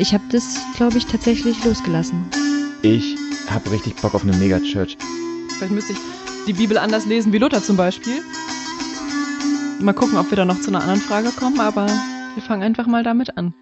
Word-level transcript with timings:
Ich 0.00 0.14
habe 0.14 0.22
das, 0.30 0.64
glaube 0.76 0.96
ich, 0.96 1.06
tatsächlich 1.06 1.64
losgelassen. 1.64 2.30
Ich 2.82 3.16
habe 3.50 3.72
richtig 3.72 3.96
Bock 3.96 4.14
auf 4.14 4.22
eine 4.22 4.36
Megachurch. 4.36 4.96
Vielleicht 5.56 5.72
müsste 5.72 5.94
ich 5.94 5.98
die 6.46 6.52
Bibel 6.52 6.78
anders 6.78 7.04
lesen 7.04 7.32
wie 7.32 7.38
Luther 7.38 7.60
zum 7.60 7.76
Beispiel. 7.76 8.22
Mal 9.80 9.94
gucken, 9.94 10.16
ob 10.16 10.30
wir 10.30 10.36
da 10.36 10.44
noch 10.44 10.60
zu 10.60 10.70
einer 10.70 10.82
anderen 10.82 11.00
Frage 11.00 11.30
kommen, 11.30 11.58
aber 11.58 11.86
wir 11.86 12.42
fangen 12.44 12.62
einfach 12.62 12.86
mal 12.86 13.02
damit 13.02 13.36
an. 13.36 13.54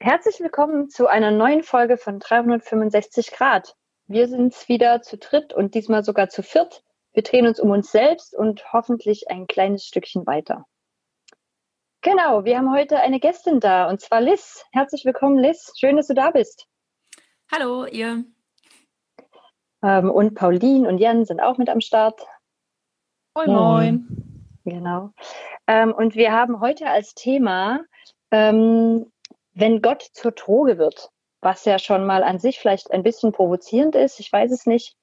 Herzlich 0.00 0.40
willkommen 0.40 0.88
zu 0.88 1.08
einer 1.08 1.30
neuen 1.30 1.62
Folge 1.62 1.98
von 1.98 2.18
365 2.18 3.32
Grad. 3.32 3.76
Wir 4.06 4.28
sind 4.28 4.66
wieder 4.66 5.02
zu 5.02 5.18
dritt 5.18 5.52
und 5.52 5.74
diesmal 5.74 6.04
sogar 6.04 6.30
zu 6.30 6.42
viert. 6.42 6.82
Wir 7.12 7.22
drehen 7.22 7.46
uns 7.46 7.60
um 7.60 7.70
uns 7.70 7.92
selbst 7.92 8.34
und 8.34 8.72
hoffentlich 8.72 9.28
ein 9.28 9.46
kleines 9.46 9.84
Stückchen 9.84 10.26
weiter. 10.26 10.64
Genau, 12.04 12.44
wir 12.44 12.58
haben 12.58 12.72
heute 12.72 12.98
eine 12.98 13.20
Gästin 13.20 13.60
da 13.60 13.88
und 13.88 14.00
zwar 14.00 14.20
Liz. 14.20 14.64
Herzlich 14.72 15.04
willkommen, 15.04 15.38
Liz. 15.38 15.72
Schön, 15.78 15.96
dass 15.96 16.08
du 16.08 16.14
da 16.14 16.32
bist. 16.32 16.66
Hallo, 17.52 17.86
ihr. 17.86 18.24
Ähm, 19.84 20.10
und 20.10 20.34
Pauline 20.34 20.88
und 20.88 20.98
Jan 20.98 21.24
sind 21.24 21.40
auch 21.40 21.58
mit 21.58 21.68
am 21.68 21.80
Start. 21.80 22.20
Moin, 23.36 23.52
moin. 23.52 24.56
Genau. 24.64 25.10
Ähm, 25.68 25.92
und 25.92 26.16
wir 26.16 26.32
haben 26.32 26.58
heute 26.58 26.88
als 26.88 27.14
Thema, 27.14 27.84
ähm, 28.32 29.12
wenn 29.54 29.80
Gott 29.80 30.02
zur 30.02 30.32
Droge 30.32 30.78
wird, 30.78 31.12
was 31.40 31.64
ja 31.64 31.78
schon 31.78 32.04
mal 32.04 32.24
an 32.24 32.40
sich 32.40 32.58
vielleicht 32.58 32.90
ein 32.90 33.04
bisschen 33.04 33.30
provozierend 33.30 33.94
ist. 33.94 34.18
Ich 34.18 34.32
weiß 34.32 34.50
es 34.50 34.66
nicht. 34.66 34.96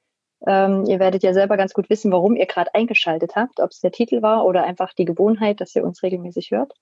Ähm, 0.45 0.83
ihr 0.85 0.99
werdet 0.99 1.23
ja 1.23 1.33
selber 1.33 1.55
ganz 1.55 1.73
gut 1.73 1.89
wissen, 1.89 2.11
warum 2.11 2.35
ihr 2.35 2.45
gerade 2.45 2.75
eingeschaltet 2.75 3.37
habt, 3.37 3.61
ob 3.61 3.71
es 3.71 3.79
der 3.79 3.91
Titel 3.91 4.21
war 4.21 4.45
oder 4.45 4.65
einfach 4.65 4.93
die 4.93 5.05
Gewohnheit, 5.05 5.61
dass 5.61 5.73
ihr 5.77 5.85
uns 5.85 6.03
regelmäßig 6.03 6.51
hört. 6.51 6.73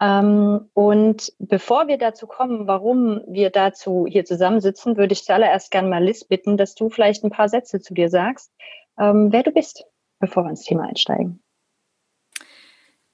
Ähm, 0.00 0.68
und 0.74 1.32
bevor 1.38 1.88
wir 1.88 1.96
dazu 1.96 2.26
kommen, 2.26 2.66
warum 2.66 3.22
wir 3.26 3.50
dazu 3.50 4.06
hier 4.08 4.24
zusammensitzen, 4.24 4.96
würde 4.96 5.14
ich 5.14 5.24
zuallererst 5.24 5.70
gerne 5.70 5.88
mal 5.88 6.04
Liz 6.04 6.24
bitten, 6.24 6.56
dass 6.56 6.74
du 6.74 6.90
vielleicht 6.90 7.24
ein 7.24 7.30
paar 7.30 7.48
Sätze 7.48 7.80
zu 7.80 7.94
dir 7.94 8.10
sagst, 8.10 8.52
ähm, 8.98 9.32
wer 9.32 9.42
du 9.42 9.52
bist, 9.52 9.84
bevor 10.18 10.44
wir 10.44 10.50
ins 10.50 10.64
Thema 10.64 10.84
einsteigen. 10.84 11.42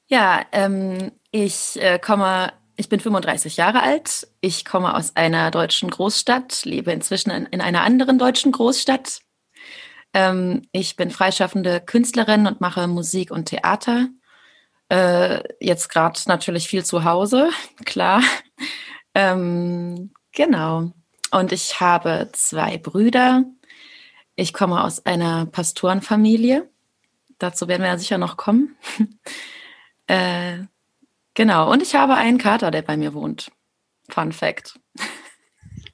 Ja, 0.08 0.42
ähm, 0.52 1.12
ich 1.30 1.80
äh, 1.80 1.98
komme, 1.98 2.52
ich 2.76 2.88
bin 2.88 3.00
35 3.00 3.56
Jahre 3.56 3.82
alt. 3.82 4.28
Ich 4.40 4.64
komme 4.64 4.94
aus 4.94 5.14
einer 5.16 5.50
deutschen 5.50 5.88
Großstadt, 5.88 6.64
lebe 6.64 6.92
inzwischen 6.92 7.30
in, 7.30 7.46
in 7.46 7.60
einer 7.60 7.82
anderen 7.82 8.18
deutschen 8.18 8.52
Großstadt. 8.52 9.20
Ähm, 10.14 10.62
ich 10.72 10.96
bin 10.96 11.10
freischaffende 11.10 11.80
Künstlerin 11.80 12.46
und 12.46 12.60
mache 12.60 12.88
Musik 12.88 13.30
und 13.30 13.46
Theater. 13.46 14.08
Äh, 14.92 15.42
jetzt 15.58 15.88
gerade 15.88 16.20
natürlich 16.26 16.68
viel 16.68 16.84
zu 16.84 17.04
Hause, 17.04 17.48
klar. 17.86 18.22
Ähm, 19.14 20.12
genau. 20.32 20.92
Und 21.30 21.50
ich 21.50 21.80
habe 21.80 22.28
zwei 22.34 22.76
Brüder. 22.76 23.44
Ich 24.36 24.52
komme 24.52 24.84
aus 24.84 25.06
einer 25.06 25.46
Pastorenfamilie. 25.46 26.68
Dazu 27.38 27.68
werden 27.68 27.80
wir 27.80 27.88
ja 27.88 27.96
sicher 27.96 28.18
noch 28.18 28.36
kommen. 28.36 28.76
äh, 30.08 30.58
genau. 31.32 31.72
Und 31.72 31.80
ich 31.82 31.94
habe 31.94 32.14
einen 32.16 32.36
Kater, 32.36 32.70
der 32.70 32.82
bei 32.82 32.98
mir 32.98 33.14
wohnt. 33.14 33.50
Fun 34.10 34.32
Fact. 34.32 34.78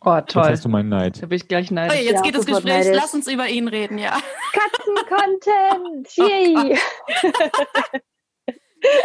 Oh, 0.00 0.20
toll. 0.20 0.44
Jetzt 0.44 0.52
hast 0.52 0.64
du 0.64 0.68
meinen 0.68 0.90
Neid. 0.90 1.20
Da 1.20 1.26
bin 1.26 1.36
ich 1.36 1.48
gleich 1.48 1.72
neidisch. 1.72 1.98
Oh, 1.98 2.00
jetzt 2.02 2.14
Ja, 2.14 2.22
geht 2.22 2.36
das 2.36 2.46
Gespräch. 2.46 2.72
neidisch. 2.72 2.96
Lass 2.96 3.14
uns 3.14 3.26
über 3.26 3.48
ihn 3.48 3.66
reden, 3.66 3.98
ja. 3.98 4.16
Katzen-Content! 4.52 6.16
Yay! 6.16 6.78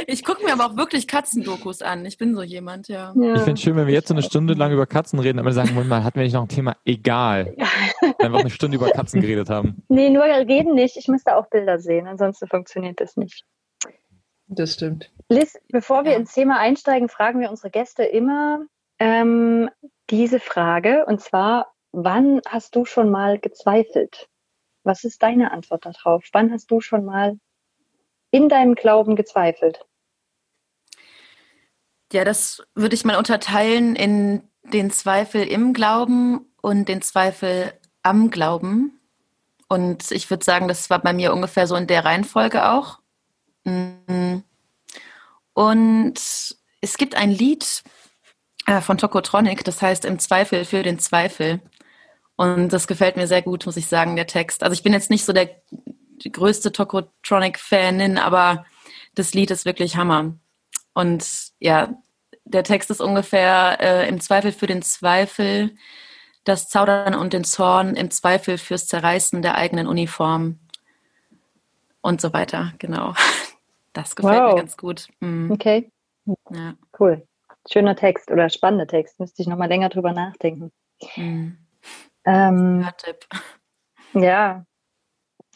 Ich 0.08 0.24
gucke 0.24 0.44
mir 0.46 0.54
aber 0.54 0.66
auch 0.68 0.78
wirklich 0.78 1.08
Katzendokus 1.08 1.82
an. 1.82 2.06
Ich 2.06 2.18
bin 2.18 2.36
so 2.36 2.44
jemand, 2.44 2.88
ja. 2.88 3.14
Ja. 3.16 3.34
Ich 3.34 3.42
finde 3.42 3.54
es 3.54 3.62
schön, 3.62 3.76
wenn 3.76 3.88
wir 3.88 3.94
jetzt 3.94 4.08
so 4.08 4.14
eine 4.14 4.22
Stunde 4.24 4.54
lang 4.54 4.72
über 4.72 4.86
Katzen 4.86 5.20
reden, 5.20 5.40
aber 5.40 5.52
sagen, 5.52 5.70
Moment 5.70 5.90
mal, 5.90 6.04
hatten 6.04 6.16
wir 6.18 6.24
nicht 6.24 6.34
noch 6.34 6.44
ein 6.44 6.48
Thema? 6.50 6.78
Egal. 6.86 7.56
Einfach 8.20 8.40
eine 8.40 8.50
Stunde 8.50 8.78
über 8.78 8.90
Katzen 8.92 9.22
geredet 9.22 9.50
haben. 9.50 9.84
Nee, 9.88 10.10
nur 10.10 10.24
reden 10.24 10.76
nicht. 10.76 10.98
Ich 10.98 11.08
müsste 11.08 11.36
auch 11.36 11.48
Bilder 11.50 11.80
sehen, 11.80 12.08
ansonsten 12.08 12.48
funktioniert 12.48 13.00
das 13.02 13.18
nicht. 13.18 13.46
Das 14.48 14.74
stimmt. 14.74 15.12
Liz, 15.30 15.58
bevor 15.70 16.04
wir 16.04 16.12
Ja. 16.12 16.18
ins 16.18 16.34
Thema 16.34 16.60
einsteigen, 16.60 17.10
fragen 17.10 17.40
wir 17.40 17.50
unsere 17.50 17.72
Gäste 17.72 18.04
immer 18.04 18.66
ähm, 19.00 19.70
diese 20.10 20.40
Frage, 20.40 21.06
und 21.08 21.22
zwar, 21.22 21.74
wann 21.92 22.42
hast 22.48 22.76
du 22.76 22.86
schon 22.86 23.10
mal 23.10 23.40
gezweifelt? 23.40 24.28
Was 24.84 25.04
ist 25.04 25.24
deine 25.24 25.52
Antwort 25.52 25.86
darauf? 25.86 26.26
Wann 26.34 26.52
hast 26.52 26.70
du 26.70 26.82
schon 26.82 27.06
mal 27.06 27.38
in 28.34 28.50
deinem 28.50 28.74
Glauben 28.74 29.16
gezweifelt? 29.16 29.86
Ja, 32.12 32.26
das 32.26 32.64
würde 32.74 32.96
ich 32.96 33.06
mal 33.06 33.16
unterteilen 33.16 33.96
in 33.96 34.42
den 34.64 34.90
Zweifel 34.90 35.44
im 35.44 35.74
Glauben 35.74 36.52
und 36.62 36.90
den 36.90 37.02
Zweifel 37.02 37.74
am 38.02 38.32
Glauben. 38.32 39.00
Und 39.70 40.12
ich 40.12 40.30
würde 40.30 40.44
sagen, 40.44 40.68
das 40.68 40.90
war 40.90 41.00
bei 41.00 41.14
mir 41.14 41.32
ungefähr 41.32 41.68
so 41.68 41.76
in 41.76 41.88
der 41.88 42.06
Reihenfolge 42.06 42.70
auch. 42.70 43.00
Mm. 43.66 44.40
Und 45.54 46.20
es 46.82 46.98
gibt 46.98 47.16
ein 47.16 47.30
Lied 47.30 47.84
äh, 48.66 48.82
von 48.82 48.98
Tokotronic, 48.98 49.64
das 49.64 49.82
heißt 49.82 50.06
Im 50.06 50.18
Zweifel 50.18 50.66
für 50.66 50.82
den 50.82 50.98
Zweifel. 50.98 51.62
Und 52.36 52.70
das 52.74 52.88
gefällt 52.88 53.16
mir 53.16 53.28
sehr 53.28 53.44
gut, 53.44 53.68
muss 53.68 53.78
ich 53.78 53.86
sagen, 53.86 54.16
der 54.16 54.26
Text. 54.26 54.64
Also 54.64 54.74
ich 54.74 54.82
bin 54.82 54.94
jetzt 54.94 55.12
nicht 55.12 55.24
so 55.24 55.34
der 55.34 55.50
die 56.18 56.32
größte 56.32 56.72
Tokotronic-Fanin, 56.72 58.18
aber 58.18 58.66
das 59.16 59.34
Lied 59.34 59.52
ist 59.52 59.66
wirklich 59.66 59.96
Hammer. 59.96 60.34
Und 60.94 61.52
ja, 61.60 61.94
der 62.46 62.64
Text 62.64 62.92
ist 62.92 63.02
ungefähr 63.02 63.78
äh, 63.80 64.08
im 64.10 64.20
Zweifel 64.20 64.52
für 64.52 64.68
den 64.68 64.82
Zweifel, 64.82 65.76
das 66.44 66.68
Zaudern 66.68 67.16
und 67.16 67.34
den 67.34 67.44
Zorn, 67.44 67.96
im 67.96 68.12
Zweifel 68.12 68.58
fürs 68.58 68.86
Zerreißen 68.88 69.42
der 69.42 69.56
eigenen 69.56 69.88
Uniform 69.88 70.60
und 72.02 72.20
so 72.22 72.34
weiter. 72.34 72.74
Genau. 72.80 73.14
Das 73.96 74.16
gefällt 74.16 74.42
Wow. 74.42 74.54
mir 74.56 74.60
ganz 74.62 74.76
gut. 74.76 75.08
Mhm. 75.20 75.52
Okay, 75.52 75.92
Ja. 76.50 76.74
cool. 77.00 77.28
Schöner 77.72 77.96
Text 77.96 78.32
oder 78.32 78.50
spannender 78.50 78.88
Text. 78.88 79.20
Müsste 79.20 79.44
ich 79.44 79.48
nochmal 79.48 79.68
länger 79.70 79.90
drüber 79.90 80.14
nachdenken. 80.14 80.72
Mhm. 81.16 81.60
Ähm, 82.26 82.82
Ja, 82.82 82.92
Tipp. 82.94 83.28
Ja. 84.16 84.66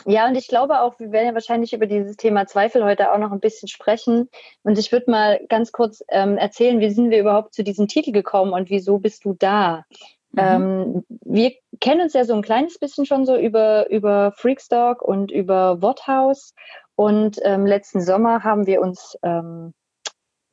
Ja, 0.06 0.28
und 0.28 0.35
ich 0.35 0.47
glaube 0.47 0.81
auch, 0.81 1.00
wir 1.00 1.12
werden 1.12 1.28
ja 1.28 1.34
wahrscheinlich 1.34 1.74
über 1.74 1.85
dieses 1.85 2.18
Thema 2.18 2.46
Zweifel 2.46 2.84
heute 2.84 3.12
auch 3.12 3.18
noch 3.18 3.31
ein 3.31 3.40
bisschen 3.40 3.68
sprechen. 3.68 4.30
Und 4.63 4.78
ich 4.78 4.91
würde 4.91 5.09
mal 5.09 5.40
ganz 5.50 5.72
kurz 5.72 6.03
ähm, 6.09 6.38
erzählen, 6.38 6.80
wie 6.80 6.90
sind 6.91 7.09
wir 7.09 7.19
überhaupt 7.19 7.53
zu 7.53 7.63
diesem 7.63 7.88
Titel 7.88 8.12
gekommen 8.12 8.53
und 8.53 8.69
wieso 8.69 9.00
bist 9.00 9.25
du 9.25 9.34
da? 9.34 9.85
Mhm. 10.31 10.40
Ähm, 10.40 11.06
wir 11.25 11.53
kennen 11.80 12.02
uns 12.02 12.13
ja 12.13 12.25
so 12.25 12.35
ein 12.35 12.41
kleines 12.41 12.78
bisschen 12.78 13.06
schon 13.06 13.25
so 13.25 13.38
über, 13.38 13.90
über 13.90 14.31
Freakstock 14.34 15.02
und 15.02 15.31
über 15.31 15.81
Worthaus. 15.81 16.53
Und 16.96 17.40
ähm, 17.44 17.66
letzten 17.66 18.02
Sommer 18.02 18.44
haben 18.44 18.66
wir 18.66 18.81
uns 18.81 19.18
ähm, 19.24 19.74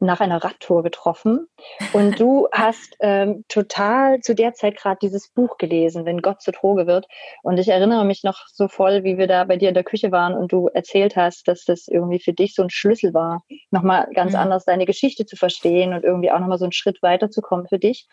nach 0.04 0.20
einer 0.20 0.42
Radtour 0.42 0.82
getroffen. 0.82 1.48
Und 1.92 2.20
du 2.20 2.48
hast 2.52 2.96
ähm, 3.00 3.44
total 3.48 4.20
zu 4.20 4.34
der 4.34 4.54
Zeit 4.54 4.76
gerade 4.76 4.98
dieses 5.02 5.28
Buch 5.28 5.58
gelesen, 5.58 6.04
Wenn 6.04 6.22
Gott 6.22 6.42
zur 6.42 6.54
Droge 6.54 6.86
wird. 6.86 7.06
Und 7.42 7.58
ich 7.58 7.68
erinnere 7.68 8.04
mich 8.04 8.24
noch 8.24 8.46
so 8.52 8.68
voll, 8.68 9.04
wie 9.04 9.18
wir 9.18 9.26
da 9.26 9.44
bei 9.44 9.56
dir 9.56 9.68
in 9.68 9.74
der 9.74 9.84
Küche 9.84 10.12
waren 10.12 10.34
und 10.34 10.52
du 10.52 10.68
erzählt 10.68 11.16
hast, 11.16 11.48
dass 11.48 11.64
das 11.64 11.88
irgendwie 11.88 12.20
für 12.20 12.32
dich 12.32 12.54
so 12.54 12.62
ein 12.62 12.70
Schlüssel 12.70 13.14
war, 13.14 13.42
nochmal 13.70 14.08
ganz 14.14 14.32
Mhm. 14.32 14.38
anders 14.38 14.64
deine 14.64 14.86
Geschichte 14.86 15.26
zu 15.26 15.36
verstehen 15.36 15.92
und 15.94 16.04
irgendwie 16.04 16.30
auch 16.30 16.38
nochmal 16.38 16.58
so 16.58 16.64
einen 16.64 16.72
Schritt 16.72 17.02
weiterzukommen 17.02 17.66
für 17.68 17.78
dich. 17.78 18.06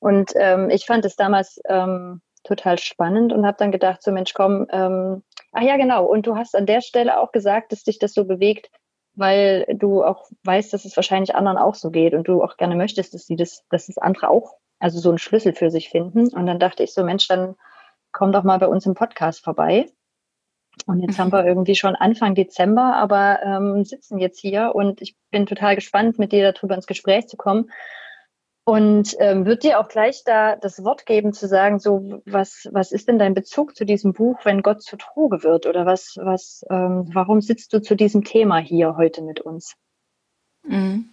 Und 0.00 0.32
ähm, 0.36 0.70
ich 0.70 0.86
fand 0.86 1.04
es 1.04 1.16
damals 1.16 1.60
ähm, 1.68 2.20
total 2.42 2.78
spannend 2.78 3.32
und 3.32 3.46
habe 3.46 3.56
dann 3.58 3.72
gedacht, 3.72 4.02
so 4.02 4.12
Mensch, 4.12 4.34
komm, 4.34 4.66
ähm, 4.70 5.22
ach 5.52 5.62
ja, 5.62 5.76
genau. 5.76 6.04
Und 6.04 6.26
du 6.26 6.36
hast 6.36 6.54
an 6.54 6.66
der 6.66 6.82
Stelle 6.82 7.18
auch 7.18 7.32
gesagt, 7.32 7.72
dass 7.72 7.84
dich 7.84 7.98
das 7.98 8.12
so 8.12 8.24
bewegt, 8.24 8.70
weil 9.16 9.66
du 9.74 10.04
auch 10.04 10.28
weißt, 10.44 10.72
dass 10.72 10.84
es 10.84 10.96
wahrscheinlich 10.96 11.34
anderen 11.34 11.58
auch 11.58 11.74
so 11.74 11.90
geht 11.90 12.14
und 12.14 12.28
du 12.28 12.42
auch 12.42 12.56
gerne 12.56 12.76
möchtest, 12.76 13.14
dass 13.14 13.26
sie 13.26 13.36
das, 13.36 13.64
dass 13.70 13.86
das 13.86 13.98
andere 13.98 14.28
auch, 14.28 14.56
also 14.78 14.98
so 14.98 15.08
einen 15.08 15.18
Schlüssel 15.18 15.54
für 15.54 15.70
sich 15.70 15.88
finden. 15.88 16.28
Und 16.28 16.46
dann 16.46 16.58
dachte 16.58 16.82
ich 16.82 16.92
so, 16.92 17.04
Mensch, 17.04 17.28
dann 17.28 17.54
komm 18.12 18.32
doch 18.32 18.44
mal 18.44 18.58
bei 18.58 18.66
uns 18.66 18.86
im 18.86 18.94
Podcast 18.94 19.42
vorbei. 19.44 19.86
Und 20.86 21.00
jetzt 21.00 21.18
haben 21.18 21.32
wir 21.32 21.46
irgendwie 21.46 21.76
schon 21.76 21.94
Anfang 21.94 22.34
Dezember, 22.34 22.96
aber 22.96 23.40
ähm, 23.42 23.84
sitzen 23.84 24.18
jetzt 24.18 24.40
hier 24.40 24.72
und 24.74 25.00
ich 25.00 25.16
bin 25.30 25.46
total 25.46 25.76
gespannt, 25.76 26.18
mit 26.18 26.32
dir 26.32 26.52
darüber 26.52 26.74
ins 26.74 26.86
Gespräch 26.86 27.28
zu 27.28 27.36
kommen. 27.36 27.70
Und 28.66 29.14
ähm, 29.18 29.44
würde 29.44 29.58
dir 29.58 29.78
auch 29.78 29.88
gleich 29.88 30.24
da 30.24 30.56
das 30.56 30.82
Wort 30.84 31.04
geben, 31.04 31.34
zu 31.34 31.46
sagen, 31.48 31.78
so 31.78 32.22
was, 32.24 32.66
was 32.72 32.92
ist 32.92 33.08
denn 33.08 33.18
dein 33.18 33.34
Bezug 33.34 33.76
zu 33.76 33.84
diesem 33.84 34.14
Buch, 34.14 34.38
wenn 34.44 34.62
Gott 34.62 34.82
zur 34.82 34.98
Droge 34.98 35.42
wird? 35.42 35.66
Oder 35.66 35.84
was, 35.84 36.16
was, 36.16 36.64
ähm, 36.70 37.10
warum 37.12 37.42
sitzt 37.42 37.74
du 37.74 37.82
zu 37.82 37.94
diesem 37.94 38.24
Thema 38.24 38.58
hier 38.58 38.96
heute 38.96 39.20
mit 39.20 39.40
uns? 39.40 39.74
Mhm. 40.62 41.10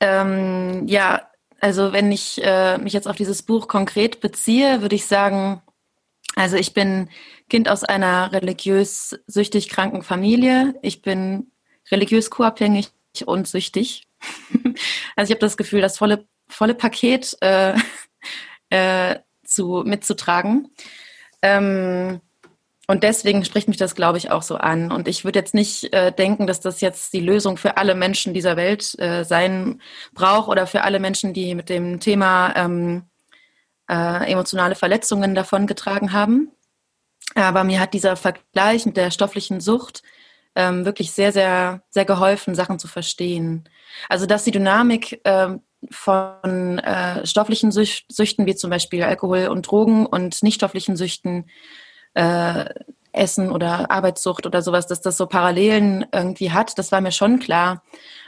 Ähm, 0.00 0.86
ja, 0.86 1.22
also 1.58 1.94
wenn 1.94 2.12
ich 2.12 2.44
äh, 2.44 2.76
mich 2.76 2.92
jetzt 2.92 3.08
auf 3.08 3.16
dieses 3.16 3.42
Buch 3.42 3.66
konkret 3.66 4.20
beziehe, 4.20 4.82
würde 4.82 4.96
ich 4.96 5.06
sagen, 5.06 5.62
also 6.36 6.56
ich 6.56 6.74
bin 6.74 7.08
Kind 7.48 7.70
aus 7.70 7.84
einer 7.84 8.32
religiös 8.32 9.18
süchtig 9.26 9.70
kranken 9.70 10.02
Familie. 10.02 10.74
Ich 10.82 11.00
bin 11.00 11.50
religiös 11.90 12.28
co-abhängig 12.28 12.90
und 13.24 13.48
süchtig. 13.48 14.06
also 15.16 15.30
ich 15.30 15.36
habe 15.36 15.40
das 15.40 15.56
Gefühl, 15.56 15.80
das 15.80 15.96
volle 15.96 16.26
volle 16.54 16.74
Paket 16.74 17.36
äh, 17.40 17.74
äh, 18.70 19.18
zu, 19.44 19.82
mitzutragen. 19.84 20.70
Ähm, 21.42 22.20
und 22.86 23.02
deswegen 23.02 23.44
spricht 23.44 23.68
mich 23.68 23.78
das, 23.78 23.94
glaube 23.94 24.18
ich, 24.18 24.30
auch 24.30 24.42
so 24.42 24.56
an. 24.56 24.92
Und 24.92 25.08
ich 25.08 25.24
würde 25.24 25.38
jetzt 25.38 25.54
nicht 25.54 25.92
äh, 25.94 26.12
denken, 26.12 26.46
dass 26.46 26.60
das 26.60 26.80
jetzt 26.82 27.12
die 27.14 27.20
Lösung 27.20 27.56
für 27.56 27.78
alle 27.78 27.94
Menschen 27.94 28.34
dieser 28.34 28.56
Welt 28.56 28.98
äh, 28.98 29.24
sein 29.24 29.80
braucht 30.12 30.48
oder 30.48 30.66
für 30.66 30.82
alle 30.82 31.00
Menschen, 31.00 31.32
die 31.32 31.54
mit 31.54 31.70
dem 31.70 31.98
Thema 31.98 32.52
ähm, 32.56 33.04
äh, 33.88 34.30
emotionale 34.30 34.74
Verletzungen 34.74 35.34
davongetragen 35.34 36.12
haben. 36.12 36.50
Aber 37.34 37.64
mir 37.64 37.80
hat 37.80 37.94
dieser 37.94 38.16
Vergleich 38.16 38.84
mit 38.84 38.98
der 38.98 39.10
stofflichen 39.10 39.60
Sucht 39.60 40.02
ähm, 40.54 40.84
wirklich 40.84 41.12
sehr, 41.12 41.32
sehr, 41.32 41.82
sehr 41.88 42.04
geholfen, 42.04 42.54
Sachen 42.54 42.78
zu 42.78 42.86
verstehen. 42.86 43.68
Also 44.10 44.26
dass 44.26 44.44
die 44.44 44.50
Dynamik 44.50 45.20
ähm, 45.24 45.62
von 45.90 46.78
äh, 46.78 47.26
stofflichen 47.26 47.72
Süchten 47.72 48.46
wie 48.46 48.54
zum 48.54 48.70
Beispiel 48.70 49.02
Alkohol 49.02 49.48
und 49.48 49.62
Drogen 49.62 50.06
und 50.06 50.42
nicht 50.42 50.56
stofflichen 50.56 50.96
Süchten 50.96 51.46
äh, 52.14 52.66
Essen 53.14 53.50
oder 53.50 53.90
Arbeitssucht 53.90 54.46
oder 54.46 54.60
sowas, 54.60 54.86
dass 54.86 55.00
das 55.00 55.16
so 55.16 55.26
Parallelen 55.26 56.06
irgendwie 56.12 56.50
hat, 56.50 56.78
das 56.78 56.92
war 56.92 57.00
mir 57.00 57.12
schon 57.12 57.38
klar. 57.38 57.82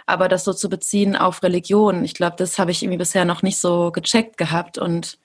Aber 0.07 0.29
das 0.29 0.45
so 0.45 0.53
zu 0.53 0.69
beziehen 0.69 1.17
auf 1.17 1.43
Religion, 1.43 2.05
ich 2.05 2.15
glaube, 2.15 2.37
das 2.39 2.59
habe 2.59 2.71
ich 2.71 2.83
irgendwie 2.83 2.99
bisher 2.99 3.25
noch 3.25 3.43
nicht 3.43 3.59
so 3.59 3.91
gecheckt 3.91 4.37
gehabt 4.37 4.79
und 4.79 5.19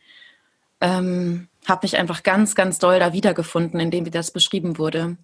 ähm, 0.82 1.48
habe 1.68 1.82
mich 1.84 1.98
einfach 1.98 2.24
ganz, 2.24 2.56
ganz 2.56 2.80
doll 2.80 3.00
da 3.00 3.14
wiedergefunden, 3.14 3.80
indem 3.80 4.06
wie 4.06 4.12
das 4.12 4.32
beschrieben 4.32 4.80
wurde. 4.80 5.18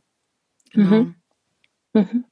Genau. 0.72 0.90
Mhm. 0.90 1.16
Mhm. 1.94 2.26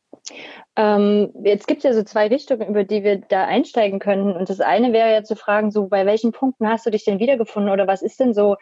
Ähm, 0.77 1.31
jetzt 1.43 1.67
gibt 1.67 1.79
es 1.79 1.83
ja 1.85 1.93
so 1.93 2.03
zwei 2.03 2.27
Richtungen, 2.27 2.67
über 2.67 2.83
die 2.83 3.03
wir 3.03 3.17
da 3.17 3.45
einsteigen 3.45 3.99
können. 3.99 4.35
Und 4.35 4.49
das 4.49 4.59
eine 4.59 4.91
wäre 4.91 5.13
ja 5.13 5.23
zu 5.23 5.35
fragen, 5.35 5.71
so 5.71 5.87
bei 5.87 6.05
welchen 6.05 6.33
Punkten 6.33 6.67
hast 6.67 6.85
du 6.85 6.89
dich 6.89 7.05
denn 7.05 7.19
wiedergefunden 7.19 7.71
oder 7.71 7.87
was 7.87 8.01
ist 8.01 8.19
denn 8.19 8.33
so, 8.33 8.57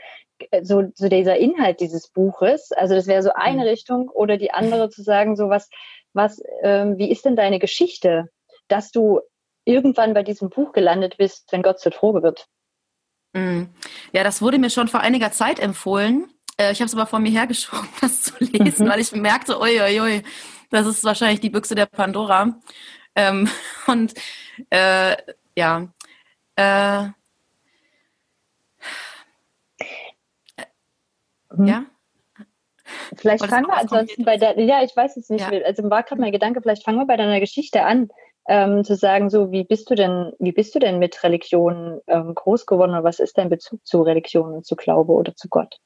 äh, 0.51 0.63
so, 0.63 0.83
so 0.93 1.09
dieser 1.09 1.37
Inhalt 1.37 1.79
dieses 1.79 2.09
Buches? 2.09 2.71
Also 2.71 2.93
das 2.93 3.07
wäre 3.07 3.23
so 3.23 3.31
eine 3.33 3.63
mhm. 3.63 3.67
Richtung 3.67 4.09
oder 4.09 4.37
die 4.37 4.51
andere 4.51 4.89
zu 4.89 5.01
sagen, 5.01 5.35
so 5.35 5.49
was, 5.49 5.69
was, 6.13 6.39
ähm, 6.61 6.97
wie 6.97 7.09
ist 7.09 7.25
denn 7.25 7.35
deine 7.35 7.57
Geschichte, 7.57 8.29
dass 8.67 8.91
du 8.91 9.21
irgendwann 9.65 10.13
bei 10.13 10.21
diesem 10.21 10.49
Buch 10.49 10.71
gelandet 10.71 11.17
bist, 11.17 11.51
wenn 11.51 11.63
Gott 11.63 11.79
zur 11.79 11.91
Droge 11.91 12.21
wird? 12.21 12.45
Mhm. 13.33 13.69
Ja, 14.11 14.23
das 14.23 14.39
wurde 14.39 14.59
mir 14.59 14.69
schon 14.69 14.87
vor 14.87 14.99
einiger 14.99 15.31
Zeit 15.31 15.59
empfohlen. 15.59 16.31
Äh, 16.57 16.71
ich 16.71 16.79
habe 16.79 16.85
es 16.85 16.93
aber 16.93 17.07
vor 17.07 17.19
mir 17.19 17.31
hergeschoben, 17.31 17.89
das 18.01 18.21
zu 18.21 18.33
lesen, 18.39 18.85
mhm. 18.85 18.89
weil 18.91 18.99
ich 18.99 19.11
merkte, 19.13 19.59
ui, 19.59 19.81
ui, 19.81 19.99
ui, 19.99 20.23
das 20.73 20.87
ist 20.87 21.03
wahrscheinlich 21.03 21.39
die 21.39 21.51
Büchse 21.51 21.75
der 21.75 21.85
Pandora. 21.85 22.59
Ähm, 23.15 23.47
und 23.87 24.13
äh, 24.69 25.15
ja, 25.55 25.87
äh, 26.55 27.03
mhm. 31.55 31.65
ja. 31.65 31.85
Vielleicht 33.15 33.45
fangen 33.45 33.67
wir 33.67 33.77
ansonsten 33.77 34.25
bei 34.25 34.37
der, 34.37 34.59
ja, 34.59 34.83
ich 34.83 34.95
weiß 34.95 35.15
es 35.17 35.29
nicht, 35.29 35.49
ja. 35.49 35.61
also 35.61 35.89
war 35.89 36.03
gerade 36.03 36.19
mein 36.19 36.31
Gedanke, 36.31 36.61
vielleicht 36.61 36.83
fangen 36.83 36.97
wir 36.97 37.05
bei 37.05 37.17
deiner 37.17 37.39
Geschichte 37.39 37.83
an, 37.83 38.09
ähm, 38.47 38.83
zu 38.83 38.95
sagen, 38.95 39.29
so, 39.29 39.51
wie 39.51 39.63
bist 39.63 39.89
du 39.89 39.95
denn, 39.95 40.33
wie 40.39 40.51
bist 40.51 40.75
du 40.75 40.79
denn 40.79 40.99
mit 40.99 41.23
Religion 41.23 42.01
ähm, 42.07 42.33
groß 42.35 42.65
geworden 42.65 42.91
oder 42.91 43.03
was 43.03 43.19
ist 43.19 43.37
dein 43.37 43.49
Bezug 43.49 43.85
zu 43.85 44.01
Religion 44.01 44.53
und 44.53 44.65
zu 44.65 44.75
Glaube 44.75 45.13
oder 45.13 45.35
zu 45.35 45.47
Gott? 45.47 45.77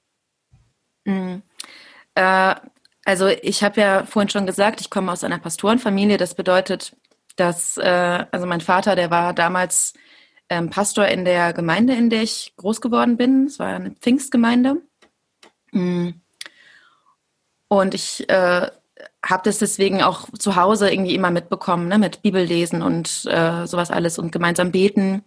Mhm. 1.06 1.44
Äh, 2.16 2.56
also 3.08 3.28
ich 3.28 3.64
habe 3.64 3.80
ja 3.80 4.06
vorhin 4.06 4.28
schon 4.28 4.46
gesagt, 4.46 4.82
ich 4.82 4.90
komme 4.90 5.14
aus 5.14 5.24
einer 5.24 5.40
Pastorenfamilie. 5.40 6.18
Das 6.18 6.36
bedeutet, 6.36 6.94
dass 7.38 7.78
äh, 7.78 8.26
also 8.32 8.46
mein 8.46 8.60
Vater, 8.60 8.98
der 8.98 9.10
war 9.10 9.34
damals 9.34 9.94
ähm, 10.50 10.70
Pastor 10.70 11.08
in 11.08 11.24
der 11.24 11.54
Gemeinde, 11.54 11.94
in 11.94 12.10
der 12.10 12.24
ich 12.24 12.54
groß 12.58 12.82
geworden 12.82 13.16
bin. 13.16 13.46
Es 13.46 13.60
war 13.60 13.68
eine 13.68 13.92
Pfingstgemeinde. 13.92 14.82
Mm. 15.72 16.10
Und 17.70 17.94
ich 17.94 18.30
äh, 18.30 18.70
habe 19.26 19.44
das 19.46 19.60
deswegen 19.60 20.04
auch 20.04 20.28
zu 20.38 20.58
Hause 20.58 20.92
irgendwie 20.92 21.16
immer 21.16 21.32
mitbekommen, 21.32 21.88
ne, 21.88 21.98
mit 22.00 22.24
Bibellesen 22.24 22.82
und 22.82 23.24
äh, 23.30 23.68
sowas 23.68 23.90
alles 23.90 24.20
und 24.20 24.34
gemeinsam 24.34 24.74
beten. 24.74 25.24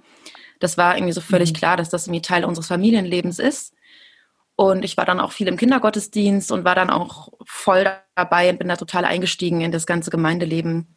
Das 0.59 0.77
war 0.77 0.99
irgendwie 0.99 1.15
so 1.15 1.23
völlig 1.23 1.55
mhm. 1.55 1.57
klar, 1.57 1.77
dass 1.79 1.89
das 1.89 2.09
irgendwie 2.09 2.21
Teil 2.21 2.45
unseres 2.45 2.69
Familienlebens 2.69 3.39
ist. 3.39 3.73
Und 4.61 4.85
ich 4.85 4.99
war 4.99 5.07
dann 5.07 5.21
auch 5.21 5.33
viel 5.33 5.49
im 5.49 5.57
Kindergottesdienst 5.57 6.53
und 6.53 6.67
war 6.67 6.75
dann 6.75 6.91
auch 6.91 7.33
voll 7.47 7.91
dabei 8.15 8.51
und 8.51 8.59
bin 8.59 8.69
da 8.69 8.77
total 8.77 9.07
eingestiegen 9.07 9.63
in 9.63 9.73
das 9.73 9.87
ganze 9.87 10.11
Gemeindeleben. 10.11 10.95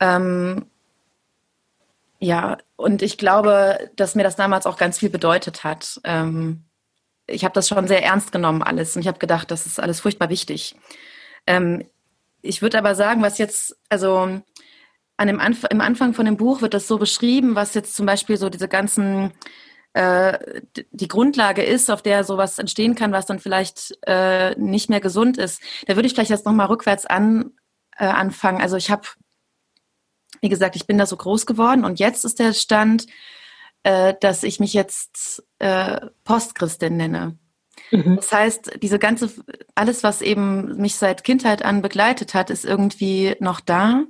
Ähm, 0.00 0.66
ja, 2.18 2.58
und 2.74 3.02
ich 3.02 3.16
glaube, 3.16 3.92
dass 3.94 4.16
mir 4.16 4.24
das 4.24 4.34
damals 4.34 4.66
auch 4.66 4.76
ganz 4.76 4.98
viel 4.98 5.08
bedeutet 5.08 5.62
hat. 5.62 6.00
Ähm, 6.02 6.64
ich 7.28 7.44
habe 7.44 7.54
das 7.54 7.68
schon 7.68 7.86
sehr 7.86 8.02
ernst 8.02 8.32
genommen 8.32 8.60
alles 8.60 8.96
und 8.96 9.02
ich 9.02 9.08
habe 9.08 9.20
gedacht, 9.20 9.52
das 9.52 9.66
ist 9.66 9.78
alles 9.78 10.00
furchtbar 10.00 10.28
wichtig. 10.28 10.74
Ähm, 11.46 11.84
ich 12.42 12.60
würde 12.60 12.76
aber 12.76 12.96
sagen, 12.96 13.22
was 13.22 13.38
jetzt, 13.38 13.76
also 13.88 14.42
an 15.16 15.26
dem 15.28 15.38
Anf 15.38 15.64
im 15.70 15.80
Anfang 15.80 16.12
von 16.12 16.24
dem 16.24 16.36
Buch 16.36 16.60
wird 16.60 16.74
das 16.74 16.88
so 16.88 16.98
beschrieben, 16.98 17.54
was 17.54 17.74
jetzt 17.74 17.94
zum 17.94 18.04
Beispiel 18.04 18.36
so 18.36 18.48
diese 18.48 18.66
ganzen 18.66 19.30
äh, 19.92 20.62
die 20.92 21.08
Grundlage 21.08 21.62
ist, 21.62 21.90
auf 21.90 22.02
der 22.02 22.24
sowas 22.24 22.58
entstehen 22.58 22.94
kann, 22.94 23.12
was 23.12 23.26
dann 23.26 23.40
vielleicht 23.40 23.98
äh, 24.06 24.54
nicht 24.56 24.88
mehr 24.88 25.00
gesund 25.00 25.38
ist. 25.38 25.60
Da 25.86 25.96
würde 25.96 26.06
ich 26.06 26.14
vielleicht 26.14 26.30
jetzt 26.30 26.46
nochmal 26.46 26.66
rückwärts 26.66 27.06
an, 27.06 27.52
äh, 27.96 28.04
anfangen. 28.04 28.60
Also 28.60 28.76
ich 28.76 28.90
habe, 28.90 29.02
wie 30.40 30.48
gesagt, 30.48 30.76
ich 30.76 30.86
bin 30.86 30.98
da 30.98 31.06
so 31.06 31.16
groß 31.16 31.46
geworden 31.46 31.84
und 31.84 31.98
jetzt 31.98 32.24
ist 32.24 32.38
der 32.38 32.52
Stand, 32.52 33.06
äh, 33.82 34.14
dass 34.20 34.42
ich 34.42 34.60
mich 34.60 34.74
jetzt 34.74 35.42
äh, 35.58 36.00
Postchristin 36.24 36.96
nenne. 36.96 37.38
Mhm. 37.90 38.16
Das 38.16 38.30
heißt, 38.30 38.82
diese 38.82 38.98
ganze, 38.98 39.30
alles, 39.74 40.02
was 40.04 40.22
eben 40.22 40.76
mich 40.76 40.96
seit 40.96 41.24
Kindheit 41.24 41.64
an 41.64 41.82
begleitet 41.82 42.34
hat, 42.34 42.50
ist 42.50 42.64
irgendwie 42.64 43.36
noch 43.40 43.60
da, 43.60 44.04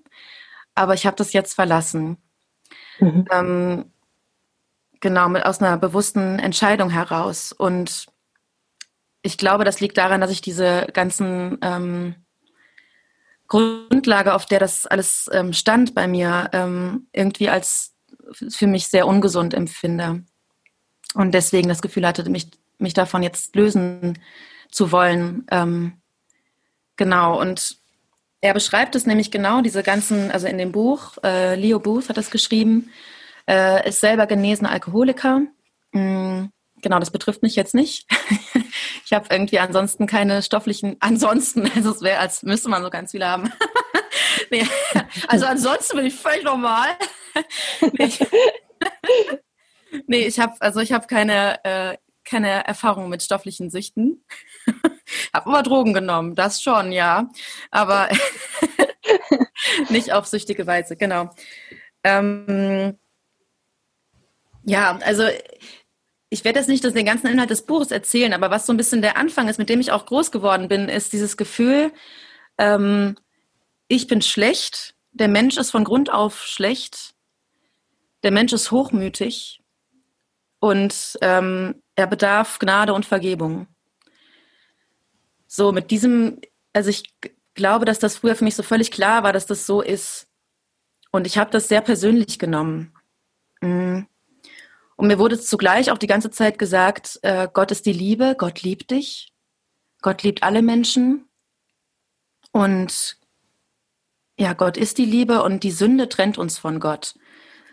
aber 0.75 0.94
ich 0.94 1.06
habe 1.06 1.17
das 1.17 1.33
jetzt 1.33 1.55
verlassen. 1.55 2.19
Mhm. 2.99 3.25
Ähm, 3.31 3.93
Genau, 5.00 5.29
mit 5.29 5.44
aus 5.44 5.61
einer 5.61 5.79
bewussten 5.79 6.38
Entscheidung 6.38 6.91
heraus. 6.91 7.52
Und 7.52 8.06
ich 9.23 9.38
glaube, 9.38 9.64
das 9.64 9.81
liegt 9.81 9.97
daran, 9.99 10.20
dass 10.20 10.31
ich 10.31 10.43
diese 10.43 10.87
ganzen 10.93 11.58
ähm, 11.62 12.14
Grundlage, 13.49 14.35
auf 14.35 14.47
der 14.47 14.61
das 14.61 14.87
alles 14.87 15.29
ähm, 15.32 15.52
stand 15.52 15.94
bei 15.94 16.06
mir, 16.06 16.50
ähm, 16.52 17.08
irgendwie 17.12 17.49
als 17.49 17.94
für 18.49 18.67
mich 18.67 18.88
sehr 18.88 19.06
ungesund 19.06 19.55
empfinde. 19.55 20.23
Und 21.14 21.32
deswegen 21.32 21.69
das 21.69 21.83
Gefühl 21.83 22.07
hatte, 22.07 22.28
mich, 22.30 22.50
mich 22.78 22.95
davon 22.95 23.23
jetzt 23.23 23.57
lösen 23.57 24.19
zu 24.71 24.92
wollen. 24.92 25.47
Ähm, 25.50 25.95
genau, 26.97 27.40
und 27.40 27.78
er 28.40 28.54
beschreibt 28.54 28.95
es 28.95 29.07
nämlich 29.07 29.30
genau, 29.30 29.62
diese 29.62 29.83
ganzen, 29.83 30.30
also 30.30 30.47
in 30.47 30.59
dem 30.59 30.73
Buch, 30.73 31.19
äh, 31.25 31.57
Leo 31.57 31.80
Booth 31.80 32.09
hat 32.09 32.16
das 32.16 32.30
geschrieben, 32.30 32.90
äh, 33.50 33.88
ist 33.88 34.00
selber 34.00 34.26
genesener 34.26 34.71
Alkoholiker. 34.71 35.42
Mhm, 35.90 36.52
genau, 36.80 37.00
das 37.00 37.11
betrifft 37.11 37.42
mich 37.42 37.57
jetzt 37.57 37.75
nicht. 37.75 38.07
ich 39.04 39.12
habe 39.12 39.26
irgendwie 39.28 39.59
ansonsten 39.59 40.07
keine 40.07 40.42
stofflichen, 40.42 40.97
ansonsten, 41.00 41.69
also 41.75 41.90
es 41.90 42.00
wäre, 42.00 42.21
als 42.21 42.45
müsste 42.45 42.69
man 42.69 42.83
so 42.85 42.90
ganz 42.90 43.11
viele 43.11 43.26
haben. 43.26 43.52
nee, 44.50 44.64
also 45.26 45.47
ansonsten 45.47 45.97
bin 45.97 46.07
ich 46.07 46.14
völlig 46.14 46.45
normal. 46.45 46.90
nee, 50.07 50.26
ich, 50.26 50.38
habe 50.38 50.54
also 50.61 50.80
ich 50.80 50.92
keine 51.09 51.64
äh, 51.64 51.97
keine 52.23 52.64
Erfahrung 52.64 53.09
mit 53.09 53.25
stofflichen 53.25 53.71
Süchten. 53.71 54.25
habe 55.35 55.50
immer 55.50 55.64
Drogen 55.64 55.95
genommen, 55.95 56.37
das 56.37 56.62
schon, 56.62 56.92
ja, 56.92 57.28
aber 57.73 58.09
nicht 59.88 60.12
auf 60.12 60.26
süchtige 60.26 60.66
Weise, 60.69 60.97
genau. 60.97 61.30
Ähm, 62.04 62.97
ja, 64.64 64.99
also 64.99 65.25
ich 66.29 66.45
werde 66.45 66.61
jetzt 66.61 66.69
nicht 66.69 66.85
den 66.85 67.05
ganzen 67.05 67.26
Inhalt 67.26 67.50
des 67.50 67.67
Buches 67.67 67.90
erzählen, 67.90 68.33
aber 68.33 68.50
was 68.50 68.67
so 68.67 68.73
ein 68.73 68.76
bisschen 68.76 69.02
der 69.02 69.17
Anfang 69.17 69.49
ist, 69.49 69.59
mit 69.59 69.69
dem 69.69 69.81
ich 69.81 69.90
auch 69.90 70.07
groß 70.07 70.31
geworden 70.31 70.69
bin, 70.69 70.88
ist 70.88 71.12
dieses 71.12 71.37
Gefühl, 71.37 71.93
ähm, 72.57 73.17
ich 73.88 74.07
bin 74.07 74.23
schlecht, 74.23 74.95
der 75.12 75.29
Mensch 75.29 75.57
ist 75.57 75.73
von 75.73 75.83
Grund 75.85 76.11
auf 76.11 76.47
schlecht, 76.47 77.14
der 78.23 78.31
Mensch 78.31 78.52
ist 78.52 78.71
hochmütig 78.71 79.61
und 80.61 81.19
ähm, 81.21 81.83
er 81.97 82.07
bedarf 82.07 82.59
Gnade 82.59 82.95
und 82.95 83.07
Vergebung. 83.07 83.67
So, 85.49 85.73
mit 85.73 85.90
diesem, 85.90 86.40
also 86.73 86.90
ich 86.90 87.12
glaube, 87.55 87.85
dass 87.85 87.99
das 87.99 88.19
früher 88.19 88.37
für 88.37 88.45
mich 88.45 88.55
so 88.55 88.62
völlig 88.62 88.93
klar 88.93 89.25
war, 89.25 89.33
dass 89.33 89.47
das 89.47 89.67
so 89.67 89.83
ist. 89.83 90.29
Und 91.11 91.26
ich 91.26 91.38
habe 91.38 91.50
das 91.50 91.67
sehr 91.67 91.81
persönlich 91.81 92.38
genommen. 92.38 92.95
Mhm. 93.61 94.07
Und 95.00 95.07
mir 95.07 95.19
wurde 95.19 95.40
zugleich 95.40 95.90
auch 95.90 95.97
die 95.97 96.07
ganze 96.07 96.30
Zeit 96.30 96.59
gesagt, 96.59 97.19
äh, 97.23 97.49
Gott 97.50 97.71
ist 97.71 97.87
die 97.87 97.92
Liebe, 97.95 98.35
Gott 98.37 98.61
liebt 98.61 98.90
dich, 98.90 99.33
Gott 100.02 100.23
liebt 100.23 100.42
alle 100.42 100.61
Menschen. 100.61 101.26
Und 102.52 103.16
ja, 104.38 104.52
Gott 104.52 104.76
ist 104.76 104.99
die 104.99 105.07
Liebe 105.07 105.42
und 105.42 105.64
die 105.64 105.71
Sünde 105.71 106.11
trennt 106.11 106.37
uns 106.37 106.59
von 106.59 106.80
Gott. 106.80 107.14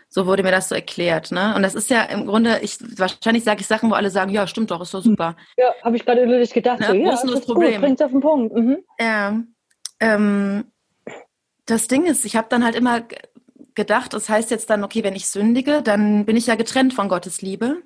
So 0.08 0.24
wurde 0.24 0.42
mir 0.42 0.52
das 0.52 0.70
so 0.70 0.74
erklärt, 0.74 1.30
ne? 1.30 1.54
Und 1.54 1.62
das 1.62 1.74
ist 1.74 1.90
ja 1.90 2.04
im 2.04 2.24
Grunde, 2.26 2.60
ich 2.62 2.78
wahrscheinlich 2.98 3.44
sage 3.44 3.60
ich 3.60 3.66
Sachen, 3.66 3.90
wo 3.90 3.94
alle 3.94 4.08
sagen, 4.08 4.30
ja, 4.30 4.46
stimmt 4.46 4.70
doch, 4.70 4.80
ist 4.80 4.94
doch 4.94 5.02
super. 5.02 5.36
Ja, 5.58 5.74
habe 5.82 5.96
ich 5.96 6.06
gerade 6.06 6.26
wirklich 6.26 6.54
gedacht. 6.54 6.80
Ne? 6.80 6.86
So, 6.86 6.94
ja, 6.94 7.12
ist 7.12 7.24
das 7.24 7.32
gut, 7.32 7.44
Problem? 7.44 7.82
Bringt's 7.82 8.00
auf 8.00 8.10
den 8.10 8.20
Punkt. 8.20 8.54
Mhm. 8.54 8.78
Ja. 8.98 9.38
Ähm, 10.00 10.64
das 11.66 11.88
Ding 11.88 12.06
ist, 12.06 12.24
ich 12.24 12.36
habe 12.36 12.48
dann 12.48 12.64
halt 12.64 12.74
immer 12.74 13.02
gedacht, 13.78 14.12
das 14.12 14.28
heißt 14.28 14.50
jetzt 14.50 14.68
dann, 14.68 14.84
okay, 14.84 15.02
wenn 15.04 15.14
ich 15.14 15.28
sündige, 15.28 15.82
dann 15.82 16.26
bin 16.26 16.36
ich 16.36 16.48
ja 16.48 16.56
getrennt 16.56 16.92
von 16.92 17.08
Gottes 17.08 17.40
Liebe. 17.40 17.82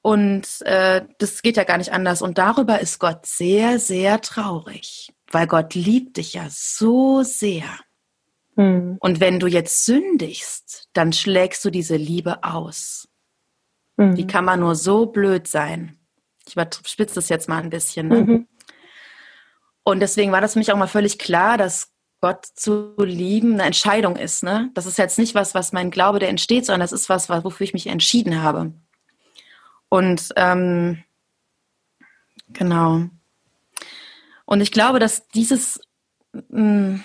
Und 0.00 0.62
äh, 0.62 1.04
das 1.18 1.42
geht 1.42 1.56
ja 1.56 1.64
gar 1.64 1.78
nicht 1.78 1.92
anders. 1.92 2.22
Und 2.22 2.38
darüber 2.38 2.80
ist 2.80 3.00
Gott 3.00 3.26
sehr, 3.26 3.78
sehr 3.78 4.20
traurig, 4.20 5.12
weil 5.32 5.46
Gott 5.46 5.74
liebt 5.74 6.16
dich 6.18 6.34
ja 6.34 6.46
so 6.48 7.22
sehr. 7.22 7.64
Mhm. 8.54 8.98
Und 9.00 9.20
wenn 9.20 9.40
du 9.40 9.46
jetzt 9.46 9.84
sündigst, 9.84 10.88
dann 10.92 11.12
schlägst 11.12 11.64
du 11.64 11.70
diese 11.70 11.96
Liebe 11.96 12.44
aus. 12.44 13.08
Mhm. 13.96 14.16
Wie 14.16 14.26
kann 14.26 14.44
man 14.44 14.60
nur 14.60 14.76
so 14.76 15.06
blöd 15.06 15.48
sein? 15.48 15.98
Ich 16.46 16.52
überspitze 16.52 17.16
das 17.16 17.28
jetzt 17.28 17.48
mal 17.48 17.62
ein 17.62 17.70
bisschen. 17.70 18.08
Ne? 18.08 18.22
Mhm. 18.22 18.48
Und 19.82 20.00
deswegen 20.00 20.32
war 20.32 20.40
das 20.40 20.52
für 20.52 20.60
mich 20.60 20.70
auch 20.70 20.76
mal 20.76 20.86
völlig 20.86 21.18
klar, 21.18 21.58
dass 21.58 21.93
Gott 22.24 22.46
zu 22.54 22.94
lieben 22.96 23.52
eine 23.52 23.64
Entscheidung 23.64 24.16
ist. 24.16 24.42
Ne? 24.42 24.70
Das 24.72 24.86
ist 24.86 24.96
jetzt 24.96 25.18
nicht 25.18 25.34
was, 25.34 25.54
was 25.54 25.74
mein 25.74 25.90
Glaube, 25.90 26.20
der 26.20 26.30
entsteht, 26.30 26.64
sondern 26.64 26.80
das 26.80 26.92
ist 26.92 27.10
was, 27.10 27.28
wofür 27.28 27.64
ich 27.66 27.74
mich 27.74 27.86
entschieden 27.86 28.42
habe. 28.42 28.72
Und 29.90 30.30
ähm, 30.36 31.04
genau. 32.48 33.02
Und 34.46 34.62
ich 34.62 34.72
glaube, 34.72 35.00
dass 35.00 35.28
dieses 35.28 35.82
mh, 36.48 37.00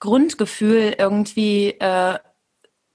Grundgefühl 0.00 0.96
irgendwie 0.98 1.76
äh, 1.78 2.18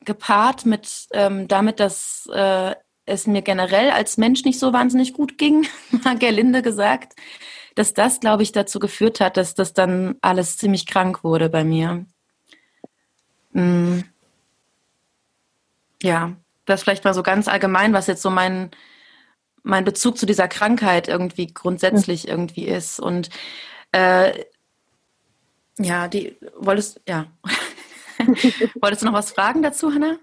gepaart 0.04 0.66
mit 0.66 1.08
ähm, 1.14 1.48
damit, 1.48 1.80
dass 1.80 2.28
äh, 2.34 2.76
es 3.06 3.28
mir 3.28 3.44
generell 3.44 3.92
als 3.92 4.18
Mensch 4.18 4.44
nicht 4.44 4.60
so 4.60 4.74
wahnsinnig 4.74 5.14
gut 5.14 5.38
ging, 5.38 5.66
mal 6.04 6.18
gelinde 6.18 6.62
gesagt, 6.62 7.14
dass 7.76 7.94
das, 7.94 8.20
glaube 8.20 8.44
ich, 8.44 8.52
dazu 8.52 8.80
geführt 8.80 9.20
hat, 9.20 9.38
dass 9.38 9.54
das 9.54 9.74
dann 9.74 10.16
alles 10.22 10.58
ziemlich 10.58 10.86
krank 10.86 11.24
wurde 11.24 11.50
bei 11.50 11.64
mir. 11.64 12.06
Mm. 13.52 14.00
Ja, 16.02 16.36
das 16.66 16.84
vielleicht 16.84 17.04
mal 17.04 17.14
so 17.14 17.24
ganz 17.24 17.48
allgemein, 17.48 17.94
was 17.94 18.08
jetzt 18.08 18.22
so 18.22 18.30
mein, 18.30 18.72
mein 19.64 19.84
Bezug 19.84 20.18
zu 20.18 20.26
dieser 20.26 20.48
Krankheit 20.48 21.08
irgendwie 21.08 21.48
grundsätzlich 21.48 22.28
irgendwie 22.28 22.66
ist. 22.66 23.00
Und 23.00 23.30
äh, 23.92 24.46
ja, 25.80 26.08
die 26.08 26.38
wolltest, 26.58 27.02
ja. 27.08 27.28
wolltest 28.82 29.02
du 29.02 29.06
noch 29.06 29.14
was 29.14 29.32
fragen 29.32 29.62
dazu, 29.62 29.94
Hannah? 29.94 30.18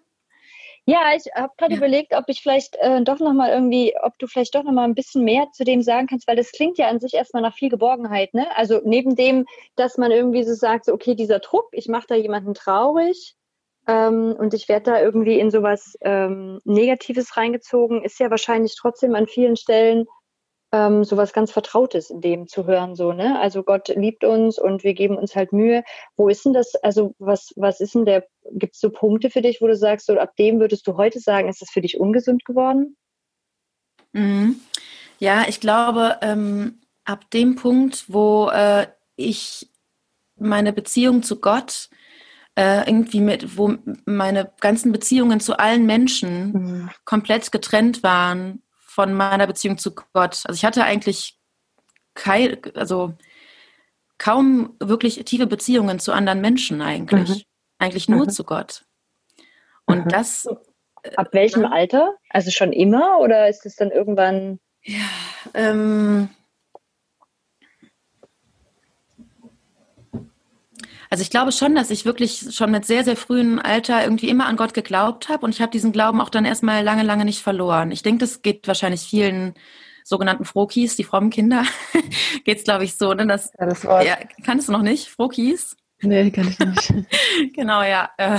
Ja, 0.87 1.13
ich 1.17 1.27
habe 1.35 1.53
gerade 1.59 1.75
Ja. 1.75 1.79
überlegt, 1.79 2.13
ob 2.15 2.25
ich 2.29 2.41
vielleicht 2.43 2.75
äh, 2.77 3.03
doch 3.05 3.21
noch 3.21 3.33
mal 3.33 3.51
irgendwie, 3.51 3.95
ob 4.03 4.19
du 4.19 4.27
vielleicht 4.27 4.55
doch 4.55 4.65
noch 4.65 4.73
mal 4.73 4.83
ein 4.85 4.95
bisschen 4.97 5.23
mehr 5.25 5.47
zu 5.53 5.63
dem 5.65 5.81
sagen 5.83 6.09
kannst, 6.09 6.27
weil 6.27 6.35
das 6.37 6.51
klingt 6.51 6.77
ja 6.77 6.89
an 6.89 6.99
sich 6.99 7.15
erstmal 7.15 7.43
nach 7.43 7.55
viel 7.55 7.69
Geborgenheit, 7.69 8.35
ne? 8.35 8.47
Also 8.57 8.81
neben 8.85 9.15
dem, 9.15 9.47
dass 9.77 9.97
man 9.97 10.11
irgendwie 10.11 10.43
so 10.43 10.55
sagt, 10.55 10.87
so 10.87 10.93
okay, 10.93 11.15
dieser 11.15 11.39
Druck, 11.39 11.69
ich 11.73 11.87
mache 11.89 12.07
da 12.09 12.15
jemanden 12.17 12.55
traurig 12.55 13.37
ähm, 13.87 14.35
und 14.39 14.55
ich 14.55 14.69
werde 14.69 14.91
da 14.93 15.01
irgendwie 15.01 15.39
in 15.39 15.51
sowas 15.53 15.97
ähm, 16.01 16.59
Negatives 16.65 17.37
reingezogen, 17.37 18.03
ist 18.03 18.19
ja 18.19 18.31
wahrscheinlich 18.31 18.75
trotzdem 18.77 19.15
an 19.15 19.29
vielen 19.29 19.57
Stellen 19.57 20.07
ähm, 20.73 21.05
sowas 21.05 21.35
ganz 21.35 21.53
Vertrautes 21.53 22.09
in 22.09 22.23
dem 22.23 22.49
zu 22.49 22.67
hören, 22.67 22.97
so, 22.97 23.13
ne? 23.13 23.39
Also 23.39 23.63
Gott 23.63 23.89
liebt 23.89 24.25
uns 24.25 24.59
und 24.59 24.83
wir 24.83 24.95
geben 24.95 25.19
uns 25.19 25.37
halt 25.37 25.53
Mühe. 25.53 25.85
Wo 26.17 26.29
ist 26.29 26.45
denn 26.45 26.55
das, 26.55 26.75
also 26.77 27.15
was, 27.19 27.53
was 27.57 27.81
ist 27.81 27.95
denn 27.95 28.07
der, 28.07 28.27
gibt 28.53 28.75
es 28.75 28.81
so 28.81 28.91
Punkte 28.91 29.29
für 29.29 29.43
dich, 29.43 29.61
wo 29.61 29.67
du 29.67 29.77
sagst, 29.77 30.07
so 30.07 30.19
ab 30.19 30.35
dem 30.37 30.61
würdest 30.61 30.87
du 30.87 30.97
heute 30.97 31.21
sagen, 31.21 31.49
ist 31.49 31.61
das 31.61 31.71
für 31.71 31.83
dich 31.83 32.01
ungesund 32.01 32.45
geworden? 32.47 32.97
Mhm. 34.13 34.61
Ja, 35.19 35.45
ich 35.47 35.61
glaube, 35.61 36.19
ähm, 36.23 36.81
ab 37.05 37.31
dem 37.31 37.55
Punkt, 37.55 38.07
wo 38.09 38.49
äh, 38.49 38.87
ich 39.17 39.69
meine 40.37 40.73
Beziehung 40.73 41.23
zu 41.23 41.41
Gott 41.41 41.91
äh, 42.55 42.89
irgendwie 42.89 43.21
mit, 43.21 43.59
wo 43.59 43.75
meine 44.07 44.51
ganzen 44.61 44.91
Beziehungen 44.91 45.39
zu 45.39 45.59
allen 45.59 45.87
Menschen 45.87 46.91
komplett 47.05 47.53
getrennt 47.53 48.03
waren 48.03 48.63
von 48.95 49.15
meiner 49.15 49.47
Beziehung 49.47 49.79
zu 49.79 49.95
Gott. 49.95 50.43
Also 50.45 50.53
ich 50.53 50.65
hatte 50.65 50.85
eigentlich 50.85 51.39
kein, 52.15 52.59
also 52.75 53.15
kaum 54.19 54.77
wirklich 54.81 55.25
tiefe 55.25 55.47
Beziehungen 55.47 55.99
zu 55.99 56.13
anderen 56.13 56.41
Menschen 56.41 56.83
eigentlich. 56.83 57.31
Mhm. 57.31 57.43
Eigentlich 57.79 58.09
nur 58.09 58.27
Mhm. 58.27 58.31
zu 58.31 58.45
Gott. 58.45 58.85
Und 59.87 60.05
Mhm. 60.05 60.09
das 60.11 60.49
Ab 61.17 61.31
welchem 61.33 61.63
Ja. 61.63 61.71
Alter? 61.71 62.15
Also 62.31 62.53
schon 62.53 62.73
immer 62.73 63.19
oder 63.19 63.49
ist 63.49 63.67
es 63.67 63.75
dann 63.75 63.91
irgendwann? 63.91 64.61
Ja, 64.85 65.01
ähm, 65.55 66.29
also 71.13 71.21
ich 71.21 71.29
glaube 71.29 71.53
schon, 71.53 71.75
dass 71.75 71.91
ich 71.91 72.07
wirklich 72.07 72.47
schon 72.53 72.71
mit 72.71 72.87
sehr, 72.87 73.05
sehr 73.05 73.19
frühem 73.19 73.59
Alter 73.59 74.03
irgendwie 74.03 74.31
immer 74.31 74.47
an 74.47 74.57
Gott 74.57 74.73
geglaubt 74.73 75.29
habe 75.29 75.45
und 75.45 75.55
ich 75.55 75.61
habe 75.61 75.71
diesen 75.71 75.93
Glauben 75.93 76.23
auch 76.23 76.31
dann 76.31 76.47
erstmal 76.47 76.83
lange, 76.83 77.03
lange 77.03 77.27
nicht 77.27 77.43
verloren. 77.43 77.91
Ich 77.91 78.03
denke, 78.03 78.21
das 78.21 78.41
geht 78.41 78.67
wahrscheinlich 78.67 79.03
vielen 79.03 79.53
sogenannten 80.05 80.47
Frohkies, 80.47 80.97
die 80.97 81.05
frommen 81.05 81.29
Kinder, 81.29 81.65
geht's 82.45 82.65
glaube 82.65 82.85
ich 82.85 82.97
so. 82.97 83.13
Ne, 83.13 83.27
dass, 83.27 83.53
Ja, 83.61 83.67
das 83.67 83.85
Wort. 83.85 84.07
ja, 84.07 84.17
kannst 84.43 84.69
du 84.69 84.73
noch 84.73 84.81
nicht? 84.81 85.09
Frohkies? 85.09 85.77
Nee, 86.01 86.31
kann 86.31 86.49
ich 86.49 86.59
nicht. 86.59 86.95
Genau, 87.55 87.83
ja. 87.83 88.09
Äh, 88.17 88.39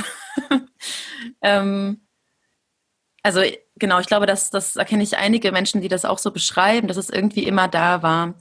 ähm, 1.43 2.01
also 3.21 3.41
genau, 3.75 3.99
ich 3.99 4.07
glaube, 4.07 4.25
dass 4.25 4.49
das 4.49 4.77
erkenne 4.77 5.03
ich 5.03 5.15
einige 5.15 5.51
Menschen, 5.51 5.81
die 5.81 5.89
das 5.89 6.05
auch 6.05 6.17
so 6.17 6.31
beschreiben, 6.31 6.87
dass 6.87 6.97
es 6.97 7.11
irgendwie 7.11 7.43
immer 7.43 7.67
da 7.67 8.01
war. 8.01 8.33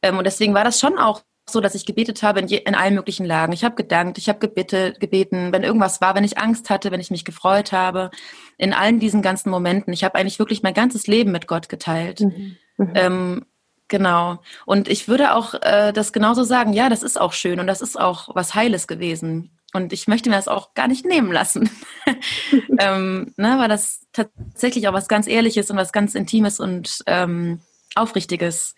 Ähm, 0.00 0.16
und 0.16 0.24
deswegen 0.28 0.54
war 0.54 0.62
das 0.62 0.78
schon 0.78 0.96
auch 0.96 1.22
so, 1.48 1.60
dass 1.60 1.74
ich 1.74 1.86
gebetet 1.86 2.22
habe 2.22 2.40
in, 2.40 2.46
je, 2.46 2.58
in 2.58 2.74
allen 2.74 2.94
möglichen 2.94 3.26
Lagen. 3.26 3.52
Ich 3.52 3.64
habe 3.64 3.74
gedankt, 3.74 4.18
ich 4.18 4.28
habe 4.28 4.38
gebete, 4.38 4.94
gebeten, 4.98 5.52
wenn 5.52 5.62
irgendwas 5.62 6.00
war, 6.00 6.14
wenn 6.14 6.24
ich 6.24 6.38
Angst 6.38 6.70
hatte, 6.70 6.90
wenn 6.90 7.00
ich 7.00 7.10
mich 7.10 7.24
gefreut 7.24 7.72
habe, 7.72 8.10
in 8.56 8.72
allen 8.72 8.98
diesen 8.98 9.22
ganzen 9.22 9.50
Momenten. 9.50 9.92
Ich 9.92 10.04
habe 10.04 10.14
eigentlich 10.16 10.38
wirklich 10.38 10.62
mein 10.62 10.74
ganzes 10.74 11.06
Leben 11.06 11.32
mit 11.32 11.46
Gott 11.46 11.68
geteilt. 11.68 12.20
Mhm. 12.20 12.56
Ähm, 12.94 13.46
genau. 13.88 14.38
Und 14.64 14.88
ich 14.88 15.06
würde 15.06 15.34
auch 15.34 15.54
äh, 15.54 15.92
das 15.92 16.12
genauso 16.12 16.44
sagen, 16.44 16.72
ja, 16.72 16.88
das 16.88 17.02
ist 17.02 17.20
auch 17.20 17.34
schön 17.34 17.60
und 17.60 17.66
das 17.66 17.82
ist 17.82 18.00
auch 18.00 18.34
was 18.34 18.54
Heiles 18.54 18.86
gewesen. 18.86 19.50
Und 19.74 19.92
ich 19.92 20.06
möchte 20.06 20.30
mir 20.30 20.36
das 20.36 20.48
auch 20.48 20.72
gar 20.74 20.88
nicht 20.88 21.04
nehmen 21.04 21.32
lassen. 21.32 21.68
ähm, 22.78 23.34
ne, 23.36 23.56
weil 23.58 23.68
das 23.68 24.06
tatsächlich 24.12 24.88
auch 24.88 24.92
was 24.92 25.08
ganz 25.08 25.26
Ehrliches 25.26 25.70
und 25.70 25.76
was 25.76 25.92
ganz 25.92 26.14
Intimes 26.14 26.60
und 26.60 27.00
ähm, 27.06 27.60
Aufrichtiges 27.96 28.74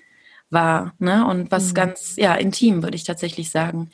war. 0.51 0.95
Ne? 0.99 1.27
Und 1.27 1.51
was 1.51 1.71
Mhm. 1.71 1.75
ganz, 1.75 2.17
ja, 2.17 2.35
intim, 2.35 2.83
würde 2.83 2.97
ich 2.97 3.05
tatsächlich 3.05 3.51
sagen. 3.51 3.91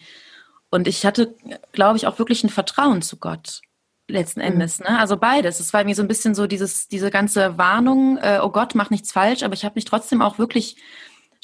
Und 0.70 0.88
ich 0.88 1.04
hatte, 1.04 1.34
glaube 1.72 1.96
ich, 1.96 2.06
auch 2.06 2.18
wirklich 2.18 2.44
ein 2.44 2.48
Vertrauen 2.50 3.02
zu 3.02 3.16
Gott 3.18 3.60
letzten 4.08 4.40
Mhm. 4.40 4.46
Endes. 4.46 4.80
Ne? 4.80 4.98
Also 4.98 5.16
beides. 5.16 5.60
Es 5.60 5.72
war 5.72 5.84
mir 5.84 5.94
so 5.94 6.02
ein 6.02 6.08
bisschen 6.08 6.34
so 6.34 6.46
dieses, 6.46 6.88
diese 6.88 7.10
ganze 7.10 7.56
Warnung, 7.58 8.18
äh, 8.18 8.40
oh 8.42 8.50
Gott, 8.50 8.74
mach 8.74 8.90
nichts 8.90 9.12
falsch, 9.12 9.42
aber 9.42 9.54
ich 9.54 9.64
habe 9.64 9.74
mich 9.76 9.84
trotzdem 9.84 10.20
auch 10.22 10.38
wirklich 10.38 10.76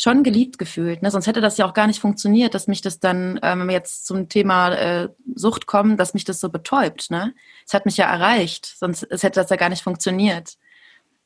schon 0.00 0.22
geliebt 0.22 0.58
gefühlt. 0.58 1.02
Ne? 1.02 1.10
Sonst 1.10 1.26
hätte 1.26 1.40
das 1.40 1.56
ja 1.58 1.66
auch 1.66 1.74
gar 1.74 1.88
nicht 1.88 1.98
funktioniert, 2.00 2.54
dass 2.54 2.68
mich 2.68 2.82
das 2.82 3.00
dann, 3.00 3.36
äh, 3.38 3.58
wenn 3.58 3.66
wir 3.66 3.74
jetzt 3.74 4.06
zum 4.06 4.28
Thema 4.28 4.72
äh, 4.74 5.08
Sucht 5.34 5.66
kommen, 5.66 5.96
dass 5.96 6.14
mich 6.14 6.24
das 6.24 6.38
so 6.40 6.50
betäubt. 6.50 7.10
Ne? 7.10 7.34
Es 7.66 7.74
hat 7.74 7.84
mich 7.84 7.96
ja 7.96 8.06
erreicht, 8.06 8.76
sonst 8.78 9.02
es 9.10 9.22
hätte 9.24 9.40
das 9.40 9.50
ja 9.50 9.56
gar 9.56 9.68
nicht 9.70 9.82
funktioniert. 9.82 10.54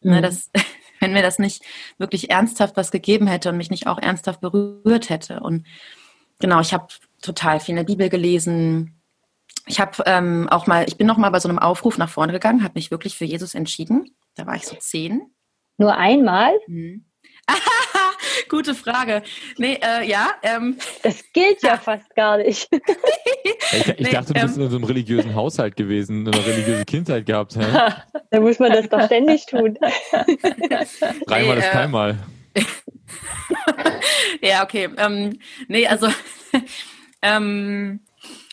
Ne? 0.01 0.19
Mhm. 0.19 0.23
Das, 0.23 0.51
wenn 1.03 1.13
mir 1.13 1.23
das 1.23 1.39
nicht 1.39 1.63
wirklich 1.99 2.31
ernsthaft 2.31 2.77
was 2.77 2.91
gegeben 2.91 3.27
hätte 3.27 3.51
und 3.51 3.59
mich 3.59 3.71
nicht 3.71 3.87
auch 3.87 3.99
ernsthaft 3.99 4.41
berührt 4.41 5.11
hätte. 5.11 5.41
Und 5.41 5.67
genau, 6.39 6.61
ich 6.61 6.73
habe 6.73 6.87
total 7.21 7.61
viel 7.61 7.73
in 7.73 7.77
der 7.77 7.85
Bibel 7.85 8.09
gelesen. 8.09 9.03
Ich 9.67 9.81
habe 9.81 10.03
ähm, 10.07 10.49
auch 10.49 10.67
mal, 10.67 10.87
ich 10.89 10.97
bin 10.97 11.07
noch 11.07 11.19
mal 11.19 11.31
bei 11.31 11.41
so 11.41 11.49
einem 11.49 11.59
Aufruf 11.59 11.99
nach 11.99 12.09
vorne 12.09 12.33
gegangen, 12.33 12.63
habe 12.63 12.75
mich 12.77 12.91
wirklich 12.91 13.19
für 13.19 13.25
Jesus 13.25 13.55
entschieden. 13.55 14.15
Da 14.35 14.47
war 14.47 14.55
ich 14.57 14.67
so 14.67 14.77
zehn. 14.77 15.23
Nur 15.77 15.97
einmal? 15.97 16.53
Mhm. 16.69 17.05
Gute 18.49 18.75
Frage. 18.75 19.23
Nee, 19.59 19.79
äh, 19.83 20.07
ja. 20.09 20.31
Ähm, 20.43 20.77
Das 21.03 21.23
gilt 21.33 21.63
ja 21.63 21.77
fast 21.77 22.15
gar 22.15 22.39
nicht. 22.39 22.69
Ich, 23.75 23.89
ich 23.89 23.99
Nee, 24.01 24.11
dachte, 24.11 24.35
du 24.35 24.41
bist 24.41 24.57
ähm, 24.57 24.65
in 24.65 24.71
so 24.71 24.77
einem 24.77 24.85
religiösen 24.85 25.35
Haushalt 25.35 25.77
gewesen, 25.77 26.27
eine 26.29 26.47
religiöse 26.47 26.85
Kindheit 26.85 27.25
gehabt. 27.25 27.57
Hä? 27.57 27.63
da 28.31 28.41
muss 28.41 28.59
man 28.59 28.71
das 28.73 28.89
doch 28.89 29.05
ständig 29.07 29.47
tun. 29.47 29.79
Dreimal 31.27 31.57
Nee, 31.57 31.61
ist 31.61 31.67
äh, 31.69 31.71
keinmal. 31.71 32.19
ja, 34.43 34.63
okay. 34.63 34.91
Ähm, 34.99 35.39
nee, 35.69 35.87
also 35.87 36.09
ähm, 37.23 38.01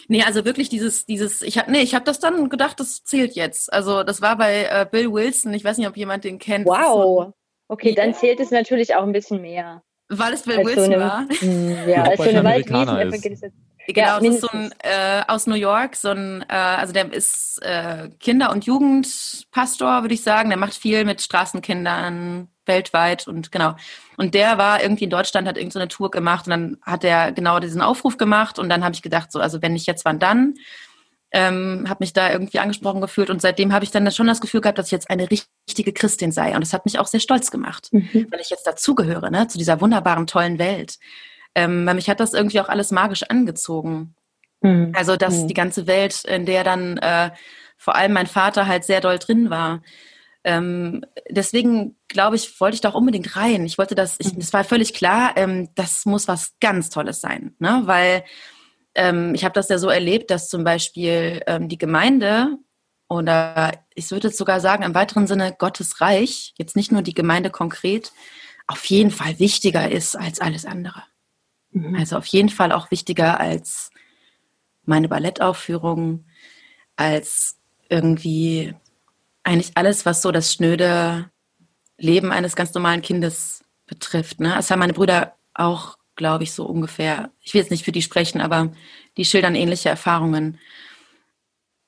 nee, 0.08 0.24
also 0.24 0.46
wirklich 0.46 0.70
dieses, 0.70 1.06
dieses, 1.06 1.42
ich 1.42 1.58
habe 1.58 1.72
nee, 1.72 1.82
ich 1.82 1.96
habe 1.96 2.06
das 2.06 2.20
dann 2.20 2.50
gedacht, 2.50 2.80
das 2.80 3.04
zählt 3.04 3.36
jetzt. 3.36 3.72
Also 3.74 4.04
das 4.04 4.22
war 4.22 4.38
bei 4.38 4.66
äh, 4.66 4.86
Bill 4.90 5.12
Wilson, 5.12 5.54
ich 5.54 5.64
weiß 5.64 5.78
nicht, 5.78 5.88
ob 5.88 5.98
jemand 5.98 6.24
den 6.24 6.40
kennt. 6.40 6.66
Wow. 6.66 7.34
Okay, 7.70 7.94
dann 7.96 8.10
Ja. 8.10 8.16
zählt 8.16 8.40
es 8.40 8.52
natürlich 8.52 8.96
auch 8.96 9.04
ein 9.04 9.12
bisschen 9.14 9.42
mehr. 9.42 9.82
Weil 10.10 10.34
es 10.34 10.42
Bill 10.42 10.58
Als 10.58 10.68
so 10.70 10.76
Wilson 10.76 10.94
eine, 10.96 11.04
war. 11.04 11.26
Hm, 11.40 11.88
ja, 11.88 12.04
als 12.04 12.18
so 12.18 12.24
eine 12.24 12.34
er 12.34 12.40
Amerikaner 12.40 12.94
Waldwiesen-Evangelisation. 12.98 13.52
genau, 13.88 14.08
Ja, 14.08 14.18
es 14.18 14.24
ist 14.28 14.42
so 14.42 14.50
ein 14.52 14.72
äh, 14.80 15.22
aus 15.28 15.46
New 15.46 15.54
York, 15.56 15.96
so 15.96 16.10
ein, 16.10 16.44
äh, 16.50 16.54
also 16.54 16.94
der 16.94 17.14
ist 17.14 17.62
äh, 17.62 18.10
Kinder- 18.20 18.52
und 18.52 18.66
Jugendpastor, 18.66 20.02
würde 20.02 20.16
ich 20.16 20.24
sagen. 20.24 20.50
Der 20.50 20.58
macht 20.58 20.74
viel 20.74 21.06
mit 21.06 21.22
Straßenkindern 21.22 22.48
weltweit 22.66 23.28
und 23.28 23.52
genau. 23.52 23.76
Und 24.18 24.34
der 24.34 24.58
war 24.58 24.82
irgendwie 24.82 25.04
in 25.06 25.10
Deutschland, 25.12 25.48
hat 25.48 25.58
irgendeine 25.58 25.74
so 25.74 25.80
eine 25.80 25.88
Tour 25.90 26.12
gemacht 26.12 26.48
und 26.48 26.52
dann 26.52 26.78
hat 26.82 27.04
er 27.04 27.32
genau 27.32 27.60
diesen 27.60 27.82
Aufruf 27.82 28.18
gemacht 28.18 28.58
und 28.60 28.70
dann 28.70 28.84
habe 28.84 28.96
ich 28.96 29.02
gedacht, 29.04 29.32
so, 29.32 29.40
also 29.40 29.62
wenn 29.62 29.74
nicht 29.74 29.86
jetzt, 29.88 30.06
wann 30.06 30.20
dann? 30.20 30.56
Ähm, 31.32 31.86
habe 31.88 31.98
mich 32.04 32.14
da 32.14 32.32
irgendwie 32.32 32.58
angesprochen 32.60 33.02
gefühlt 33.02 33.30
und 33.30 33.40
seitdem 33.42 33.72
habe 33.72 33.86
ich 33.86 33.92
dann 33.92 34.12
schon 34.12 34.26
das 34.26 34.42
Gefühl 34.42 34.62
gehabt, 34.62 34.80
dass 34.80 34.88
ich 34.88 34.92
jetzt 34.92 35.12
eine 35.12 35.28
richtige 35.30 35.94
Christin 35.94 36.32
sei 36.32 36.56
und 36.56 36.62
das 36.62 36.74
hat 36.74 36.86
mich 36.86 36.98
auch 36.98 37.06
sehr 37.06 37.20
stolz 37.20 37.52
gemacht, 37.52 37.90
Mhm. 37.92 38.26
weil 38.32 38.40
ich 38.42 38.50
jetzt 38.50 38.66
dazugehöre, 38.66 39.30
ne, 39.30 39.48
zu 39.48 39.60
dieser 39.60 39.80
wunderbaren, 39.80 40.26
tollen 40.26 40.58
Welt. 40.58 40.98
Ähm, 41.54 41.86
weil 41.86 41.94
mich 41.96 42.10
hat 42.10 42.20
das 42.20 42.34
irgendwie 42.34 42.60
auch 42.62 42.70
alles 42.70 42.90
magisch 42.92 43.24
angezogen. 43.24 44.16
Mhm. 44.62 44.92
Also, 44.96 45.18
dass 45.18 45.44
Mhm. 45.44 45.48
die 45.50 45.54
ganze 45.54 45.86
Welt, 45.88 46.26
in 46.26 46.46
der 46.48 46.64
dann 46.64 46.98
äh, 46.98 47.30
vor 47.78 47.96
allem 47.96 48.14
mein 48.14 48.28
Vater 48.28 48.66
halt 48.68 48.84
sehr 48.84 49.00
doll 49.02 49.20
drin 49.20 49.50
war. 49.52 49.82
Ähm, 50.44 51.06
deswegen 51.30 51.96
glaube 52.08 52.38
ich, 52.38 52.60
wollte 52.60 52.76
ich 52.76 52.82
da 52.82 52.90
auch 52.90 52.96
unbedingt 52.96 53.36
rein. 53.36 53.66
Ich 53.66 53.78
wollte 53.78 53.94
das, 53.94 54.16
ich, 54.20 54.34
Mhm. 54.34 54.40
es 54.40 54.52
war 54.54 54.64
völlig 54.64 54.94
klar, 54.94 55.34
ähm, 55.36 55.70
das 55.76 56.06
muss 56.06 56.28
was 56.28 56.54
ganz 56.60 56.90
Tolles 56.90 57.22
sein, 57.22 57.54
ne? 57.60 57.82
Weil 57.86 58.24
ähm, 58.96 59.34
ich 59.36 59.44
habe 59.44 59.54
das 59.54 59.70
ja 59.70 59.78
so 59.78 59.90
erlebt, 59.90 60.32
dass 60.32 60.50
zum 60.50 60.64
Beispiel 60.64 61.42
ähm, 61.48 61.70
die 61.70 61.78
Gemeinde 61.78 62.58
oder 63.08 63.74
ich 63.96 64.12
würde 64.12 64.28
jetzt 64.28 64.38
sogar 64.38 64.60
sagen, 64.60 64.84
im 64.84 64.94
weiteren 64.94 65.28
Sinne 65.28 65.56
Gottes 65.58 66.00
Reich, 66.00 66.54
jetzt 66.58 66.76
nicht 66.76 66.92
nur 66.92 67.02
die 67.02 67.14
Gemeinde 67.14 67.50
konkret, 67.50 68.12
auf 68.68 68.86
jeden 68.86 69.12
Fall 69.12 69.40
wichtiger 69.40 69.92
ist 69.92 70.16
als 70.16 70.40
alles 70.40 70.66
andere. 70.66 71.04
Mhm. 71.72 71.96
Also 71.96 72.18
auf 72.18 72.26
jeden 72.28 72.50
Fall 72.50 72.72
auch 72.72 72.92
wichtiger 72.92 73.40
als 73.40 73.90
meine 74.86 75.10
Ballettaufführung, 75.10 76.26
als 76.96 77.58
irgendwie 77.90 78.76
eigentlich 79.44 79.72
alles, 79.76 80.06
was 80.06 80.22
so 80.22 80.32
das 80.32 80.54
schnöde 80.54 81.32
Leben 81.98 82.32
eines 82.32 82.56
ganz 82.56 82.74
normalen 82.74 83.02
Kindes 83.02 83.64
betrifft. 83.86 84.40
Ne? 84.40 84.54
Das 84.56 84.70
haben 84.70 84.80
meine 84.80 84.94
Brüder 84.94 85.36
auch, 85.54 85.98
glaube 86.20 86.44
ich, 86.44 86.52
so 86.52 86.66
ungefähr. 86.66 87.32
Ich 87.42 87.54
will 87.54 87.62
jetzt 87.62 87.72
nicht 87.72 87.86
für 87.86 87.92
die 87.92 88.04
sprechen, 88.04 88.42
aber 88.42 88.72
die 89.18 89.26
schildern 89.26 89.56
ähnliche 89.56 89.90
Erfahrungen. 89.90 90.60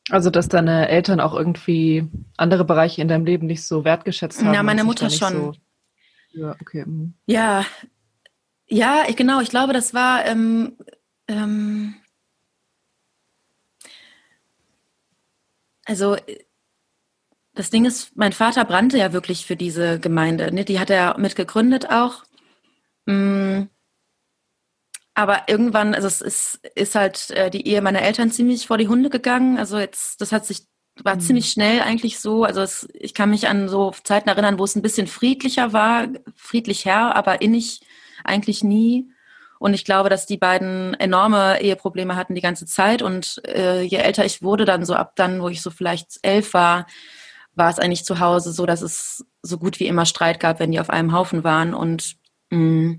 Also, 0.09 0.31
dass 0.31 0.47
deine 0.47 0.87
Eltern 0.89 1.19
auch 1.19 1.35
irgendwie 1.35 2.07
andere 2.37 2.65
Bereiche 2.65 3.01
in 3.01 3.07
deinem 3.07 3.25
Leben 3.25 3.45
nicht 3.45 3.63
so 3.63 3.85
wertgeschätzt 3.85 4.43
haben. 4.43 4.53
Ja, 4.53 4.63
meine 4.63 4.83
Mutter 4.83 5.09
schon. 5.09 5.33
So, 5.33 5.53
ja, 6.33 6.55
okay. 6.59 6.85
mhm. 6.85 7.13
Ja, 7.27 7.65
ja, 8.67 9.03
ich, 9.07 9.15
genau. 9.17 9.41
Ich 9.41 9.49
glaube, 9.49 9.73
das 9.73 9.93
war 9.93 10.25
ähm, 10.25 10.77
ähm, 11.27 11.95
also 15.85 16.15
das 17.53 17.69
Ding 17.69 17.85
ist, 17.85 18.15
mein 18.15 18.31
Vater 18.31 18.63
brannte 18.63 18.97
ja 18.97 19.11
wirklich 19.11 19.45
für 19.45 19.57
diese 19.57 19.99
Gemeinde. 19.99 20.53
Ne? 20.53 20.63
Die 20.63 20.79
hat 20.79 20.89
er 20.89 21.17
mitgegründet 21.17 21.89
auch. 21.89 22.23
Mm. 23.05 23.63
Aber 25.21 25.43
irgendwann, 25.45 25.93
also 25.93 26.07
es 26.07 26.19
ist, 26.19 26.61
ist 26.73 26.95
halt 26.95 27.29
äh, 27.29 27.51
die 27.51 27.67
Ehe 27.67 27.83
meiner 27.83 28.01
Eltern 28.01 28.31
ziemlich 28.31 28.65
vor 28.65 28.79
die 28.79 28.87
Hunde 28.87 29.11
gegangen. 29.11 29.59
Also 29.59 29.77
jetzt, 29.77 30.19
das 30.19 30.31
hat 30.31 30.47
sich, 30.47 30.61
war 31.03 31.15
Mhm. 31.15 31.19
ziemlich 31.19 31.51
schnell 31.51 31.81
eigentlich 31.81 32.19
so. 32.19 32.43
Also 32.43 32.61
es, 32.61 32.87
ich 32.93 33.13
kann 33.13 33.29
mich 33.29 33.47
an 33.47 33.69
so 33.69 33.91
Zeiten 34.03 34.29
erinnern, 34.29 34.57
wo 34.57 34.63
es 34.63 34.75
ein 34.75 34.81
bisschen 34.81 35.05
friedlicher 35.05 35.73
war, 35.73 36.07
friedlich 36.35 36.85
her, 36.85 37.15
aber 37.15 37.43
innig 37.43 37.81
eigentlich 38.23 38.63
nie. 38.63 39.11
Und 39.59 39.75
ich 39.75 39.85
glaube, 39.85 40.09
dass 40.09 40.25
die 40.25 40.37
beiden 40.37 40.95
enorme 40.95 41.61
Eheprobleme 41.61 42.15
hatten 42.15 42.33
die 42.33 42.41
ganze 42.41 42.65
Zeit. 42.65 43.03
Und 43.03 43.43
äh, 43.45 43.83
je 43.83 43.97
älter 43.97 44.25
ich 44.25 44.41
wurde, 44.41 44.65
dann 44.65 44.85
so 44.85 44.95
ab 44.95 45.13
dann, 45.17 45.39
wo 45.39 45.49
ich 45.49 45.61
so 45.61 45.69
vielleicht 45.69 46.17
elf 46.23 46.55
war, 46.55 46.87
war 47.53 47.69
es 47.69 47.77
eigentlich 47.77 48.05
zu 48.05 48.19
Hause 48.19 48.53
so, 48.53 48.65
dass 48.65 48.81
es 48.81 49.23
so 49.43 49.59
gut 49.59 49.79
wie 49.79 49.85
immer 49.85 50.07
Streit 50.07 50.39
gab, 50.39 50.59
wenn 50.59 50.71
die 50.71 50.79
auf 50.79 50.89
einem 50.89 51.13
Haufen 51.13 51.43
waren. 51.43 51.75
Und 51.75 52.15
mh, 52.49 52.95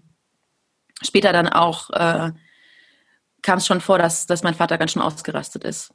später 1.03 1.33
dann 1.33 1.49
auch 1.49 1.91
äh, 1.91 2.33
kam 3.43 3.59
es 3.59 3.67
schon 3.67 3.81
vor, 3.81 3.99
dass, 3.99 4.27
dass 4.27 4.43
mein 4.43 4.55
Vater 4.55 4.79
ganz 4.79 4.93
schön 4.93 5.03
ausgerastet 5.03 5.65
ist. 5.65 5.93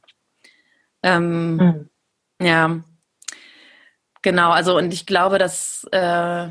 Ähm, 1.02 1.56
Mhm. 1.56 1.88
ja, 2.40 2.80
genau. 4.22 4.50
Also 4.50 4.76
und 4.76 4.92
ich 4.92 5.06
glaube, 5.06 5.38
dass, 5.38 5.84
äh, 5.92 6.48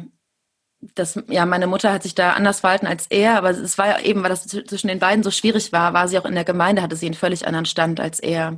dass 0.96 1.20
ja 1.28 1.46
meine 1.46 1.68
Mutter 1.68 1.92
hat 1.92 2.04
sich 2.04 2.16
da 2.16 2.34
anders 2.34 2.60
verhalten 2.62 2.88
als 2.88 3.08
er, 3.08 3.38
aber 3.38 3.50
es 3.52 3.78
war 3.78 3.88
ja 3.88 4.00
eben, 4.00 4.22
weil 4.24 4.30
das 4.30 4.48
zw- 4.48 4.68
zwischen 4.68 4.88
den 4.88 5.00
beiden 5.00 5.24
so 5.24 5.32
schwierig 5.32 5.72
war, 5.72 5.94
war 5.94 6.08
sie 6.08 6.18
auch 6.20 6.26
in 6.26 6.36
der 6.36 6.44
Gemeinde, 6.46 6.82
hatte 6.82 6.96
sie 6.96 7.08
einen 7.08 7.16
völlig 7.16 7.48
anderen 7.48 7.66
Stand 7.66 8.00
als 8.00 8.20
er. 8.20 8.58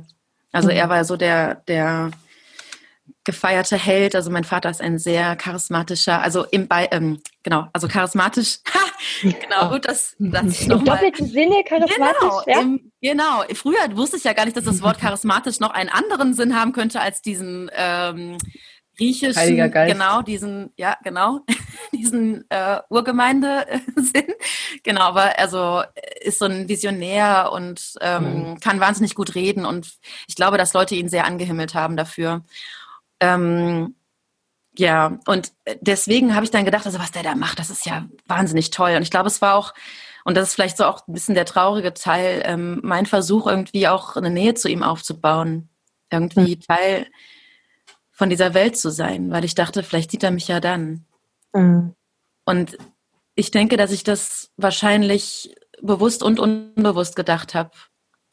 Also 0.52 0.68
Mhm. 0.68 0.76
er 0.76 0.88
war 0.88 0.96
ja 0.96 1.04
so 1.04 1.16
der 1.16 1.56
der 1.66 2.10
gefeierte 3.30 3.76
Held. 3.76 4.14
Also 4.14 4.30
mein 4.30 4.44
Vater 4.44 4.70
ist 4.70 4.80
ein 4.80 4.98
sehr 4.98 5.36
charismatischer, 5.36 6.20
also 6.20 6.44
im 6.44 6.68
Be 6.68 6.88
ähm, 6.90 7.20
genau, 7.42 7.68
also 7.72 7.88
charismatisch. 7.88 8.58
Ha, 9.22 9.30
genau, 9.40 9.70
gut, 9.70 9.86
das 9.86 10.14
das 10.18 10.44
ist 10.44 10.62
Im 10.62 10.68
noch 10.68 10.82
mal, 10.82 10.96
doppelten 10.96 11.26
Sinne 11.26 11.64
charismatisch, 11.64 12.20
Genau, 12.20 12.42
ja? 12.46 12.60
im, 12.60 12.92
genau. 13.00 13.44
Früher 13.54 13.96
wusste 13.96 14.18
ich 14.18 14.24
ja 14.24 14.34
gar 14.34 14.44
nicht, 14.44 14.56
dass 14.56 14.64
das 14.64 14.82
Wort 14.82 14.98
charismatisch 15.00 15.58
noch 15.58 15.70
einen 15.70 15.88
anderen 15.88 16.34
Sinn 16.34 16.54
haben 16.58 16.72
könnte 16.72 17.00
als 17.00 17.22
diesen 17.22 17.70
ähm, 17.74 18.36
griechischen, 19.00 19.36
Heiliger 19.40 19.68
Geist. 19.70 19.92
genau, 19.92 20.22
diesen, 20.22 20.72
ja, 20.76 20.96
genau, 21.02 21.40
diesen 21.92 22.44
äh, 22.50 22.80
Urgemeinde-Sinn. 22.88 24.26
Genau, 24.82 25.02
aber 25.02 25.38
also 25.38 25.82
äh, 25.94 26.26
ist 26.26 26.38
so 26.38 26.46
ein 26.46 26.68
Visionär 26.68 27.50
und 27.52 27.94
ähm, 28.00 28.56
kann 28.60 28.80
wahnsinnig 28.80 29.14
gut 29.14 29.34
reden 29.34 29.66
und 29.66 29.92
ich 30.26 30.36
glaube, 30.36 30.56
dass 30.58 30.72
Leute 30.72 30.94
ihn 30.94 31.08
sehr 31.08 31.26
angehimmelt 31.26 31.74
haben 31.74 31.96
dafür. 31.96 32.44
Ähm, 33.20 33.94
ja, 34.76 35.18
und 35.26 35.52
deswegen 35.80 36.34
habe 36.34 36.44
ich 36.44 36.50
dann 36.50 36.64
gedacht, 36.64 36.86
also 36.86 36.98
was 36.98 37.10
der 37.10 37.22
da 37.22 37.34
macht, 37.34 37.58
das 37.58 37.70
ist 37.70 37.86
ja 37.86 38.06
wahnsinnig 38.26 38.70
toll. 38.70 38.94
Und 38.96 39.02
ich 39.02 39.10
glaube, 39.10 39.28
es 39.28 39.42
war 39.42 39.56
auch, 39.56 39.74
und 40.24 40.36
das 40.36 40.48
ist 40.48 40.54
vielleicht 40.54 40.76
so 40.76 40.84
auch 40.84 41.06
ein 41.06 41.12
bisschen 41.12 41.34
der 41.34 41.44
traurige 41.44 41.92
Teil, 41.92 42.42
ähm, 42.44 42.80
mein 42.82 43.06
Versuch, 43.06 43.46
irgendwie 43.46 43.88
auch 43.88 44.16
eine 44.16 44.30
Nähe 44.30 44.54
zu 44.54 44.68
ihm 44.68 44.82
aufzubauen. 44.82 45.68
Irgendwie 46.10 46.58
Teil 46.58 47.06
von 48.10 48.30
dieser 48.30 48.54
Welt 48.54 48.76
zu 48.76 48.90
sein, 48.90 49.30
weil 49.30 49.44
ich 49.44 49.54
dachte, 49.54 49.82
vielleicht 49.82 50.10
sieht 50.10 50.22
er 50.22 50.30
mich 50.30 50.48
ja 50.48 50.60
dann. 50.60 51.06
Mhm. 51.52 51.94
Und 52.44 52.76
ich 53.34 53.50
denke, 53.50 53.76
dass 53.76 53.92
ich 53.92 54.04
das 54.04 54.50
wahrscheinlich 54.56 55.54
bewusst 55.80 56.22
und 56.22 56.38
unbewusst 56.38 57.16
gedacht 57.16 57.54
habe. 57.54 57.70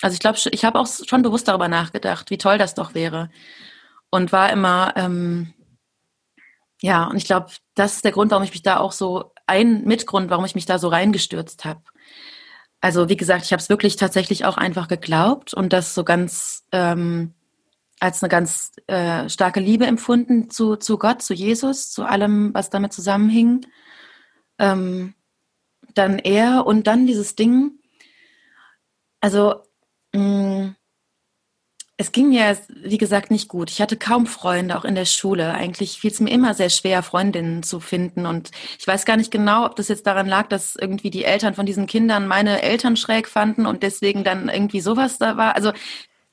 Also 0.02 0.14
ich 0.14 0.20
glaube, 0.20 0.38
ich 0.52 0.66
habe 0.66 0.80
auch 0.80 0.88
schon 0.88 1.22
bewusst 1.22 1.48
darüber 1.48 1.68
nachgedacht, 1.68 2.30
wie 2.30 2.38
toll 2.38 2.58
das 2.58 2.76
doch 2.76 2.94
wäre. 2.94 3.30
Und 4.18 4.32
war 4.32 4.52
immer, 4.52 4.94
ähm, 4.96 5.54
ja, 6.82 7.06
und 7.06 7.18
ich 7.18 7.26
glaube, 7.26 7.52
das 7.76 7.98
ist 7.98 8.04
der 8.04 8.12
Grund, 8.12 8.32
warum 8.32 8.44
ich 8.44 8.50
mich 8.50 8.64
da 8.64 8.78
auch 8.80 8.92
so, 8.92 9.32
ein 9.46 9.84
Mitgrund, 9.86 10.32
warum 10.32 10.44
ich 10.44 10.56
mich 10.56 10.66
da 10.66 10.80
so 10.80 10.88
reingestürzt 10.88 11.66
habe. 11.66 11.82
Also 12.82 13.10
wie 13.10 13.16
gesagt, 13.16 13.46
ich 13.46 13.52
habe 13.52 13.62
es 13.62 13.70
wirklich 13.70 13.96
tatsächlich 13.96 14.44
auch 14.44 14.58
einfach 14.58 14.88
geglaubt 14.88 15.54
und 15.54 15.72
das 15.72 15.94
so 15.94 16.04
ganz 16.04 16.66
ähm, 16.72 17.36
als 18.00 18.24
eine 18.24 18.30
ganz 18.30 18.72
äh, 18.88 19.30
starke 19.30 19.60
Liebe 19.60 19.86
empfunden 19.86 20.50
zu, 20.50 20.78
zu 20.78 20.98
Gott, 20.98 21.22
zu 21.22 21.36
Jesus, 21.36 21.92
zu 21.92 22.04
allem, 22.04 22.56
was 22.56 22.72
damit 22.72 22.94
zusammenhing. 22.94 23.68
Ähm, 24.58 25.14
dann 25.94 26.18
er 26.18 26.66
und 26.66 26.88
dann 26.88 27.06
dieses 27.06 27.36
Ding. 27.36 27.80
Also 29.22 29.62
mh, 30.16 30.74
es 32.00 32.12
ging 32.12 32.30
mir, 32.30 32.56
wie 32.70 33.00
gesagt, 33.00 33.32
nicht 33.32 33.48
gut. 33.48 33.72
Ich 33.72 33.82
hatte 33.82 33.98
kaum 33.98 34.28
Freunde, 34.28 34.78
auch 34.78 34.86
in 34.86 34.94
der 34.94 35.06
Schule. 35.06 35.54
Eigentlich 35.54 36.00
fiel 36.00 36.12
es 36.12 36.20
mir 36.20 36.30
immer 36.30 36.54
sehr 36.54 36.70
schwer, 36.70 37.02
Freundinnen 37.02 37.64
zu 37.64 37.80
finden. 37.80 38.28
Und 38.28 38.52
ich 38.78 38.86
weiß 38.86 39.04
gar 39.06 39.18
nicht 39.18 39.32
genau, 39.32 39.66
ob 39.66 39.76
das 39.76 39.88
jetzt 39.88 40.06
daran 40.06 40.28
lag, 40.28 40.48
dass 40.48 40.76
irgendwie 40.76 41.10
die 41.10 41.26
Eltern 41.26 41.56
von 41.56 41.66
diesen 41.66 41.88
Kindern 41.88 42.28
meine 42.28 42.62
Eltern 42.62 42.98
schräg 42.98 43.28
fanden 43.28 43.66
und 43.66 43.82
deswegen 43.82 44.24
dann 44.24 44.48
irgendwie 44.48 44.80
sowas 44.80 45.18
da 45.18 45.38
war. 45.38 45.56
Also 45.56 45.72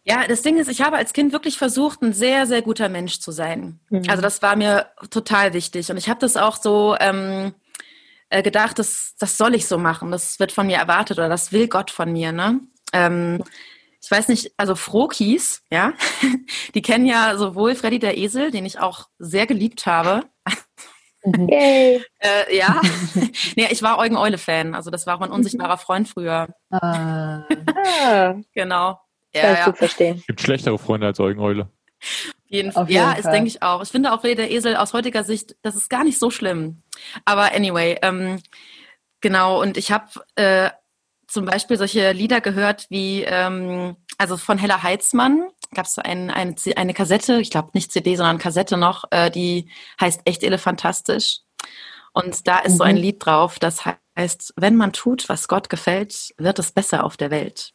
ja, 0.05 0.27
das 0.29 0.43
Ding 0.43 0.59
ist, 0.59 0.69
ich 0.69 0.83
habe 0.83 0.99
als 0.99 1.15
Kind 1.15 1.33
wirklich 1.33 1.57
versucht, 1.57 2.03
ein 2.03 2.13
sehr, 2.13 2.47
sehr 2.47 2.61
guter 2.61 2.91
Mensch 2.91 3.21
zu 3.21 3.33
sein. 3.33 3.81
Mhm. 3.89 4.03
Also 4.09 4.21
das 4.21 4.43
war 4.43 4.57
mir 4.57 4.87
total 5.09 5.55
wichtig. 5.55 5.91
Und 5.91 5.97
ich 5.97 6.11
habe 6.11 6.21
das 6.21 6.37
auch 6.37 6.57
so 6.61 6.95
ähm, 7.01 7.55
äh, 8.29 8.43
gedacht, 8.43 8.79
das, 8.79 9.15
das 9.19 9.39
soll 9.39 9.55
ich 9.55 9.67
so 9.67 9.79
machen. 9.79 10.11
Das 10.11 10.39
wird 10.39 10.53
von 10.53 10.67
mir 10.67 10.77
erwartet 10.77 11.17
oder 11.17 11.31
das 11.31 11.53
will 11.53 11.69
Gott 11.69 11.91
von 11.91 12.13
mir. 12.13 12.33
Ne? 12.33 12.61
Ähm, 12.93 13.43
ich 14.05 14.11
weiß 14.11 14.29
nicht, 14.29 14.53
also 14.57 14.75
Frokies, 14.75 15.63
ja, 15.71 15.93
die 16.75 16.83
kennen 16.83 17.07
ja 17.07 17.37
sowohl 17.37 17.75
Freddy 17.75 17.99
der 17.99 18.17
Esel, 18.19 18.51
den 18.51 18.65
ich 18.67 18.79
auch 18.81 19.09
sehr 19.19 19.47
geliebt 19.47 19.87
habe. 19.87 20.23
Mhm. 21.25 21.49
Yay. 21.49 22.05
Äh, 22.19 22.57
ja, 22.57 22.81
nee, 23.57 23.67
ich 23.71 23.83
war 23.83 23.99
Eugen 23.99 24.17
Eule-Fan. 24.17 24.75
Also 24.75 24.91
das 24.91 25.07
war 25.07 25.17
auch 25.17 25.21
mein 25.21 25.31
unsichtbarer 25.31 25.77
Freund 25.79 26.09
früher. 26.09 26.49
Ah, 26.71 27.43
Ah, 28.03 28.35
Genau. 28.55 29.01
kann 29.33 29.43
Ja, 29.45 29.53
ich 29.53 29.59
ja. 29.59 29.65
gut 29.67 29.77
verstehen. 29.79 30.23
Gibt 30.27 30.41
schlechtere 30.41 30.79
Freunde 30.79 31.07
als 31.07 31.21
Eugeneule. 31.21 31.69
Jeden, 32.47 32.75
Auf 32.77 32.89
ja, 32.89 33.09
jeden 33.09 33.17
ist 33.17 33.23
Fall. 33.25 33.33
denke 33.33 33.49
ich 33.49 33.63
auch. 33.63 33.83
Ich 33.83 33.89
finde 33.91 34.13
auch 34.13 34.23
Rede 34.25 34.43
der 34.43 34.51
Esel 34.53 34.77
aus 34.77 34.93
heutiger 34.95 35.23
Sicht, 35.25 35.55
das 35.63 35.77
ist 35.77 35.91
gar 35.91 36.05
nicht 36.05 36.19
so 36.19 36.31
schlimm. 36.31 36.83
Aber 37.27 37.53
anyway, 37.55 37.99
ähm, 38.03 38.41
genau, 39.21 39.61
und 39.61 39.77
ich 39.77 39.93
habe 39.93 40.07
äh, 40.37 40.71
zum 41.35 41.47
Beispiel 41.47 41.77
solche 41.77 42.13
Lieder 42.13 42.41
gehört 42.41 42.87
wie, 42.91 43.25
ähm, 43.25 43.97
also 44.19 44.37
von 44.37 44.57
Hella 44.57 44.85
Heitzmann 44.85 45.49
gab 45.75 45.87
es 45.87 45.99
ein, 45.99 46.31
eine, 46.31 46.55
eine 46.77 46.95
Kassette, 46.95 47.41
ich 47.41 47.51
glaube 47.51 47.71
nicht 47.75 47.91
CD, 47.91 48.15
sondern 48.15 48.39
Kassette 48.39 48.77
noch, 48.77 49.05
äh, 49.11 49.33
die 49.33 49.69
heißt 50.01 50.21
Echt 50.27 50.45
Elefantastisch. 50.45 51.41
Und 52.13 52.47
da 52.47 52.61
ist 52.61 52.75
mhm. 52.75 52.77
so 52.77 52.85
ein 52.85 52.95
mhm. 52.95 53.01
Lied 53.03 53.27
drauf, 53.27 53.59
das 53.59 53.83
heißt, 54.17 54.55
wenn 54.57 54.77
man 54.77 54.93
tut, 54.93 55.29
was 55.29 55.49
Gott 55.49 55.69
gefällt, 55.69 56.33
wird 56.39 56.61
es 56.61 56.71
besser 56.71 57.03
auf 57.03 57.17
der 57.17 57.33
Welt. 57.33 57.73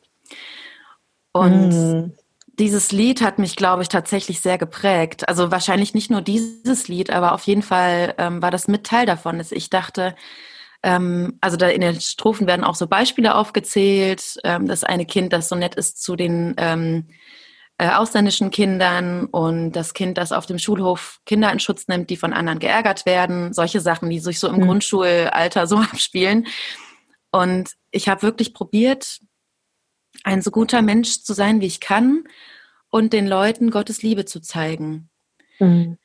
Und 1.33 1.69
mhm. 1.69 2.17
dieses 2.53 2.93
Lied 2.93 3.21
hat 3.21 3.39
mich, 3.39 3.57
glaube 3.57 3.81
ich, 3.81 3.89
tatsächlich 3.89 4.39
sehr 4.39 4.57
geprägt. 4.57 5.27
Also 5.27 5.51
wahrscheinlich 5.51 5.93
nicht 5.93 6.09
nur 6.09 6.21
dieses 6.21 6.87
Lied, 6.87 7.09
aber 7.09 7.33
auf 7.33 7.43
jeden 7.43 7.63
Fall 7.63 8.15
ähm, 8.17 8.41
war 8.41 8.51
das 8.51 8.69
mit 8.69 8.85
Teil 8.85 9.05
davon, 9.05 9.37
dass 9.37 9.51
ich 9.51 9.69
dachte, 9.69 10.15
ähm, 10.83 11.37
also 11.41 11.57
da 11.57 11.67
in 11.67 11.81
den 11.81 11.99
Strophen 11.99 12.47
werden 12.47 12.63
auch 12.63 12.75
so 12.75 12.87
Beispiele 12.87 13.35
aufgezählt. 13.35 14.39
Ähm, 14.43 14.67
das 14.67 14.83
eine 14.83 15.05
Kind, 15.05 15.33
das 15.33 15.49
so 15.49 15.55
nett 15.55 15.75
ist 15.75 16.01
zu 16.01 16.15
den 16.15 16.55
ähm, 16.57 17.07
äh, 17.77 17.89
ausländischen 17.89 18.51
Kindern 18.51 19.25
und 19.25 19.71
das 19.71 19.93
Kind, 19.93 20.17
das 20.17 20.31
auf 20.31 20.45
dem 20.45 20.59
Schulhof 20.59 21.19
Kinder 21.25 21.51
in 21.51 21.59
Schutz 21.59 21.87
nimmt, 21.87 22.09
die 22.09 22.17
von 22.17 22.33
anderen 22.33 22.59
geärgert 22.59 23.05
werden. 23.05 23.53
Solche 23.53 23.81
Sachen, 23.81 24.09
die 24.09 24.19
sich 24.19 24.39
so 24.39 24.47
im 24.47 24.57
mhm. 24.57 24.65
Grundschulalter 24.65 25.67
so 25.67 25.77
abspielen. 25.91 26.47
Und 27.31 27.71
ich 27.91 28.09
habe 28.09 28.21
wirklich 28.21 28.53
probiert, 28.53 29.19
ein 30.23 30.41
so 30.41 30.51
guter 30.51 30.81
Mensch 30.81 31.21
zu 31.21 31.33
sein, 31.33 31.61
wie 31.61 31.67
ich 31.67 31.79
kann 31.79 32.23
und 32.89 33.13
den 33.13 33.27
Leuten 33.27 33.69
Gottes 33.69 34.01
Liebe 34.01 34.25
zu 34.25 34.41
zeigen. 34.41 35.09
Mhm. 35.59 35.97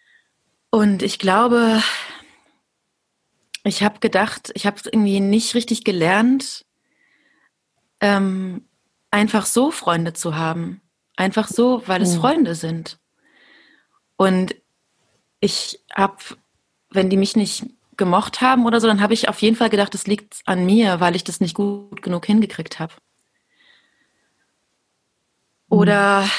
Und 0.70 1.02
ich 1.02 1.18
glaube, 1.18 1.82
ich 3.64 3.82
habe 3.82 3.98
gedacht, 3.98 4.52
ich 4.54 4.66
habe 4.66 4.80
irgendwie 4.84 5.20
nicht 5.20 5.54
richtig 5.54 5.84
gelernt, 5.84 6.64
ähm, 8.00 8.68
einfach 9.10 9.46
so 9.46 9.70
Freunde 9.70 10.12
zu 10.12 10.36
haben. 10.36 10.82
Einfach 11.16 11.48
so, 11.48 11.82
weil 11.86 12.02
es 12.02 12.16
mhm. 12.16 12.20
Freunde 12.20 12.54
sind. 12.54 12.98
Und 14.16 14.54
ich 15.40 15.82
habe, 15.94 16.18
wenn 16.90 17.08
die 17.08 17.16
mich 17.16 17.36
nicht 17.36 17.64
gemocht 17.96 18.40
haben 18.40 18.66
oder 18.66 18.80
so, 18.80 18.86
dann 18.86 19.00
habe 19.00 19.14
ich 19.14 19.28
auf 19.28 19.40
jeden 19.40 19.56
Fall 19.56 19.70
gedacht, 19.70 19.94
es 19.94 20.06
liegt 20.06 20.40
an 20.44 20.66
mir, 20.66 21.00
weil 21.00 21.16
ich 21.16 21.24
das 21.24 21.40
nicht 21.40 21.54
gut 21.54 22.02
genug 22.02 22.26
hingekriegt 22.26 22.78
habe. 22.80 22.94
Oder 25.68 26.22
mhm. 26.22 26.30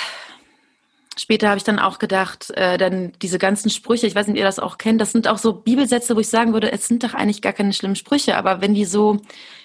Später 1.18 1.50
habe 1.50 1.58
ich 1.58 1.64
dann 1.64 1.80
auch 1.80 2.00
gedacht, 2.00 2.52
äh, 2.52 2.78
dann 2.78 3.14
diese 3.22 3.40
ganzen 3.40 3.70
Sprüche, 3.70 4.08
ich 4.08 4.16
weiß 4.16 4.28
nicht, 4.28 4.36
ob 4.36 4.40
ihr 4.40 4.46
das 4.46 4.60
auch 4.60 4.78
kennt, 4.78 5.02
das 5.02 5.12
sind 5.12 5.28
auch 5.28 5.38
so 5.38 5.54
Bibelsätze, 5.54 6.16
wo 6.16 6.20
ich 6.20 6.30
sagen 6.30 6.54
würde, 6.54 6.72
es 6.72 6.88
sind 6.88 7.04
doch 7.04 7.14
eigentlich 7.14 7.42
gar 7.42 7.54
keine 7.54 7.74
schlimmen 7.74 7.96
Sprüche, 7.96 8.38
aber 8.38 8.62
wenn 8.62 8.74
die 8.74 8.86
so, 8.86 9.22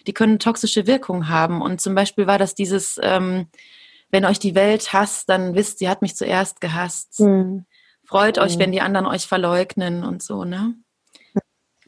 die 0.06 0.12
können 0.12 0.38
toxische 0.38 0.86
Wirkung 0.86 1.28
haben. 1.28 1.62
Und 1.62 1.80
zum 1.80 1.94
Beispiel 1.94 2.26
war 2.26 2.38
das 2.38 2.54
dieses, 2.54 2.98
ähm, 3.02 3.46
wenn 4.10 4.24
euch 4.24 4.38
die 4.38 4.54
Welt 4.54 4.92
hasst, 4.92 5.28
dann 5.28 5.54
wisst, 5.54 5.78
sie 5.78 5.88
hat 5.88 6.02
mich 6.02 6.16
zuerst 6.16 6.60
gehasst. 6.60 7.20
Mhm. 7.20 7.66
Freut 8.04 8.36
mhm. 8.36 8.42
euch, 8.42 8.58
wenn 8.58 8.72
die 8.72 8.80
anderen 8.80 9.06
euch 9.06 9.26
verleugnen 9.26 10.04
und 10.04 10.22
so, 10.22 10.44
ne? 10.44 10.74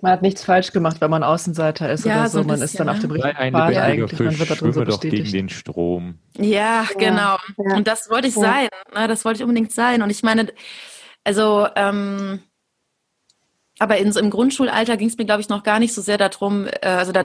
Man 0.02 0.10
hat 0.10 0.22
nichts 0.22 0.42
falsch 0.42 0.72
gemacht, 0.72 1.00
wenn 1.00 1.12
man 1.12 1.22
Außenseiter 1.22 1.88
ist 1.88 2.04
ja, 2.04 2.22
oder 2.22 2.28
so. 2.28 2.42
so 2.42 2.48
man 2.48 2.60
ist 2.60 2.76
dann 2.78 2.86
ne? 2.86 2.92
auf 2.92 2.98
dem 2.98 3.12
richtigen 3.12 3.52
Pfad 3.52 3.76
eigentlich. 3.76 4.18
Man 4.18 4.36
wird 4.36 4.50
da 4.50 4.54
drin 4.56 4.72
so 4.72 4.84
doch 4.84 5.00
gegen 5.00 5.30
den 5.30 5.48
Strom. 5.48 6.18
Ja, 6.36 6.88
genau. 6.98 7.36
Ja. 7.56 7.76
Und 7.76 7.86
das 7.86 8.10
wollte 8.10 8.26
ich 8.26 8.34
ja. 8.34 8.42
sein. 8.42 8.68
Ne? 8.92 9.06
Das 9.06 9.24
wollte 9.24 9.38
ich 9.38 9.42
unbedingt 9.44 9.70
sein. 9.70 10.02
Und 10.02 10.10
ich 10.10 10.24
meine, 10.24 10.52
also, 11.22 11.68
ähm, 11.76 12.42
aber 13.78 13.98
in, 13.98 14.10
im 14.10 14.30
Grundschulalter 14.30 14.96
ging 14.96 15.06
es 15.06 15.16
mir, 15.16 15.24
glaube 15.24 15.40
ich, 15.40 15.48
noch 15.48 15.62
gar 15.62 15.78
nicht 15.78 15.94
so 15.94 16.02
sehr 16.02 16.18
darum, 16.18 16.66
äh, 16.66 16.78
also 16.82 17.12
da, 17.12 17.22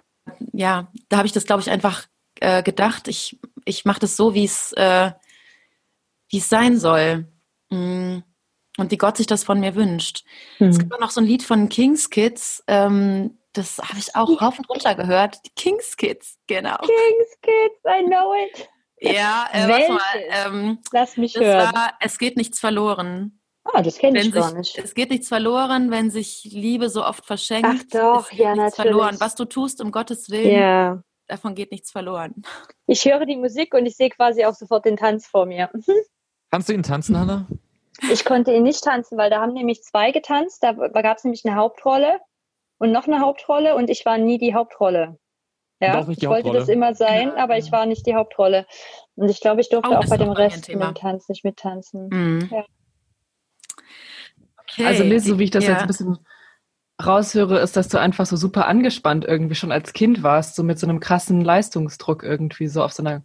ja, 0.53 0.87
da 1.09 1.17
habe 1.17 1.25
ich 1.25 1.33
das, 1.33 1.45
glaube 1.47 1.63
ich, 1.63 1.71
einfach 1.71 2.05
äh, 2.41 2.61
gedacht, 2.61 3.07
ich, 3.07 3.39
ich 3.65 3.85
mache 3.85 4.01
das 4.01 4.15
so, 4.15 4.35
wie 4.35 4.45
es 4.45 4.71
äh, 4.73 5.11
wie 6.29 6.37
es 6.37 6.47
sein 6.47 6.77
soll. 6.77 7.27
Mm 7.71 8.19
und 8.77 8.91
wie 8.91 8.97
Gott 8.97 9.17
sich 9.17 9.27
das 9.27 9.43
von 9.43 9.59
mir 9.59 9.75
wünscht. 9.75 10.23
Mhm. 10.59 10.69
Es 10.69 10.79
gibt 10.79 10.93
auch 10.93 10.99
noch 10.99 11.11
so 11.11 11.19
ein 11.19 11.27
Lied 11.27 11.43
von 11.43 11.69
Kings 11.69 12.09
Kids, 12.09 12.63
ähm, 12.67 13.37
das 13.53 13.79
habe 13.79 13.97
ich 13.97 14.15
auch 14.15 14.41
rauf 14.41 14.59
und 14.59 14.69
runter 14.69 14.93
gehört. 14.95 15.39
Die 15.45 15.49
Kings 15.55 15.97
Kids, 15.97 16.37
genau. 16.47 16.77
Kings 16.77 17.39
Kids, 17.41 17.79
I 17.85 18.05
know 18.05 18.33
it. 18.33 18.69
Ja, 18.99 19.47
äh, 19.51 19.67
warte 19.67 19.91
mal. 19.91 20.01
Ähm, 20.29 20.79
Lass 20.91 21.17
mich 21.17 21.35
hören. 21.35 21.73
War, 21.73 21.93
es 21.99 22.17
geht 22.17 22.37
nichts 22.37 22.59
verloren. 22.59 23.39
Ah, 23.63 23.81
das 23.81 23.97
kenne 23.97 24.21
ich 24.21 24.31
gar 24.31 24.53
nicht. 24.53 24.77
Es 24.77 24.93
geht 24.93 25.09
nichts 25.09 25.27
verloren, 25.27 25.91
wenn 25.91 26.09
sich 26.09 26.47
Liebe 26.51 26.89
so 26.89 27.03
oft 27.03 27.25
verschenkt. 27.25 27.67
Ach 27.67 27.83
doch, 27.91 28.31
ja, 28.31 28.55
natürlich. 28.55 28.75
Verloren. 28.75 29.17
Was 29.19 29.35
du 29.35 29.45
tust, 29.45 29.81
um 29.81 29.91
Gottes 29.91 30.29
Willen, 30.29 30.51
ja. 30.51 31.03
davon 31.27 31.53
geht 31.53 31.71
nichts 31.71 31.91
verloren. 31.91 32.33
Ich 32.85 33.03
höre 33.05 33.25
die 33.25 33.35
Musik 33.35 33.73
und 33.73 33.85
ich 33.85 33.97
sehe 33.97 34.09
quasi 34.09 34.45
auch 34.45 34.55
sofort 34.55 34.85
den 34.85 34.95
Tanz 34.97 35.27
vor 35.27 35.45
mir. 35.45 35.69
Kannst 36.51 36.69
du 36.69 36.73
ihn 36.73 36.83
tanzen, 36.83 37.19
Hanna? 37.19 37.45
Ich 38.11 38.25
konnte 38.25 38.53
ihn 38.53 38.63
nicht 38.63 38.83
tanzen, 38.83 39.17
weil 39.17 39.29
da 39.29 39.41
haben 39.41 39.53
nämlich 39.53 39.83
zwei 39.83 40.11
getanzt. 40.11 40.63
Da 40.63 40.73
gab 40.73 41.17
es 41.17 41.23
nämlich 41.23 41.45
eine 41.45 41.55
Hauptrolle 41.55 42.19
und 42.77 42.91
noch 42.91 43.07
eine 43.07 43.19
Hauptrolle 43.19 43.75
und 43.75 43.89
ich 43.89 44.05
war 44.05 44.17
nie 44.17 44.37
die 44.37 44.53
Hauptrolle. 44.53 45.17
Ja, 45.79 46.07
ich 46.09 46.27
wollte 46.27 46.51
das 46.51 46.69
immer 46.69 46.95
sein, 46.95 47.31
aber 47.35 47.57
ich 47.57 47.71
war 47.71 47.85
nicht 47.85 48.07
die 48.07 48.15
Hauptrolle. 48.15 48.65
Und 49.15 49.29
ich 49.29 49.41
glaube, 49.41 49.61
ich 49.61 49.69
durfte 49.69 49.91
oh, 49.91 49.95
auch 49.97 50.07
bei 50.07 50.17
dem 50.17 50.31
Rest 50.31 50.67
mit 50.69 50.97
Tanz 50.97 51.29
nicht 51.29 51.43
mittanzen. 51.43 52.09
Mhm. 52.11 52.49
Ja. 52.51 52.65
Okay. 54.63 54.85
Also 54.85 55.03
Liz, 55.03 55.25
so 55.25 55.37
wie 55.37 55.45
ich 55.45 55.51
das 55.51 55.65
ja. 55.65 55.71
jetzt 55.71 55.81
ein 55.81 55.87
bisschen 55.87 56.17
raushöre, 57.03 57.59
ist, 57.59 57.77
dass 57.77 57.89
du 57.89 57.99
einfach 57.99 58.25
so 58.25 58.35
super 58.35 58.67
angespannt 58.67 59.23
irgendwie 59.23 59.55
schon 59.55 59.71
als 59.71 59.93
Kind 59.93 60.23
warst, 60.23 60.55
so 60.55 60.63
mit 60.63 60.79
so 60.79 60.87
einem 60.87 60.99
krassen 60.99 61.41
Leistungsdruck 61.41 62.23
irgendwie 62.23 62.67
so 62.67 62.83
auf 62.83 62.93
so 62.93 63.03
einer 63.03 63.23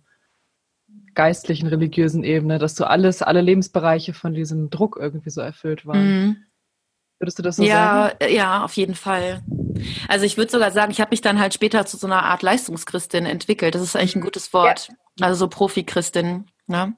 geistlichen, 1.15 1.67
religiösen 1.69 2.25
Ebene, 2.25 2.59
dass 2.59 2.75
du 2.75 2.85
alles, 2.85 3.23
alle 3.23 3.41
Lebensbereiche 3.41 4.15
von 4.15 4.35
diesem 4.35 4.71
Druck 4.71 4.97
irgendwie 5.01 5.31
so 5.31 5.41
erfüllt 5.41 5.87
waren. 5.87 6.07
Mhm. 6.07 6.37
Würdest 7.19 7.39
du 7.39 7.43
das 7.43 7.57
so 7.57 7.63
ja, 7.63 8.13
sagen? 8.19 8.35
Ja, 8.35 8.65
auf 8.65 8.77
jeden 8.77 8.97
Fall. 8.97 9.43
Also 10.09 10.25
ich 10.25 10.37
würde 10.37 10.51
sogar 10.51 10.73
sagen, 10.73 10.91
ich 10.91 11.01
habe 11.01 11.11
mich 11.11 11.21
dann 11.21 11.39
halt 11.39 11.55
später 11.55 11.87
zu 11.87 11.97
so 11.97 12.07
einer 12.07 12.25
Art 12.25 12.43
Leistungschristin 12.43 13.27
entwickelt. 13.27 13.75
Das 13.75 13.83
ist 13.83 13.95
eigentlich 13.95 14.17
ein 14.17 14.21
mhm. 14.21 14.25
gutes 14.25 14.53
Wort. 14.53 14.89
Ja. 15.19 15.27
Also 15.27 15.39
so 15.39 15.49
Profi-Christin. 15.49 16.47
Ne? 16.67 16.97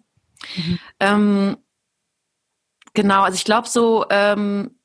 Mhm. 0.57 0.79
Ähm, 1.01 1.57
genau, 2.95 3.23
also 3.23 3.37
ich 3.37 3.45
glaube 3.45 3.69
so, 3.69 4.07
ähm, 4.09 4.79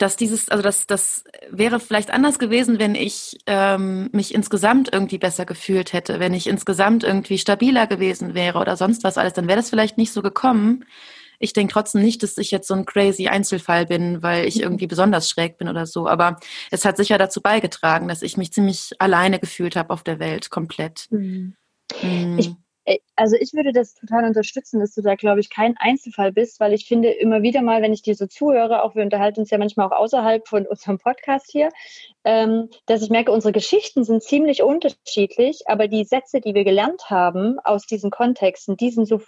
dass 0.00 0.16
dieses, 0.16 0.48
also 0.48 0.62
das, 0.62 0.86
das 0.86 1.24
wäre 1.50 1.78
vielleicht 1.78 2.10
anders 2.10 2.38
gewesen, 2.38 2.78
wenn 2.78 2.94
ich 2.94 3.38
ähm, 3.46 4.08
mich 4.12 4.34
insgesamt 4.34 4.90
irgendwie 4.92 5.18
besser 5.18 5.44
gefühlt 5.44 5.92
hätte, 5.92 6.18
wenn 6.18 6.32
ich 6.32 6.46
insgesamt 6.46 7.04
irgendwie 7.04 7.36
stabiler 7.36 7.86
gewesen 7.86 8.32
wäre 8.32 8.58
oder 8.58 8.78
sonst 8.78 9.04
was 9.04 9.18
alles, 9.18 9.34
dann 9.34 9.46
wäre 9.46 9.58
das 9.58 9.68
vielleicht 9.68 9.98
nicht 9.98 10.12
so 10.12 10.22
gekommen. 10.22 10.86
Ich 11.38 11.52
denke 11.52 11.74
trotzdem 11.74 12.00
nicht, 12.00 12.22
dass 12.22 12.38
ich 12.38 12.50
jetzt 12.50 12.66
so 12.66 12.74
ein 12.74 12.86
crazy 12.86 13.28
Einzelfall 13.28 13.84
bin, 13.84 14.22
weil 14.22 14.46
ich 14.46 14.60
irgendwie 14.60 14.86
besonders 14.86 15.28
schräg 15.28 15.58
bin 15.58 15.68
oder 15.68 15.84
so. 15.84 16.06
Aber 16.06 16.36
es 16.70 16.86
hat 16.86 16.96
sicher 16.96 17.18
dazu 17.18 17.42
beigetragen, 17.42 18.08
dass 18.08 18.22
ich 18.22 18.38
mich 18.38 18.52
ziemlich 18.54 18.92
alleine 18.98 19.38
gefühlt 19.38 19.76
habe 19.76 19.92
auf 19.92 20.02
der 20.02 20.18
Welt, 20.18 20.48
komplett. 20.48 21.08
Mhm. 21.10 21.56
Mhm. 22.02 22.38
Ich 22.38 22.54
also 23.16 23.36
ich 23.36 23.52
würde 23.52 23.72
das 23.72 23.94
total 23.94 24.24
unterstützen, 24.24 24.80
dass 24.80 24.94
du 24.94 25.02
da, 25.02 25.14
glaube 25.14 25.40
ich, 25.40 25.50
kein 25.50 25.76
Einzelfall 25.76 26.32
bist, 26.32 26.60
weil 26.60 26.72
ich 26.72 26.86
finde 26.86 27.10
immer 27.10 27.42
wieder 27.42 27.62
mal, 27.62 27.82
wenn 27.82 27.92
ich 27.92 28.02
dir 28.02 28.14
so 28.14 28.26
zuhöre, 28.26 28.82
auch 28.82 28.94
wir 28.94 29.02
unterhalten 29.02 29.40
uns 29.40 29.50
ja 29.50 29.58
manchmal 29.58 29.86
auch 29.86 29.96
außerhalb 29.96 30.46
von 30.48 30.66
unserem 30.66 30.98
Podcast 30.98 31.46
hier, 31.50 31.68
ähm, 32.24 32.68
dass 32.86 33.02
ich 33.02 33.10
merke, 33.10 33.32
unsere 33.32 33.52
Geschichten 33.52 34.04
sind 34.04 34.22
ziemlich 34.22 34.62
unterschiedlich, 34.62 35.62
aber 35.66 35.88
die 35.88 36.04
Sätze, 36.04 36.40
die 36.40 36.54
wir 36.54 36.64
gelernt 36.64 37.10
haben 37.10 37.58
aus 37.60 37.86
diesen 37.86 38.10
Kontexten, 38.10 38.76
die 38.76 38.90
sind 38.90 39.06
so 39.06 39.20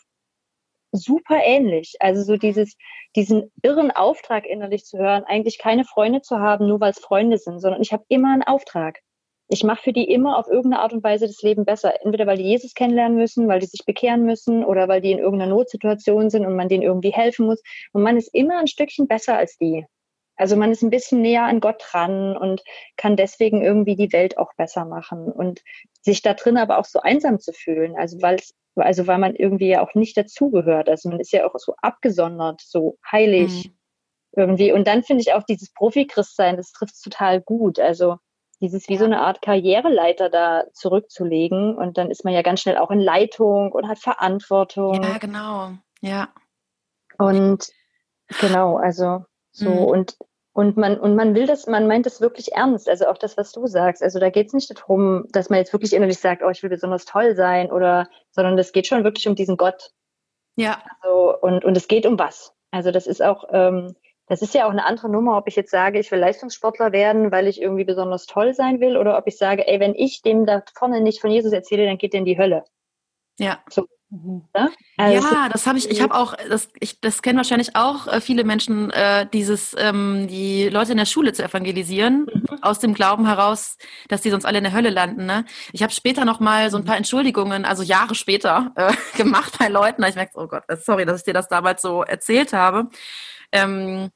super 0.92 1.40
ähnlich. 1.42 1.96
Also 2.00 2.22
so 2.22 2.36
dieses, 2.36 2.76
diesen 3.16 3.50
irren 3.62 3.90
Auftrag 3.90 4.46
innerlich 4.46 4.84
zu 4.84 4.98
hören, 4.98 5.24
eigentlich 5.24 5.58
keine 5.58 5.84
Freunde 5.84 6.22
zu 6.22 6.38
haben, 6.38 6.68
nur 6.68 6.80
weil 6.80 6.90
es 6.90 6.98
Freunde 6.98 7.38
sind, 7.38 7.60
sondern 7.60 7.82
ich 7.82 7.92
habe 7.92 8.04
immer 8.08 8.32
einen 8.32 8.42
Auftrag 8.42 9.00
ich 9.52 9.64
mache 9.64 9.82
für 9.82 9.92
die 9.92 10.10
immer 10.10 10.38
auf 10.38 10.48
irgendeine 10.48 10.82
Art 10.82 10.94
und 10.94 11.04
Weise 11.04 11.26
das 11.26 11.42
Leben 11.42 11.66
besser. 11.66 11.92
Entweder 12.02 12.26
weil 12.26 12.38
die 12.38 12.44
Jesus 12.44 12.72
kennenlernen 12.72 13.18
müssen, 13.18 13.48
weil 13.48 13.60
die 13.60 13.66
sich 13.66 13.84
bekehren 13.84 14.24
müssen 14.24 14.64
oder 14.64 14.88
weil 14.88 15.02
die 15.02 15.12
in 15.12 15.18
irgendeiner 15.18 15.52
Notsituation 15.52 16.30
sind 16.30 16.46
und 16.46 16.56
man 16.56 16.70
denen 16.70 16.82
irgendwie 16.82 17.10
helfen 17.10 17.44
muss. 17.44 17.62
Und 17.92 18.02
man 18.02 18.16
ist 18.16 18.34
immer 18.34 18.58
ein 18.58 18.66
Stückchen 18.66 19.08
besser 19.08 19.36
als 19.36 19.58
die. 19.58 19.84
Also 20.36 20.56
man 20.56 20.72
ist 20.72 20.82
ein 20.82 20.88
bisschen 20.88 21.20
näher 21.20 21.44
an 21.44 21.60
Gott 21.60 21.84
dran 21.86 22.34
und 22.34 22.62
kann 22.96 23.14
deswegen 23.14 23.62
irgendwie 23.62 23.94
die 23.94 24.10
Welt 24.14 24.38
auch 24.38 24.54
besser 24.56 24.86
machen 24.86 25.30
und 25.30 25.60
sich 26.00 26.22
da 26.22 26.32
drin 26.32 26.56
aber 26.56 26.78
auch 26.78 26.86
so 26.86 27.00
einsam 27.00 27.38
zu 27.38 27.52
fühlen. 27.52 27.94
Also 27.94 28.22
weil 28.22 28.36
es, 28.36 28.54
also 28.74 29.06
weil 29.06 29.18
man 29.18 29.36
irgendwie 29.36 29.68
ja 29.68 29.86
auch 29.86 29.94
nicht 29.94 30.16
dazugehört. 30.16 30.88
Also 30.88 31.10
man 31.10 31.20
ist 31.20 31.30
ja 31.30 31.46
auch 31.46 31.58
so 31.58 31.74
abgesondert, 31.82 32.62
so 32.62 32.96
heilig 33.10 33.66
mhm. 33.66 33.74
irgendwie. 34.34 34.72
Und 34.72 34.86
dann 34.88 35.02
finde 35.02 35.20
ich 35.20 35.34
auch 35.34 35.42
dieses 35.42 35.74
Profi-Christsein, 35.74 36.56
das 36.56 36.72
trifft 36.72 36.94
total 37.02 37.42
gut. 37.42 37.78
Also 37.78 38.16
dieses 38.62 38.88
wie 38.88 38.96
so 38.96 39.04
eine 39.04 39.20
Art 39.20 39.42
Karriereleiter 39.42 40.30
da 40.30 40.64
zurückzulegen. 40.72 41.76
Und 41.76 41.98
dann 41.98 42.10
ist 42.10 42.24
man 42.24 42.32
ja 42.32 42.40
ganz 42.40 42.60
schnell 42.62 42.78
auch 42.78 42.90
in 42.90 43.00
Leitung 43.00 43.72
und 43.72 43.88
hat 43.88 43.98
Verantwortung. 43.98 45.02
Ja, 45.02 45.18
genau. 45.18 45.72
Ja. 46.00 46.28
Und 47.18 47.70
genau, 48.40 48.76
also 48.78 49.26
so. 49.50 49.68
Mhm. 49.68 49.78
Und 49.78 50.16
Und 50.54 50.76
man, 50.76 51.00
und 51.00 51.16
man 51.16 51.34
will 51.34 51.46
das, 51.46 51.66
man 51.66 51.86
meint 51.86 52.04
das 52.04 52.20
wirklich 52.20 52.52
ernst. 52.52 52.86
Also 52.86 53.06
auch 53.06 53.16
das, 53.16 53.38
was 53.38 53.52
du 53.52 53.66
sagst. 53.66 54.02
Also 54.02 54.18
da 54.18 54.28
geht 54.28 54.48
es 54.48 54.52
nicht 54.52 54.70
darum, 54.70 55.24
dass 55.32 55.48
man 55.48 55.58
jetzt 55.58 55.72
wirklich 55.72 55.94
innerlich 55.94 56.18
sagt, 56.18 56.42
oh, 56.42 56.50
ich 56.50 56.62
will 56.62 56.68
besonders 56.68 57.06
toll 57.06 57.34
sein 57.34 57.72
oder, 57.72 58.06
sondern 58.32 58.58
es 58.58 58.72
geht 58.72 58.86
schon 58.86 59.02
wirklich 59.02 59.26
um 59.26 59.34
diesen 59.34 59.56
Gott. 59.56 59.92
Ja. 60.56 60.82
Also, 61.00 61.38
und, 61.40 61.64
und 61.64 61.74
es 61.74 61.88
geht 61.88 62.04
um 62.04 62.18
was. 62.18 62.52
Also 62.70 62.90
das 62.90 63.06
ist 63.06 63.22
auch, 63.22 63.44
ähm, 63.50 63.94
das 64.26 64.42
ist 64.42 64.54
ja 64.54 64.66
auch 64.66 64.70
eine 64.70 64.86
andere 64.86 65.10
Nummer, 65.10 65.36
ob 65.36 65.48
ich 65.48 65.56
jetzt 65.56 65.70
sage, 65.70 65.98
ich 65.98 66.10
will 66.10 66.18
Leistungssportler 66.18 66.92
werden, 66.92 67.32
weil 67.32 67.48
ich 67.48 67.60
irgendwie 67.60 67.84
besonders 67.84 68.26
toll 68.26 68.54
sein 68.54 68.80
will, 68.80 68.96
oder 68.96 69.18
ob 69.18 69.26
ich 69.26 69.36
sage, 69.36 69.66
ey, 69.66 69.80
wenn 69.80 69.94
ich 69.94 70.22
dem 70.22 70.46
da 70.46 70.62
vorne 70.74 71.00
nicht 71.00 71.20
von 71.20 71.30
Jesus 71.30 71.52
erzähle, 71.52 71.86
dann 71.86 71.98
geht 71.98 72.12
der 72.12 72.20
in 72.20 72.26
die 72.26 72.38
Hölle. 72.38 72.64
Ja. 73.38 73.58
So. 73.68 73.86
Mhm. 74.12 74.42
Ja, 74.54 74.68
also 74.98 75.34
ja, 75.34 75.48
das 75.48 75.66
habe 75.66 75.78
ich, 75.78 75.90
ich 75.90 76.02
habe 76.02 76.14
auch, 76.14 76.34
das, 76.50 76.68
ich, 76.80 77.00
das 77.00 77.22
kennen 77.22 77.38
wahrscheinlich 77.38 77.74
auch 77.76 78.06
äh, 78.08 78.20
viele 78.20 78.44
Menschen, 78.44 78.90
äh, 78.90 79.26
dieses, 79.32 79.74
ähm, 79.78 80.28
die 80.28 80.68
Leute 80.68 80.92
in 80.92 80.98
der 80.98 81.06
Schule 81.06 81.32
zu 81.32 81.42
evangelisieren, 81.42 82.26
aus 82.60 82.78
dem 82.78 82.92
Glauben 82.92 83.26
heraus, 83.26 83.78
dass 84.08 84.20
die 84.20 84.28
sonst 84.28 84.44
alle 84.44 84.58
in 84.58 84.64
der 84.64 84.74
Hölle 84.74 84.90
landen. 84.90 85.24
Ne? 85.24 85.46
Ich 85.72 85.82
habe 85.82 85.94
später 85.94 86.26
noch 86.26 86.40
mal 86.40 86.70
so 86.70 86.76
ein 86.76 86.84
paar 86.84 86.98
Entschuldigungen, 86.98 87.64
also 87.64 87.82
Jahre 87.82 88.14
später, 88.14 88.72
äh, 88.76 88.92
gemacht 89.16 89.54
bei 89.58 89.68
Leuten. 89.68 90.04
Ich 90.04 90.14
merke, 90.14 90.32
oh 90.34 90.46
Gott, 90.46 90.64
sorry, 90.84 91.06
dass 91.06 91.20
ich 91.20 91.24
dir 91.24 91.34
das 91.34 91.48
damals 91.48 91.80
so 91.80 92.02
erzählt 92.02 92.52
habe. 92.52 92.90
Ähm, 93.52 94.10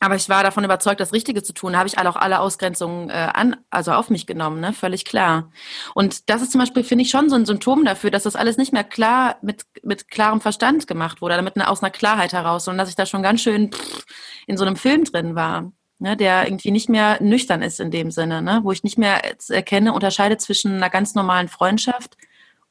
aber 0.00 0.16
ich 0.16 0.28
war 0.28 0.42
davon 0.42 0.64
überzeugt, 0.64 0.98
das 0.98 1.12
Richtige 1.12 1.44
zu 1.44 1.52
tun. 1.52 1.72
Da 1.72 1.78
habe 1.78 1.86
ich 1.86 1.96
alle 1.96 2.10
auch 2.10 2.16
alle 2.16 2.40
Ausgrenzungen 2.40 3.08
äh, 3.08 3.28
an, 3.32 3.56
also 3.70 3.92
auf 3.92 4.10
mich 4.10 4.26
genommen, 4.26 4.58
ne? 4.58 4.72
völlig 4.72 5.04
klar. 5.04 5.52
Und 5.94 6.28
das 6.28 6.42
ist 6.42 6.50
zum 6.50 6.60
Beispiel, 6.60 6.82
finde 6.82 7.02
ich, 7.04 7.10
schon 7.10 7.30
so 7.30 7.36
ein 7.36 7.46
Symptom 7.46 7.84
dafür, 7.84 8.10
dass 8.10 8.24
das 8.24 8.34
alles 8.34 8.56
nicht 8.56 8.72
mehr 8.72 8.82
klar 8.82 9.36
mit, 9.42 9.62
mit 9.84 10.08
klarem 10.08 10.40
Verstand 10.40 10.88
gemacht 10.88 11.20
wurde, 11.22 11.34
oder 11.34 11.42
mit 11.42 11.54
einer, 11.54 11.70
aus 11.70 11.84
einer 11.84 11.92
Klarheit 11.92 12.32
heraus, 12.32 12.64
sondern 12.64 12.78
dass 12.78 12.88
ich 12.88 12.96
da 12.96 13.06
schon 13.06 13.22
ganz 13.22 13.42
schön 13.42 13.70
pff, 13.70 14.04
in 14.48 14.56
so 14.56 14.64
einem 14.64 14.74
Film 14.74 15.04
drin 15.04 15.36
war, 15.36 15.70
ne? 16.00 16.16
der 16.16 16.48
irgendwie 16.48 16.72
nicht 16.72 16.88
mehr 16.88 17.22
nüchtern 17.22 17.62
ist 17.62 17.78
in 17.78 17.92
dem 17.92 18.10
Sinne, 18.10 18.42
ne? 18.42 18.58
wo 18.64 18.72
ich 18.72 18.82
nicht 18.82 18.98
mehr 18.98 19.20
erkenne, 19.50 19.92
unterscheide 19.92 20.36
zwischen 20.36 20.74
einer 20.74 20.90
ganz 20.90 21.14
normalen 21.14 21.46
Freundschaft 21.46 22.16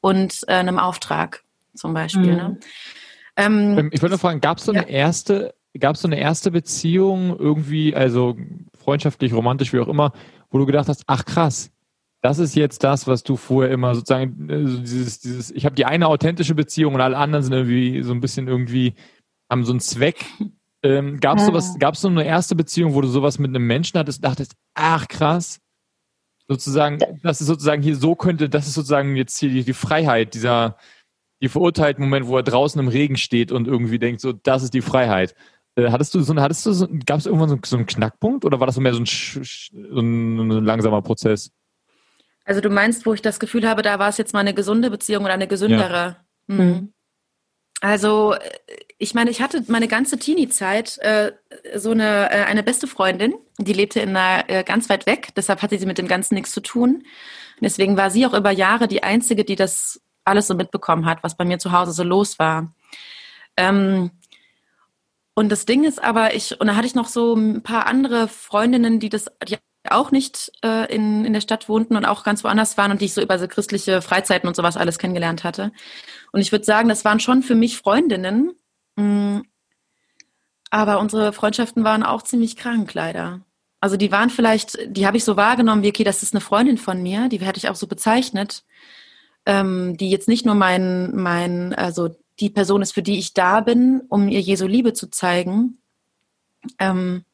und 0.02 0.40
äh, 0.48 0.52
einem 0.52 0.78
Auftrag 0.78 1.44
zum 1.74 1.94
Beispiel. 1.94 2.32
Mhm. 2.32 2.36
Ne? 2.36 2.60
Ähm, 3.36 3.90
Ich 3.90 4.02
wollte 4.02 4.12
nur 4.12 4.18
fragen, 4.18 4.42
gab 4.42 4.58
es 4.58 4.66
so 4.66 4.72
eine 4.72 4.82
Ja. 4.82 4.88
erste, 4.88 5.54
gab 5.78 5.96
es 5.96 6.02
so 6.02 6.08
eine 6.08 6.18
erste 6.18 6.50
Beziehung 6.50 7.38
irgendwie, 7.38 7.94
also 7.94 8.36
freundschaftlich, 8.74 9.32
romantisch, 9.32 9.72
wie 9.72 9.80
auch 9.80 9.88
immer, 9.88 10.12
wo 10.50 10.58
du 10.58 10.66
gedacht 10.66 10.88
hast, 10.88 11.04
ach 11.06 11.24
krass, 11.24 11.70
das 12.22 12.38
ist 12.38 12.54
jetzt 12.54 12.84
das, 12.84 13.06
was 13.06 13.22
du 13.22 13.36
vorher 13.36 13.72
immer 13.72 13.94
sozusagen, 13.94 14.48
äh, 14.48 14.66
so 14.66 14.78
dieses, 14.78 15.20
dieses, 15.20 15.50
ich 15.50 15.64
habe 15.64 15.74
die 15.74 15.86
eine 15.86 16.06
authentische 16.08 16.54
Beziehung 16.54 16.94
und 16.94 17.00
alle 17.00 17.16
anderen 17.16 17.42
sind 17.42 17.52
irgendwie 17.52 18.02
so 18.02 18.12
ein 18.12 18.20
bisschen 18.20 18.48
irgendwie, 18.48 18.94
haben 19.50 19.64
so 19.64 19.72
einen 19.72 19.80
Zweck. 19.80 20.24
Ähm, 20.84 21.20
gab 21.20 21.38
es 21.38 21.44
Ah. 21.44 21.46
sowas, 21.46 21.76
gab 21.78 21.94
es 21.94 22.00
so 22.00 22.08
eine 22.08 22.24
erste 22.24 22.56
Beziehung, 22.56 22.94
wo 22.94 23.00
du 23.00 23.06
sowas 23.08 23.38
mit 23.38 23.50
einem 23.50 23.66
Menschen 23.66 23.98
hattest, 24.00 24.18
und 24.18 24.24
dachtest, 24.24 24.54
ach 24.74 25.06
krass, 25.06 25.60
sozusagen, 26.48 26.98
das 27.22 27.40
ist 27.40 27.46
sozusagen 27.46 27.82
hier 27.82 27.94
so 27.96 28.16
könnte, 28.16 28.48
das 28.48 28.66
ist 28.66 28.74
sozusagen 28.74 29.14
jetzt 29.14 29.38
hier 29.38 29.48
die, 29.48 29.64
die 29.64 29.72
Freiheit, 29.74 30.34
dieser, 30.34 30.76
die 31.40 31.48
verurteilten 31.48 32.02
Moment, 32.04 32.26
wo 32.26 32.36
er 32.36 32.42
draußen 32.42 32.80
im 32.80 32.88
Regen 32.88 33.16
steht 33.16 33.52
und 33.52 33.68
irgendwie 33.68 33.98
denkt, 34.00 34.20
so, 34.20 34.32
das 34.32 34.62
ist 34.64 34.74
die 34.74 34.82
Freiheit. 34.82 35.34
Äh, 35.76 35.90
hattest 35.90 36.14
du 36.14 36.20
so, 36.20 36.34
hattest 36.36 36.66
du 36.66 36.72
so, 36.72 36.86
gab 37.06 37.18
es 37.18 37.26
irgendwann 37.26 37.48
so, 37.48 37.58
so 37.64 37.76
einen 37.76 37.86
Knackpunkt 37.86 38.44
oder 38.44 38.60
war 38.60 38.66
das 38.66 38.74
so 38.74 38.80
mehr 38.80 38.94
so 38.94 39.00
ein, 39.00 39.06
so 39.06 40.00
ein, 40.00 40.64
langsamer 40.64 41.02
Prozess? 41.02 41.50
Also 42.44 42.60
du 42.60 42.70
meinst, 42.70 43.06
wo 43.06 43.14
ich 43.14 43.22
das 43.22 43.40
Gefühl 43.40 43.68
habe, 43.68 43.82
da 43.82 43.98
war 43.98 44.08
es 44.08 44.18
jetzt 44.18 44.34
mal 44.34 44.40
eine 44.40 44.54
gesunde 44.54 44.90
Beziehung 44.90 45.24
oder 45.24 45.34
eine 45.34 45.46
gesündere. 45.46 46.16
Mhm. 46.46 46.56
Mhm. 46.56 46.92
Also 47.80 48.34
äh, 48.34 48.38
ich 48.98 49.14
meine, 49.14 49.30
ich 49.30 49.40
hatte 49.40 49.64
meine 49.68 49.88
ganze 49.88 50.18
Teenie-Zeit 50.18 50.98
äh, 50.98 51.32
so 51.74 51.90
eine, 51.90 52.30
äh, 52.30 52.44
eine 52.44 52.62
beste 52.62 52.86
Freundin, 52.86 53.34
die 53.58 53.72
lebte 53.72 54.00
in 54.00 54.10
einer, 54.10 54.48
äh, 54.48 54.64
ganz 54.64 54.88
weit 54.88 55.06
weg, 55.06 55.30
deshalb 55.36 55.62
hatte 55.62 55.78
sie 55.78 55.86
mit 55.86 55.98
dem 55.98 56.06
Ganzen 56.06 56.34
nichts 56.34 56.52
zu 56.52 56.60
tun. 56.60 56.96
Und 56.96 57.62
deswegen 57.62 57.96
war 57.96 58.10
sie 58.10 58.26
auch 58.26 58.34
über 58.34 58.50
Jahre 58.50 58.88
die 58.88 59.02
Einzige, 59.02 59.44
die 59.44 59.56
das 59.56 60.00
alles 60.24 60.46
so 60.46 60.54
mitbekommen 60.54 61.06
hat, 61.06 61.24
was 61.24 61.36
bei 61.36 61.44
mir 61.44 61.58
zu 61.58 61.72
Hause 61.72 61.92
so 61.92 62.04
los 62.04 62.38
war. 62.38 62.72
Ähm, 63.56 64.12
und 65.34 65.50
das 65.50 65.64
Ding 65.64 65.84
ist 65.84 66.02
aber, 66.02 66.34
ich, 66.34 66.60
und 66.60 66.66
da 66.66 66.76
hatte 66.76 66.86
ich 66.86 66.94
noch 66.94 67.08
so 67.08 67.34
ein 67.34 67.62
paar 67.62 67.86
andere 67.86 68.28
Freundinnen, 68.28 69.00
die 69.00 69.08
das, 69.08 69.26
die 69.48 69.56
auch 69.88 70.10
nicht 70.10 70.52
äh, 70.64 70.92
in, 70.94 71.24
in 71.24 71.32
der 71.32 71.40
Stadt 71.40 71.68
wohnten 71.68 71.96
und 71.96 72.04
auch 72.04 72.22
ganz 72.22 72.44
woanders 72.44 72.76
waren 72.76 72.92
und 72.92 73.00
die 73.00 73.06
ich 73.06 73.14
so 73.14 73.22
über 73.22 73.38
so 73.38 73.48
christliche 73.48 74.02
Freizeiten 74.02 74.46
und 74.46 74.54
sowas 74.54 74.76
alles 74.76 74.98
kennengelernt 74.98 75.42
hatte. 75.42 75.72
Und 76.32 76.40
ich 76.40 76.52
würde 76.52 76.64
sagen, 76.64 76.88
das 76.88 77.04
waren 77.04 77.20
schon 77.20 77.42
für 77.42 77.54
mich 77.54 77.78
Freundinnen, 77.78 78.52
mh, 78.96 79.42
aber 80.70 81.00
unsere 81.00 81.32
Freundschaften 81.32 81.84
waren 81.84 82.02
auch 82.02 82.22
ziemlich 82.22 82.56
krank, 82.56 82.94
leider. 82.94 83.40
Also 83.80 83.96
die 83.96 84.12
waren 84.12 84.30
vielleicht, 84.30 84.78
die 84.86 85.06
habe 85.06 85.16
ich 85.16 85.24
so 85.24 85.36
wahrgenommen, 85.36 85.82
wie, 85.82 85.88
okay, 85.88 86.04
das 86.04 86.22
ist 86.22 86.34
eine 86.34 86.40
Freundin 86.40 86.78
von 86.78 87.02
mir, 87.02 87.28
die 87.28 87.40
hätte 87.40 87.58
ich 87.58 87.68
auch 87.68 87.74
so 87.74 87.86
bezeichnet, 87.86 88.64
ähm, 89.44 89.96
die 89.96 90.10
jetzt 90.10 90.28
nicht 90.28 90.46
nur 90.46 90.54
mein, 90.54 91.14
mein, 91.16 91.74
also 91.74 92.16
die 92.42 92.50
Person 92.50 92.82
ist, 92.82 92.92
für 92.92 93.02
die 93.02 93.18
ich 93.18 93.34
da 93.34 93.60
bin, 93.60 94.02
um 94.08 94.28
ihr 94.28 94.40
Jesu 94.40 94.66
Liebe 94.66 94.92
zu 94.92 95.08
zeigen, 95.08 95.78
ähm, 96.78 97.24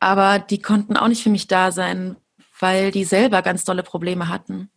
aber 0.00 0.38
die 0.38 0.60
konnten 0.60 0.96
auch 0.96 1.08
nicht 1.08 1.22
für 1.22 1.30
mich 1.30 1.46
da 1.46 1.70
sein, 1.70 2.16
weil 2.58 2.90
die 2.90 3.04
selber 3.04 3.42
ganz 3.42 3.64
dolle 3.64 3.82
Probleme 3.82 4.28
hatten. 4.28 4.70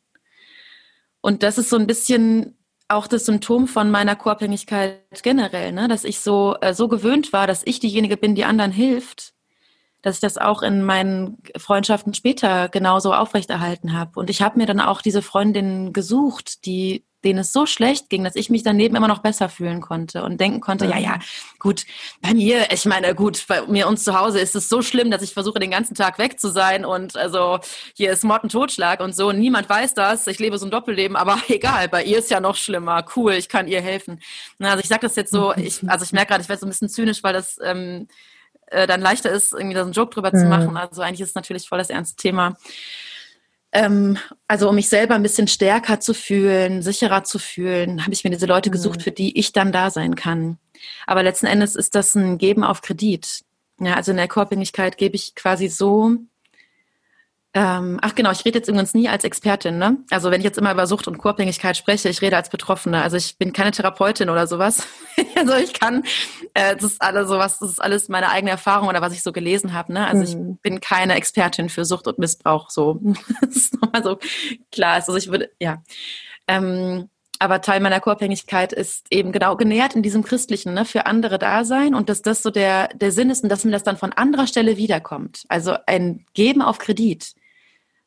Und 1.21 1.43
das 1.43 1.57
ist 1.57 1.69
so 1.69 1.77
ein 1.77 1.87
bisschen 1.87 2.57
auch 2.87 3.07
das 3.07 3.25
Symptom 3.25 3.67
von 3.67 3.89
meiner 3.89 4.15
Co-Abhängigkeit 4.15 4.99
generell, 5.23 5.71
ne? 5.71 5.87
dass 5.87 6.03
ich 6.03 6.19
so, 6.19 6.57
äh, 6.59 6.73
so 6.73 6.87
gewöhnt 6.89 7.31
war, 7.31 7.47
dass 7.47 7.65
ich 7.65 7.79
diejenige 7.79 8.17
bin, 8.17 8.35
die 8.35 8.43
anderen 8.43 8.71
hilft, 8.71 9.33
dass 10.01 10.15
ich 10.15 10.21
das 10.21 10.37
auch 10.37 10.61
in 10.61 10.83
meinen 10.83 11.37
Freundschaften 11.55 12.13
später 12.13 12.67
genauso 12.67 13.13
aufrechterhalten 13.13 13.93
habe. 13.93 14.19
Und 14.19 14.29
ich 14.29 14.41
habe 14.41 14.57
mir 14.57 14.65
dann 14.65 14.81
auch 14.81 15.01
diese 15.01 15.21
Freundinnen 15.21 15.93
gesucht, 15.93 16.65
die 16.65 17.05
denen 17.23 17.39
es 17.39 17.53
so 17.53 17.65
schlecht 17.65 18.09
ging, 18.09 18.23
dass 18.23 18.35
ich 18.35 18.49
mich 18.49 18.63
daneben 18.63 18.95
immer 18.95 19.07
noch 19.07 19.19
besser 19.19 19.49
fühlen 19.49 19.81
konnte 19.81 20.23
und 20.23 20.39
denken 20.39 20.59
konnte, 20.59 20.85
ja, 20.85 20.97
ja, 20.97 21.19
gut, 21.59 21.85
bei 22.21 22.33
mir, 22.33 22.71
ich 22.71 22.85
meine, 22.85 23.13
gut, 23.15 23.45
bei 23.47 23.61
mir 23.67 23.87
uns 23.87 24.03
zu 24.03 24.17
Hause 24.17 24.39
ist 24.39 24.55
es 24.55 24.69
so 24.69 24.81
schlimm, 24.81 25.11
dass 25.11 25.21
ich 25.21 25.33
versuche, 25.33 25.59
den 25.59 25.71
ganzen 25.71 25.95
Tag 25.95 26.17
weg 26.17 26.39
zu 26.39 26.49
sein 26.49 26.85
und 26.85 27.15
also 27.17 27.59
hier 27.95 28.11
ist 28.11 28.23
Mord 28.23 28.43
und 28.43 28.51
Totschlag 28.51 28.99
und 29.01 29.15
so. 29.15 29.31
Niemand 29.31 29.69
weiß 29.69 29.93
das. 29.93 30.27
Ich 30.27 30.39
lebe 30.39 30.57
so 30.57 30.65
ein 30.65 30.71
Doppelleben, 30.71 31.15
aber 31.15 31.39
egal, 31.47 31.87
bei 31.89 32.03
ihr 32.03 32.19
ist 32.19 32.31
ja 32.31 32.39
noch 32.39 32.55
schlimmer. 32.55 33.05
Cool, 33.15 33.33
ich 33.33 33.49
kann 33.49 33.67
ihr 33.67 33.81
helfen. 33.81 34.19
Also 34.59 34.79
ich 34.79 34.87
sage 34.87 35.01
das 35.01 35.15
jetzt 35.15 35.31
so, 35.31 35.53
ich, 35.55 35.87
also 35.89 36.03
ich 36.03 36.11
merke 36.13 36.29
gerade, 36.29 36.41
ich 36.43 36.49
werde 36.49 36.59
so 36.59 36.65
ein 36.65 36.69
bisschen 36.69 36.89
zynisch, 36.89 37.23
weil 37.23 37.33
das 37.33 37.59
ähm, 37.63 38.07
äh, 38.67 38.87
dann 38.87 39.01
leichter 39.01 39.29
ist, 39.29 39.53
irgendwie 39.53 39.75
da 39.75 39.81
so 39.81 39.85
einen 39.85 39.93
Joke 39.93 40.13
drüber 40.13 40.31
zu 40.31 40.43
Mhm. 40.43 40.49
machen. 40.49 40.77
Also 40.77 41.01
eigentlich 41.01 41.21
ist 41.21 41.29
es 41.29 41.35
natürlich 41.35 41.67
voll 41.67 41.77
das 41.77 41.89
ernste 41.89 42.15
Thema. 42.15 42.57
Ähm, 43.73 44.17
also 44.47 44.69
um 44.69 44.75
mich 44.75 44.89
selber 44.89 45.15
ein 45.15 45.23
bisschen 45.23 45.47
stärker 45.47 45.99
zu 45.99 46.13
fühlen, 46.13 46.81
sicherer 46.81 47.23
zu 47.23 47.39
fühlen, 47.39 48.01
habe 48.03 48.13
ich 48.13 48.23
mir 48.23 48.29
diese 48.31 48.45
Leute 48.45 48.69
Mhm. 48.69 48.73
gesucht, 48.73 49.01
für 49.01 49.11
die 49.11 49.37
ich 49.39 49.53
dann 49.53 49.71
da 49.71 49.89
sein 49.91 50.15
kann. 50.15 50.57
Aber 51.07 51.23
letzten 51.23 51.45
Endes 51.45 51.75
ist 51.75 51.95
das 51.95 52.15
ein 52.15 52.37
Geben 52.37 52.63
auf 52.63 52.81
Kredit. 52.81 53.43
Ja, 53.79 53.95
also 53.95 54.11
in 54.11 54.17
der 54.17 54.27
Co-Abhängigkeit 54.27 54.97
gebe 54.97 55.15
ich 55.15 55.35
quasi 55.35 55.67
so. 55.67 56.17
Ähm, 57.53 57.99
ach 58.01 58.15
genau, 58.15 58.31
ich 58.31 58.45
rede 58.45 58.59
jetzt 58.59 58.69
übrigens 58.69 58.93
nie 58.93 59.09
als 59.09 59.25
Expertin. 59.25 59.77
Ne? 59.77 59.97
Also 60.09 60.31
wenn 60.31 60.39
ich 60.39 60.45
jetzt 60.45 60.57
immer 60.57 60.71
über 60.71 60.87
Sucht 60.87 61.09
und 61.09 61.17
Co-Abhängigkeit 61.17 61.75
spreche, 61.75 62.07
ich 62.07 62.21
rede 62.21 62.37
als 62.37 62.49
Betroffene. 62.49 63.01
Also 63.01 63.17
ich 63.17 63.37
bin 63.37 63.51
keine 63.51 63.71
Therapeutin 63.71 64.29
oder 64.29 64.47
sowas. 64.47 64.87
also 65.35 65.55
ich 65.55 65.73
kann, 65.73 66.03
äh, 66.53 66.75
das 66.75 66.93
ist 66.93 67.01
alles 67.01 67.27
sowas, 67.27 67.59
das 67.59 67.71
ist 67.71 67.81
alles 67.81 68.07
meine 68.07 68.29
eigene 68.29 68.51
Erfahrung 68.51 68.87
oder 68.87 69.01
was 69.01 69.11
ich 69.13 69.21
so 69.21 69.33
gelesen 69.33 69.73
habe. 69.73 69.91
Ne? 69.91 70.07
Also 70.07 70.21
Mhm. 70.37 70.51
ich 70.53 70.61
bin 70.61 70.79
keine 70.79 71.15
Expertin 71.15 71.67
für 71.67 71.83
Sucht 71.83 72.07
und 72.07 72.19
Missbrauch. 72.19 72.69
So, 72.69 72.99
das 73.41 73.55
ist 73.55 73.81
nochmal 73.81 74.03
so 74.03 74.17
klar. 74.71 74.93
Also 74.93 75.15
ich 75.17 75.29
würde, 75.29 75.51
ja. 75.59 75.83
Ähm, 76.47 77.09
aber 77.39 77.59
Teil 77.59 77.81
meiner 77.81 77.99
Co-Abhängigkeit 77.99 78.71
ist 78.71 79.07
eben 79.09 79.31
genau 79.31 79.57
genährt 79.57 79.95
in 79.95 80.03
diesem 80.03 80.23
Christlichen, 80.23 80.73
ne, 80.73 80.85
für 80.85 81.05
andere 81.07 81.39
da 81.39 81.65
sein 81.65 81.95
und 81.95 82.07
dass 82.07 82.21
das 82.21 82.43
so 82.43 82.51
der, 82.51 82.89
der 82.89 83.11
Sinn 83.11 83.31
ist 83.31 83.43
und 83.43 83.49
dass 83.49 83.65
mir 83.65 83.71
das 83.71 83.83
dann 83.83 83.97
von 83.97 84.13
anderer 84.13 84.45
Stelle 84.47 84.77
wiederkommt. 84.77 85.43
Also 85.49 85.75
ein 85.87 86.25
Geben 86.33 86.61
auf 86.61 86.77
Kredit. 86.77 87.33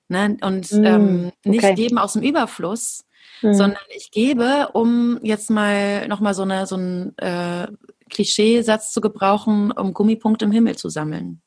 Ne, 0.08 0.36
und 0.42 0.70
Mm, 0.70 0.84
ähm, 0.84 1.32
nicht 1.44 1.64
okay. 1.64 1.74
geben 1.74 1.98
aus 1.98 2.12
dem 2.12 2.22
Überfluss, 2.22 3.04
Mhm. 3.40 3.54
sondern 3.54 3.82
ich 3.96 4.10
gebe, 4.10 4.68
um 4.74 5.18
jetzt 5.22 5.50
mal 5.50 6.06
nochmal 6.08 6.34
so, 6.34 6.42
eine, 6.42 6.66
so 6.66 6.76
einen 6.76 7.16
äh, 7.18 7.68
Klischeesatz 8.10 8.92
zu 8.92 9.00
gebrauchen, 9.00 9.72
um 9.72 9.94
Gummipunkte 9.94 10.44
im 10.44 10.52
Himmel 10.52 10.76
zu 10.76 10.88
sammeln. 10.90 11.40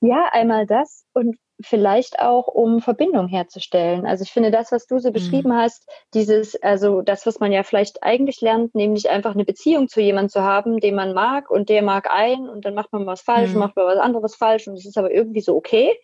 Ja, 0.00 0.28
einmal 0.32 0.66
das 0.66 1.04
und 1.14 1.36
vielleicht 1.62 2.18
auch, 2.18 2.48
um 2.48 2.80
Verbindung 2.80 3.28
herzustellen. 3.28 4.06
Also 4.06 4.22
ich 4.24 4.32
finde 4.32 4.50
das, 4.50 4.72
was 4.72 4.86
du 4.86 4.98
so 4.98 5.12
beschrieben 5.12 5.54
hast, 5.54 5.88
dieses, 6.12 6.60
also 6.62 7.00
das, 7.00 7.26
was 7.26 7.38
man 7.38 7.52
ja 7.52 7.62
vielleicht 7.62 8.02
eigentlich 8.02 8.40
lernt, 8.40 8.74
nämlich 8.74 9.08
einfach 9.08 9.34
eine 9.34 9.44
Beziehung 9.44 9.88
zu 9.88 10.00
jemandem 10.00 10.30
zu 10.30 10.42
haben, 10.42 10.80
den 10.80 10.96
man 10.96 11.14
mag 11.14 11.50
und 11.50 11.68
der 11.68 11.82
mag 11.82 12.10
ein 12.10 12.48
und 12.48 12.64
dann 12.64 12.74
macht 12.74 12.92
man 12.92 13.06
was 13.06 13.20
falsch, 13.22 13.54
Mhm. 13.54 13.60
macht 13.60 13.76
man 13.76 13.86
was 13.86 13.98
anderes 13.98 14.34
falsch 14.34 14.66
und 14.66 14.74
es 14.74 14.84
ist 14.84 14.98
aber 14.98 15.12
irgendwie 15.12 15.40
so 15.40 15.56
okay. 15.56 15.96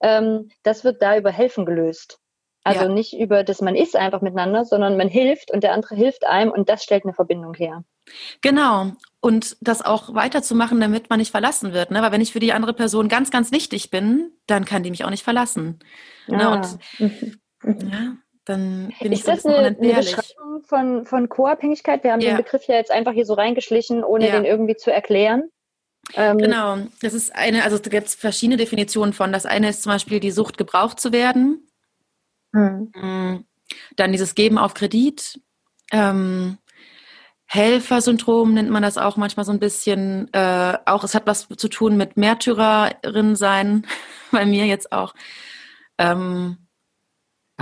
Ähm, 0.00 0.50
das 0.62 0.84
wird 0.84 1.02
da 1.02 1.16
über 1.16 1.30
Helfen 1.30 1.64
gelöst. 1.66 2.18
Also 2.62 2.82
Ja. 2.84 2.88
nicht 2.88 3.18
über 3.18 3.42
das 3.42 3.60
man 3.62 3.74
ist 3.74 3.96
einfach 3.96 4.20
miteinander, 4.20 4.64
sondern 4.64 4.96
man 4.96 5.08
hilft 5.08 5.50
und 5.50 5.62
der 5.64 5.72
andere 5.72 5.94
hilft 5.94 6.26
einem 6.26 6.50
und 6.50 6.68
das 6.68 6.82
stellt 6.82 7.04
eine 7.04 7.14
Verbindung 7.14 7.54
her. 7.54 7.84
Genau. 8.42 8.92
Und 9.20 9.56
das 9.60 9.82
auch 9.82 10.14
weiterzumachen, 10.14 10.80
damit 10.80 11.10
man 11.10 11.18
nicht 11.20 11.30
verlassen 11.30 11.72
wird. 11.72 11.90
Ne? 11.90 12.02
Weil 12.02 12.12
wenn 12.12 12.20
ich 12.20 12.32
für 12.32 12.40
die 12.40 12.52
andere 12.52 12.74
Person 12.74 13.08
ganz, 13.08 13.30
ganz 13.30 13.52
wichtig 13.52 13.90
bin, 13.90 14.32
dann 14.46 14.64
kann 14.64 14.82
die 14.82 14.90
mich 14.90 15.04
auch 15.04 15.10
nicht 15.10 15.22
verlassen. 15.24 15.78
Ne? 16.26 16.46
Ah. 16.46 16.54
Und 16.56 16.78
ja, 17.92 18.16
dann 18.44 18.92
bin 19.00 19.12
ich 19.12 19.20
Ist 19.20 19.26
so 19.26 19.30
ein 19.30 19.36
das 19.36 19.44
bisschen 19.44 19.64
eine, 19.64 19.78
eine. 19.78 19.94
Beschreibung 19.94 20.62
von, 20.64 21.06
von 21.06 21.28
Co-Abhängigkeit? 21.28 22.02
Wir 22.04 22.12
haben 22.12 22.20
Ja. 22.20 22.30
den 22.32 22.36
Begriff 22.38 22.64
ja 22.64 22.74
jetzt 22.76 22.90
einfach 22.90 23.12
hier 23.12 23.26
so 23.26 23.34
reingeschlichen, 23.34 24.02
ohne 24.04 24.26
Ja. 24.28 24.32
den 24.36 24.44
irgendwie 24.44 24.76
zu 24.76 24.92
erklären. 24.92 25.48
Ähm, 26.14 26.38
Genau. 26.38 26.78
Das 27.02 27.14
ist 27.14 27.34
eine, 27.34 27.64
also 27.64 27.76
es 27.76 27.82
gibt 27.82 28.08
verschiedene 28.10 28.56
Definitionen 28.56 29.12
von. 29.12 29.32
Das 29.32 29.46
eine 29.46 29.68
ist 29.70 29.82
zum 29.82 29.92
Beispiel 29.92 30.20
die 30.20 30.30
Sucht, 30.30 30.58
gebraucht 30.58 31.00
zu 31.00 31.12
werden. 31.12 31.66
hm. 32.54 32.90
Mm, 32.94 33.44
Dann 33.96 34.12
dieses 34.12 34.34
Geben 34.34 34.58
auf 34.58 34.74
Kredit. 34.74 35.40
Ähm, 35.92 36.58
Helfersyndrom 37.46 38.54
nennt 38.54 38.70
man 38.70 38.82
das 38.82 38.96
auch 38.96 39.16
manchmal 39.16 39.44
so 39.44 39.52
ein 39.52 39.58
bisschen. 39.58 40.32
Äh, 40.32 40.78
auch 40.86 41.02
es 41.04 41.14
hat 41.14 41.26
was 41.26 41.48
zu 41.48 41.68
tun 41.68 41.96
mit 41.96 42.16
Märtyrerin 42.16 43.34
sein, 43.36 43.86
bei 44.30 44.46
mir 44.46 44.66
jetzt 44.66 44.92
auch. 44.92 45.14
Ähm, 45.98 46.68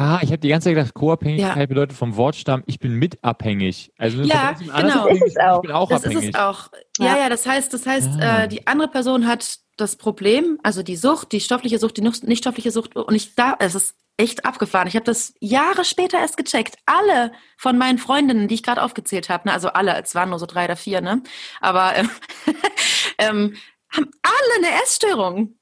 Ah, 0.01 0.21
ich 0.23 0.29
habe 0.29 0.39
die 0.39 0.49
ganze 0.49 0.67
Zeit 0.67 0.77
gedacht, 0.77 0.95
Co-Abhängigkeit 0.95 1.69
bedeutet 1.69 1.97
vom 1.97 2.17
Wortstamm, 2.17 2.63
ich 2.67 2.79
bin 2.79 2.95
mitabhängig. 2.95 3.93
Also 3.99 4.23
Ja, 4.23 4.53
genau. 4.53 4.73
abhängig 5.03 5.21
Das 5.21 5.29
ist 5.29 5.37
es 5.37 5.37
auch. 5.39 5.57
Ich 5.57 5.63
bin 5.63 5.73
auch 5.73 5.89
das 5.89 6.05
abhängig. 6.05 6.25
ist 6.29 6.35
es 6.37 6.41
auch. 6.41 6.69
Ja, 6.99 7.07
Ja. 7.07 7.19
ja, 7.19 7.29
das 7.29 7.47
heißt, 7.47 7.75
das 7.75 7.85
heißt, 7.87 8.11
Ah. 8.21 8.45
äh, 8.45 8.49
die 8.49 8.67
andere 8.69 8.89
Person 8.89 9.27
hat 9.27 9.59
das 9.77 9.97
Problem, 9.97 10.59
also 10.63 10.83
die 10.85 10.97
Sucht, 10.97 11.33
die 11.33 11.41
stoffliche 11.41 11.79
Sucht, 11.81 11.97
die 11.97 12.03
nicht 12.03 12.23
nicht 12.25 12.39
stoffliche 12.45 12.71
Sucht. 12.71 12.95
Und 12.97 13.15
ich 13.15 13.35
da, 13.35 13.57
es 13.59 13.75
ist 13.75 13.97
echt 14.17 14.45
abgefahren. 14.45 14.87
Ich 14.89 14.95
habe 14.95 15.05
das 15.05 15.35
Jahre 15.41 15.85
später 15.85 16.19
erst 16.19 16.37
gecheckt. 16.37 16.77
Alle 16.87 17.33
von 17.57 17.77
meinen 17.79 17.99
Freundinnen, 17.99 18.47
die 18.49 18.55
ich 18.57 18.63
gerade 18.65 18.83
aufgezählt 18.83 19.29
habe, 19.29 19.49
ne, 19.49 19.55
also 19.55 19.69
alle, 19.69 20.01
es 20.03 20.15
waren 20.15 20.31
nur 20.31 20.39
so 20.39 20.47
drei 20.47 20.65
oder 20.65 20.77
vier, 20.77 21.01
ne, 21.01 21.23
aber 21.61 21.97
ähm, 21.97 22.11
ähm, 23.19 23.57
haben 23.91 24.11
alle 24.23 24.67
eine 24.69 24.83
Essstörung 24.83 25.55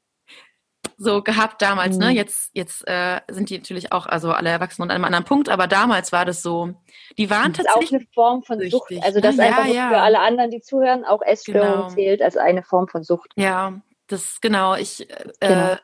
so 0.98 1.22
gehabt 1.22 1.61
damals. 1.62 1.98
Ne, 1.98 2.06
Mhm. 2.11 2.16
jetzt 2.16 2.50
jetzt 2.54 2.87
äh, 2.88 3.20
sind 3.30 3.50
die 3.50 3.59
natürlich 3.59 3.92
auch, 3.92 4.06
also 4.06 4.32
alle 4.32 4.48
Erwachsenen 4.50 4.90
an 4.90 4.94
einem 4.94 5.04
anderen 5.04 5.24
Punkt, 5.24 5.48
aber 5.48 5.66
damals 5.66 6.11
war 6.12 6.24
das 6.24 6.42
so. 6.42 6.72
Die 7.18 7.28
waren 7.30 7.52
Das 7.52 7.61
ist 7.61 7.68
auch 7.68 7.74
tatsächlich 7.74 8.00
eine 8.00 8.09
Form 8.14 8.42
von 8.42 8.59
Sucht. 8.61 8.88
süchtig, 8.88 9.02
Also 9.04 9.18
ne? 9.18 9.22
das 9.22 9.37
Ja, 9.37 9.44
einfach 9.44 9.66
ja. 9.66 9.88
für 9.90 9.98
alle 9.98 10.20
anderen, 10.20 10.50
die 10.50 10.61
zuhören, 10.61 11.04
auch 11.04 11.20
Essstörung 11.22 11.70
Genau. 11.70 11.88
zählt 11.88 12.22
als 12.22 12.37
eine 12.37 12.62
Form 12.62 12.88
von 12.88 13.02
Sucht. 13.02 13.32
Ja, 13.37 13.74
das 14.09 14.40
genau. 14.40 14.74
Ich 14.76 15.09
äh, 15.11 15.24
Genau. 15.40 15.76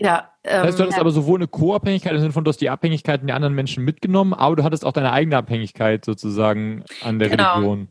ja. 0.00 0.32
Ähm, 0.44 0.50
Das 0.62 0.62
heißt, 0.68 0.78
du 0.78 0.82
hattest 0.84 0.96
Ja. 0.96 1.00
aber 1.02 1.10
sowohl 1.10 1.38
eine 1.38 1.48
Co-Abhängigkeit 1.48 2.12
im 2.12 2.20
Sinne 2.20 2.32
von, 2.32 2.44
du 2.44 2.48
hast 2.50 2.60
die 2.60 2.70
Abhängigkeiten 2.70 3.26
der 3.26 3.36
anderen 3.36 3.54
Menschen 3.54 3.84
mitgenommen, 3.84 4.32
aber 4.32 4.56
du 4.56 4.62
hattest 4.64 4.84
auch 4.84 4.92
deine 4.92 5.12
eigene 5.12 5.36
Abhängigkeit 5.36 6.04
sozusagen 6.04 6.84
an 7.02 7.18
der 7.18 7.30
Genau. 7.30 7.54
Religion. 7.54 7.88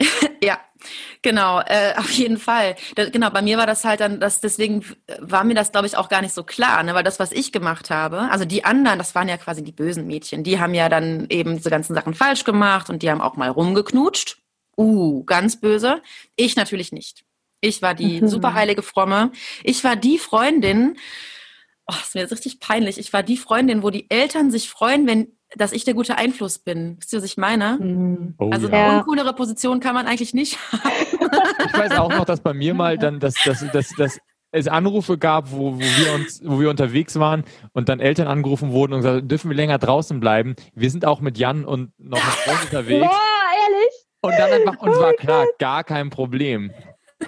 ja, 0.42 0.58
genau, 1.22 1.60
äh, 1.60 1.94
auf 1.96 2.10
jeden 2.10 2.38
Fall. 2.38 2.76
Da, 2.96 3.08
genau, 3.08 3.30
bei 3.30 3.42
mir 3.42 3.58
war 3.58 3.66
das 3.66 3.84
halt 3.84 4.00
dann, 4.00 4.20
das, 4.20 4.40
deswegen 4.40 4.84
war 5.20 5.44
mir 5.44 5.54
das, 5.54 5.72
glaube 5.72 5.86
ich, 5.86 5.96
auch 5.96 6.08
gar 6.08 6.22
nicht 6.22 6.34
so 6.34 6.42
klar, 6.42 6.82
ne? 6.82 6.94
weil 6.94 7.04
das, 7.04 7.18
was 7.18 7.32
ich 7.32 7.52
gemacht 7.52 7.90
habe, 7.90 8.22
also 8.30 8.44
die 8.44 8.64
anderen, 8.64 8.98
das 8.98 9.14
waren 9.14 9.28
ja 9.28 9.36
quasi 9.36 9.62
die 9.62 9.72
bösen 9.72 10.06
Mädchen, 10.06 10.42
die 10.44 10.58
haben 10.60 10.74
ja 10.74 10.88
dann 10.88 11.26
eben 11.30 11.56
diese 11.56 11.70
ganzen 11.70 11.94
Sachen 11.94 12.14
falsch 12.14 12.44
gemacht 12.44 12.90
und 12.90 13.02
die 13.02 13.10
haben 13.10 13.20
auch 13.20 13.36
mal 13.36 13.50
rumgeknutscht. 13.50 14.38
Uh, 14.76 15.22
ganz 15.24 15.60
böse. 15.60 16.00
Ich 16.34 16.56
natürlich 16.56 16.92
nicht. 16.92 17.24
Ich 17.60 17.82
war 17.82 17.94
die 17.94 18.22
Mhm. 18.22 18.28
superheilige 18.28 18.82
Fromme. 18.82 19.30
Ich 19.62 19.84
war 19.84 19.96
die 19.96 20.18
Freundin, 20.18 20.96
oh, 21.86 21.94
ist 22.02 22.14
mir 22.14 22.22
jetzt 22.22 22.32
richtig 22.32 22.58
peinlich. 22.58 22.98
Ich 22.98 23.12
war 23.12 23.22
die 23.22 23.36
Freundin, 23.36 23.82
wo 23.82 23.90
die 23.90 24.10
Eltern 24.10 24.50
sich 24.50 24.70
freuen, 24.70 25.06
wenn, 25.06 25.28
dass 25.56 25.72
ich 25.72 25.84
der 25.84 25.94
gute 25.94 26.16
Einfluss 26.18 26.58
bin. 26.58 26.96
Wisst 26.98 27.12
ihr, 27.12 27.18
was 27.18 27.24
ich 27.24 27.36
meine? 27.36 27.78
Mhm. 27.80 28.34
Oh, 28.38 28.50
Also 28.50 28.68
ja. 28.68 28.74
eine 28.74 28.98
uncoolere 28.98 29.34
Position 29.34 29.80
kann 29.80 29.94
man 29.94 30.06
eigentlich 30.06 30.34
nicht 30.34 30.58
haben. 30.72 30.82
Ich 31.66 31.78
weiß 31.78 31.92
auch 31.98 32.10
noch, 32.10 32.24
dass 32.24 32.40
bei 32.40 32.54
mir 32.54 32.74
mal 32.74 32.98
dann, 32.98 33.20
dass, 33.20 33.34
dass, 33.44 33.64
dass, 33.72 33.90
dass 33.96 34.18
es 34.52 34.68
Anrufe 34.68 35.16
gab, 35.18 35.50
wo, 35.50 35.74
wo 35.74 35.80
wir 35.80 36.14
uns, 36.14 36.40
wo 36.44 36.60
wir 36.60 36.70
unterwegs 36.70 37.18
waren 37.18 37.44
und 37.72 37.88
dann 37.88 38.00
Eltern 38.00 38.28
angerufen 38.28 38.70
wurden 38.72 38.92
und 38.92 39.00
gesagt, 39.00 39.30
dürfen 39.30 39.50
wir 39.50 39.56
länger 39.56 39.78
draußen 39.78 40.20
bleiben? 40.20 40.54
Wir 40.74 40.90
sind 40.90 41.06
auch 41.06 41.20
mit 41.20 41.38
Jan 41.38 41.64
und 41.64 41.92
noch 41.98 42.18
mit 42.18 42.62
unterwegs. 42.64 43.06
Boah, 43.06 43.20
ehrlich? 43.64 43.92
Und 44.20 44.32
dann 44.38 44.52
einfach, 44.52 44.80
uns 44.80 44.98
war 44.98 45.12
klar, 45.14 45.46
gar 45.58 45.84
kein 45.84 46.10
Problem. 46.10 46.70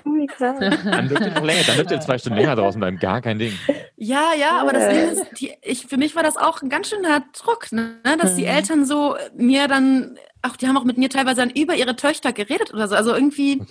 Oh, 0.04 0.10
wie 0.10 0.26
krass. 0.26 0.58
Dann 0.58 1.08
dürft 1.08 1.22
ihr 1.24 1.30
noch 1.32 1.42
länger, 1.44 1.62
dann 1.66 1.76
dürft 1.76 1.90
ihr 1.90 2.00
zwei 2.00 2.18
Stunden 2.18 2.38
länger 2.38 2.56
draußen 2.56 2.78
bleiben, 2.80 2.98
gar 2.98 3.20
kein 3.22 3.38
Ding. 3.38 3.52
Ja, 3.96 4.32
ja, 4.38 4.58
aber 4.60 4.72
das. 4.72 4.88
Ding 4.88 5.08
ist, 5.08 5.26
die, 5.40 5.52
ich, 5.62 5.86
für 5.86 5.96
mich 5.96 6.14
war 6.16 6.22
das 6.22 6.36
auch 6.36 6.62
ein 6.62 6.68
ganz 6.68 6.88
schöner 6.90 7.24
Druck, 7.32 7.72
ne? 7.72 7.96
dass 8.20 8.36
die 8.36 8.42
Mhm. 8.42 8.48
Eltern 8.48 8.84
so 8.84 9.16
mir 9.36 9.68
dann, 9.68 10.18
auch 10.42 10.56
die 10.56 10.66
haben 10.68 10.76
auch 10.76 10.84
mit 10.84 10.98
mir 10.98 11.08
teilweise 11.08 11.40
dann 11.40 11.50
über 11.50 11.74
ihre 11.74 11.96
Töchter 11.96 12.32
geredet 12.32 12.72
oder 12.74 12.88
so. 12.88 12.94
Also 12.94 13.14
irgendwie 13.14 13.62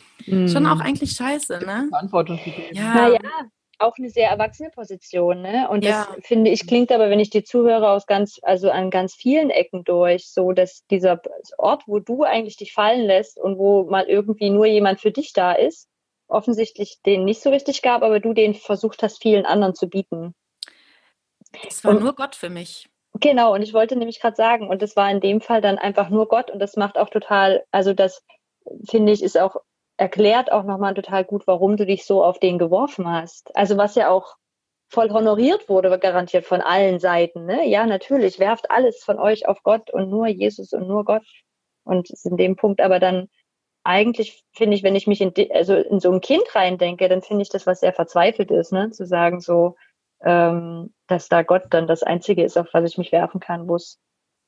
schon 0.48 0.66
auch 0.66 0.80
eigentlich 0.80 1.12
scheiße, 1.12 1.60
ne? 1.66 1.88
Verantwortung. 1.90 2.40
Ja. 2.72 2.94
Naja, 2.96 3.20
auch 3.80 3.94
eine 3.98 4.10
sehr 4.10 4.30
erwachsene 4.30 4.70
Position, 4.70 5.42
ne? 5.42 5.68
Und 5.70 5.84
Ja. 5.84 6.08
das 6.16 6.26
finde 6.26 6.52
ich 6.52 6.66
klingt 6.68 6.92
aber, 6.92 7.10
wenn 7.10 7.20
ich 7.20 7.30
die 7.30 7.44
zuhöre, 7.44 7.90
aus 7.90 8.06
ganz, 8.08 8.40
also 8.44 8.72
an 8.72 8.90
ganz 8.92 9.14
vielen 9.14 9.50
Ecken 9.50 9.84
durch, 9.84 10.30
so 10.30 10.54
dass 10.54 10.86
dieser 10.90 11.22
Ort, 11.58 11.84
wo 11.88 12.00
du 12.00 12.24
eigentlich 12.24 12.56
dich 12.56 12.72
fallen 12.74 13.02
lässt 13.06 13.38
und 13.38 13.58
wo 13.58 13.84
mal 13.84 14.06
irgendwie 14.06 14.50
nur 14.50 14.66
jemand 14.66 15.02
für 15.02 15.12
dich 15.12 15.34
da 15.34 15.52
ist, 15.52 15.90
offensichtlich 16.34 17.02
den 17.06 17.24
nicht 17.26 17.42
so 17.42 17.50
richtig 17.50 17.82
gab, 17.82 18.02
aber 18.04 18.20
du 18.20 18.34
den 18.34 18.54
versucht 18.56 19.04
hast, 19.04 19.22
vielen 19.22 19.46
anderen 19.46 19.76
zu 19.76 19.88
bieten. 19.88 20.36
Das 21.64 21.84
war 21.84 21.92
Und- 21.92 22.02
nur 22.02 22.14
Gott 22.16 22.36
für 22.36 22.50
mich. 22.50 22.90
Genau, 23.20 23.54
und 23.54 23.62
ich 23.62 23.74
wollte 23.74 23.96
nämlich 23.96 24.20
gerade 24.20 24.36
sagen, 24.36 24.68
und 24.68 24.82
das 24.82 24.96
war 24.96 25.10
in 25.12 25.22
dem 25.22 25.40
Fall 25.40 25.62
dann 25.62 25.78
einfach 25.78 26.10
nur 26.10 26.28
Gott 26.28 26.50
und 26.50 26.58
das 26.60 26.76
macht 26.78 26.98
auch 26.98 27.10
total, 27.10 27.64
also 27.72 27.94
das 27.94 28.24
finde 28.90 29.12
ich, 29.12 29.22
ist 29.22 29.38
auch, 29.38 29.58
erklärt 29.98 30.52
auch 30.52 30.64
nochmal 30.64 30.96
total 30.96 31.24
gut, 31.24 31.46
warum 31.46 31.78
du 31.78 31.86
dich 31.86 32.06
so 32.06 32.24
auf 32.24 32.40
den 32.40 32.58
geworfen 32.58 33.08
hast. 33.08 33.56
Also 33.56 33.78
was 33.78 33.94
ja 33.94 34.10
auch 34.10 34.36
voll 34.90 35.12
honoriert 35.12 35.70
wurde, 35.70 35.98
garantiert 36.00 36.46
von 36.46 36.62
allen 36.62 37.00
Seiten, 37.00 37.46
ne? 37.46 37.68
Ja, 37.68 37.86
natürlich, 37.86 38.40
werft 38.40 38.72
alles 38.72 39.04
von 39.04 39.20
euch 39.20 39.48
auf 39.48 39.62
Gott 39.62 39.92
und 39.92 40.10
nur 40.10 40.28
Jesus 40.28 40.74
und 40.74 40.88
nur 40.88 41.06
Gott. 41.06 41.24
Und 41.84 42.10
ist 42.10 42.26
in 42.26 42.38
dem 42.38 42.56
Punkt 42.56 42.82
aber 42.82 43.00
dann 43.00 43.30
eigentlich 43.84 44.44
finde 44.54 44.76
ich, 44.76 44.84
wenn 44.84 44.96
ich 44.96 45.08
mich 45.08 45.22
in, 45.22 45.34
also 45.54 45.76
in 45.76 46.00
so 46.00 46.12
ein 46.12 46.22
Kind 46.22 46.44
reindenke, 46.54 47.10
dann 47.10 47.22
finde 47.22 47.42
ich 47.44 47.50
das, 47.50 47.68
was 47.68 47.82
sehr 47.82 47.94
verzweifelt 47.94 48.52
ist, 48.52 48.72
ne? 48.72 48.92
Zu 48.92 49.06
sagen 49.06 49.42
so, 49.42 49.76
ähm, 50.24 50.94
dass 51.08 51.28
da 51.28 51.44
Gott 51.44 51.64
dann 51.72 51.88
das 51.88 52.04
Einzige 52.04 52.44
ist, 52.44 52.58
auf 52.58 52.68
was 52.74 52.90
ich 52.90 52.98
mich 52.98 53.12
werfen 53.12 53.40
kann, 53.40 53.68
wo 53.68 53.76
es 53.76 54.00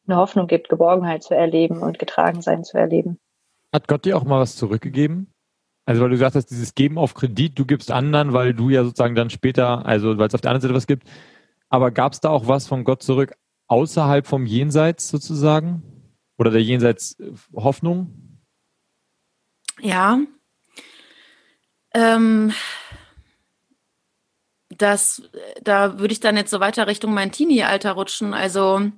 eine 0.08 0.17
Hoffnung 0.17 0.48
gibt, 0.48 0.69
Geborgenheit 0.69 1.24
zu 1.24 1.34
erleben 1.34 1.80
und 1.82 2.00
getragen 2.00 2.41
sein 2.41 2.63
zu 2.63 2.78
erleben. 2.78 3.19
Hat 3.74 3.88
Gott 3.88 4.06
dir 4.06 4.17
auch 4.17 4.24
mal 4.24 4.39
was 4.39 4.56
zurückgegeben? 4.56 5.32
Also 5.86 6.02
weil 6.02 6.10
du 6.10 6.15
gesagt 6.15 6.36
hast, 6.36 6.48
dieses 6.48 6.74
Geben 6.74 6.98
auf 6.98 7.13
Kredit, 7.13 7.60
du 7.60 7.65
gibst 7.65 7.91
anderen, 7.91 8.34
weil 8.34 8.54
du 8.54 8.69
ja 8.69 8.84
sozusagen 8.84 9.15
dann 9.15 9.30
später, 9.30 9.86
also 9.86 10.17
weil 10.17 10.28
es 10.28 10.34
auf 10.34 10.41
der 10.41 10.52
anderen 10.52 10.62
Seite 10.62 10.74
was 10.74 10.88
gibt. 10.88 11.08
Aber 11.69 11.91
gab 11.91 12.13
es 12.13 12.21
da 12.21 12.30
auch 12.30 12.48
was 12.48 12.67
von 12.67 12.84
Gott 12.84 13.04
zurück 13.04 13.36
außerhalb 13.67 14.26
vom 14.26 14.45
Jenseits 14.45 15.10
sozusagen? 15.10 15.84
Oder 16.38 16.52
der 16.52 16.62
Jenseits 16.62 17.17
Hoffnung? 17.54 18.24
Ja. 19.81 20.19
Ähm, 21.93 22.53
das, 24.69 25.23
da 25.61 25.99
würde 25.99 26.11
ich 26.13 26.19
dann 26.19 26.38
jetzt 26.38 26.51
so 26.51 26.59
weiter 26.59 26.88
Richtung 26.88 27.13
mein 27.13 27.31
Teenie-Alter 27.31 27.93
rutschen. 27.93 28.33
Also, 28.33 28.91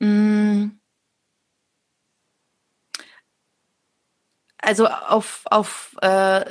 mh, 0.00 0.70
also 4.58 4.86
auf, 4.88 5.42
auf, 5.50 5.96
äh, 6.02 6.44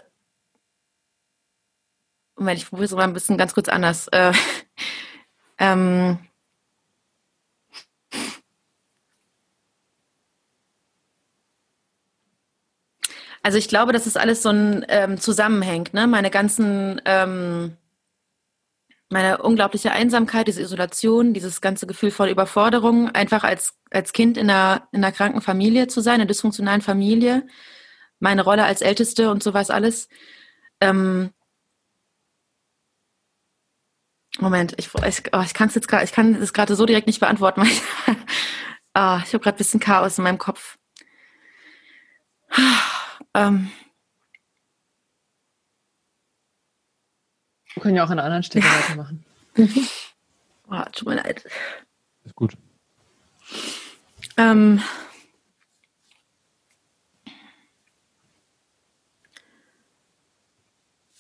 Moment, 2.36 2.60
ich 2.60 2.70
probiere 2.70 2.86
es 2.86 2.92
mal 2.92 3.04
ein 3.04 3.14
bisschen 3.14 3.38
ganz 3.38 3.54
kurz 3.54 3.70
anders. 3.70 4.08
Äh, 4.10 4.34
ähm, 5.60 6.20
Also 13.44 13.58
ich 13.58 13.68
glaube, 13.68 13.92
dass 13.92 14.06
es 14.06 14.16
alles 14.16 14.42
so 14.42 14.50
ein 14.50 14.86
ähm, 14.88 15.20
zusammenhängt, 15.20 15.94
ne? 15.94 16.08
Meine 16.08 16.32
ganzen, 16.32 17.02
ähm, 17.04 17.76
meine 19.10 19.40
unglaubliche 19.44 19.92
Einsamkeit, 19.92 20.48
diese 20.48 20.62
Isolation, 20.62 21.34
dieses 21.34 21.60
ganze 21.60 21.86
Gefühl 21.86 22.12
von 22.12 22.30
Überforderung, 22.30 23.10
einfach 23.10 23.44
als, 23.44 23.76
als 23.92 24.14
Kind 24.14 24.38
in 24.38 24.50
einer, 24.50 24.88
in 24.94 25.04
einer 25.04 25.12
kranken 25.12 25.42
Familie 25.42 25.88
zu 25.88 26.00
sein, 26.02 26.16
in 26.16 26.22
einer 26.22 26.28
dysfunktionalen 26.28 26.82
Familie, 26.82 27.46
meine 28.20 28.44
Rolle 28.44 28.64
als 28.64 28.82
Älteste 28.82 29.30
und 29.30 29.44
sowas 29.44 29.70
alles. 29.70 30.08
Ähm, 30.80 31.32
Moment, 34.40 34.74
ich, 34.78 34.90
ich, 35.06 35.24
oh, 35.34 35.42
ich 35.46 35.54
kann 35.54 35.68
es 35.68 35.76
jetzt 35.76 35.88
gerade, 35.90 36.06
ich 36.06 36.14
kann 36.14 36.36
es 36.36 36.54
gerade 36.54 36.76
so 36.76 36.86
direkt 36.86 37.08
nicht 37.08 37.20
beantworten, 37.20 37.62
weil 37.62 37.68
ich, 37.68 37.82
ah, 38.94 39.22
ich 39.26 39.34
habe 39.34 39.44
gerade 39.44 39.56
ein 39.56 39.58
bisschen 39.58 39.80
Chaos 39.82 40.18
in 40.18 40.24
meinem 40.24 40.38
Kopf. 40.38 40.78
Ähm, 43.36 43.72
Wir 47.74 47.82
können 47.82 47.96
ja 47.96 48.04
auch 48.04 48.10
an 48.10 48.20
einer 48.20 48.26
anderen 48.26 48.44
Stelle 48.44 48.66
weitermachen. 48.66 49.26
oh, 50.70 50.84
tut 50.92 51.08
mir 51.08 51.16
leid. 51.16 51.44
Ist 52.24 52.36
gut. 52.36 52.56
Ähm, 54.38 54.82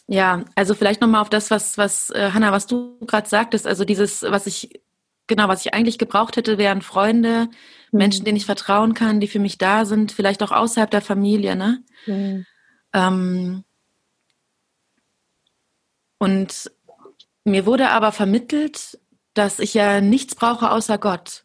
Ja, 0.07 0.43
also 0.55 0.75
vielleicht 0.75 0.99
nochmal 1.01 1.21
auf 1.21 1.29
das, 1.29 1.49
was, 1.49 1.77
was 1.77 2.09
äh, 2.09 2.31
Hanna, 2.33 2.51
was 2.51 2.67
du 2.67 2.99
gerade 3.07 3.27
sagtest, 3.27 3.65
also 3.65 3.85
dieses, 3.85 4.21
was 4.21 4.45
ich 4.47 4.82
genau, 5.27 5.47
was 5.47 5.65
ich 5.65 5.73
eigentlich 5.73 5.97
gebraucht 5.97 6.37
hätte, 6.37 6.57
wären 6.57 6.81
Freunde, 6.81 7.47
mhm. 7.91 7.97
Menschen, 7.97 8.25
denen 8.25 8.37
ich 8.37 8.45
vertrauen 8.45 8.93
kann, 8.93 9.19
die 9.19 9.27
für 9.27 9.39
mich 9.39 9.57
da 9.57 9.85
sind, 9.85 10.11
vielleicht 10.11 10.43
auch 10.43 10.51
außerhalb 10.51 10.91
der 10.91 11.01
Familie, 11.01 11.55
ne? 11.55 11.83
Mhm. 12.05 12.45
Ähm, 12.93 13.63
und 16.17 16.71
mir 17.43 17.65
wurde 17.65 17.89
aber 17.89 18.11
vermittelt, 18.11 18.99
dass 19.33 19.59
ich 19.59 19.73
ja 19.73 19.99
nichts 19.99 20.35
brauche 20.35 20.71
außer 20.71 20.97
Gott. 20.97 21.43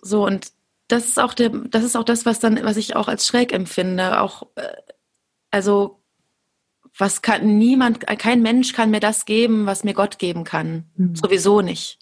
So, 0.00 0.24
und 0.24 0.52
das 0.88 1.06
ist 1.06 1.18
auch 1.18 1.34
der, 1.34 1.48
das 1.48 1.82
ist 1.82 1.96
auch 1.96 2.04
das, 2.04 2.26
was 2.26 2.38
dann, 2.38 2.62
was 2.64 2.76
ich 2.76 2.94
auch 2.94 3.08
als 3.08 3.26
schräg 3.26 3.52
empfinde. 3.52 4.20
Auch, 4.20 4.48
äh, 4.56 4.76
also, 5.50 6.02
was 6.98 7.22
kann 7.22 7.58
niemand, 7.58 8.06
kein 8.06 8.42
Mensch 8.42 8.72
kann 8.72 8.90
mir 8.90 9.00
das 9.00 9.24
geben, 9.24 9.66
was 9.66 9.84
mir 9.84 9.94
Gott 9.94 10.18
geben 10.18 10.44
kann. 10.44 10.90
Mhm. 10.96 11.14
Sowieso 11.14 11.60
nicht. 11.60 11.98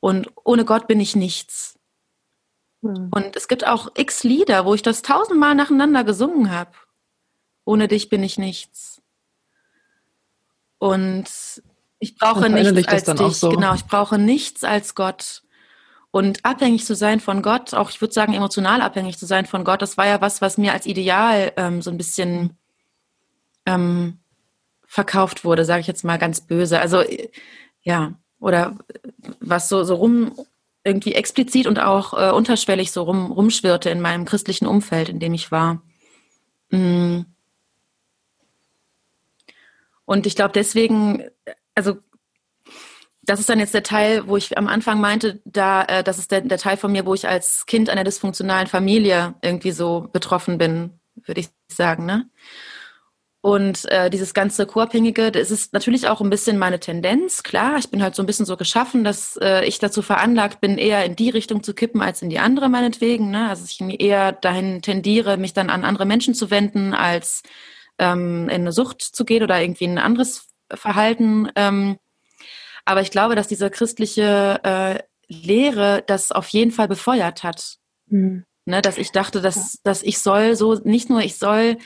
Und 0.00 0.30
ohne 0.44 0.64
Gott 0.64 0.86
bin 0.86 1.00
ich 1.00 1.16
nichts. 1.16 1.78
Mhm. 2.80 3.10
Und 3.10 3.36
es 3.36 3.48
gibt 3.48 3.66
auch 3.66 3.90
x 3.96 4.24
Lieder, 4.24 4.64
wo 4.64 4.74
ich 4.74 4.82
das 4.82 5.02
tausendmal 5.02 5.54
nacheinander 5.54 6.04
gesungen 6.04 6.50
habe. 6.50 6.72
Ohne 7.64 7.88
dich 7.88 8.08
bin 8.08 8.22
ich 8.22 8.38
nichts. 8.38 9.02
Und 10.78 11.26
ich 11.98 12.16
brauche 12.16 12.48
nichts 12.48 12.88
als 12.88 13.04
dich. 13.04 13.36
So. 13.36 13.50
Genau, 13.50 13.74
ich 13.74 13.84
brauche 13.84 14.18
nichts 14.18 14.64
als 14.64 14.94
Gott. 14.94 15.42
Und 16.10 16.44
abhängig 16.44 16.86
zu 16.86 16.94
sein 16.94 17.20
von 17.20 17.42
Gott, 17.42 17.74
auch 17.74 17.90
ich 17.90 18.00
würde 18.00 18.14
sagen 18.14 18.32
emotional 18.32 18.80
abhängig 18.80 19.18
zu 19.18 19.26
sein 19.26 19.44
von 19.44 19.64
Gott, 19.64 19.82
das 19.82 19.98
war 19.98 20.06
ja 20.06 20.22
was, 20.22 20.40
was 20.40 20.56
mir 20.56 20.72
als 20.72 20.86
Ideal 20.86 21.52
ähm, 21.56 21.82
so 21.82 21.90
ein 21.90 21.98
bisschen 21.98 22.56
ähm, 23.68 24.18
verkauft 24.86 25.44
wurde, 25.44 25.64
sage 25.64 25.80
ich 25.80 25.86
jetzt 25.86 26.04
mal 26.04 26.18
ganz 26.18 26.40
böse. 26.40 26.80
Also 26.80 27.02
ja, 27.82 28.14
oder 28.40 28.78
was 29.40 29.68
so, 29.68 29.84
so 29.84 29.96
rum 29.96 30.32
irgendwie 30.84 31.14
explizit 31.14 31.66
und 31.66 31.78
auch 31.78 32.14
äh, 32.14 32.30
unterschwellig 32.30 32.92
so 32.92 33.02
rum, 33.02 33.30
rumschwirrte 33.30 33.90
in 33.90 34.00
meinem 34.00 34.24
christlichen 34.24 34.66
Umfeld, 34.66 35.08
in 35.08 35.20
dem 35.20 35.34
ich 35.34 35.52
war. 35.52 35.82
Mm. 36.70 37.20
Und 40.06 40.26
ich 40.26 40.36
glaube 40.36 40.52
deswegen, 40.54 41.24
also 41.74 41.98
das 43.22 43.40
ist 43.40 43.50
dann 43.50 43.58
jetzt 43.58 43.74
der 43.74 43.82
Teil, 43.82 44.26
wo 44.26 44.38
ich 44.38 44.56
am 44.56 44.68
Anfang 44.68 45.00
meinte, 45.00 45.42
da, 45.44 45.82
äh, 45.82 46.02
das 46.02 46.18
ist 46.18 46.30
der, 46.30 46.40
der 46.40 46.56
Teil 46.56 46.78
von 46.78 46.92
mir, 46.92 47.04
wo 47.04 47.12
ich 47.12 47.28
als 47.28 47.66
Kind 47.66 47.90
einer 47.90 48.04
dysfunktionalen 48.04 48.68
Familie 48.68 49.34
irgendwie 49.42 49.72
so 49.72 50.08
betroffen 50.10 50.56
bin, 50.56 50.98
würde 51.26 51.42
ich 51.42 51.50
sagen. 51.70 52.06
Ne? 52.06 52.30
Und 53.48 53.90
äh, 53.90 54.10
dieses 54.10 54.34
ganze 54.34 54.66
Co-Abhängige, 54.66 55.32
das 55.32 55.50
ist 55.50 55.72
natürlich 55.72 56.06
auch 56.08 56.20
ein 56.20 56.28
bisschen 56.28 56.58
meine 56.58 56.80
Tendenz. 56.80 57.42
Klar, 57.42 57.78
ich 57.78 57.90
bin 57.90 58.02
halt 58.02 58.14
so 58.14 58.22
ein 58.22 58.26
bisschen 58.26 58.44
so 58.44 58.58
geschaffen, 58.58 59.04
dass 59.04 59.38
äh, 59.40 59.64
ich 59.64 59.78
dazu 59.78 60.02
veranlagt 60.02 60.60
bin, 60.60 60.76
eher 60.76 61.04
in 61.06 61.16
die 61.16 61.30
Richtung 61.30 61.62
zu 61.62 61.72
kippen 61.72 62.02
als 62.02 62.20
in 62.20 62.28
die 62.28 62.40
andere 62.40 62.68
meinetwegen. 62.68 63.30
Ne? 63.30 63.48
Also 63.48 63.64
ich 63.64 63.80
eher 64.00 64.32
dahin 64.32 64.82
tendiere, 64.82 65.38
mich 65.38 65.54
dann 65.54 65.70
an 65.70 65.84
andere 65.84 66.04
Menschen 66.04 66.34
zu 66.34 66.50
wenden, 66.50 66.92
als 66.92 67.42
ähm, 67.98 68.50
in 68.50 68.62
eine 68.62 68.72
Sucht 68.72 69.00
zu 69.00 69.24
gehen 69.24 69.42
oder 69.42 69.60
irgendwie 69.60 69.86
ein 69.86 69.98
anderes 69.98 70.48
Verhalten 70.70 71.48
ähm, 71.56 71.96
aber 72.88 73.02
ich 73.02 73.10
glaube, 73.10 73.34
dass 73.34 73.48
diese 73.48 73.68
christliche 73.68 74.60
äh, 74.62 74.98
Lehre 75.26 76.02
das 76.06 76.32
auf 76.32 76.48
jeden 76.48 76.70
Fall 76.70 76.88
befeuert 76.88 77.42
hat. 77.42 77.76
Mhm. 78.06 78.46
Ne, 78.64 78.80
dass 78.80 78.96
ich 78.96 79.12
dachte, 79.12 79.42
dass, 79.42 79.80
dass 79.82 80.02
ich 80.02 80.18
soll 80.18 80.56
so, 80.56 80.74
nicht 80.84 81.10
nur 81.10 81.20
ich 81.20 81.36
soll 81.36 81.76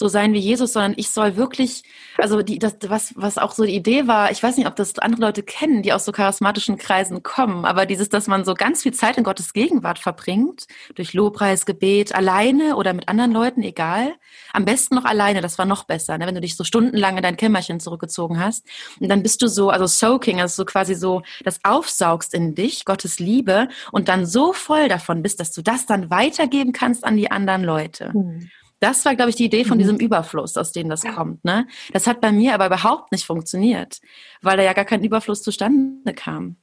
so 0.00 0.08
sein 0.08 0.32
wie 0.32 0.38
Jesus, 0.38 0.72
sondern 0.72 0.94
ich 0.96 1.10
soll 1.10 1.36
wirklich, 1.36 1.82
also 2.16 2.40
die, 2.40 2.58
das, 2.58 2.76
was, 2.86 3.12
was 3.16 3.36
auch 3.36 3.52
so 3.52 3.64
die 3.64 3.74
Idee 3.74 4.06
war, 4.06 4.30
ich 4.30 4.42
weiß 4.42 4.56
nicht, 4.56 4.66
ob 4.66 4.74
das 4.74 4.98
andere 4.98 5.20
Leute 5.20 5.42
kennen, 5.42 5.82
die 5.82 5.92
aus 5.92 6.06
so 6.06 6.10
charismatischen 6.10 6.78
Kreisen 6.78 7.22
kommen, 7.22 7.66
aber 7.66 7.84
dieses, 7.84 8.08
dass 8.08 8.26
man 8.26 8.46
so 8.46 8.54
ganz 8.54 8.82
viel 8.82 8.94
Zeit 8.94 9.18
in 9.18 9.24
Gottes 9.24 9.52
Gegenwart 9.52 9.98
verbringt, 9.98 10.66
durch 10.94 11.12
Lobpreis, 11.12 11.66
Gebet, 11.66 12.14
alleine 12.14 12.76
oder 12.76 12.94
mit 12.94 13.10
anderen 13.10 13.30
Leuten, 13.30 13.62
egal. 13.62 14.14
Am 14.54 14.64
besten 14.64 14.94
noch 14.94 15.04
alleine, 15.04 15.42
das 15.42 15.58
war 15.58 15.66
noch 15.66 15.84
besser, 15.84 16.16
ne? 16.16 16.26
wenn 16.26 16.34
du 16.34 16.40
dich 16.40 16.56
so 16.56 16.64
stundenlang 16.64 17.18
in 17.18 17.22
dein 17.22 17.36
Kämmerchen 17.36 17.78
zurückgezogen 17.78 18.40
hast. 18.40 18.66
Und 19.00 19.10
dann 19.10 19.22
bist 19.22 19.42
du 19.42 19.48
so, 19.48 19.68
also 19.68 19.86
soaking, 19.86 20.40
also 20.40 20.62
so 20.62 20.64
quasi 20.64 20.94
so, 20.94 21.20
das 21.44 21.60
aufsaugst 21.62 22.32
in 22.32 22.54
dich, 22.54 22.86
Gottes 22.86 23.18
Liebe, 23.18 23.68
und 23.92 24.08
dann 24.08 24.24
so 24.24 24.54
voll 24.54 24.88
davon 24.88 25.20
bist, 25.20 25.40
dass 25.40 25.52
du 25.52 25.60
das 25.60 25.84
dann 25.84 26.08
weitergeben 26.08 26.72
kannst 26.72 27.04
an 27.04 27.18
die 27.18 27.30
anderen 27.30 27.64
Leute. 27.64 28.12
Mhm. 28.14 28.50
Das 28.80 29.04
war, 29.04 29.14
glaube 29.14 29.30
ich, 29.30 29.36
die 29.36 29.44
Idee 29.44 29.64
von 29.64 29.76
mhm. 29.76 29.82
diesem 29.82 29.96
Überfluss, 29.98 30.56
aus 30.56 30.72
dem 30.72 30.88
das 30.88 31.02
ja. 31.02 31.12
kommt. 31.12 31.44
Ne? 31.44 31.66
Das 31.92 32.06
hat 32.06 32.20
bei 32.20 32.32
mir 32.32 32.54
aber 32.54 32.66
überhaupt 32.66 33.12
nicht 33.12 33.26
funktioniert, 33.26 34.00
weil 34.42 34.56
da 34.56 34.62
ja 34.62 34.72
gar 34.72 34.86
kein 34.86 35.04
Überfluss 35.04 35.42
zustande 35.42 36.14
kam. 36.14 36.56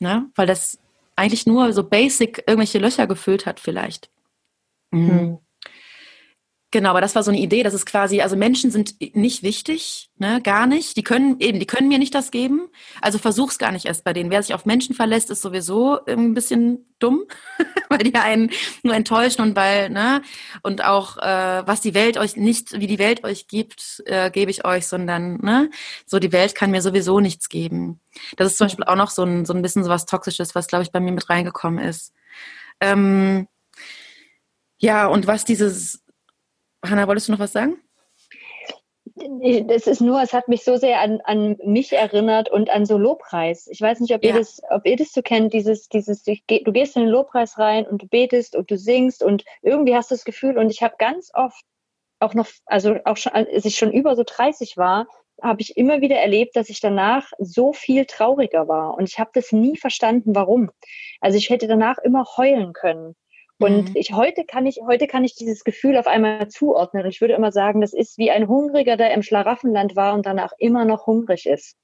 Ne? 0.00 0.28
Weil 0.34 0.46
das 0.46 0.78
eigentlich 1.14 1.46
nur 1.46 1.72
so 1.72 1.84
basic 1.84 2.42
irgendwelche 2.46 2.78
Löcher 2.78 3.06
gefüllt 3.06 3.46
hat 3.46 3.60
vielleicht. 3.60 4.10
Mhm. 4.90 5.38
Genau, 6.72 6.88
aber 6.88 7.02
das 7.02 7.14
war 7.14 7.22
so 7.22 7.30
eine 7.30 7.38
Idee, 7.38 7.62
dass 7.62 7.74
es 7.74 7.84
quasi, 7.84 8.22
also 8.22 8.34
Menschen 8.34 8.70
sind 8.70 8.94
nicht 9.14 9.42
wichtig, 9.42 10.10
ne, 10.16 10.40
gar 10.42 10.66
nicht. 10.66 10.96
Die 10.96 11.02
können 11.02 11.36
eben, 11.38 11.60
die 11.60 11.66
können 11.66 11.88
mir 11.88 11.98
nicht 11.98 12.14
das 12.14 12.30
geben. 12.30 12.70
Also 13.02 13.18
versuch's 13.18 13.58
gar 13.58 13.72
nicht 13.72 13.84
erst 13.84 14.04
bei 14.04 14.14
denen. 14.14 14.30
Wer 14.30 14.42
sich 14.42 14.54
auf 14.54 14.64
Menschen 14.64 14.94
verlässt, 14.94 15.28
ist 15.28 15.42
sowieso 15.42 16.02
ein 16.06 16.32
bisschen 16.32 16.86
dumm, 16.98 17.24
weil 17.90 17.98
die 17.98 18.14
einen 18.14 18.50
nur 18.82 18.94
enttäuschen 18.94 19.42
und 19.42 19.54
weil, 19.54 19.90
ne, 19.90 20.22
und 20.62 20.82
auch 20.82 21.18
äh, 21.18 21.62
was 21.66 21.82
die 21.82 21.92
Welt 21.92 22.16
euch 22.16 22.36
nicht, 22.36 22.72
wie 22.80 22.86
die 22.86 22.98
Welt 22.98 23.22
euch 23.22 23.48
gibt, 23.48 24.02
äh, 24.06 24.30
gebe 24.30 24.50
ich 24.50 24.64
euch, 24.64 24.86
sondern, 24.86 25.40
ne, 25.42 25.68
so 26.06 26.18
die 26.20 26.32
Welt 26.32 26.54
kann 26.54 26.70
mir 26.70 26.80
sowieso 26.80 27.20
nichts 27.20 27.50
geben. 27.50 28.00
Das 28.38 28.46
ist 28.50 28.56
zum 28.56 28.68
Beispiel 28.68 28.86
auch 28.86 28.96
noch 28.96 29.10
so 29.10 29.24
ein, 29.24 29.44
so 29.44 29.52
ein 29.52 29.60
bisschen 29.60 29.84
so 29.84 29.90
was 29.90 30.06
Toxisches, 30.06 30.54
was, 30.54 30.68
glaube 30.68 30.84
ich, 30.84 30.90
bei 30.90 31.00
mir 31.00 31.12
mit 31.12 31.28
reingekommen 31.28 31.84
ist. 31.84 32.14
Ähm, 32.80 33.46
ja, 34.78 35.06
und 35.06 35.28
was 35.28 35.44
dieses 35.44 36.01
Hanna, 36.84 37.06
wolltest 37.06 37.28
du 37.28 37.32
noch 37.32 37.38
was 37.38 37.52
sagen? 37.52 37.78
Es 39.42 39.86
ist 39.86 40.00
nur, 40.00 40.22
es 40.22 40.32
hat 40.32 40.48
mich 40.48 40.64
so 40.64 40.76
sehr 40.76 41.00
an, 41.00 41.20
an 41.24 41.56
mich 41.64 41.92
erinnert 41.92 42.50
und 42.50 42.70
an 42.70 42.86
so 42.86 42.98
Lobpreis. 42.98 43.68
Ich 43.68 43.80
weiß 43.80 44.00
nicht, 44.00 44.14
ob, 44.14 44.24
ja. 44.24 44.30
ihr, 44.30 44.38
das, 44.38 44.60
ob 44.70 44.86
ihr 44.86 44.96
das 44.96 45.12
so 45.12 45.22
kennt, 45.22 45.52
dieses, 45.52 45.88
dieses, 45.88 46.22
du 46.24 46.34
gehst 46.72 46.96
in 46.96 47.02
den 47.02 47.10
Lobpreis 47.10 47.58
rein 47.58 47.86
und 47.86 48.02
du 48.02 48.06
betest 48.08 48.56
und 48.56 48.70
du 48.70 48.78
singst 48.78 49.22
und 49.22 49.44
irgendwie 49.60 49.94
hast 49.94 50.10
du 50.10 50.14
das 50.14 50.24
Gefühl, 50.24 50.58
und 50.58 50.70
ich 50.70 50.82
habe 50.82 50.94
ganz 50.98 51.30
oft 51.34 51.62
auch 52.20 52.34
noch, 52.34 52.46
also 52.66 52.96
auch 53.04 53.16
schon, 53.16 53.32
als 53.32 53.64
ich 53.64 53.76
schon 53.76 53.92
über 53.92 54.16
so 54.16 54.22
30 54.24 54.76
war, 54.76 55.06
habe 55.42 55.60
ich 55.60 55.76
immer 55.76 56.00
wieder 56.00 56.16
erlebt, 56.16 56.56
dass 56.56 56.68
ich 56.68 56.80
danach 56.80 57.30
so 57.38 57.72
viel 57.72 58.04
trauriger 58.06 58.68
war. 58.68 58.94
Und 58.94 59.08
ich 59.08 59.18
habe 59.18 59.30
das 59.34 59.50
nie 59.52 59.76
verstanden, 59.76 60.34
warum. 60.34 60.70
Also 61.20 61.36
ich 61.36 61.50
hätte 61.50 61.66
danach 61.66 61.98
immer 61.98 62.24
heulen 62.36 62.72
können. 62.72 63.16
Und 63.62 63.90
mhm. 63.90 63.96
ich 63.96 64.12
heute 64.12 64.44
kann 64.44 64.66
ich 64.66 64.80
heute 64.86 65.06
kann 65.06 65.24
ich 65.24 65.34
dieses 65.34 65.64
Gefühl 65.64 65.96
auf 65.96 66.06
einmal 66.06 66.48
zuordnen. 66.48 67.06
Ich 67.06 67.20
würde 67.20 67.34
immer 67.34 67.52
sagen, 67.52 67.80
das 67.80 67.92
ist 67.92 68.18
wie 68.18 68.30
ein 68.30 68.48
Hungriger, 68.48 68.96
der 68.96 69.12
im 69.14 69.22
Schlaraffenland 69.22 69.96
war 69.96 70.14
und 70.14 70.26
danach 70.26 70.52
immer 70.58 70.84
noch 70.84 71.06
hungrig 71.06 71.46
ist. 71.46 71.76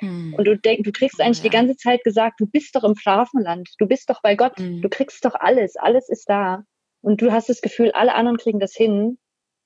Mhm. 0.00 0.34
Und 0.36 0.44
du 0.46 0.56
denkst, 0.56 0.82
du 0.84 0.92
kriegst 0.92 1.20
eigentlich 1.20 1.38
ja. 1.38 1.44
die 1.44 1.56
ganze 1.56 1.76
Zeit 1.76 2.02
gesagt, 2.04 2.40
du 2.40 2.46
bist 2.46 2.74
doch 2.74 2.84
im 2.84 2.96
Schlaraffenland, 2.96 3.68
du 3.78 3.86
bist 3.86 4.10
doch 4.10 4.20
bei 4.22 4.34
Gott, 4.34 4.58
mhm. 4.58 4.82
du 4.82 4.88
kriegst 4.88 5.24
doch 5.24 5.34
alles, 5.34 5.76
alles 5.76 6.08
ist 6.08 6.28
da. 6.28 6.64
Und 7.02 7.20
du 7.20 7.32
hast 7.32 7.48
das 7.48 7.60
Gefühl, 7.60 7.92
alle 7.92 8.14
anderen 8.14 8.36
kriegen 8.36 8.58
das 8.58 8.74
hin, 8.74 9.18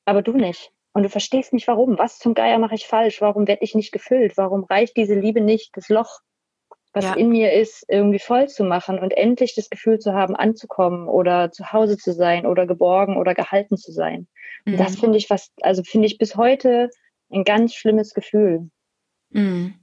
aber 0.05 0.23
du 0.23 0.33
nicht. 0.33 0.73
Und 0.93 1.05
du 1.05 1.09
verstehst 1.09 1.53
nicht 1.53 1.69
warum. 1.69 1.99
Was 1.99 2.19
zum 2.19 2.35
Geier 2.35 2.59
mache 2.59 2.75
ich 2.75 2.87
falsch? 2.87 3.21
Warum 3.21 3.47
werde 3.47 3.63
ich 3.63 3.75
nicht 3.75 3.93
gefüllt? 3.93 4.37
Warum 4.37 4.65
reicht 4.65 4.97
diese 4.97 5.15
Liebe 5.15 5.41
nicht, 5.41 5.77
das 5.77 5.89
Loch 5.89 6.21
was 6.93 7.05
ja. 7.05 7.15
in 7.15 7.29
mir 7.29 7.53
ist, 7.53 7.85
irgendwie 7.89 8.19
voll 8.19 8.49
zu 8.49 8.65
machen 8.65 8.99
und 8.99 9.13
endlich 9.13 9.55
das 9.55 9.71
Gefühl 9.71 9.99
zu 9.99 10.13
haben, 10.13 10.35
anzukommen 10.35 11.09
oder 11.09 11.53
zu 11.53 11.73
Hause 11.73 11.97
zu 11.97 12.13
sein 12.13 12.47
oder 12.47 12.67
geborgen 12.67 13.17
oder 13.17 13.35
gehalten 13.35 13.77
zu 13.77 13.93
sein. 13.93 14.27
Mhm. 14.65 14.77
das 14.77 14.97
finde 14.97 15.19
ich 15.19 15.31
was, 15.31 15.51
also 15.63 15.83
finde 15.83 16.07
ich 16.07 16.19
bis 16.19 16.37
heute 16.37 16.91
ein 17.31 17.45
ganz 17.45 17.75
schlimmes 17.75 18.13
Gefühl. 18.13 18.71
Mhm. 19.31 19.75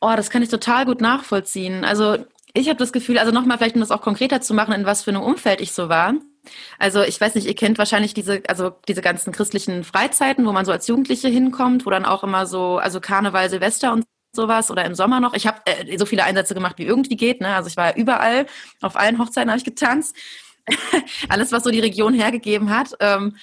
Oh, 0.00 0.12
das 0.16 0.30
kann 0.30 0.42
ich 0.42 0.48
total 0.48 0.84
gut 0.84 1.00
nachvollziehen. 1.00 1.84
Also 1.84 2.16
ich 2.54 2.68
habe 2.68 2.78
das 2.78 2.92
Gefühl, 2.92 3.18
also 3.18 3.32
nochmal 3.32 3.58
vielleicht, 3.58 3.76
um 3.76 3.80
das 3.80 3.92
auch 3.92 4.02
konkreter 4.02 4.40
zu 4.40 4.54
machen, 4.54 4.74
in 4.74 4.84
was 4.84 5.02
für 5.02 5.10
einem 5.10 5.22
Umfeld 5.22 5.60
ich 5.60 5.72
so 5.72 5.88
war. 5.88 6.14
Also 6.78 7.02
ich 7.02 7.20
weiß 7.20 7.36
nicht, 7.36 7.46
ihr 7.46 7.54
kennt 7.54 7.78
wahrscheinlich 7.78 8.14
diese, 8.14 8.42
also 8.48 8.72
diese 8.88 9.00
ganzen 9.00 9.32
christlichen 9.32 9.84
Freizeiten, 9.84 10.44
wo 10.44 10.52
man 10.52 10.64
so 10.64 10.72
als 10.72 10.88
Jugendliche 10.88 11.28
hinkommt, 11.28 11.86
wo 11.86 11.90
dann 11.90 12.04
auch 12.04 12.24
immer 12.24 12.46
so, 12.46 12.78
also 12.78 13.00
Karneval, 13.00 13.48
Silvester 13.48 13.92
und 13.92 14.04
sowas 14.32 14.70
oder 14.70 14.84
im 14.84 14.94
Sommer 14.94 15.20
noch. 15.20 15.34
Ich 15.34 15.46
habe 15.46 15.60
äh, 15.66 15.98
so 15.98 16.06
viele 16.06 16.24
Einsätze 16.24 16.54
gemacht, 16.54 16.78
wie 16.78 16.86
irgendwie 16.86 17.16
geht. 17.16 17.40
Ne? 17.40 17.54
Also 17.54 17.68
ich 17.68 17.76
war 17.76 17.96
überall, 17.96 18.46
auf 18.80 18.96
allen 18.96 19.18
Hochzeiten 19.18 19.50
habe 19.50 19.58
ich 19.58 19.64
getanzt. 19.64 20.16
Alles, 21.28 21.52
was 21.52 21.64
so 21.64 21.70
die 21.70 21.80
Region 21.80 22.14
hergegeben 22.14 22.70
hat. 22.70 22.94
Ähm, 23.00 23.36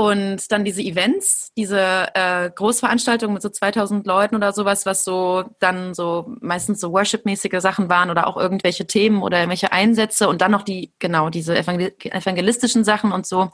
und 0.00 0.52
dann 0.52 0.64
diese 0.64 0.80
Events, 0.80 1.52
diese 1.56 2.14
äh, 2.14 2.50
Großveranstaltungen 2.54 3.34
mit 3.34 3.42
so 3.42 3.48
2000 3.48 4.06
Leuten 4.06 4.36
oder 4.36 4.52
sowas, 4.52 4.86
was 4.86 5.02
so 5.02 5.42
dann 5.58 5.92
so 5.92 6.36
meistens 6.40 6.78
so 6.78 6.92
Worship-mäßige 6.92 7.60
Sachen 7.60 7.88
waren 7.88 8.08
oder 8.08 8.28
auch 8.28 8.36
irgendwelche 8.36 8.86
Themen 8.86 9.22
oder 9.22 9.38
irgendwelche 9.38 9.72
Einsätze 9.72 10.28
und 10.28 10.40
dann 10.40 10.52
noch 10.52 10.62
die, 10.62 10.92
genau, 11.00 11.30
diese 11.30 11.58
evangelistischen 11.58 12.84
Sachen 12.84 13.10
und 13.10 13.26
so. 13.26 13.50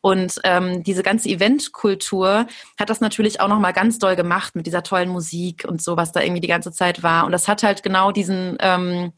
Und 0.00 0.40
ähm, 0.44 0.82
diese 0.82 1.02
ganze 1.02 1.28
Eventkultur 1.28 2.46
hat 2.78 2.90
das 2.90 3.00
natürlich 3.00 3.40
auch 3.40 3.48
nochmal 3.48 3.72
ganz 3.72 3.98
doll 3.98 4.16
gemacht 4.16 4.54
mit 4.54 4.66
dieser 4.66 4.82
tollen 4.82 5.08
Musik 5.08 5.64
und 5.66 5.82
so, 5.82 5.96
was 5.96 6.12
da 6.12 6.20
irgendwie 6.20 6.40
die 6.40 6.48
ganze 6.48 6.72
Zeit 6.72 7.02
war. 7.02 7.24
Und 7.24 7.32
das 7.32 7.48
hat 7.48 7.62
halt 7.62 7.82
genau 7.82 8.12
diesen, 8.12 8.56
ähm, 8.60 9.12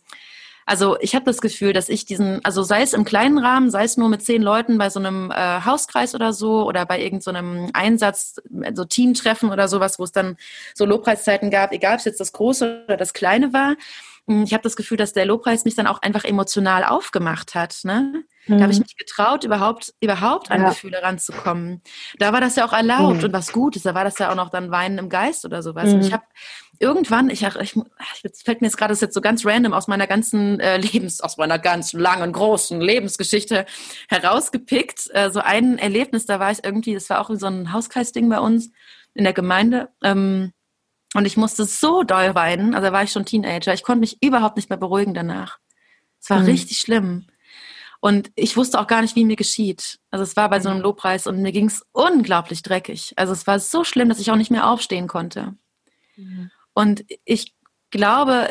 also 0.68 0.99
ich 1.01 1.14
habe 1.14 1.24
das 1.24 1.41
Gefühl, 1.41 1.72
dass 1.72 1.89
ich 1.89 2.05
diesen, 2.05 2.45
also 2.45 2.62
sei 2.62 2.83
es 2.83 2.93
im 2.93 3.07
kleinen 3.07 3.39
Rahmen, 3.39 3.70
sei 3.70 3.85
es 3.85 3.97
nur 3.97 4.11
mit 4.11 4.22
zehn 4.22 4.43
Leuten 4.43 4.76
bei 4.76 4.91
so 4.91 5.01
einem 5.01 5.31
äh, 5.31 5.64
Hauskreis 5.64 6.14
oder 6.14 6.35
so 6.35 6.66
oder 6.66 6.85
bei 6.85 7.01
irgendeinem 7.01 7.68
so 7.68 7.70
Einsatz, 7.72 8.35
so 8.35 8.43
also 8.62 8.85
Teamtreffen 8.85 9.51
oder 9.51 9.66
sowas, 9.66 9.99
wo 9.99 10.05
es 10.05 10.12
dann 10.12 10.37
so 10.74 10.85
Lobpreiszeiten 10.85 11.51
gab, 11.51 11.72
egal 11.72 11.95
ob 11.95 12.01
es 12.01 12.05
jetzt 12.05 12.20
das 12.20 12.35
Große 12.35 12.85
oder 12.85 12.99
das 12.99 13.14
Kleine 13.14 13.55
war, 13.55 13.76
ich 14.29 14.53
habe 14.53 14.62
das 14.62 14.76
Gefühl, 14.76 14.97
dass 14.97 15.12
der 15.12 15.26
Lobpreis 15.26 15.64
mich 15.64 15.74
dann 15.74 15.87
auch 15.87 16.03
einfach 16.03 16.24
emotional 16.24 16.85
aufgemacht 16.85 17.55
hat. 17.55 17.81
Ne? 17.85 18.24
Mhm. 18.47 18.57
Da 18.57 18.62
habe 18.62 18.72
ich 18.72 18.79
mich 18.79 18.97
getraut, 18.97 19.45
überhaupt, 19.45 19.95
überhaupt 20.01 20.51
an 20.51 20.62
ja. 20.62 20.68
Gefühle 20.70 21.03
ranzukommen. 21.03 21.83
Da 22.18 22.33
war 22.33 22.41
das 22.41 22.57
ja 22.57 22.66
auch 22.66 22.72
erlaubt 22.72 23.18
mhm. 23.18 23.24
und 23.24 23.33
was 23.33 23.53
Gutes. 23.53 23.83
Da 23.83 23.95
war 23.95 24.05
das 24.05 24.18
ja 24.18 24.31
auch 24.31 24.35
noch 24.35 24.51
dann 24.51 24.70
Weinen 24.70 24.99
im 24.99 25.09
Geist 25.09 25.45
oder 25.45 25.62
sowas. 25.62 25.89
Mhm. 25.89 25.95
Und 25.95 26.01
ich 26.07 26.12
habe 26.12 26.24
irgendwann, 26.79 27.31
ich, 27.31 27.43
ich, 27.43 27.76
ich 27.76 28.45
fällt 28.45 28.61
mir 28.61 28.66
jetzt 28.66 28.76
gerade 28.76 28.93
das 28.93 29.01
jetzt 29.01 29.14
so 29.14 29.20
ganz 29.20 29.45
random 29.45 29.72
aus 29.72 29.89
meiner 29.89 30.07
ganzen 30.07 30.61
äh, 30.61 30.76
Lebens, 30.76 31.20
aus 31.20 31.37
meiner 31.37 31.59
ganz 31.59 31.93
langen, 31.93 32.33
großen 32.33 32.81
Lebensgeschichte 32.81 33.66
herausgepickt. 34.09 35.09
Äh, 35.12 35.31
so 35.31 35.41
ein 35.41 35.79
Erlebnis, 35.79 36.26
da 36.26 36.41
war 36.41 36.51
ich 36.51 36.64
irgendwie, 36.64 36.95
das 36.95 37.09
war 37.11 37.20
auch 37.20 37.31
so 37.35 37.47
ein 37.47 37.72
Hauskreisding 37.72 38.29
bei 38.29 38.41
uns 38.41 38.70
in 39.14 39.24
der 39.24 39.33
Gemeinde. 39.33 39.89
Ähm, 40.03 40.53
und 41.15 41.25
ich 41.25 41.37
musste 41.37 41.65
so 41.65 42.03
doll 42.03 42.35
weinen, 42.35 42.75
also 42.75 42.87
da 42.87 42.93
war 42.93 43.03
ich 43.03 43.13
schon 43.13 43.25
Teenager, 43.25 43.73
ich 43.73 43.83
konnte 43.83 44.01
mich 44.01 44.23
überhaupt 44.23 44.57
nicht 44.57 44.71
mehr 44.71 44.79
beruhigen 44.79 45.15
danach. 45.15 45.59
Es 46.21 46.31
war 46.31 46.41
mhm. 46.41 46.47
richtig 46.47 46.79
schlimm. 46.79 47.27
Und 48.01 48.31
ich 48.37 48.57
wusste 48.57 48.79
auch 48.79 48.87
gar 48.87 49.03
nicht, 49.03 49.17
wie 49.17 49.25
mir 49.25 49.37
geschieht. 49.37 49.99
Also 50.11 50.23
es 50.23 50.37
war 50.37 50.49
bei 50.49 50.61
so 50.61 50.69
einem 50.69 50.79
mhm. 50.79 50.85
Lobpreis 50.85 51.27
und 51.27 51.43
mir 51.43 51.53
ging 51.53 51.67
es 51.67 51.85
unglaublich 51.93 52.63
dreckig. 52.63 53.13
Also 53.17 53.33
es 53.33 53.47
war 53.47 53.59
so 53.59 53.83
schlimm, 53.83 54.09
dass 54.09 54.21
ich 54.21 54.31
auch 54.31 54.37
nicht 54.37 54.51
mehr 54.51 54.69
aufstehen 54.69 55.09
konnte. 55.09 55.55
Mhm. 56.17 56.51
Und 56.75 57.05
ich 57.25 57.57
glaube, 57.91 58.49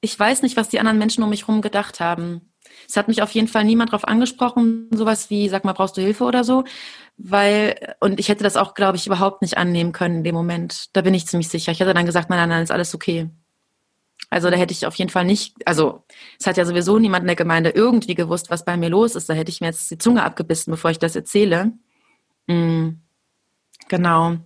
ich 0.00 0.18
weiß 0.18 0.42
nicht, 0.42 0.56
was 0.56 0.70
die 0.70 0.80
anderen 0.80 0.98
Menschen 0.98 1.22
um 1.22 1.30
mich 1.30 1.46
herum 1.46 1.60
gedacht 1.60 2.00
haben. 2.00 2.51
Es 2.92 2.96
hat 2.98 3.08
mich 3.08 3.22
auf 3.22 3.30
jeden 3.30 3.48
Fall 3.48 3.64
niemand 3.64 3.90
darauf 3.90 4.06
angesprochen, 4.06 4.86
sowas 4.90 5.30
wie, 5.30 5.48
sag 5.48 5.64
mal, 5.64 5.72
brauchst 5.72 5.96
du 5.96 6.02
Hilfe 6.02 6.24
oder 6.24 6.44
so, 6.44 6.64
weil, 7.16 7.94
und 8.00 8.20
ich 8.20 8.28
hätte 8.28 8.44
das 8.44 8.58
auch, 8.58 8.74
glaube 8.74 8.98
ich, 8.98 9.06
überhaupt 9.06 9.40
nicht 9.40 9.56
annehmen 9.56 9.92
können 9.92 10.16
in 10.16 10.24
dem 10.24 10.34
Moment. 10.34 10.94
Da 10.94 11.00
bin 11.00 11.14
ich 11.14 11.26
ziemlich 11.26 11.48
sicher. 11.48 11.72
Ich 11.72 11.80
hätte 11.80 11.94
dann 11.94 12.04
gesagt, 12.04 12.28
nein, 12.28 12.38
nein, 12.38 12.50
nein, 12.50 12.62
ist 12.62 12.70
alles 12.70 12.94
okay. 12.94 13.30
Also 14.28 14.50
da 14.50 14.58
hätte 14.58 14.74
ich 14.74 14.84
auf 14.84 14.94
jeden 14.96 15.10
Fall 15.10 15.24
nicht, 15.24 15.54
also 15.66 16.04
es 16.38 16.46
hat 16.46 16.58
ja 16.58 16.66
sowieso 16.66 16.98
niemand 16.98 17.22
in 17.22 17.28
der 17.28 17.36
Gemeinde 17.36 17.70
irgendwie 17.70 18.14
gewusst, 18.14 18.50
was 18.50 18.66
bei 18.66 18.76
mir 18.76 18.90
los 18.90 19.14
ist. 19.14 19.26
Da 19.26 19.32
hätte 19.32 19.50
ich 19.50 19.62
mir 19.62 19.68
jetzt 19.68 19.90
die 19.90 19.96
Zunge 19.96 20.22
abgebissen, 20.22 20.70
bevor 20.70 20.90
ich 20.90 20.98
das 20.98 21.16
erzähle. 21.16 21.72
Mhm. 22.46 23.00
Genau. 23.88 24.36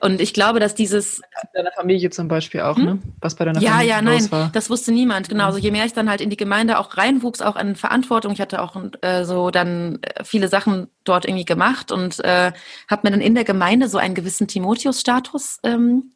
Und 0.00 0.20
ich 0.20 0.32
glaube, 0.32 0.60
dass 0.60 0.74
dieses. 0.74 1.20
Deiner 1.54 1.72
Familie 1.72 2.10
zum 2.10 2.28
Beispiel 2.28 2.60
auch, 2.60 2.76
hm? 2.76 2.84
ne? 2.84 2.98
Was 3.20 3.34
bei 3.34 3.44
deiner 3.44 3.60
ja, 3.60 3.72
Familie 3.72 3.88
Ja, 3.90 3.96
ja, 3.96 4.02
nein, 4.02 4.30
war. 4.30 4.50
das 4.52 4.70
wusste 4.70 4.92
niemand. 4.92 5.28
Genau. 5.28 5.46
Also 5.46 5.58
je 5.58 5.70
mehr 5.70 5.84
ich 5.84 5.92
dann 5.92 6.08
halt 6.08 6.20
in 6.20 6.30
die 6.30 6.36
Gemeinde 6.36 6.78
auch 6.78 6.96
reinwuchs, 6.96 7.42
auch 7.42 7.56
an 7.56 7.76
Verantwortung. 7.76 8.32
Ich 8.32 8.40
hatte 8.40 8.62
auch 8.62 8.76
äh, 9.02 9.24
so 9.24 9.50
dann 9.50 9.98
äh, 10.02 10.24
viele 10.24 10.48
Sachen 10.48 10.88
dort 11.04 11.24
irgendwie 11.24 11.44
gemacht 11.44 11.92
und 11.92 12.20
äh, 12.20 12.52
habe 12.88 13.00
mir 13.04 13.10
dann 13.10 13.20
in 13.20 13.34
der 13.34 13.44
Gemeinde 13.44 13.88
so 13.88 13.98
einen 13.98 14.14
gewissen 14.14 14.48
Timotheus-Status 14.48 15.58
ähm, 15.64 16.12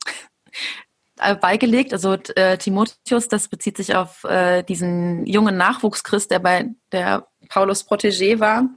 äh, 1.19 1.37
beigelegt. 1.37 1.93
Also 1.93 2.15
äh, 2.37 2.59
Timotheus, 2.59 3.29
das 3.29 3.49
bezieht 3.49 3.77
sich 3.77 3.95
auf 3.95 4.25
äh, 4.25 4.63
diesen 4.63 5.27
jungen 5.27 5.57
Nachwuchschrist, 5.57 6.31
der 6.31 6.39
bei 6.39 6.71
der 6.93 7.29
Paulus 7.49 7.87
Protégé 7.89 8.41
war. 8.41 8.69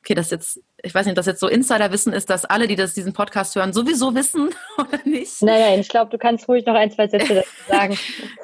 Okay, 0.00 0.14
das 0.14 0.26
ist 0.26 0.30
jetzt 0.32 0.60
ich 0.84 0.94
weiß 0.94 1.06
nicht, 1.06 1.12
ob 1.12 1.16
das 1.16 1.26
jetzt 1.26 1.40
so 1.40 1.48
Insiderwissen 1.48 2.12
ist, 2.12 2.28
dass 2.28 2.44
alle, 2.44 2.68
die 2.68 2.76
das, 2.76 2.92
diesen 2.92 3.14
Podcast 3.14 3.56
hören, 3.56 3.72
sowieso 3.72 4.14
wissen 4.14 4.50
oder 4.78 5.00
nicht. 5.04 5.42
Nein, 5.42 5.60
nein, 5.60 5.80
ich 5.80 5.88
glaube, 5.88 6.10
du 6.10 6.18
kannst 6.18 6.46
ruhig 6.46 6.66
noch 6.66 6.74
ein, 6.74 6.90
zwei 6.90 7.08
Sätze 7.08 7.34
dazu 7.34 7.48
sagen. 7.68 7.98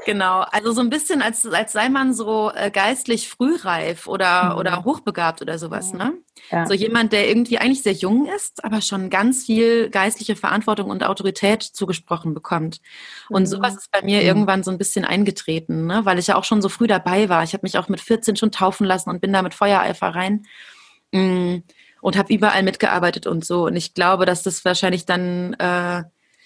genau, 0.07 0.41
also 0.51 0.73
so 0.73 0.81
ein 0.81 0.89
bisschen, 0.89 1.21
als, 1.21 1.47
als 1.47 1.73
sei 1.73 1.91
man 1.91 2.15
so 2.15 2.51
äh, 2.55 2.71
geistlich 2.71 3.29
frühreif 3.29 4.07
oder, 4.07 4.55
mhm. 4.55 4.59
oder 4.59 4.85
hochbegabt 4.85 5.43
oder 5.43 5.59
sowas, 5.59 5.93
ne? 5.93 6.15
Ja. 6.51 6.67
So 6.67 6.73
jemand, 6.73 7.13
der 7.13 7.29
irgendwie 7.29 7.59
eigentlich 7.59 7.83
sehr 7.83 7.93
jung 7.93 8.27
ist, 8.27 8.65
aber 8.65 8.81
schon 8.81 9.11
ganz 9.11 9.45
viel 9.45 9.91
geistliche 9.91 10.35
Verantwortung 10.35 10.89
und 10.89 11.05
Autorität 11.05 11.63
zugesprochen 11.63 12.33
bekommt. 12.33 12.81
Und 13.29 13.43
mhm. 13.43 13.47
sowas 13.47 13.77
ist 13.77 13.91
bei 13.91 14.03
mir 14.03 14.21
mhm. 14.21 14.27
irgendwann 14.27 14.63
so 14.63 14.71
ein 14.71 14.79
bisschen 14.79 15.05
eingetreten, 15.05 15.87
ne? 15.87 16.01
weil 16.05 16.19
ich 16.19 16.29
ja 16.29 16.37
auch 16.37 16.45
schon 16.45 16.63
so 16.63 16.71
früh 16.71 16.87
dabei 16.87 17.29
war. 17.29 17.45
Ich 17.45 17.53
habe 17.53 17.63
mich 17.63 17.77
auch 17.77 17.89
mit 17.89 18.01
14 18.01 18.37
schon 18.37 18.51
taufen 18.51 18.87
lassen 18.87 19.11
und 19.11 19.21
bin 19.21 19.33
da 19.33 19.43
mit 19.43 19.53
Feuereifer 19.53 20.09
rein. 20.09 20.45
Mhm 21.13 21.65
und 22.01 22.17
habe 22.17 22.33
überall 22.33 22.63
mitgearbeitet 22.63 23.27
und 23.27 23.45
so. 23.45 23.67
Und 23.67 23.77
ich 23.77 23.95
glaube, 23.95 24.27
dass 24.27 24.43
das 24.43 24.65
wahrscheinlich 24.65 25.07
dann, 25.07 25.55
äh, 25.55 26.05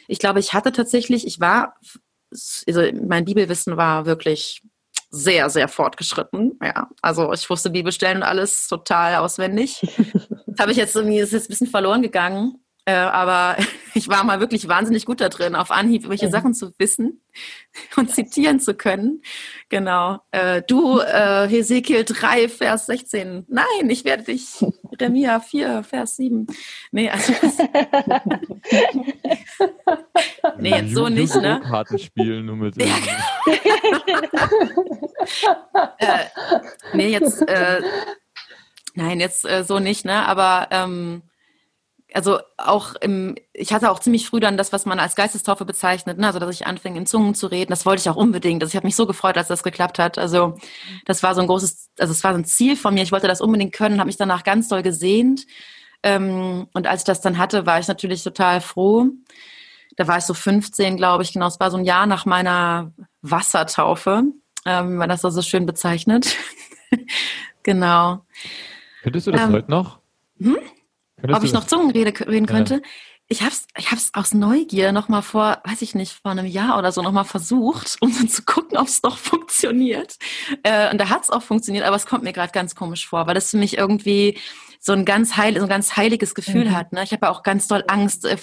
ich 0.09 0.19
glaube, 0.19 0.41
ich 0.41 0.53
hatte 0.53 0.73
tatsächlich, 0.73 1.27
ich 1.27 1.41
war, 1.41 1.77
also 2.67 2.83
mein 3.07 3.25
Bibelwissen 3.25 3.77
war 3.77 4.07
wirklich 4.07 4.63
sehr, 5.11 5.49
sehr 5.49 5.69
fortgeschritten. 5.69 6.59
Ja, 6.63 6.89
also 7.01 7.33
ich 7.33 7.49
wusste 7.49 7.71
Bibelstellen 7.71 8.19
und 8.19 8.23
alles 8.25 8.69
total 8.69 9.17
auswendig. 9.17 9.83
Das 10.57 10.63
habe 10.63 10.71
ich 10.71 10.79
jetzt 10.79 10.95
irgendwie, 10.95 11.19
ist 11.19 11.33
jetzt 11.33 11.47
ein 11.47 11.49
bisschen 11.49 11.67
verloren 11.67 12.01
gegangen. 12.01 12.64
Äh, 12.87 12.93
aber 12.95 13.57
ich 13.95 14.09
war 14.09 14.25
mal 14.25 14.41
wirklich 14.41 14.69
wahnsinnig 14.69 15.07
gut 15.07 15.21
da 15.21 15.29
drin, 15.29 15.55
auf 15.55 15.71
Anhieb 15.71 16.09
welche 16.09 16.27
mhm. 16.27 16.33
Sachen 16.33 16.55
zu 16.55 16.73
wissen 16.79 17.23
und 17.97 18.11
zitieren 18.15 18.61
zu 18.61 18.75
können. 18.75 19.23
Genau. 19.71 20.21
Äh, 20.33 20.63
du, 20.63 21.01
äh, 21.01 21.49
Hesekiel 21.49 22.05
3, 22.05 22.49
Vers 22.49 22.87
16. 22.87 23.47
Nein, 23.49 23.89
ich 23.89 24.05
werde 24.05 24.25
dich. 24.25 24.65
Remia 25.01 25.41
4, 25.41 25.83
Vers 25.83 26.17
7. 26.17 26.47
Nee, 26.93 27.11
also. 27.11 27.33
nee, 30.59 30.71
jetzt 30.71 30.95
so 30.95 31.09
nicht, 31.09 31.35
ne? 31.35 31.63
Karten 31.65 31.99
spielen 31.99 32.47
nur 32.47 32.57
mit. 32.57 32.77
äh, 32.79 32.87
nee, 36.93 37.09
jetzt. 37.09 37.43
Äh, 37.49 37.83
nein, 38.95 39.19
jetzt 39.21 39.45
äh, 39.45 39.65
so 39.65 39.79
nicht, 39.79 40.05
ne? 40.05 40.27
Aber. 40.29 40.69
Ähm, 40.71 41.23
also 42.15 42.39
auch 42.57 42.95
im, 43.01 43.35
ich 43.53 43.73
hatte 43.73 43.91
auch 43.91 43.99
ziemlich 43.99 44.29
früh 44.29 44.39
dann 44.39 44.57
das, 44.57 44.73
was 44.73 44.87
man 44.87 45.01
als 45.01 45.17
Geistestaufe 45.17 45.65
bezeichnet, 45.65 46.17
ne? 46.17 46.29
also 46.29 46.39
dass 46.39 46.55
ich 46.55 46.67
anfing 46.67 46.95
in 46.95 47.07
Zungen 47.07 47.35
zu 47.35 47.49
reden. 47.49 47.71
Das 47.71 47.85
wollte 47.85 48.01
ich 48.01 48.09
auch 48.09 48.17
unbedingt. 48.17 48.63
Also 48.63 48.71
ich 48.71 48.77
habe 48.77 48.87
mich 48.87 48.95
so 48.95 49.07
gefreut, 49.07 49.37
als 49.37 49.49
das 49.49 49.65
geklappt 49.65 49.99
hat. 49.99 50.17
Also 50.17 50.57
das 51.07 51.25
war 51.25 51.35
so 51.35 51.41
ein 51.41 51.49
großes, 51.49 51.91
also 51.99 52.13
es 52.13 52.23
war 52.23 52.33
so 52.33 52.39
ein 52.39 52.45
Ziel 52.45 52.77
von 52.77 52.95
mir. 52.95 53.03
Ich 53.03 53.11
wollte 53.11 53.27
das 53.27 53.41
unbedingt 53.41 53.75
können, 53.75 53.99
habe 53.99 54.07
mich 54.07 54.17
danach 54.17 54.45
ganz 54.45 54.69
doll 54.69 54.83
gesehnt. 54.83 55.45
Ähm, 56.05 56.69
und 56.73 56.87
als 56.87 57.01
ich 57.01 57.05
das 57.05 57.21
dann 57.21 57.37
hatte, 57.37 57.67
war 57.67 57.81
ich 57.81 57.89
natürlich 57.89 58.23
total 58.23 58.61
froh. 58.61 59.07
Da 59.97 60.07
war 60.07 60.19
ich 60.19 60.25
so 60.25 60.35
15, 60.35 60.97
glaube 60.97 61.25
ich, 61.25 61.33
genau. 61.33 61.49
Es 61.49 61.59
war 61.59 61.73
so 61.73 61.79
ein 61.79 61.85
Jahr 61.85 62.07
nach 62.07 62.27
meiner 62.27 62.93
Wassertaufe, 63.23 64.23
ähm, 64.67 64.93
wie 64.93 64.97
man 64.97 65.09
das 65.09 65.23
so 65.23 65.43
schön 65.43 65.67
bezeichnet. 65.67 66.37
genau. 67.65 68.25
Könntest 69.03 69.27
du 69.27 69.33
das 69.33 69.43
ähm, 69.43 69.53
heute 69.53 69.71
noch? 69.71 69.99
Hm? 70.39 70.59
Ob 71.33 71.45
ich 71.45 71.53
noch 71.53 71.67
Zungenrede 71.67 72.13
reden 72.27 72.47
könnte. 72.47 72.75
Ja. 72.75 72.81
Ich 73.27 73.41
habe 73.41 73.53
es 73.53 73.67
ich 73.79 73.91
hab's 73.91 74.11
aus 74.13 74.35
Neugier 74.35 74.93
noch 74.93 75.09
mal 75.09 75.23
vor, 75.23 75.59
weiß 75.65 75.81
ich 75.81 75.95
nicht, 75.95 76.13
vor 76.13 76.33
einem 76.33 76.45
Jahr 76.45 76.79
oder 76.79 76.93
so 76.93 77.01
noch 77.01 77.13
mal 77.13 77.25
versucht, 77.25 77.97
um 78.01 78.15
dann 78.15 78.29
zu 78.29 78.43
gucken, 78.43 78.77
ob 78.77 78.87
es 78.87 79.01
doch 79.01 79.17
funktioniert. 79.17 80.17
Äh, 80.63 80.91
und 80.91 81.01
da 81.01 81.09
hat 81.09 81.23
es 81.23 81.31
auch 81.31 81.43
funktioniert, 81.43 81.87
aber 81.87 81.97
es 81.97 82.07
kommt 82.07 82.25
mir 82.25 82.33
gerade 82.33 82.53
ganz 82.53 82.75
komisch 82.75 83.09
vor, 83.09 83.27
weil 83.27 83.35
das 83.35 83.51
für 83.51 83.57
mich 83.57 83.79
irgendwie 83.79 84.39
so 84.79 84.93
ein 84.93 85.07
ganz 85.07 85.39
heil, 85.39 85.57
so 85.57 85.63
ein 85.63 85.69
ganz 85.69 85.97
heiliges 85.97 86.35
Gefühl 86.35 86.67
mhm. 86.67 86.77
hat. 86.77 86.93
Ne? 86.93 87.03
Ich 87.03 87.13
habe 87.13 87.31
auch 87.31 87.43
ganz 87.43 87.67
doll 87.67 87.85
Angst 87.89 88.27
äh, 88.27 88.37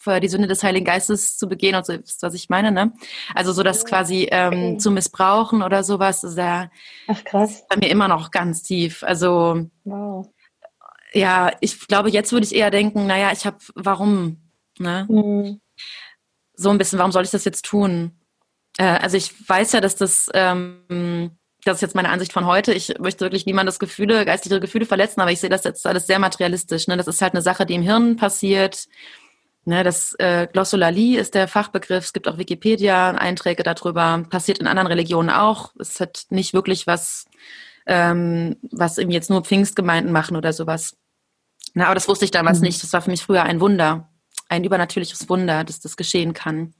vor 0.00 0.20
die 0.20 0.28
Sünde 0.28 0.46
des 0.46 0.62
Heiligen 0.62 0.86
Geistes 0.86 1.36
zu 1.36 1.48
begehen 1.48 1.74
und 1.74 1.84
so, 1.84 1.94
was 2.20 2.34
ich 2.34 2.48
meine, 2.48 2.70
ne? 2.70 2.92
Also 3.34 3.52
so 3.52 3.64
das 3.64 3.84
quasi 3.84 4.28
ähm, 4.30 4.52
okay. 4.52 4.76
zu 4.78 4.92
missbrauchen 4.92 5.60
oder 5.60 5.82
sowas, 5.82 6.22
ist 6.22 6.38
ja 6.38 6.70
Ach, 7.08 7.24
krass. 7.24 7.64
bei 7.68 7.76
mir 7.76 7.90
immer 7.90 8.06
noch 8.06 8.30
ganz 8.30 8.62
tief. 8.62 9.02
Also 9.02 9.66
wow 9.82 10.28
ja, 11.12 11.52
ich 11.60 11.86
glaube, 11.86 12.10
jetzt 12.10 12.32
würde 12.32 12.46
ich 12.46 12.54
eher 12.54 12.70
denken, 12.70 13.06
naja, 13.06 13.30
ich 13.32 13.46
habe, 13.46 13.58
warum? 13.74 14.50
Ne? 14.78 15.06
Mhm. 15.08 15.60
So 16.54 16.70
ein 16.70 16.78
bisschen, 16.78 16.98
warum 16.98 17.12
soll 17.12 17.24
ich 17.24 17.30
das 17.30 17.44
jetzt 17.44 17.64
tun? 17.64 18.18
Äh, 18.78 18.84
also 18.84 19.16
ich 19.16 19.48
weiß 19.48 19.72
ja, 19.72 19.80
dass 19.80 19.96
das, 19.96 20.28
ähm, 20.34 21.30
das 21.64 21.76
ist 21.76 21.82
jetzt 21.82 21.94
meine 21.94 22.10
Ansicht 22.10 22.32
von 22.32 22.46
heute. 22.46 22.72
Ich 22.72 22.98
möchte 22.98 23.24
wirklich 23.24 23.46
niemandes 23.46 23.78
Gefühle, 23.78 24.24
geistige 24.24 24.60
Gefühle 24.60 24.86
verletzen, 24.86 25.20
aber 25.20 25.32
ich 25.32 25.40
sehe 25.40 25.50
das 25.50 25.64
jetzt 25.64 25.86
alles 25.86 26.06
sehr 26.06 26.18
materialistisch. 26.18 26.86
Ne? 26.88 26.96
Das 26.96 27.08
ist 27.08 27.22
halt 27.22 27.34
eine 27.34 27.42
Sache, 27.42 27.66
die 27.66 27.74
im 27.74 27.82
Hirn 27.82 28.16
passiert. 28.16 28.86
Ne, 29.68 29.84
das 29.84 30.14
äh, 30.14 30.46
Glossolalie 30.50 31.20
ist 31.20 31.34
der 31.34 31.46
Fachbegriff. 31.46 32.04
Es 32.04 32.12
gibt 32.14 32.26
auch 32.26 32.38
Wikipedia-Einträge 32.38 33.62
darüber. 33.62 34.24
Passiert 34.30 34.60
in 34.60 34.66
anderen 34.66 34.86
Religionen 34.86 35.28
auch. 35.28 35.74
Es 35.78 36.00
hat 36.00 36.24
nicht 36.30 36.54
wirklich 36.54 36.86
was 36.86 37.26
ähm, 37.88 38.56
was 38.70 38.98
eben 38.98 39.10
jetzt 39.10 39.30
nur 39.30 39.42
Pfingstgemeinden 39.42 40.12
machen 40.12 40.36
oder 40.36 40.52
sowas. 40.52 40.96
Na, 41.74 41.86
aber 41.86 41.94
das 41.94 42.06
wusste 42.06 42.24
ich 42.24 42.30
damals 42.30 42.58
mhm. 42.58 42.66
nicht. 42.66 42.82
Das 42.82 42.92
war 42.92 43.02
für 43.02 43.10
mich 43.10 43.22
früher 43.22 43.42
ein 43.42 43.60
Wunder, 43.60 44.08
ein 44.48 44.62
übernatürliches 44.62 45.28
Wunder, 45.28 45.64
dass 45.64 45.80
das 45.80 45.96
geschehen 45.96 46.34
kann. 46.34 46.74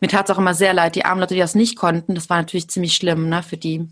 Mir 0.00 0.08
tat 0.08 0.28
es 0.28 0.34
auch 0.34 0.38
immer 0.38 0.54
sehr 0.54 0.74
leid. 0.74 0.96
Die 0.96 1.04
armen 1.04 1.20
Leute, 1.20 1.34
die 1.34 1.40
das 1.40 1.54
nicht 1.54 1.76
konnten, 1.76 2.14
das 2.14 2.28
war 2.28 2.38
natürlich 2.38 2.68
ziemlich 2.68 2.94
schlimm 2.94 3.28
ne, 3.28 3.42
für 3.42 3.56
die. 3.56 3.88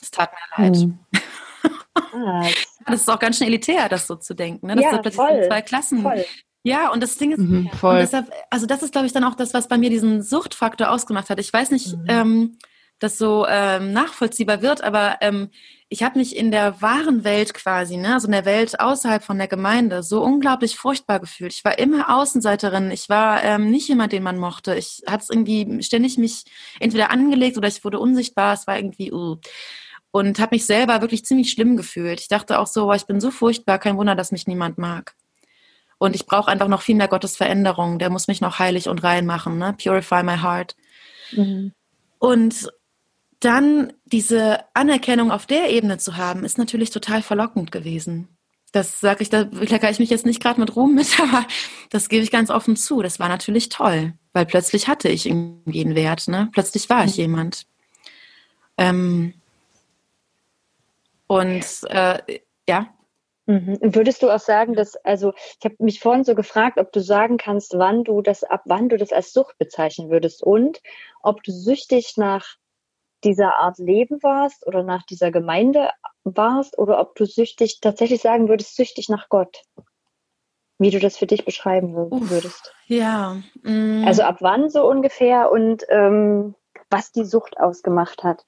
Es 0.00 0.10
tat 0.10 0.30
mir 0.32 0.64
leid. 0.64 0.76
Mhm. 0.76 0.98
Das 2.86 3.00
ist 3.00 3.10
auch 3.10 3.18
ganz 3.18 3.38
schön 3.38 3.46
elitär, 3.46 3.88
das 3.88 4.06
so 4.06 4.16
zu 4.16 4.34
denken. 4.34 4.66
Ne? 4.66 4.76
Das 4.76 4.84
ja, 4.84 4.90
plötzlich 4.90 5.14
voll, 5.14 5.44
zwei 5.46 5.62
Klassen. 5.62 6.02
Voll. 6.02 6.24
Ja, 6.62 6.90
und 6.90 7.02
das 7.02 7.16
Ding 7.16 7.32
ist, 7.32 7.38
Mhm, 7.38 7.70
voll. 7.78 7.98
deshalb, 7.98 8.30
also 8.50 8.66
das 8.66 8.82
ist, 8.82 8.92
glaube 8.92 9.06
ich, 9.06 9.12
dann 9.12 9.24
auch 9.24 9.34
das, 9.34 9.54
was 9.54 9.68
bei 9.68 9.78
mir 9.78 9.90
diesen 9.90 10.22
Suchtfaktor 10.22 10.90
ausgemacht 10.90 11.30
hat. 11.30 11.38
Ich 11.40 11.52
weiß 11.52 11.70
nicht, 11.70 11.96
Mhm. 11.96 12.04
ähm, 12.08 12.58
das 12.98 13.18
so 13.18 13.46
ähm, 13.48 13.92
nachvollziehbar 13.92 14.62
wird, 14.62 14.82
aber 14.82 15.18
ähm, 15.20 15.50
ich 15.88 16.02
habe 16.02 16.18
mich 16.18 16.36
in 16.36 16.50
der 16.50 16.80
wahren 16.80 17.22
Welt 17.22 17.54
quasi, 17.54 17.96
ne, 17.96 18.14
also 18.14 18.26
in 18.26 18.32
der 18.32 18.44
Welt 18.44 18.80
außerhalb 18.80 19.22
von 19.22 19.38
der 19.38 19.46
Gemeinde, 19.46 20.02
so 20.02 20.22
unglaublich 20.22 20.76
furchtbar 20.76 21.20
gefühlt. 21.20 21.52
Ich 21.52 21.64
war 21.64 21.78
immer 21.78 22.16
Außenseiterin. 22.16 22.90
Ich 22.90 23.08
war 23.08 23.44
ähm, 23.44 23.70
nicht 23.70 23.88
jemand, 23.88 24.12
den 24.12 24.22
man 24.22 24.38
mochte. 24.38 24.74
Ich 24.74 25.02
hatte 25.06 25.26
irgendwie 25.30 25.82
ständig 25.82 26.18
mich 26.18 26.44
entweder 26.80 27.10
angelegt 27.10 27.56
oder 27.56 27.68
ich 27.68 27.84
wurde 27.84 28.00
unsichtbar. 28.00 28.54
Es 28.54 28.66
war 28.66 28.76
irgendwie 28.76 29.12
uh. 29.12 29.36
und 30.10 30.38
habe 30.38 30.56
mich 30.56 30.66
selber 30.66 31.00
wirklich 31.00 31.24
ziemlich 31.24 31.50
schlimm 31.50 31.76
gefühlt. 31.76 32.20
Ich 32.20 32.28
dachte 32.28 32.58
auch 32.58 32.66
so, 32.66 32.86
boah, 32.86 32.96
ich 32.96 33.06
bin 33.06 33.20
so 33.20 33.30
furchtbar, 33.30 33.78
kein 33.78 33.96
Wunder, 33.96 34.14
dass 34.16 34.32
mich 34.32 34.46
niemand 34.46 34.78
mag. 34.78 35.14
Und 35.98 36.14
ich 36.16 36.26
brauche 36.26 36.50
einfach 36.50 36.68
noch 36.68 36.82
viel 36.82 36.96
mehr 36.96 37.08
Gottes 37.08 37.36
Veränderung. 37.36 37.98
Der 37.98 38.10
muss 38.10 38.26
mich 38.28 38.40
noch 38.40 38.58
heilig 38.58 38.88
und 38.88 39.04
rein 39.04 39.26
machen, 39.26 39.58
ne? 39.58 39.76
Purify 39.80 40.22
my 40.22 40.38
heart. 40.38 40.74
Mhm. 41.32 41.72
Und 42.18 42.68
dann 43.44 43.92
diese 44.04 44.60
Anerkennung 44.74 45.30
auf 45.30 45.46
der 45.46 45.70
Ebene 45.70 45.98
zu 45.98 46.16
haben, 46.16 46.44
ist 46.44 46.58
natürlich 46.58 46.90
total 46.90 47.22
verlockend 47.22 47.72
gewesen. 47.72 48.28
Das 48.72 48.98
sage 48.98 49.22
ich, 49.22 49.30
da 49.30 49.44
kleckere 49.44 49.90
ich 49.90 50.00
mich 50.00 50.10
jetzt 50.10 50.26
nicht 50.26 50.42
gerade 50.42 50.60
mit 50.60 50.74
Ruhm 50.74 50.94
mit, 50.94 51.20
aber 51.20 51.46
das 51.90 52.08
gebe 52.08 52.22
ich 52.22 52.30
ganz 52.30 52.50
offen 52.50 52.76
zu. 52.76 53.02
Das 53.02 53.20
war 53.20 53.28
natürlich 53.28 53.68
toll, 53.68 54.14
weil 54.32 54.46
plötzlich 54.46 54.88
hatte 54.88 55.08
ich 55.08 55.26
irgendwie 55.26 55.84
einen 55.84 55.94
Wert, 55.94 56.28
ne? 56.28 56.48
Plötzlich 56.52 56.90
war 56.90 57.04
ich 57.04 57.16
jemand. 57.16 57.66
Ähm, 58.76 59.34
und 61.26 61.64
äh, 61.88 62.40
ja, 62.68 62.88
Mhm. 63.46 63.78
Würdest 63.82 64.22
du 64.22 64.30
auch 64.30 64.40
sagen, 64.40 64.74
dass, 64.74 64.96
also 65.04 65.34
ich 65.36 65.64
habe 65.64 65.76
mich 65.78 66.00
vorhin 66.00 66.24
so 66.24 66.34
gefragt, 66.34 66.78
ob 66.78 66.92
du 66.92 67.00
sagen 67.00 67.36
kannst, 67.36 67.74
wann 67.76 68.02
du 68.02 68.22
das, 68.22 68.42
ab 68.42 68.62
wann 68.64 68.88
du 68.88 68.96
das 68.96 69.12
als 69.12 69.32
Sucht 69.32 69.58
bezeichnen 69.58 70.08
würdest 70.08 70.42
und 70.42 70.80
ob 71.22 71.42
du 71.42 71.52
süchtig 71.52 72.14
nach 72.16 72.56
dieser 73.24 73.56
Art 73.56 73.78
Leben 73.78 74.22
warst 74.22 74.66
oder 74.66 74.82
nach 74.82 75.02
dieser 75.04 75.30
Gemeinde 75.30 75.90
warst 76.24 76.78
oder 76.78 77.00
ob 77.00 77.14
du 77.16 77.24
süchtig, 77.26 77.80
tatsächlich 77.80 78.20
sagen 78.20 78.48
würdest, 78.48 78.76
süchtig 78.76 79.08
nach 79.08 79.28
Gott. 79.28 79.62
Wie 80.78 80.90
du 80.90 80.98
das 80.98 81.16
für 81.16 81.26
dich 81.26 81.44
beschreiben 81.44 81.94
wür- 81.94 82.10
Uff. 82.10 82.30
würdest. 82.30 82.74
ja. 82.86 83.36
mm. 83.62 84.04
Also 84.06 84.22
ab 84.22 84.38
wann 84.40 84.70
so 84.70 84.88
ungefähr 84.88 85.50
und 85.50 85.84
ähm, 85.88 86.54
was 86.90 87.12
die 87.12 87.24
Sucht 87.24 87.58
ausgemacht 87.58 88.22
hat. 88.22 88.44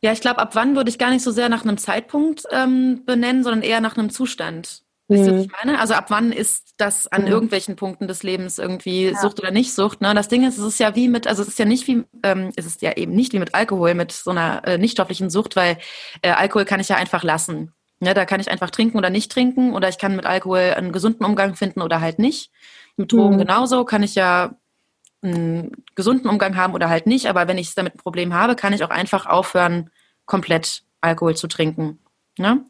Ja, 0.00 0.12
ich 0.12 0.20
glaube, 0.20 0.38
ab 0.38 0.54
wann 0.54 0.76
würde 0.76 0.90
ich 0.90 0.98
gar 0.98 1.10
nicht 1.10 1.22
so 1.22 1.30
sehr 1.30 1.48
nach 1.48 1.64
einem 1.64 1.78
Zeitpunkt 1.78 2.44
ähm, 2.50 3.04
benennen, 3.06 3.42
sondern 3.42 3.62
eher 3.62 3.80
nach 3.80 3.96
einem 3.96 4.10
Zustand. 4.10 4.85
Wisst 5.08 5.26
ihr, 5.26 5.32
was 5.34 5.38
Mhm. 5.38 5.46
ich 5.46 5.64
meine? 5.64 5.78
Also 5.80 5.94
ab 5.94 6.06
wann 6.08 6.32
ist 6.32 6.74
das 6.78 7.06
an 7.06 7.22
Mhm. 7.22 7.28
irgendwelchen 7.28 7.76
Punkten 7.76 8.08
des 8.08 8.22
Lebens 8.24 8.58
irgendwie 8.58 9.06
Ja. 9.10 9.14
Sucht 9.20 9.38
oder 9.38 9.52
nicht 9.52 9.72
Sucht? 9.72 10.00
Ne? 10.00 10.12
Das 10.14 10.28
Ding 10.28 10.44
ist, 10.46 10.58
es 10.58 10.64
ist 10.64 10.80
ja 10.80 10.96
wie 10.96 11.08
mit, 11.08 11.26
also 11.28 11.42
es 11.42 11.48
ist 11.48 11.58
ja 11.58 11.64
nicht 11.64 11.86
wie, 11.86 12.02
ähm, 12.24 12.50
es 12.56 12.66
ist 12.66 12.82
ja 12.82 12.92
eben 12.96 13.12
nicht 13.14 13.32
wie 13.32 13.38
mit 13.38 13.54
Alkohol, 13.54 13.94
mit 13.94 14.10
so 14.12 14.30
einer 14.32 14.66
äh, 14.66 14.78
nichtstofflichen 14.78 15.30
Sucht, 15.30 15.54
weil 15.54 15.78
äh, 16.22 16.30
Alkohol 16.30 16.64
kann 16.64 16.80
ich 16.80 16.88
ja 16.88 16.96
einfach 16.96 17.22
lassen. 17.22 17.72
Ne? 18.00 18.14
Da 18.14 18.24
kann 18.24 18.40
ich 18.40 18.50
einfach 18.50 18.70
trinken 18.70 18.98
oder 18.98 19.10
nicht 19.10 19.30
trinken 19.30 19.74
oder 19.74 19.88
ich 19.88 19.98
kann 19.98 20.16
mit 20.16 20.26
Alkohol 20.26 20.74
einen 20.76 20.90
gesunden 20.92 21.24
Umgang 21.24 21.54
finden 21.54 21.82
oder 21.82 22.00
halt 22.00 22.18
nicht. 22.18 22.50
Mit 22.96 23.12
Drogen 23.12 23.34
Mhm. 23.36 23.38
genauso 23.40 23.84
kann 23.84 24.02
ich 24.02 24.16
ja 24.16 24.56
einen 25.22 25.70
gesunden 25.94 26.28
Umgang 26.28 26.56
haben 26.56 26.74
oder 26.74 26.88
halt 26.88 27.06
nicht, 27.06 27.26
aber 27.26 27.46
wenn 27.48 27.58
ich 27.58 27.74
damit 27.74 27.94
ein 27.94 27.98
Problem 27.98 28.34
habe, 28.34 28.56
kann 28.56 28.72
ich 28.72 28.82
auch 28.84 28.90
einfach 28.90 29.26
aufhören, 29.26 29.90
komplett 30.24 30.82
Alkohol 31.00 31.36
zu 31.36 31.46
trinken. 31.46 32.00
Ne? 32.38 32.64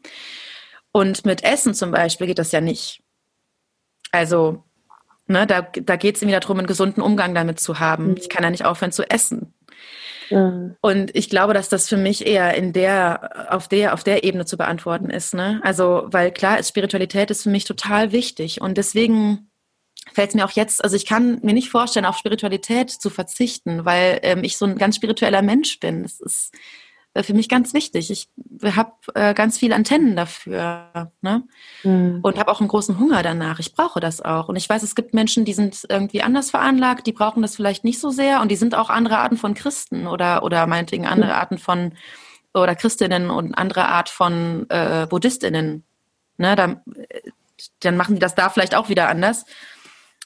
Und 0.91 1.25
mit 1.25 1.43
Essen 1.43 1.73
zum 1.73 1.91
Beispiel 1.91 2.27
geht 2.27 2.39
das 2.39 2.51
ja 2.51 2.61
nicht. 2.61 3.03
Also, 4.11 4.63
ne, 5.27 5.45
da, 5.45 5.61
da 5.61 5.95
geht 5.95 6.15
es 6.15 6.21
irgendwie 6.21 6.39
darum, 6.39 6.57
einen 6.57 6.67
gesunden 6.67 7.01
Umgang 7.01 7.35
damit 7.35 7.59
zu 7.59 7.79
haben. 7.79 8.09
Mhm. 8.09 8.17
Ich 8.17 8.29
kann 8.29 8.43
ja 8.43 8.49
nicht 8.49 8.65
aufhören 8.65 8.91
zu 8.91 9.09
essen. 9.09 9.53
Mhm. 10.29 10.75
Und 10.81 11.15
ich 11.15 11.29
glaube, 11.29 11.53
dass 11.53 11.69
das 11.69 11.87
für 11.87 11.97
mich 11.97 12.25
eher 12.25 12.55
in 12.55 12.73
der, 12.73 13.53
auf 13.53 13.67
der, 13.67 13.93
auf 13.93 14.03
der 14.03 14.23
Ebene 14.23 14.45
zu 14.45 14.57
beantworten 14.57 15.09
ist. 15.09 15.33
Ne? 15.33 15.59
Also, 15.63 16.07
weil 16.07 16.31
klar 16.31 16.59
ist, 16.59 16.69
Spiritualität 16.69 17.31
ist 17.31 17.43
für 17.43 17.49
mich 17.49 17.65
total 17.65 18.11
wichtig. 18.11 18.61
Und 18.61 18.77
deswegen 18.77 19.49
fällt 20.13 20.29
es 20.29 20.35
mir 20.35 20.45
auch 20.45 20.51
jetzt, 20.51 20.83
also 20.83 20.95
ich 20.95 21.05
kann 21.05 21.39
mir 21.43 21.53
nicht 21.53 21.69
vorstellen, 21.69 22.05
auf 22.05 22.17
Spiritualität 22.17 22.89
zu 22.89 23.09
verzichten, 23.09 23.85
weil 23.85 24.19
ähm, 24.23 24.43
ich 24.43 24.57
so 24.57 24.65
ein 24.65 24.77
ganz 24.77 24.95
spiritueller 24.95 25.41
Mensch 25.41 25.79
bin. 25.79 26.03
Das 26.03 26.19
ist 26.19 26.53
für 27.23 27.33
mich 27.33 27.49
ganz 27.49 27.73
wichtig. 27.73 28.11
Ich 28.11 28.29
habe 28.75 28.93
äh, 29.15 29.33
ganz 29.33 29.57
viele 29.57 29.75
Antennen 29.75 30.15
dafür. 30.15 31.11
Ne? 31.21 31.43
Mhm. 31.83 32.19
und 32.21 32.37
habe 32.37 32.51
auch 32.51 32.59
einen 32.59 32.69
großen 32.69 32.99
Hunger 32.99 33.23
danach. 33.23 33.59
Ich 33.59 33.73
brauche 33.73 33.99
das 33.99 34.21
auch. 34.21 34.49
Und 34.49 34.55
ich 34.55 34.67
weiß, 34.67 34.83
es 34.83 34.95
gibt 34.95 35.13
Menschen, 35.13 35.45
die 35.45 35.53
sind 35.53 35.85
irgendwie 35.89 36.21
anders 36.21 36.51
veranlagt, 36.51 37.07
die 37.07 37.11
brauchen 37.11 37.41
das 37.41 37.55
vielleicht 37.55 37.83
nicht 37.83 37.99
so 37.99 38.09
sehr 38.09 38.41
und 38.41 38.49
die 38.49 38.55
sind 38.55 38.75
auch 38.75 38.89
andere 38.89 39.17
Arten 39.17 39.37
von 39.37 39.53
Christen 39.53 40.07
oder, 40.07 40.43
oder 40.43 40.67
meinetwegen 40.67 41.05
andere 41.05 41.35
Arten 41.35 41.57
von 41.57 41.93
oder 42.53 42.75
Christinnen 42.75 43.29
und 43.29 43.53
andere 43.53 43.87
Art 43.87 44.09
von 44.09 44.65
äh, 44.69 45.07
Buddhistinnen. 45.07 45.83
Ne, 46.37 46.55
dann, 46.55 46.81
dann 47.79 47.97
machen 47.97 48.15
die 48.15 48.21
das 48.21 48.35
da 48.35 48.49
vielleicht 48.49 48.75
auch 48.75 48.89
wieder 48.89 49.09
anders. 49.09 49.45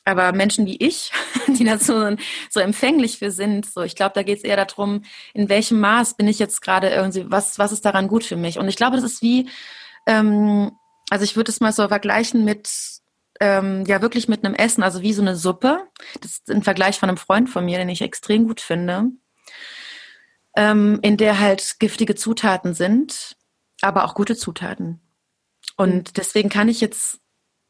Aber 0.04 0.32
Menschen 0.32 0.66
wie 0.66 0.78
ich, 0.78 1.12
die 1.47 1.64
dazu 1.64 2.16
so 2.49 2.60
empfänglich 2.60 3.20
für 3.20 3.32
sind, 3.32 3.66
so 3.66 3.82
ich 3.82 3.95
glaube, 3.95 4.14
da 4.16 4.24
geht 4.24 4.39
es 4.39 4.43
eher 4.43 4.64
darum, 4.64 5.04
in 5.34 5.49
welchem 5.49 5.80
Maß 5.80 6.16
bin 6.16 6.28
ich 6.28 6.39
jetzt 6.39 6.62
gerade 6.62 6.89
irgendwie, 6.89 7.30
was, 7.30 7.60
was 7.60 7.72
ist 7.72 7.86
daran 7.86 8.08
gut 8.08 8.24
für 8.24 8.36
mich? 8.36 8.58
Und 8.58 8.68
ich 8.68 8.76
glaube, 8.76 8.95
das 8.95 9.06
ist 9.06 9.22
wie, 9.22 9.49
ähm, 10.08 10.72
also 11.10 11.24
ich 11.24 11.36
würde 11.36 11.52
es 11.52 11.60
mal 11.60 11.72
so 11.72 11.88
vergleichen 11.88 12.43
mit, 12.43 12.70
ähm, 13.39 13.86
ja 13.86 14.02
wirklich 14.02 14.28
mit 14.28 14.43
einem 14.43 14.56
Essen, 14.56 14.84
also 14.84 15.02
wie 15.02 15.14
so 15.14 15.22
eine 15.22 15.36
Suppe. 15.36 15.88
Das 16.22 16.32
ist 16.32 16.49
ein 16.49 16.64
Vergleich 16.64 16.99
von 16.99 17.10
einem 17.10 17.18
Freund 17.18 17.49
von 17.49 17.66
mir, 17.66 17.78
den 17.78 17.89
ich 17.89 18.02
extrem 18.02 18.47
gut 18.47 18.62
finde, 18.62 19.12
ähm, 20.56 20.99
in 21.04 21.18
der 21.18 21.39
halt 21.39 21.78
giftige 21.80 22.16
Zutaten 22.16 22.74
sind, 22.74 23.36
aber 23.82 24.06
auch 24.06 24.16
gute 24.16 24.36
Zutaten. 24.36 24.99
Und 25.78 26.18
deswegen 26.18 26.49
kann 26.49 26.70
ich 26.70 26.82
jetzt 26.82 27.20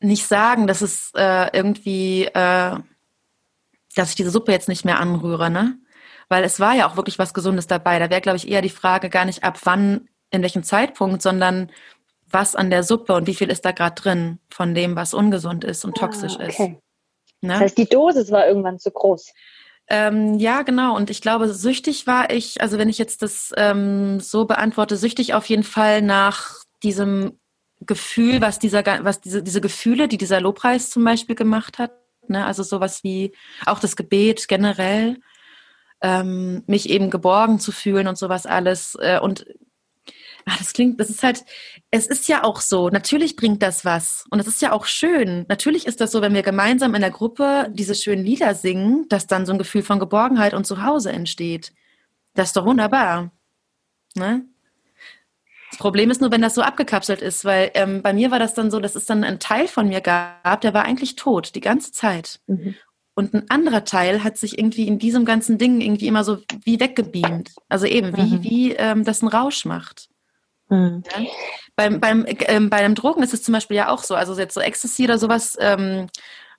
nicht 0.02 0.28
sagen, 0.28 0.68
dass 0.68 0.82
es 0.82 1.12
äh, 1.16 1.56
irgendwie, 1.56 2.26
äh, 2.26 2.76
dass 3.95 4.10
ich 4.10 4.16
diese 4.16 4.32
Suppe 4.32 4.52
jetzt 4.52 4.70
nicht 4.70 4.86
mehr 4.86 4.99
anrühre, 4.99 5.49
ne? 5.49 5.78
Weil 6.30 6.43
es 6.43 6.60
war 6.60 6.74
ja 6.74 6.88
auch 6.88 6.95
wirklich 6.95 7.20
was 7.20 7.34
Gesundes 7.34 7.68
dabei. 7.68 7.99
Da 7.99 8.10
wäre, 8.10 8.22
glaube 8.22 8.38
ich, 8.38 8.49
eher 8.49 8.62
die 8.62 8.70
Frage 8.70 9.10
gar 9.10 9.26
nicht 9.26 9.43
ab 9.43 9.60
wann, 9.64 10.08
in 10.30 10.41
welchem 10.41 10.64
Zeitpunkt, 10.64 11.22
sondern 11.22 11.72
was 12.30 12.56
an 12.56 12.70
der 12.70 12.84
Suppe 12.84 13.14
und 13.14 13.28
wie 13.28 13.36
viel 13.36 13.49
ist 13.49 13.66
da 13.66 13.72
gerade 13.72 13.95
drin 13.95 14.39
von 14.49 14.74
dem, 14.74 14.95
was 14.95 15.14
ungesund 15.14 15.66
ist 15.66 15.84
und 15.84 15.95
toxisch 15.97 16.38
Ah, 16.39 16.43
ist. 16.43 16.60
okay. 16.60 16.80
Ne? 17.41 17.54
Das 17.54 17.60
heißt, 17.62 17.78
die 17.78 17.89
Dosis 17.89 18.32
war 18.32 18.47
irgendwann 18.47 18.80
zu 18.80 18.91
groß. 18.91 19.34
Ähm, 19.89 20.36
ja, 20.39 20.62
genau. 20.62 20.95
Und 20.95 21.10
ich 21.10 21.22
glaube, 21.22 21.54
süchtig 21.54 22.08
war 22.08 22.32
ich, 22.32 22.62
also 22.62 22.78
wenn 22.78 22.88
ich 22.88 22.97
jetzt 22.97 23.22
das 23.22 23.52
ähm, 23.58 24.22
so 24.22 24.45
beantworte, 24.45 24.95
süchtig 24.95 25.34
auf 25.34 25.47
jeden 25.47 25.64
Fall 25.64 26.02
nach 26.02 26.54
diesem 26.82 27.41
Gefühl, 27.86 28.42
was 28.42 28.60
dieser, 28.60 28.84
was 29.04 29.22
diese, 29.22 29.44
diese 29.44 29.62
Gefühle, 29.62 30.08
die 30.08 30.18
dieser 30.18 30.42
Lobpreis 30.42 30.90
zum 30.90 31.04
Beispiel 31.04 31.36
gemacht 31.36 31.80
hat, 31.80 31.92
ne? 32.28 32.46
also 32.46 32.64
sowas 32.64 33.04
wie 33.04 33.34
auch 33.66 33.80
das 33.80 33.96
Gebet 33.96 34.48
generell, 34.48 35.18
ähm, 36.02 36.64
mich 36.68 36.90
eben 36.90 37.10
geborgen 37.10 37.60
zu 37.60 37.72
fühlen 37.72 38.08
und 38.08 38.18
sowas 38.18 38.46
alles. 38.46 38.96
Äh, 39.00 39.20
und 39.20 39.46
ach, 40.46 40.58
das 40.58 40.74
klingt, 40.74 41.00
das 41.00 41.10
ist 41.10 41.24
halt, 41.24 41.44
es 41.92 42.08
ist 42.08 42.28
ja 42.28 42.44
auch 42.44 42.62
so, 42.62 42.90
natürlich 42.90 43.36
bringt 43.36 43.62
das 43.62 43.86
was. 43.86 44.26
Und 44.30 44.40
es 44.40 44.48
ist 44.48 44.62
ja 44.62 44.72
auch 44.72 44.86
schön. 44.86 45.46
Natürlich 45.48 45.86
ist 45.86 46.02
das 46.02 46.12
so, 46.12 46.22
wenn 46.22 46.34
wir 46.34 46.44
gemeinsam 46.44 46.96
in 46.96 47.02
der 47.02 47.12
Gruppe 47.12 47.68
diese 47.72 47.96
schönen 47.96 48.24
Lieder 48.24 48.56
singen, 48.56 49.06
dass 49.10 49.28
dann 49.28 49.46
so 49.46 49.54
ein 49.54 49.60
Gefühl 49.60 49.84
von 49.84 50.00
Geborgenheit 50.00 50.54
und 50.54 50.66
Zuhause 50.66 51.12
entsteht. 51.12 51.74
Das 52.34 52.50
ist 52.50 52.58
doch 52.58 52.66
wunderbar. 52.66 53.32
Ne? 54.16 54.46
Das 55.72 55.80
Problem 55.80 56.12
ist 56.12 56.22
nur, 56.22 56.32
wenn 56.32 56.42
das 56.42 56.56
so 56.56 56.62
abgekapselt 56.62 57.22
ist, 57.22 57.46
weil 57.46 57.72
ähm, 57.74 58.02
bei 58.02 58.14
mir 58.14 58.30
war 58.30 58.40
das 58.40 58.54
dann 58.54 58.70
so, 58.72 58.80
dass 58.80 58.96
es 58.96 59.06
dann 59.06 59.24
einen 59.24 59.40
Teil 59.40 59.68
von 59.68 59.88
mir 59.88 60.02
gab, 60.02 60.62
der 60.62 60.74
war 60.74 60.84
eigentlich 60.84 61.16
tot, 61.16 61.56
die 61.56 61.62
ganze 61.62 61.92
Zeit. 61.92 62.40
Mhm. 62.48 62.76
Und 63.14 63.34
ein 63.34 63.50
anderer 63.50 63.84
Teil 63.84 64.24
hat 64.24 64.38
sich 64.38 64.58
irgendwie 64.58 64.88
in 64.88 65.00
diesem 65.00 65.26
ganzen 65.26 65.58
Ding 65.58 65.82
irgendwie 65.82 66.08
immer 66.08 66.24
so 66.24 66.40
wie 66.64 66.80
weggebeamt. 66.80 67.52
Also 67.70 67.86
eben, 67.86 68.16
wie, 68.16 68.38
Mhm. 68.38 68.44
wie 68.44 68.74
ähm, 68.74 69.04
das 69.04 69.22
einen 69.22 69.30
Rausch 69.32 69.66
macht. 69.66 70.10
Mhm. 70.70 71.04
Beim, 71.76 72.00
beim, 72.00 72.26
ähm, 72.28 72.70
bei 72.70 72.78
einem 72.78 72.96
Drogen 72.96 73.24
ist 73.24 73.34
es 73.34 73.44
zum 73.44 73.54
Beispiel 73.54 73.78
ja 73.78 73.90
auch 73.90 74.04
so, 74.04 74.16
also 74.16 74.38
jetzt 74.38 74.54
so 74.54 74.62
Ecstasy 74.62 75.04
oder 75.06 75.18
sowas, 75.18 75.58
ähm, 75.60 76.08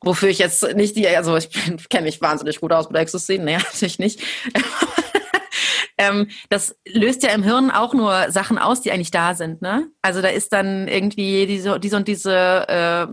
wofür 0.03 0.29
ich 0.29 0.39
jetzt 0.39 0.63
nicht 0.75 0.97
die, 0.97 1.07
also 1.09 1.37
ich 1.37 1.49
kenne 1.89 2.05
mich 2.05 2.21
wahnsinnig 2.21 2.61
gut 2.61 2.73
aus 2.73 2.89
mit 2.91 3.01
Ecstasy, 3.01 3.39
nee, 3.43 3.57
natürlich 3.57 3.99
nicht. 3.99 4.21
Ähm, 6.03 6.29
das 6.49 6.77
löst 6.87 7.23
ja 7.23 7.31
im 7.31 7.43
Hirn 7.43 7.71
auch 7.71 7.95
nur 7.95 8.31
Sachen 8.31 8.59
aus, 8.59 8.81
die 8.81 8.93
eigentlich 8.93 9.11
da 9.11 9.35
sind, 9.35 9.63
ne? 9.63 9.89
Also 10.03 10.23
da 10.23 10.29
ist 10.29 10.53
dann 10.53 10.89
irgendwie 10.89 11.47
diese, 11.47 11.79
diese 11.79 11.97
und 11.97 12.09
diese, 12.09 12.69
äh, 12.69 13.07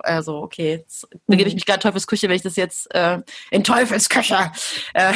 also 0.00 0.38
okay, 0.38 0.72
jetzt 0.78 1.08
begebe 1.26 1.48
ich 1.48 1.54
mich 1.54 1.66
gerade 1.66 1.80
Teufelsküche, 1.80 2.28
wenn 2.28 2.36
ich 2.36 2.42
das 2.42 2.56
jetzt 2.56 2.92
äh, 2.94 3.20
in 3.50 3.64
Teufelsküche. 3.64 4.52
Äh, 4.94 5.12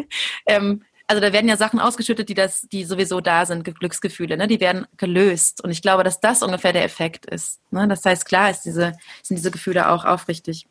ähm, 0.46 0.82
also 1.06 1.20
da 1.20 1.32
werden 1.34 1.48
ja 1.48 1.58
Sachen 1.58 1.80
ausgeschüttet, 1.80 2.30
die 2.30 2.34
das, 2.34 2.62
die 2.62 2.84
sowieso 2.84 3.20
da 3.20 3.44
sind, 3.44 3.64
Glücksgefühle, 3.64 4.38
ne? 4.38 4.48
Die 4.48 4.60
werden 4.60 4.86
gelöst. 4.96 5.62
Und 5.62 5.70
ich 5.70 5.82
glaube, 5.82 6.02
dass 6.02 6.20
das 6.20 6.42
ungefähr 6.42 6.72
der 6.72 6.84
Effekt 6.84 7.26
ist. 7.26 7.60
Ne? 7.70 7.86
Das 7.88 8.04
heißt, 8.04 8.24
klar 8.24 8.50
ist 8.50 8.62
diese, 8.62 8.92
sind 9.22 9.36
diese 9.36 9.50
Gefühle 9.50 9.90
auch 9.90 10.04
aufrichtig. 10.06 10.66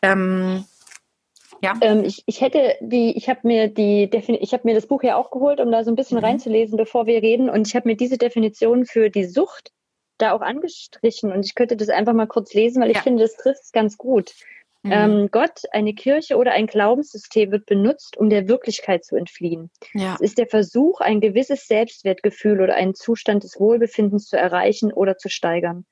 Ähm, 0.00 0.64
ja. 1.62 1.74
Ähm, 1.80 2.04
ich, 2.04 2.22
ich 2.26 2.40
hätte 2.40 2.76
die, 2.80 3.16
ich 3.16 3.28
habe 3.28 3.40
mir 3.42 3.68
die 3.68 4.10
ich 4.12 4.52
habe 4.52 4.62
mir 4.64 4.74
das 4.74 4.86
Buch 4.86 5.02
ja 5.02 5.16
auch 5.16 5.30
geholt, 5.30 5.60
um 5.60 5.70
da 5.70 5.84
so 5.84 5.90
ein 5.90 5.96
bisschen 5.96 6.18
mhm. 6.18 6.24
reinzulesen, 6.24 6.76
bevor 6.76 7.06
wir 7.06 7.22
reden. 7.22 7.50
Und 7.50 7.66
ich 7.66 7.74
habe 7.74 7.88
mir 7.88 7.96
diese 7.96 8.18
Definition 8.18 8.86
für 8.86 9.10
die 9.10 9.24
Sucht 9.24 9.72
da 10.18 10.32
auch 10.32 10.40
angestrichen 10.40 11.32
und 11.32 11.46
ich 11.46 11.54
könnte 11.54 11.76
das 11.76 11.88
einfach 11.88 12.12
mal 12.12 12.26
kurz 12.26 12.52
lesen, 12.52 12.82
weil 12.82 12.90
ich 12.90 12.98
finde, 12.98 13.22
das 13.22 13.36
trifft 13.36 13.62
es 13.62 13.72
ganz 13.72 13.96
gut. 13.96 14.34
Mhm. 14.82 14.92
Ähm, 14.92 15.28
Gott, 15.30 15.62
eine 15.72 15.94
Kirche 15.94 16.36
oder 16.36 16.52
ein 16.52 16.66
Glaubenssystem 16.66 17.50
wird 17.50 17.66
benutzt, 17.66 18.16
um 18.16 18.30
der 18.30 18.48
Wirklichkeit 18.48 19.04
zu 19.04 19.16
entfliehen. 19.16 19.70
Ja. 19.94 20.14
Es 20.14 20.20
ist 20.20 20.38
der 20.38 20.46
Versuch, 20.46 21.00
ein 21.00 21.20
gewisses 21.20 21.66
Selbstwertgefühl 21.66 22.60
oder 22.60 22.74
einen 22.74 22.94
Zustand 22.94 23.42
des 23.44 23.58
Wohlbefindens 23.58 24.26
zu 24.26 24.36
erreichen 24.36 24.92
oder 24.92 25.16
zu 25.16 25.28
steigern. 25.28 25.84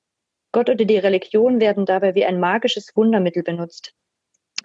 Gott 0.52 0.70
oder 0.70 0.84
die 0.84 0.98
Religion 0.98 1.60
werden 1.60 1.84
dabei 1.84 2.14
wie 2.14 2.24
ein 2.24 2.40
magisches 2.40 2.94
Wundermittel 2.94 3.42
benutzt. 3.42 3.92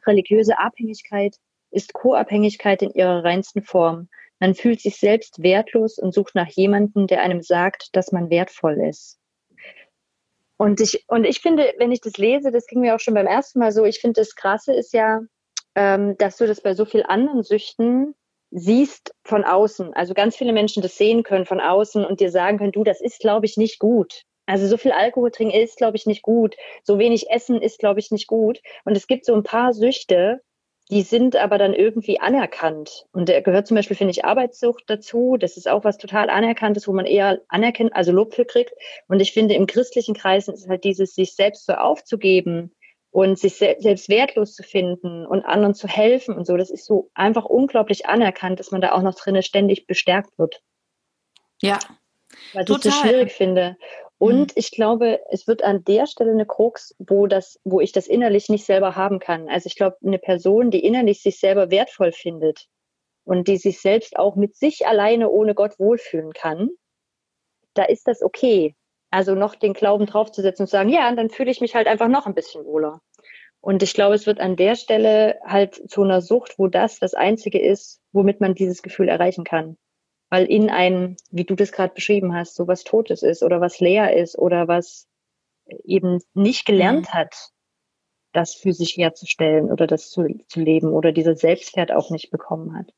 Religiöse 0.06 0.58
Abhängigkeit 0.58 1.36
ist 1.72 1.93
Co-Abhängigkeit 1.93 2.82
in 2.82 2.91
ihrer 2.91 3.24
reinsten 3.24 3.62
Form. 3.62 4.10
Man 4.39 4.56
fühlt 4.56 4.82
sich 4.82 4.97
selbst 4.97 5.41
wertlos 5.43 5.97
und 5.99 6.14
sucht 6.14 6.36
nach 6.36 6.49
jemandem, 6.49 7.08
der 7.08 7.22
einem 7.22 7.41
sagt, 7.41 7.89
dass 7.95 8.12
man 8.12 8.30
wertvoll 8.30 8.82
ist. 8.82 9.20
Und 10.58 10.80
ich, 10.80 11.06
und 11.08 11.26
ich 11.26 11.39
finde, 11.39 11.74
wenn 11.78 11.91
ich 11.91 12.02
das 12.02 12.18
lese, 12.18 12.52
das 12.52 12.68
ging 12.68 12.82
mir 12.82 12.95
auch 12.95 12.99
schon 12.99 13.16
beim 13.16 13.26
ersten 13.26 13.60
Mal 13.60 13.72
so, 13.72 13.84
ich 13.86 13.99
finde, 13.99 14.22
das 14.22 14.36
Krasse 14.36 14.74
ist 14.74 14.93
ja, 14.93 15.22
ähm, 15.76 16.18
dass 16.18 16.38
du 16.38 16.45
das 16.45 16.62
bei 16.62 16.76
so 16.76 16.86
vielen 16.86 17.06
anderen 17.06 17.43
Süchten 17.43 18.14
siehst 18.52 19.14
von 19.24 19.43
außen. 19.43 19.93
Also 19.93 20.14
ganz 20.14 20.36
viele 20.36 20.54
Menschen 20.54 20.84
das 20.84 20.97
sehen 20.97 21.24
können 21.24 21.45
von 21.45 21.60
außen 21.60 22.06
und 22.06 22.20
dir 22.20 22.30
sagen 22.30 22.58
können, 22.58 22.74
du, 22.74 22.84
das 22.84 23.02
ist, 23.02 23.20
glaube 23.20 23.45
ich, 23.45 23.58
nicht 23.58 23.80
gut. 23.80 24.24
Also 24.52 24.68
so 24.68 24.76
viel 24.76 24.91
Alkohol 24.91 25.32
trinken 25.32 25.56
ist, 25.56 25.78
glaube 25.78 25.95
ich, 25.95 26.06
nicht 26.06 26.24
gut. 26.24 26.58
So 26.84 26.99
wenig 26.99 27.30
Essen 27.30 27.62
ist, 27.62 27.80
glaube 27.80 28.02
ich, 28.02 28.12
nicht 28.12 28.28
gut. 28.28 28.62
Und 28.84 28.97
es 28.97 29.08
gibt 29.08 29.24
so 29.24 29.34
ein 29.34 29.43
paar 29.43 29.72
Süchte, 29.72 30.41
die 30.89 31.04
sind 31.04 31.38
aber 31.38 31.58
dann 31.58 31.74
irgendwie 31.74 32.20
anerkannt. 32.20 33.06
Und 33.14 33.30
da 33.30 33.39
gehört 33.39 33.68
zum 33.68 33.76
Beispiel, 33.76 33.95
finde 33.95 34.12
ich, 34.12 34.26
Arbeitssucht 34.26 34.84
dazu. 34.88 35.38
Das 35.39 35.56
ist 35.56 35.70
auch 35.70 35.86
was 35.86 35.97
total 35.97 36.30
Anerkanntes, 36.30 36.86
wo 36.86 36.91
man 36.91 37.06
eher 37.06 37.39
anerkennt, 37.47 37.95
also 37.95 38.12
Lob 38.12 38.34
für 38.34 38.43
kriegt. 38.43 38.74
Und 39.08 39.22
ich 39.22 39.32
finde, 39.32 39.54
im 39.56 39.68
christlichen 39.68 40.16
Kreisen 40.16 40.54
ist 40.54 40.68
halt 40.68 40.84
dieses, 40.84 41.16
sich 41.16 41.34
selbst 41.34 41.66
so 41.66 41.76
aufzugeben 41.76 42.76
und 43.10 43.39
sich 43.39 43.56
se 43.56 43.78
selbst 43.80 44.10
wertlos 44.10 44.54
zu 44.54 44.64
finden 44.64 45.26
und 45.26 45.45
anderen 45.45 45.76
zu 45.76 45.88
helfen 45.88 46.36
und 46.36 46.45
so. 46.45 46.58
Das 46.58 46.70
ist 46.70 46.86
so 46.86 47.10
einfach 47.14 47.45
unglaublich 47.45 48.06
anerkannt, 48.06 48.60
dass 48.60 48.72
man 48.72 48.82
da 48.82 48.91
auch 48.91 49.02
noch 49.02 49.16
drinnen 49.16 49.43
ständig 49.43 49.88
bestärkt 49.88 50.38
wird. 50.38 50.62
Ja. 51.62 51.80
Total. 52.54 52.78
ich 52.78 52.84
so 52.84 52.92
schwierig 52.92 53.32
finde. 53.32 53.78
Und 54.22 54.52
mhm. 54.52 54.54
ich 54.54 54.70
glaube, 54.70 55.20
es 55.32 55.48
wird 55.48 55.64
an 55.64 55.84
der 55.84 56.06
Stelle 56.06 56.32
eine 56.32 56.46
Krux, 56.46 56.94
wo 57.00 57.26
das, 57.26 57.60
wo 57.64 57.80
ich 57.80 57.92
das 57.92 58.06
innerlich 58.06 58.50
nicht 58.50 58.66
selber 58.66 58.96
haben 58.96 59.18
kann. 59.18 59.50
Also 59.50 59.66
ich 59.66 59.76
glaube, 59.76 59.98
eine 60.06 60.20
Person, 60.20 60.70
die 60.70 60.86
innerlich 60.86 61.24
sich 61.24 61.40
selber 61.40 61.72
wertvoll 61.72 62.12
findet 62.12 62.68
und 63.24 63.48
die 63.48 63.58
sich 63.58 63.82
selbst 63.82 64.18
auch 64.18 64.36
mit 64.36 64.56
sich 64.56 64.86
alleine 64.86 65.32
ohne 65.32 65.56
Gott 65.56 65.80
wohlfühlen 65.80 66.34
kann, 66.34 66.70
da 67.74 67.84
ist 67.84 68.08
das 68.08 68.22
okay. 68.22 68.76
Also 69.10 69.34
noch 69.34 69.56
den 69.56 69.74
Glauben 69.74 70.06
draufzusetzen 70.06 70.64
und 70.64 70.68
zu 70.68 70.74
sagen, 70.74 70.90
ja, 70.90 71.12
dann 71.16 71.32
fühle 71.32 71.50
ich 71.50 71.60
mich 71.60 71.74
halt 71.74 71.88
einfach 71.88 72.08
noch 72.08 72.28
ein 72.28 72.36
bisschen 72.36 72.64
wohler. 72.64 73.02
Und 73.60 73.82
ich 73.82 73.96
glaube, 73.96 74.14
es 74.14 74.28
wird 74.28 74.40
an 74.40 74.56
der 74.56 74.76
Stelle 74.76 75.40
halt 75.44 75.82
zu 75.90 76.04
einer 76.04 76.22
Sucht, 76.22 76.60
wo 76.60 76.68
das 76.68 77.00
das 77.00 77.16
Einzige 77.16 77.60
ist, 77.60 78.00
womit 78.12 78.40
man 78.40 78.54
dieses 78.54 78.84
Gefühl 78.84 79.10
erreichen 79.10 79.44
kann 79.46 79.78
weil 80.32 80.46
in 80.46 80.70
einem, 80.70 81.18
wie 81.30 81.44
du 81.44 81.56
das 81.56 81.74
gerade 81.74 81.94
beschrieben 81.94 82.34
hast, 82.34 82.56
so 82.56 82.68
was 82.68 82.84
Totes 82.84 83.22
ist 83.22 83.44
oder 83.44 83.60
was 83.60 83.80
leer 83.80 84.16
ist 84.16 84.38
oder 84.38 84.68
was 84.68 85.08
eben 85.84 86.20
nicht 86.34 86.66
gelernt 86.66 87.10
mhm. 87.10 87.14
hat, 87.14 87.50
das 88.32 88.56
für 88.56 88.72
sich 88.72 88.96
herzustellen 88.96 89.70
oder 89.70 89.88
das 89.88 90.10
zu, 90.10 90.26
zu 90.48 90.62
leben 90.62 90.94
oder 90.94 91.12
dieser 91.12 91.36
Selbstwert 91.36 91.92
auch 91.92 92.10
nicht 92.10 92.32
bekommen 92.32 92.78
hat. 92.78 92.94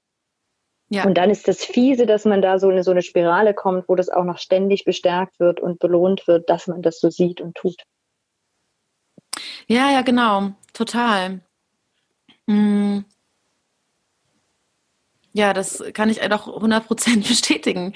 Ja. 0.90 1.06
Und 1.06 1.16
dann 1.16 1.32
ist 1.32 1.48
das 1.48 1.66
fiese, 1.66 2.06
dass 2.06 2.24
man 2.24 2.44
da 2.44 2.60
so 2.60 2.70
in 2.70 2.84
so 2.84 2.92
eine 2.92 3.02
Spirale 3.02 3.56
kommt, 3.56 3.90
wo 3.90 3.96
das 3.96 4.10
auch 4.10 4.26
noch 4.26 4.38
ständig 4.38 4.86
bestärkt 4.86 5.40
wird 5.40 5.60
und 5.60 5.80
belohnt 5.80 6.28
wird, 6.28 6.50
dass 6.52 6.68
man 6.68 6.84
das 6.84 7.00
so 7.00 7.10
sieht 7.10 7.42
und 7.42 7.56
tut. 7.56 7.82
Ja, 9.66 9.90
ja, 9.90 10.04
genau, 10.04 10.52
total. 10.72 11.42
Mhm. 12.46 13.06
Ja, 15.34 15.54
das 15.54 15.84
kann 15.94 16.10
ich 16.10 16.20
doch 16.20 16.48
100% 16.48 17.28
bestätigen. 17.28 17.94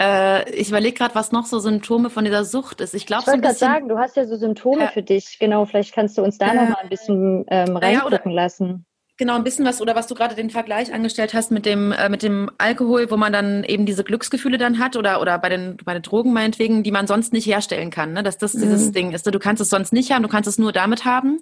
Äh, 0.00 0.50
ich 0.50 0.68
überlege 0.68 0.98
gerade, 0.98 1.14
was 1.14 1.30
noch 1.30 1.46
so 1.46 1.60
Symptome 1.60 2.10
von 2.10 2.24
dieser 2.24 2.44
Sucht 2.44 2.80
ist. 2.80 2.94
Ich 2.94 3.06
glaube, 3.06 3.22
ich 3.22 3.26
wollte 3.28 3.38
so 3.38 3.46
gerade 3.46 3.58
sagen, 3.58 3.88
du 3.88 3.98
hast 3.98 4.16
ja 4.16 4.26
so 4.26 4.36
Symptome 4.36 4.84
äh, 4.84 4.88
für 4.88 5.02
dich. 5.02 5.38
Genau, 5.38 5.64
vielleicht 5.64 5.94
kannst 5.94 6.18
du 6.18 6.22
uns 6.22 6.38
da 6.38 6.50
äh, 6.50 6.54
noch 6.54 6.68
mal 6.70 6.78
ein 6.82 6.88
bisschen 6.88 7.44
ähm, 7.48 7.76
reingucken 7.76 8.32
ja, 8.32 8.42
lassen. 8.42 8.84
Genau, 9.18 9.36
ein 9.36 9.44
bisschen 9.44 9.64
was, 9.64 9.80
oder 9.80 9.94
was 9.94 10.08
du 10.08 10.16
gerade 10.16 10.34
den 10.34 10.50
Vergleich 10.50 10.92
angestellt 10.92 11.34
hast 11.34 11.52
mit 11.52 11.66
dem, 11.66 11.92
äh, 11.92 12.08
mit 12.08 12.24
dem 12.24 12.50
Alkohol, 12.58 13.08
wo 13.08 13.16
man 13.16 13.32
dann 13.32 13.62
eben 13.62 13.86
diese 13.86 14.02
Glücksgefühle 14.02 14.58
dann 14.58 14.80
hat, 14.80 14.96
oder, 14.96 15.20
oder 15.20 15.38
bei 15.38 15.48
den, 15.48 15.76
bei 15.84 15.92
den 15.92 16.02
Drogen 16.02 16.32
meinetwegen, 16.32 16.82
die 16.82 16.90
man 16.90 17.06
sonst 17.06 17.32
nicht 17.32 17.46
herstellen 17.46 17.90
kann, 17.90 18.14
ne? 18.14 18.24
dass 18.24 18.38
das 18.38 18.52
dieses 18.52 18.88
mhm. 18.88 18.92
Ding 18.92 19.12
ist. 19.12 19.24
Du 19.24 19.38
kannst 19.38 19.60
es 19.60 19.70
sonst 19.70 19.92
nicht 19.92 20.10
haben, 20.10 20.24
du 20.24 20.28
kannst 20.28 20.48
es 20.48 20.58
nur 20.58 20.72
damit 20.72 21.04
haben. 21.04 21.38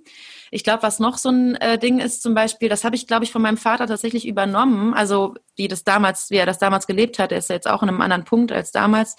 Ich 0.51 0.65
glaube, 0.65 0.83
was 0.83 0.99
noch 0.99 1.17
so 1.19 1.31
ein 1.31 1.55
äh, 1.57 1.79
Ding 1.79 2.01
ist, 2.01 2.23
zum 2.23 2.35
Beispiel, 2.35 2.69
das 2.69 2.85
habe 2.85 2.97
ich, 2.97 3.07
glaube 3.07 3.25
ich, 3.25 3.33
von 3.33 3.43
meinem 3.43 3.57
Vater 3.57 3.87
tatsächlich 3.87 4.27
übernommen, 4.27 4.95
also 4.95 5.35
wie 5.57 5.69
das 5.69 5.85
damals, 5.85 6.31
wie 6.31 6.37
er 6.37 6.47
das 6.47 6.59
damals 6.59 6.87
gelebt 6.87 7.19
hat, 7.19 7.33
er 7.33 7.39
ist 7.39 7.51
ja 7.51 7.55
jetzt 7.55 7.69
auch 7.69 7.83
in 7.83 7.89
einem 7.89 8.01
anderen 8.01 8.25
Punkt 8.25 8.53
als 8.53 8.73
damals. 8.73 9.17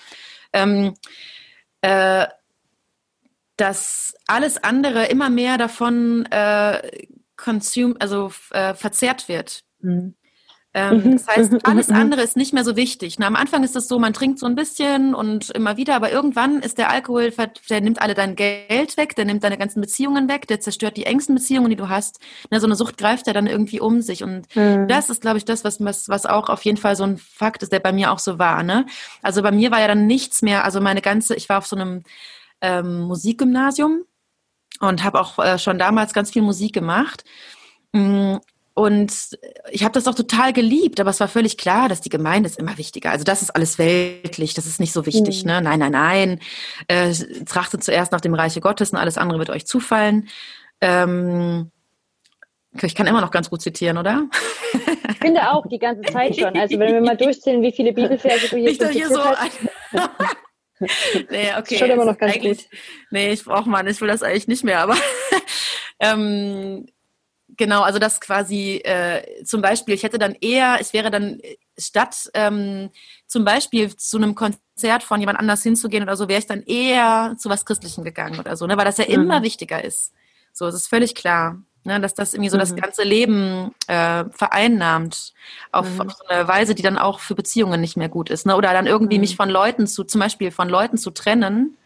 Ähm, 0.53 0.93
äh, 1.81 2.27
dass 3.57 4.15
alles 4.27 4.63
andere 4.63 5.05
immer 5.05 5.29
mehr 5.29 5.57
davon 5.57 6.25
äh, 6.31 7.05
consume, 7.37 7.95
also 7.99 8.31
äh, 8.51 8.73
verzehrt 8.73 9.27
wird. 9.27 9.63
Mhm. 9.79 10.15
Ähm, 10.73 11.03
mhm. 11.03 11.11
das 11.11 11.27
heißt, 11.27 11.67
alles 11.67 11.89
mhm. 11.89 11.95
andere 11.95 12.21
ist 12.21 12.37
nicht 12.37 12.53
mehr 12.53 12.63
so 12.63 12.77
wichtig. 12.77 13.19
Na, 13.19 13.27
am 13.27 13.35
Anfang 13.35 13.63
ist 13.63 13.75
es 13.75 13.89
so, 13.89 13.99
man 13.99 14.13
trinkt 14.13 14.39
so 14.39 14.45
ein 14.45 14.55
bisschen 14.55 15.13
und 15.13 15.49
immer 15.49 15.75
wieder, 15.75 15.95
aber 15.95 16.11
irgendwann 16.11 16.61
ist 16.61 16.77
der 16.77 16.89
Alkohol, 16.89 17.33
der 17.69 17.81
nimmt 17.81 18.01
alle 18.01 18.13
dein 18.13 18.35
Geld 18.35 18.95
weg, 18.95 19.15
der 19.17 19.25
nimmt 19.25 19.43
deine 19.43 19.57
ganzen 19.57 19.81
Beziehungen 19.81 20.29
weg, 20.29 20.47
der 20.47 20.61
zerstört 20.61 20.95
die 20.95 21.05
engsten 21.05 21.35
Beziehungen, 21.35 21.69
die 21.69 21.75
du 21.75 21.89
hast. 21.89 22.21
Na, 22.49 22.59
so 22.61 22.67
eine 22.67 22.75
Sucht 22.75 22.97
greift 22.97 23.27
ja 23.27 23.33
dann 23.33 23.47
irgendwie 23.47 23.81
um 23.81 24.01
sich. 24.01 24.23
Und 24.23 24.55
mhm. 24.55 24.87
das 24.87 25.09
ist, 25.09 25.21
glaube 25.21 25.37
ich, 25.37 25.45
das, 25.45 25.65
was, 25.65 25.83
was, 25.83 26.07
was 26.07 26.25
auch 26.25 26.47
auf 26.47 26.63
jeden 26.63 26.77
Fall 26.77 26.95
so 26.95 27.03
ein 27.03 27.17
Fakt 27.17 27.63
ist, 27.63 27.73
der 27.73 27.79
bei 27.79 27.91
mir 27.91 28.13
auch 28.13 28.19
so 28.19 28.39
war. 28.39 28.63
Ne? 28.63 28.85
Also 29.21 29.41
bei 29.41 29.51
mir 29.51 29.71
war 29.71 29.81
ja 29.81 29.89
dann 29.89 30.07
nichts 30.07 30.41
mehr, 30.41 30.63
also 30.63 30.79
meine 30.79 31.01
ganze, 31.01 31.35
ich 31.35 31.49
war 31.49 31.57
auf 31.57 31.67
so 31.67 31.75
einem 31.75 32.03
ähm, 32.61 33.01
Musikgymnasium 33.01 34.03
und 34.79 35.03
habe 35.03 35.19
auch 35.19 35.37
äh, 35.37 35.59
schon 35.59 35.77
damals 35.77 36.13
ganz 36.13 36.31
viel 36.31 36.43
Musik 36.43 36.73
gemacht. 36.73 37.25
Und 38.73 39.37
ich 39.69 39.83
habe 39.83 39.93
das 39.93 40.07
auch 40.07 40.15
total 40.15 40.53
geliebt, 40.53 40.99
aber 40.99 41.09
es 41.09 41.19
war 41.19 41.27
völlig 41.27 41.57
klar, 41.57 41.89
dass 41.89 41.99
die 41.99 42.09
Gemeinde 42.09 42.47
ist 42.47 42.57
immer 42.57 42.77
wichtiger. 42.77 43.11
Also 43.11 43.25
das 43.25 43.41
ist 43.41 43.49
alles 43.51 43.77
weltlich, 43.77 44.53
das 44.53 44.65
ist 44.65 44.79
nicht 44.79 44.93
so 44.93 45.05
wichtig. 45.05 45.43
Mhm. 45.43 45.51
Ne? 45.51 45.61
Nein, 45.61 45.79
nein, 45.79 45.91
nein. 45.91 46.39
Äh, 46.87 47.13
trachtet 47.45 47.83
zuerst 47.83 48.13
nach 48.13 48.21
dem 48.21 48.33
Reiche 48.33 48.61
Gottes 48.61 48.91
und 48.91 48.97
alles 48.97 49.17
andere 49.17 49.39
wird 49.39 49.49
euch 49.49 49.67
zufallen. 49.67 50.29
Ähm, 50.79 51.69
ich 52.81 52.95
kann 52.95 53.07
immer 53.07 53.19
noch 53.19 53.31
ganz 53.31 53.49
gut 53.49 53.61
zitieren, 53.61 53.97
oder? 53.97 54.27
Ich 55.09 55.17
finde 55.17 55.51
auch 55.51 55.67
die 55.67 55.79
ganze 55.79 56.09
Zeit 56.11 56.37
schon. 56.37 56.57
Also 56.57 56.79
wenn 56.79 56.93
wir 56.93 57.01
mal 57.01 57.17
durchzählen, 57.17 57.61
wie 57.61 57.73
viele 57.73 57.91
Bibelverse 57.91 58.47
du 58.47 58.55
hier, 58.55 58.71
ich 58.71 58.79
hier 58.91 59.09
so 59.09 59.23
hast. 59.23 59.59
nee, 61.29 61.49
okay. 61.57 61.77
Schon 61.77 61.89
immer 61.89 62.05
noch 62.05 62.17
ganz 62.17 62.39
gut. 62.39 62.59
Nee, 63.11 63.33
ich 63.33 63.43
brauche 63.43 63.69
mal, 63.69 63.85
ich 63.87 63.99
will 63.99 64.07
das 64.07 64.23
eigentlich 64.23 64.47
nicht 64.47 64.63
mehr, 64.63 64.79
aber 64.79 64.95
ähm, 65.99 66.87
Genau, 67.57 67.81
also 67.81 67.99
das 67.99 68.21
quasi 68.21 68.77
äh, 68.77 69.43
zum 69.43 69.61
Beispiel, 69.61 69.93
ich 69.93 70.03
hätte 70.03 70.19
dann 70.19 70.35
eher, 70.39 70.79
ich 70.79 70.93
wäre 70.93 71.11
dann 71.11 71.41
statt 71.77 72.29
ähm, 72.33 72.89
zum 73.27 73.43
Beispiel 73.43 73.95
zu 73.95 74.17
einem 74.17 74.35
Konzert 74.35 75.03
von 75.03 75.19
jemand 75.19 75.39
anders 75.39 75.63
hinzugehen 75.63 76.03
oder 76.03 76.15
so, 76.15 76.29
wäre 76.29 76.39
ich 76.39 76.47
dann 76.47 76.63
eher 76.63 77.35
zu 77.37 77.49
was 77.49 77.65
Christlichem 77.65 78.03
gegangen 78.03 78.39
oder 78.39 78.55
so, 78.55 78.67
ne? 78.67 78.77
weil 78.77 78.85
das 78.85 78.97
ja 78.97 79.05
mhm. 79.05 79.13
immer 79.13 79.43
wichtiger 79.43 79.83
ist. 79.83 80.13
So, 80.53 80.65
es 80.67 80.75
ist 80.75 80.87
völlig 80.87 81.13
klar, 81.13 81.61
ne? 81.83 81.99
dass 81.99 82.13
das 82.13 82.33
irgendwie 82.33 82.49
so 82.49 82.57
mhm. 82.57 82.61
das 82.61 82.75
ganze 82.75 83.03
Leben 83.03 83.75
äh, 83.87 84.25
vereinnahmt 84.31 85.33
auf, 85.71 85.89
mhm. 85.89 86.01
auf, 86.01 86.13
so 86.13 86.25
eine 86.27 86.47
Weise, 86.47 86.73
die 86.73 86.83
dann 86.83 86.97
auch 86.97 87.19
für 87.19 87.35
Beziehungen 87.35 87.81
nicht 87.81 87.97
mehr 87.97 88.09
gut 88.09 88.29
ist. 88.29 88.45
Ne? 88.45 88.55
Oder 88.55 88.71
dann 88.71 88.87
irgendwie 88.87 89.19
mich 89.19 89.33
mhm. 89.33 89.37
von 89.37 89.49
Leuten 89.49 89.87
zu, 89.87 90.05
zum 90.05 90.21
Beispiel 90.21 90.51
von 90.51 90.69
Leuten 90.69 90.97
zu 90.97 91.11
trennen, 91.11 91.77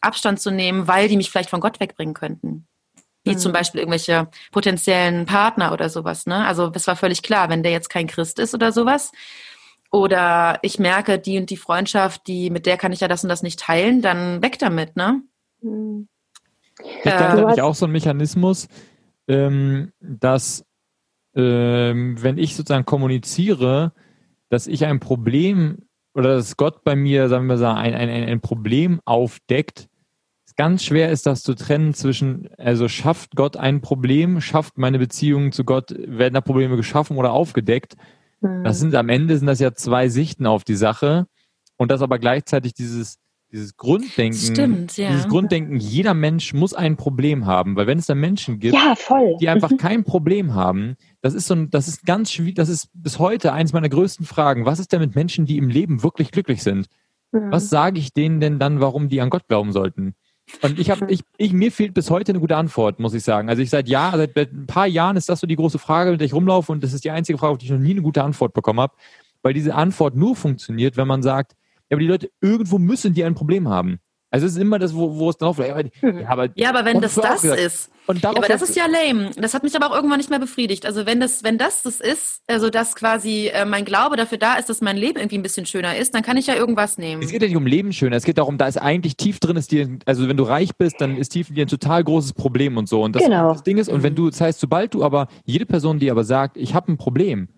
Abstand 0.00 0.40
zu 0.40 0.50
nehmen, 0.50 0.88
weil 0.88 1.08
die 1.08 1.16
mich 1.16 1.30
vielleicht 1.30 1.50
von 1.50 1.60
Gott 1.60 1.78
wegbringen 1.78 2.14
könnten 2.14 2.66
wie 3.24 3.32
mhm. 3.32 3.38
zum 3.38 3.52
Beispiel 3.52 3.80
irgendwelche 3.80 4.28
potenziellen 4.50 5.26
Partner 5.26 5.72
oder 5.72 5.88
sowas. 5.88 6.26
Ne? 6.26 6.44
Also 6.44 6.70
es 6.74 6.86
war 6.86 6.96
völlig 6.96 7.22
klar, 7.22 7.48
wenn 7.48 7.62
der 7.62 7.72
jetzt 7.72 7.90
kein 7.90 8.06
Christ 8.06 8.38
ist 8.38 8.54
oder 8.54 8.72
sowas, 8.72 9.12
oder 9.92 10.58
ich 10.62 10.78
merke, 10.78 11.18
die 11.18 11.38
und 11.38 11.50
die 11.50 11.58
Freundschaft, 11.58 12.26
die, 12.26 12.48
mit 12.48 12.64
der 12.64 12.78
kann 12.78 12.92
ich 12.92 13.00
ja 13.00 13.08
das 13.08 13.22
und 13.24 13.28
das 13.28 13.42
nicht 13.42 13.60
teilen, 13.60 14.00
dann 14.00 14.42
weg 14.42 14.58
damit, 14.58 14.96
ne? 14.96 15.22
Mhm. 15.60 16.08
Ich 16.78 17.02
da 17.04 17.32
habe 17.32 17.62
auch 17.62 17.74
so 17.74 17.84
einen 17.84 17.92
Mechanismus, 17.92 18.68
ähm, 19.28 19.92
dass 20.00 20.64
ähm, 21.34 22.16
wenn 22.22 22.38
ich 22.38 22.56
sozusagen 22.56 22.86
kommuniziere, 22.86 23.92
dass 24.48 24.66
ich 24.66 24.86
ein 24.86 24.98
Problem 24.98 25.78
oder 26.14 26.36
dass 26.36 26.56
Gott 26.56 26.84
bei 26.84 26.96
mir, 26.96 27.28
sagen 27.28 27.46
wir 27.46 27.56
mal, 27.56 27.74
ein, 27.74 27.94
ein, 27.94 28.08
ein 28.08 28.40
Problem 28.40 29.00
aufdeckt, 29.04 29.88
ganz 30.56 30.84
schwer 30.84 31.10
ist 31.10 31.26
das 31.26 31.42
zu 31.42 31.54
trennen 31.54 31.94
zwischen, 31.94 32.48
also 32.58 32.88
schafft 32.88 33.36
Gott 33.36 33.56
ein 33.56 33.80
Problem, 33.80 34.40
schafft 34.40 34.78
meine 34.78 34.98
Beziehung 34.98 35.52
zu 35.52 35.64
Gott, 35.64 35.94
werden 35.96 36.34
da 36.34 36.40
Probleme 36.40 36.76
geschaffen 36.76 37.16
oder 37.16 37.32
aufgedeckt. 37.32 37.96
Mhm. 38.40 38.64
Das 38.64 38.78
sind 38.78 38.94
am 38.94 39.08
Ende 39.08 39.36
sind 39.36 39.46
das 39.46 39.60
ja 39.60 39.74
zwei 39.74 40.08
Sichten 40.08 40.46
auf 40.46 40.64
die 40.64 40.76
Sache 40.76 41.26
und 41.76 41.90
das 41.90 42.02
aber 42.02 42.18
gleichzeitig 42.18 42.74
dieses 42.74 43.18
dieses 43.52 43.76
Grunddenken, 43.76 44.38
Stimmt, 44.38 44.96
ja. 44.96 45.10
dieses 45.10 45.28
Grunddenken, 45.28 45.76
jeder 45.76 46.14
Mensch 46.14 46.54
muss 46.54 46.72
ein 46.72 46.96
Problem 46.96 47.44
haben, 47.44 47.76
weil 47.76 47.86
wenn 47.86 47.98
es 47.98 48.06
da 48.06 48.14
Menschen 48.14 48.58
gibt, 48.58 48.74
ja, 48.74 48.94
die 49.40 49.48
einfach 49.50 49.70
mhm. 49.70 49.76
kein 49.76 50.04
Problem 50.04 50.54
haben, 50.54 50.96
das 51.20 51.34
ist 51.34 51.48
so 51.48 51.54
ein, 51.54 51.70
das 51.70 51.86
ist 51.86 52.06
ganz 52.06 52.32
schwierig, 52.32 52.54
das 52.54 52.70
ist 52.70 52.88
bis 52.94 53.18
heute 53.18 53.52
eines 53.52 53.74
meiner 53.74 53.90
größten 53.90 54.24
Fragen. 54.24 54.64
Was 54.64 54.78
ist 54.78 54.90
denn 54.92 55.00
mit 55.00 55.14
Menschen, 55.14 55.44
die 55.44 55.58
im 55.58 55.68
Leben 55.68 56.02
wirklich 56.02 56.30
glücklich 56.30 56.62
sind? 56.62 56.86
Mhm. 57.30 57.50
Was 57.52 57.68
sage 57.68 57.98
ich 57.98 58.14
denen 58.14 58.40
denn 58.40 58.58
dann, 58.58 58.80
warum 58.80 59.10
die 59.10 59.20
an 59.20 59.28
Gott 59.28 59.46
glauben 59.48 59.72
sollten? 59.72 60.14
Und 60.60 60.78
ich 60.78 60.90
habe, 60.90 61.06
ich, 61.10 61.20
ich, 61.36 61.52
mir 61.52 61.72
fehlt 61.72 61.94
bis 61.94 62.10
heute 62.10 62.32
eine 62.32 62.40
gute 62.40 62.56
Antwort, 62.56 62.98
muss 62.98 63.14
ich 63.14 63.24
sagen. 63.24 63.48
Also 63.48 63.62
ich 63.62 63.70
seit 63.70 63.88
Jahr, 63.88 64.16
seit 64.16 64.36
ein 64.36 64.66
paar 64.66 64.86
Jahren 64.86 65.16
ist 65.16 65.28
das 65.28 65.40
so 65.40 65.46
die 65.46 65.56
große 65.56 65.78
Frage, 65.78 66.10
mit 66.10 66.20
der 66.20 66.26
ich 66.26 66.34
rumlaufe 66.34 66.72
und 66.72 66.82
das 66.82 66.92
ist 66.92 67.04
die 67.04 67.10
einzige 67.10 67.38
Frage, 67.38 67.52
auf 67.52 67.58
die 67.58 67.66
ich 67.66 67.72
noch 67.72 67.78
nie 67.78 67.92
eine 67.92 68.02
gute 68.02 68.22
Antwort 68.22 68.52
bekommen 68.52 68.80
habe, 68.80 68.94
weil 69.42 69.54
diese 69.54 69.74
Antwort 69.74 70.16
nur 70.16 70.36
funktioniert, 70.36 70.96
wenn 70.96 71.08
man 71.08 71.22
sagt, 71.22 71.52
ja, 71.88 71.96
aber 71.96 72.00
die 72.00 72.06
Leute, 72.06 72.30
irgendwo 72.40 72.78
müssen 72.78 73.14
die 73.14 73.24
ein 73.24 73.34
Problem 73.34 73.68
haben. 73.68 74.00
Also 74.32 74.46
es 74.46 74.52
ist 74.52 74.58
immer 74.58 74.78
das, 74.78 74.94
wo, 74.94 75.18
wo 75.18 75.28
es 75.28 75.36
drauf 75.36 75.58
ja, 75.58 75.78
ja, 75.78 75.84
aber, 76.26 76.48
ja, 76.54 76.70
aber 76.70 76.86
wenn 76.86 77.02
das 77.02 77.16
das 77.16 77.44
ist, 77.44 77.90
und 78.06 78.22
ja, 78.22 78.30
aber 78.30 78.48
das 78.48 78.62
ist 78.62 78.74
ja 78.74 78.86
lame. 78.86 79.30
Das 79.36 79.52
hat 79.52 79.62
mich 79.62 79.76
aber 79.76 79.90
auch 79.90 79.94
irgendwann 79.94 80.16
nicht 80.16 80.30
mehr 80.30 80.38
befriedigt. 80.38 80.86
Also 80.86 81.04
wenn 81.04 81.20
das, 81.20 81.44
wenn 81.44 81.58
das 81.58 81.82
das 81.82 82.00
ist, 82.00 82.40
also 82.46 82.70
dass 82.70 82.96
quasi 82.96 83.50
äh, 83.52 83.66
mein 83.66 83.84
Glaube 83.84 84.16
dafür 84.16 84.38
da 84.38 84.54
ist, 84.54 84.70
dass 84.70 84.80
mein 84.80 84.96
Leben 84.96 85.18
irgendwie 85.18 85.36
ein 85.36 85.42
bisschen 85.42 85.66
schöner 85.66 85.98
ist, 85.98 86.14
dann 86.14 86.22
kann 86.22 86.38
ich 86.38 86.46
ja 86.46 86.54
irgendwas 86.54 86.96
nehmen. 86.96 87.22
Es 87.22 87.30
geht 87.30 87.42
ja 87.42 87.48
nicht 87.48 87.58
um 87.58 87.66
Leben 87.66 87.92
schöner. 87.92 88.16
Es 88.16 88.24
geht 88.24 88.38
darum, 88.38 88.56
da 88.56 88.68
ist 88.68 88.78
eigentlich 88.78 89.18
tief 89.18 89.38
drin 89.38 89.56
ist 89.56 89.70
dir, 89.70 89.98
also 90.06 90.26
wenn 90.26 90.38
du 90.38 90.44
reich 90.44 90.70
bist, 90.78 90.98
dann 91.02 91.18
ist 91.18 91.28
tief 91.28 91.50
in 91.50 91.54
dir 91.54 91.66
ein 91.66 91.68
total 91.68 92.02
großes 92.02 92.32
Problem 92.32 92.78
und 92.78 92.88
so. 92.88 93.02
Und 93.02 93.14
das, 93.14 93.22
genau. 93.22 93.52
das 93.52 93.64
Ding 93.64 93.76
ist, 93.76 93.90
und 93.90 94.02
wenn 94.02 94.14
du, 94.14 94.30
das 94.30 94.40
heißt, 94.40 94.60
sobald 94.60 94.94
du 94.94 95.04
aber 95.04 95.28
jede 95.44 95.66
Person, 95.66 95.98
die 95.98 96.10
aber 96.10 96.24
sagt, 96.24 96.56
ich 96.56 96.72
habe 96.72 96.90
ein 96.90 96.96
Problem, 96.96 97.48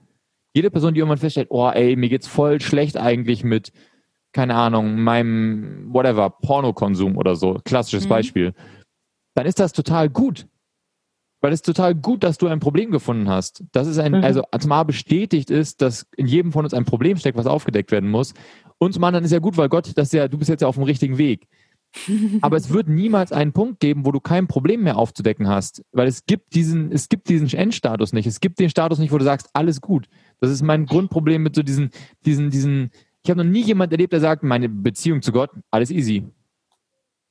jede 0.53 0.73
Person, 0.73 0.93
die 0.93 0.99
irgendwann 0.99 1.19
feststellt, 1.19 1.49
oh 1.51 1.71
ey, 1.71 1.95
mir 1.95 2.09
geht's 2.09 2.27
voll 2.27 2.61
schlecht 2.61 2.97
eigentlich 2.97 3.45
mit 3.45 3.71
keine 4.35 4.57
Ahnung, 4.57 5.01
meinem, 5.01 5.87
whatever, 5.89 6.29
Pornokonsum 6.29 7.17
oder 7.17 7.37
so, 7.37 7.61
klassisches 7.65 8.05
mhm. 8.05 8.11
Beispiel, 8.11 8.55
dann 9.35 9.47
ist 9.47 9.61
das 9.61 9.73
total 9.73 10.11
gut. 10.11 10.47
Weil 11.41 11.53
es 11.53 11.63
total 11.63 11.95
gut, 11.95 12.25
dass 12.25 12.39
du 12.39 12.47
ein 12.47 12.59
Problem 12.59 12.91
gefunden 12.91 13.29
hast. 13.29 13.65
Das 13.73 13.87
ist 13.87 13.99
ein, 13.99 14.13
mhm. 14.13 14.25
also 14.25 14.43
zumal 14.59 14.85
bestätigt 14.85 15.51
ist, 15.51 15.83
dass 15.83 16.07
in 16.17 16.27
jedem 16.27 16.53
von 16.53 16.65
uns 16.65 16.73
ein 16.73 16.87
Problem 16.87 17.17
steckt, 17.19 17.37
was 17.37 17.47
aufgedeckt 17.47 17.93
werden 17.93 18.11
muss. 18.11 18.33
Und 18.79 18.95
zum 18.95 19.05
anderen 19.05 19.25
ist 19.25 19.31
ja 19.31 19.41
gut, 19.41 19.57
weil 19.57 19.69
Gott, 19.69 19.93
das 19.95 20.13
ja, 20.13 20.27
du 20.27 20.39
bist 20.39 20.49
jetzt 20.49 20.63
ja 20.63 20.69
auf 20.69 20.77
dem 20.77 20.85
richtigen 20.85 21.19
Weg. 21.19 21.47
Aber 22.41 22.57
es 22.57 22.71
wird 22.71 22.89
niemals 22.89 23.31
einen 23.31 23.53
Punkt 23.53 23.79
geben, 23.79 24.05
wo 24.05 24.11
du 24.11 24.21
kein 24.21 24.49
Problem 24.49 24.83
mehr 24.83 24.97
aufzudecken 24.97 25.47
hast. 25.47 25.83
Weil 25.93 26.09
es 26.09 26.25
gibt 26.25 26.55
diesen, 26.55 26.91
es 26.91 27.09
gibt 27.09 27.29
diesen 27.29 27.49
Endstatus 27.53 28.13
nicht. 28.13 28.27
Es 28.27 28.41
gibt 28.41 28.59
den 28.59 28.71
Status 28.71 28.99
nicht, 28.99 29.13
wo 29.13 29.19
du 29.19 29.25
sagst, 29.25 29.51
alles 29.53 29.81
gut. 29.81 30.09
Das 30.41 30.51
ist 30.51 30.63
mein 30.63 30.87
Grundproblem 30.87 31.43
mit 31.43 31.55
so 31.55 31.63
diesen, 31.63 31.91
diesen, 32.25 32.51
diesen, 32.51 32.91
ich 33.25 33.31
habe 33.31 33.43
noch 33.43 33.51
nie 33.51 33.63
jemand 33.63 33.91
erlebt, 33.91 34.13
der 34.13 34.21
sagt, 34.21 34.43
meine 34.43 34.69
Beziehung 34.69 35.23
zu 35.23 35.33
Gott, 35.33 35.51
alles 35.71 35.91
easy. 35.91 36.25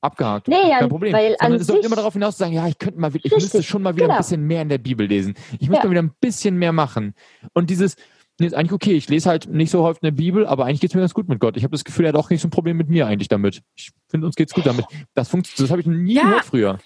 Abgehakt. 0.02 0.48
Nee, 0.48 0.70
ja, 0.70 0.80
kein 0.80 0.90
Problem. 0.90 1.14
Weil 1.14 1.36
Sondern 1.40 1.62
es 1.62 1.68
sollte 1.68 1.86
immer 1.86 1.96
darauf 1.96 2.14
hinaus 2.14 2.36
zu 2.36 2.40
sagen, 2.40 2.54
ja, 2.54 2.68
ich 2.68 2.78
könnte 2.78 3.00
mal, 3.00 3.12
ich 3.16 3.32
müsste 3.32 3.64
schon 3.64 3.84
mal 3.84 3.96
wieder 3.96 4.06
genau. 4.06 4.16
ein 4.16 4.22
bisschen 4.22 4.46
mehr 4.46 4.64
in 4.64 4.70
der 4.70 4.80
Bibel 4.80 5.08
lesen. 5.08 5.36
Ich 5.60 5.70
müsste 5.70 5.76
ja. 5.76 5.84
mal 5.86 5.92
wieder 5.92 6.02
ein 6.02 6.12
bisschen 6.20 6.58
mehr 6.58 6.74
machen. 6.74 7.14
Und 7.54 7.70
dieses, 7.70 7.96
nee, 8.40 8.48
ist 8.48 8.54
eigentlich 8.54 8.74
okay, 8.74 8.94
ich 8.94 9.08
lese 9.08 9.30
halt 9.30 9.48
nicht 9.48 9.70
so 9.70 9.84
häufig 9.84 10.02
eine 10.04 10.12
Bibel, 10.12 10.46
aber 10.48 10.66
eigentlich 10.66 10.82
geht 10.82 10.90
es 10.90 10.96
mir 10.96 11.02
ganz 11.02 11.14
gut 11.14 11.30
mit 11.30 11.40
Gott. 11.40 11.56
Ich 11.56 11.64
habe 11.64 11.72
das 11.72 11.86
Gefühl, 11.86 12.06
er 12.06 12.10
hat 12.10 12.16
auch 12.16 12.30
nicht 12.30 12.42
so 12.42 12.48
ein 12.48 12.52
Problem 12.52 12.76
mit 12.76 12.90
mir 12.90 13.06
eigentlich 13.06 13.30
damit. 13.30 13.62
Ich 13.76 13.92
finde, 14.10 14.26
uns 14.26 14.36
geht's 14.36 14.54
gut 14.54 14.66
damit. 14.66 14.86
Das 15.14 15.30
funktioniert, 15.30 15.60
das 15.60 15.72
habe 15.72 15.82
ich 15.82 15.88
nie 15.88 16.16
ja. 16.16 16.24
gehört 16.24 16.46
früher. 16.46 16.80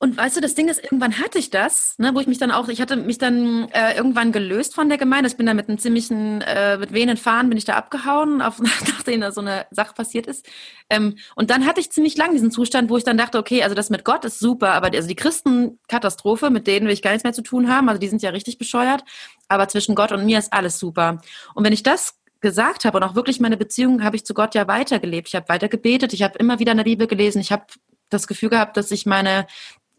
Und 0.00 0.16
weißt 0.16 0.36
du, 0.36 0.40
das 0.40 0.54
Ding 0.54 0.68
ist, 0.68 0.82
irgendwann 0.82 1.18
hatte 1.18 1.38
ich 1.38 1.50
das, 1.50 1.96
ne, 1.98 2.14
wo 2.14 2.20
ich 2.20 2.28
mich 2.28 2.38
dann 2.38 2.52
auch, 2.52 2.68
ich 2.68 2.80
hatte 2.80 2.96
mich 2.96 3.18
dann 3.18 3.68
äh, 3.70 3.96
irgendwann 3.96 4.30
gelöst 4.30 4.74
von 4.74 4.88
der 4.88 4.96
Gemeinde. 4.96 5.28
Ich 5.28 5.36
bin 5.36 5.46
da 5.46 5.54
mit 5.54 5.68
einem 5.68 5.78
ziemlichen, 5.78 6.40
äh, 6.42 6.78
mit 6.78 6.92
wehenden 6.92 7.16
Fahnen 7.16 7.48
bin 7.48 7.58
ich 7.58 7.64
da 7.64 7.74
abgehauen, 7.74 8.40
auf, 8.40 8.60
nachdem 8.86 9.22
da 9.22 9.32
so 9.32 9.40
eine 9.40 9.66
Sache 9.72 9.94
passiert 9.94 10.28
ist. 10.28 10.46
Ähm, 10.88 11.16
und 11.34 11.50
dann 11.50 11.66
hatte 11.66 11.80
ich 11.80 11.90
ziemlich 11.90 12.16
lang 12.16 12.32
diesen 12.32 12.52
Zustand, 12.52 12.90
wo 12.90 12.96
ich 12.96 13.02
dann 13.02 13.18
dachte, 13.18 13.38
okay, 13.38 13.64
also 13.64 13.74
das 13.74 13.90
mit 13.90 14.04
Gott 14.04 14.24
ist 14.24 14.38
super, 14.38 14.72
aber 14.72 14.90
die, 14.90 14.98
also 14.98 15.08
die 15.08 15.16
Christenkatastrophe, 15.16 16.50
mit 16.50 16.68
denen 16.68 16.86
will 16.86 16.94
ich 16.94 17.02
gar 17.02 17.10
nichts 17.10 17.24
mehr 17.24 17.32
zu 17.32 17.42
tun 17.42 17.68
haben. 17.68 17.88
Also 17.88 17.98
die 17.98 18.08
sind 18.08 18.22
ja 18.22 18.30
richtig 18.30 18.58
bescheuert. 18.58 19.02
Aber 19.48 19.66
zwischen 19.66 19.96
Gott 19.96 20.12
und 20.12 20.24
mir 20.24 20.38
ist 20.38 20.52
alles 20.52 20.78
super. 20.78 21.20
Und 21.54 21.64
wenn 21.64 21.72
ich 21.72 21.82
das 21.82 22.14
gesagt 22.40 22.84
habe 22.84 22.98
und 22.98 23.02
auch 23.02 23.16
wirklich 23.16 23.40
meine 23.40 23.56
Beziehung 23.56 24.04
habe 24.04 24.14
ich 24.14 24.24
zu 24.24 24.32
Gott 24.32 24.54
ja 24.54 24.68
weitergelebt. 24.68 25.26
Ich 25.26 25.34
habe 25.34 25.48
weiter 25.48 25.68
gebetet, 25.68 26.12
ich 26.12 26.22
habe 26.22 26.38
immer 26.38 26.60
wieder 26.60 26.70
in 26.70 26.78
der 26.78 26.84
Bibel 26.84 27.08
gelesen, 27.08 27.40
ich 27.40 27.50
habe 27.50 27.64
das 28.10 28.26
Gefühl 28.26 28.48
gehabt, 28.48 28.76
dass 28.76 28.90
ich 28.90 29.06
meine 29.06 29.46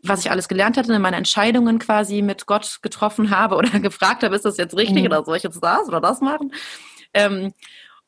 was 0.03 0.21
ich 0.21 0.31
alles 0.31 0.47
gelernt 0.47 0.77
hatte, 0.77 0.97
meine 0.99 1.17
Entscheidungen 1.17 1.79
quasi 1.79 2.21
mit 2.21 2.45
Gott 2.45 2.79
getroffen 2.81 3.29
habe 3.29 3.55
oder 3.55 3.79
gefragt 3.79 4.23
habe, 4.23 4.35
ist 4.35 4.45
das 4.45 4.57
jetzt 4.57 4.75
richtig 4.75 5.01
mhm. 5.01 5.07
oder 5.07 5.25
soll 5.25 5.37
ich 5.37 5.43
jetzt 5.43 5.61
das 5.61 5.87
oder 5.87 6.01
das 6.01 6.21
machen? 6.21 6.53
Ähm, 7.13 7.53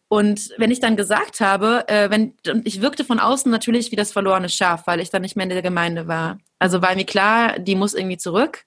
und 0.08 0.50
wenn 0.58 0.72
ich 0.72 0.82
dann 0.82 0.98
gesagt 0.98 1.40
habe, 1.40 1.88
äh, 1.88 2.10
wenn 2.10 2.34
ich 2.66 2.82
wirkte 2.82 3.06
von 3.06 3.20
außen 3.20 3.50
natürlich 3.50 3.92
wie 3.92 3.96
das 3.96 4.12
verlorene 4.12 4.50
Schaf, 4.50 4.86
weil 4.86 5.00
ich 5.00 5.10
dann 5.10 5.22
nicht 5.22 5.38
mehr 5.38 5.46
in 5.46 5.50
der 5.52 5.62
Gemeinde 5.62 6.06
war. 6.08 6.38
Also 6.60 6.82
war 6.82 6.94
mir 6.96 7.06
klar, 7.06 7.60
die 7.60 7.76
muss 7.76 7.94
irgendwie 7.94 8.18
zurück. 8.18 8.66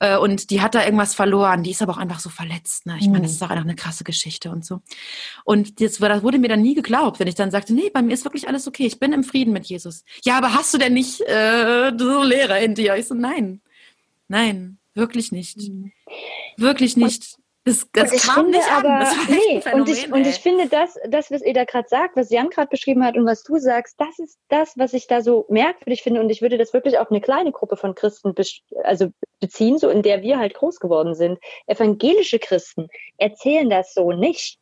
Äh, 0.00 0.16
und 0.16 0.50
die 0.50 0.60
hat 0.60 0.74
da 0.74 0.84
irgendwas 0.84 1.14
verloren. 1.14 1.62
Die 1.62 1.70
ist 1.70 1.82
aber 1.82 1.92
auch 1.92 1.98
einfach 1.98 2.20
so 2.20 2.30
verletzt. 2.30 2.86
Ne? 2.86 2.96
Ich 2.98 3.08
meine, 3.08 3.22
das 3.22 3.32
ist 3.32 3.42
auch 3.42 3.50
einfach 3.50 3.64
eine 3.64 3.76
krasse 3.76 4.02
Geschichte 4.02 4.50
und 4.50 4.64
so. 4.64 4.80
Und 5.44 5.80
das, 5.80 5.98
das 5.98 6.22
wurde 6.22 6.38
mir 6.38 6.48
dann 6.48 6.62
nie 6.62 6.74
geglaubt, 6.74 7.20
wenn 7.20 7.28
ich 7.28 7.34
dann 7.34 7.50
sagte, 7.50 7.74
nee, 7.74 7.90
bei 7.90 8.02
mir 8.02 8.14
ist 8.14 8.24
wirklich 8.24 8.48
alles 8.48 8.66
okay. 8.66 8.86
Ich 8.86 8.98
bin 8.98 9.12
im 9.12 9.22
Frieden 9.22 9.52
mit 9.52 9.66
Jesus. 9.66 10.04
Ja, 10.24 10.38
aber 10.38 10.54
hast 10.54 10.74
du 10.74 10.78
denn 10.78 10.94
nicht 10.94 11.20
äh, 11.20 11.92
so 11.96 12.22
Lehrer 12.22 12.58
in 12.60 12.74
dir? 12.74 12.96
Ich 12.96 13.06
so, 13.06 13.14
nein, 13.14 13.60
nein, 14.26 14.78
wirklich 14.94 15.32
nicht. 15.32 15.58
Mhm. 15.58 15.92
Wirklich 16.56 16.96
nicht. 16.96 17.36
Das, 17.64 17.86
das 17.92 18.12
ich 18.12 18.22
kam 18.22 18.48
nicht 18.50 18.70
aber, 18.72 18.88
an. 18.88 19.16
nee, 19.28 19.60
Phänomen, 19.60 19.82
und 19.82 19.88
ich, 19.90 20.12
und 20.12 20.26
ich 20.26 20.36
finde, 20.36 20.68
das, 20.68 20.98
das, 21.08 21.30
was 21.30 21.42
Eda 21.42 21.64
gerade 21.64 21.88
sagt, 21.88 22.16
was 22.16 22.30
Jan 22.30 22.48
gerade 22.48 22.68
beschrieben 22.68 23.04
hat 23.04 23.16
und 23.16 23.26
was 23.26 23.42
du 23.42 23.58
sagst, 23.58 23.96
das 23.98 24.18
ist 24.18 24.38
das, 24.48 24.78
was 24.78 24.94
ich 24.94 25.06
da 25.06 25.20
so 25.20 25.44
merkwürdig 25.50 26.02
finde. 26.02 26.20
Und 26.20 26.30
ich 26.30 26.40
würde 26.40 26.56
das 26.56 26.72
wirklich 26.72 26.98
auf 26.98 27.10
eine 27.10 27.20
kleine 27.20 27.52
Gruppe 27.52 27.76
von 27.76 27.94
Christen 27.94 28.34
be 28.34 28.44
also 28.82 29.08
beziehen, 29.40 29.78
so 29.78 29.90
in 29.90 30.02
der 30.02 30.22
wir 30.22 30.38
halt 30.38 30.54
groß 30.54 30.80
geworden 30.80 31.14
sind. 31.14 31.38
Evangelische 31.66 32.38
Christen 32.38 32.88
erzählen 33.18 33.68
das 33.68 33.92
so 33.92 34.12
nicht. 34.12 34.58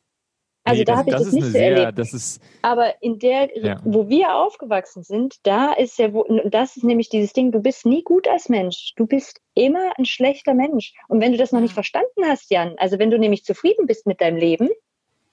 Also 0.69 0.81
nee, 0.81 0.85
da 0.85 0.97
habe 0.97 1.09
ich 1.09 1.15
das, 1.15 1.25
das 1.25 1.33
nicht 1.33 1.45
so 1.45 1.51
sehr, 1.51 1.77
erlebt. 1.77 1.99
Ist, 1.99 2.41
Aber 2.61 3.01
in 3.01 3.19
der, 3.19 3.57
ja. 3.57 3.81
wo 3.83 4.07
wir 4.09 4.35
aufgewachsen 4.35 5.03
sind, 5.03 5.35
da 5.43 5.73
ist 5.73 5.97
ja, 5.97 6.13
wo, 6.13 6.25
das 6.45 6.77
ist 6.77 6.83
nämlich 6.83 7.09
dieses 7.09 7.33
Ding, 7.33 7.51
du 7.51 7.59
bist 7.59 7.85
nie 7.85 8.03
gut 8.03 8.27
als 8.27 8.49
Mensch. 8.49 8.93
Du 8.95 9.05
bist 9.05 9.41
immer 9.53 9.91
ein 9.97 10.05
schlechter 10.05 10.53
Mensch. 10.53 10.93
Und 11.07 11.21
wenn 11.21 11.31
du 11.31 11.37
das 11.37 11.51
noch 11.51 11.61
nicht 11.61 11.73
verstanden 11.73 12.25
hast, 12.25 12.51
Jan, 12.51 12.75
also 12.77 12.99
wenn 12.99 13.11
du 13.11 13.17
nämlich 13.17 13.43
zufrieden 13.43 13.85
bist 13.85 14.05
mit 14.05 14.21
deinem 14.21 14.37
Leben, 14.37 14.69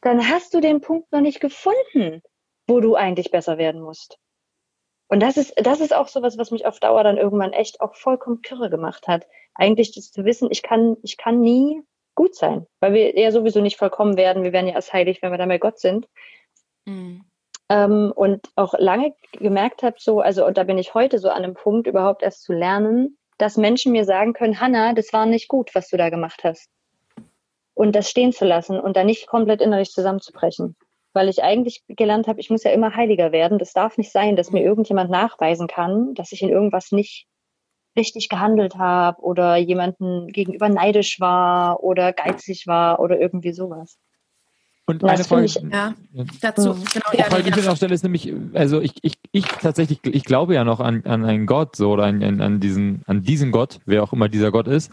dann 0.00 0.28
hast 0.28 0.54
du 0.54 0.60
den 0.60 0.80
Punkt 0.80 1.10
noch 1.12 1.20
nicht 1.20 1.40
gefunden, 1.40 2.22
wo 2.66 2.80
du 2.80 2.94
eigentlich 2.94 3.30
besser 3.30 3.58
werden 3.58 3.80
musst. 3.80 4.18
Und 5.08 5.20
das 5.20 5.36
ist, 5.36 5.54
das 5.56 5.80
ist 5.80 5.94
auch 5.94 6.08
sowas, 6.08 6.36
was 6.36 6.50
mich 6.50 6.66
auf 6.66 6.80
Dauer 6.80 7.04
dann 7.04 7.16
irgendwann 7.16 7.52
echt 7.52 7.80
auch 7.80 7.94
vollkommen 7.94 8.42
kirre 8.42 8.70
gemacht 8.70 9.06
hat. 9.06 9.26
Eigentlich 9.54 9.94
das 9.94 10.10
zu 10.10 10.24
wissen, 10.24 10.48
ich 10.50 10.62
kann, 10.62 10.96
ich 11.02 11.16
kann 11.16 11.40
nie 11.40 11.82
gut 12.16 12.34
sein, 12.34 12.66
weil 12.80 12.92
wir 12.94 13.16
ja 13.16 13.30
sowieso 13.30 13.60
nicht 13.60 13.76
vollkommen 13.76 14.16
werden. 14.16 14.42
Wir 14.42 14.52
werden 14.52 14.66
ja 14.66 14.74
erst 14.74 14.92
heilig, 14.92 15.22
wenn 15.22 15.30
wir 15.30 15.38
dann 15.38 15.48
bei 15.48 15.58
Gott 15.58 15.78
sind. 15.78 16.08
Mhm. 16.86 17.24
Ähm, 17.68 18.12
und 18.14 18.48
auch 18.56 18.74
lange 18.78 19.14
gemerkt 19.32 19.82
habe, 19.82 19.96
so, 19.98 20.20
also, 20.20 20.44
und 20.46 20.56
da 20.56 20.64
bin 20.64 20.78
ich 20.78 20.94
heute 20.94 21.18
so 21.18 21.28
an 21.28 21.44
einem 21.44 21.54
Punkt, 21.54 21.86
überhaupt 21.86 22.22
erst 22.22 22.42
zu 22.42 22.52
lernen, 22.52 23.18
dass 23.38 23.56
Menschen 23.56 23.92
mir 23.92 24.04
sagen 24.04 24.32
können, 24.32 24.60
Hanna, 24.60 24.94
das 24.94 25.12
war 25.12 25.26
nicht 25.26 25.48
gut, 25.48 25.74
was 25.74 25.88
du 25.88 25.96
da 25.96 26.08
gemacht 26.08 26.42
hast. 26.42 26.70
Und 27.74 27.94
das 27.94 28.08
stehen 28.08 28.32
zu 28.32 28.46
lassen 28.46 28.80
und 28.80 28.96
da 28.96 29.04
nicht 29.04 29.26
komplett 29.26 29.60
innerlich 29.60 29.90
zusammenzubrechen. 29.90 30.76
Weil 31.12 31.28
ich 31.28 31.42
eigentlich 31.42 31.82
gelernt 31.88 32.26
habe, 32.28 32.40
ich 32.40 32.50
muss 32.50 32.64
ja 32.64 32.70
immer 32.70 32.94
heiliger 32.94 33.32
werden. 33.32 33.58
Das 33.58 33.72
darf 33.72 33.98
nicht 33.98 34.12
sein, 34.12 34.36
dass 34.36 34.52
mir 34.52 34.62
irgendjemand 34.62 35.10
nachweisen 35.10 35.66
kann, 35.66 36.14
dass 36.14 36.32
ich 36.32 36.42
in 36.42 36.48
irgendwas 36.48 36.92
nicht 36.92 37.26
richtig 37.96 38.28
gehandelt 38.28 38.76
habe 38.76 39.20
oder 39.22 39.56
jemanden 39.56 40.28
gegenüber 40.28 40.68
neidisch 40.68 41.20
war 41.20 41.82
oder 41.82 42.12
geizig 42.12 42.66
war 42.66 43.00
oder 43.00 43.18
irgendwie 43.20 43.52
sowas. 43.52 43.98
Und 44.88 45.02
eine 45.02 45.24
Frage, 45.24 45.46
ich, 45.46 45.56
ja, 45.56 45.94
dazu, 46.40 46.74
mhm. 46.74 46.84
genau, 46.92 47.06
ja, 47.12 47.24
Frage, 47.24 47.50
die 47.50 47.58
ich 47.58 47.66
noch 47.66 47.76
stelle, 47.76 47.92
ist 47.92 48.04
nämlich, 48.04 48.32
also 48.54 48.80
ich, 48.80 48.94
ich, 49.02 49.14
ich 49.32 49.44
tatsächlich, 49.44 49.98
ich 50.04 50.24
glaube 50.24 50.54
ja 50.54 50.62
noch 50.62 50.78
an, 50.78 51.02
an 51.06 51.24
einen 51.24 51.46
Gott, 51.46 51.74
so, 51.74 51.90
oder 51.90 52.04
an, 52.04 52.22
an, 52.22 52.60
diesen, 52.60 53.02
an 53.06 53.22
diesen 53.22 53.50
Gott, 53.50 53.80
wer 53.84 54.04
auch 54.04 54.12
immer 54.12 54.28
dieser 54.28 54.52
Gott 54.52 54.68
ist. 54.68 54.92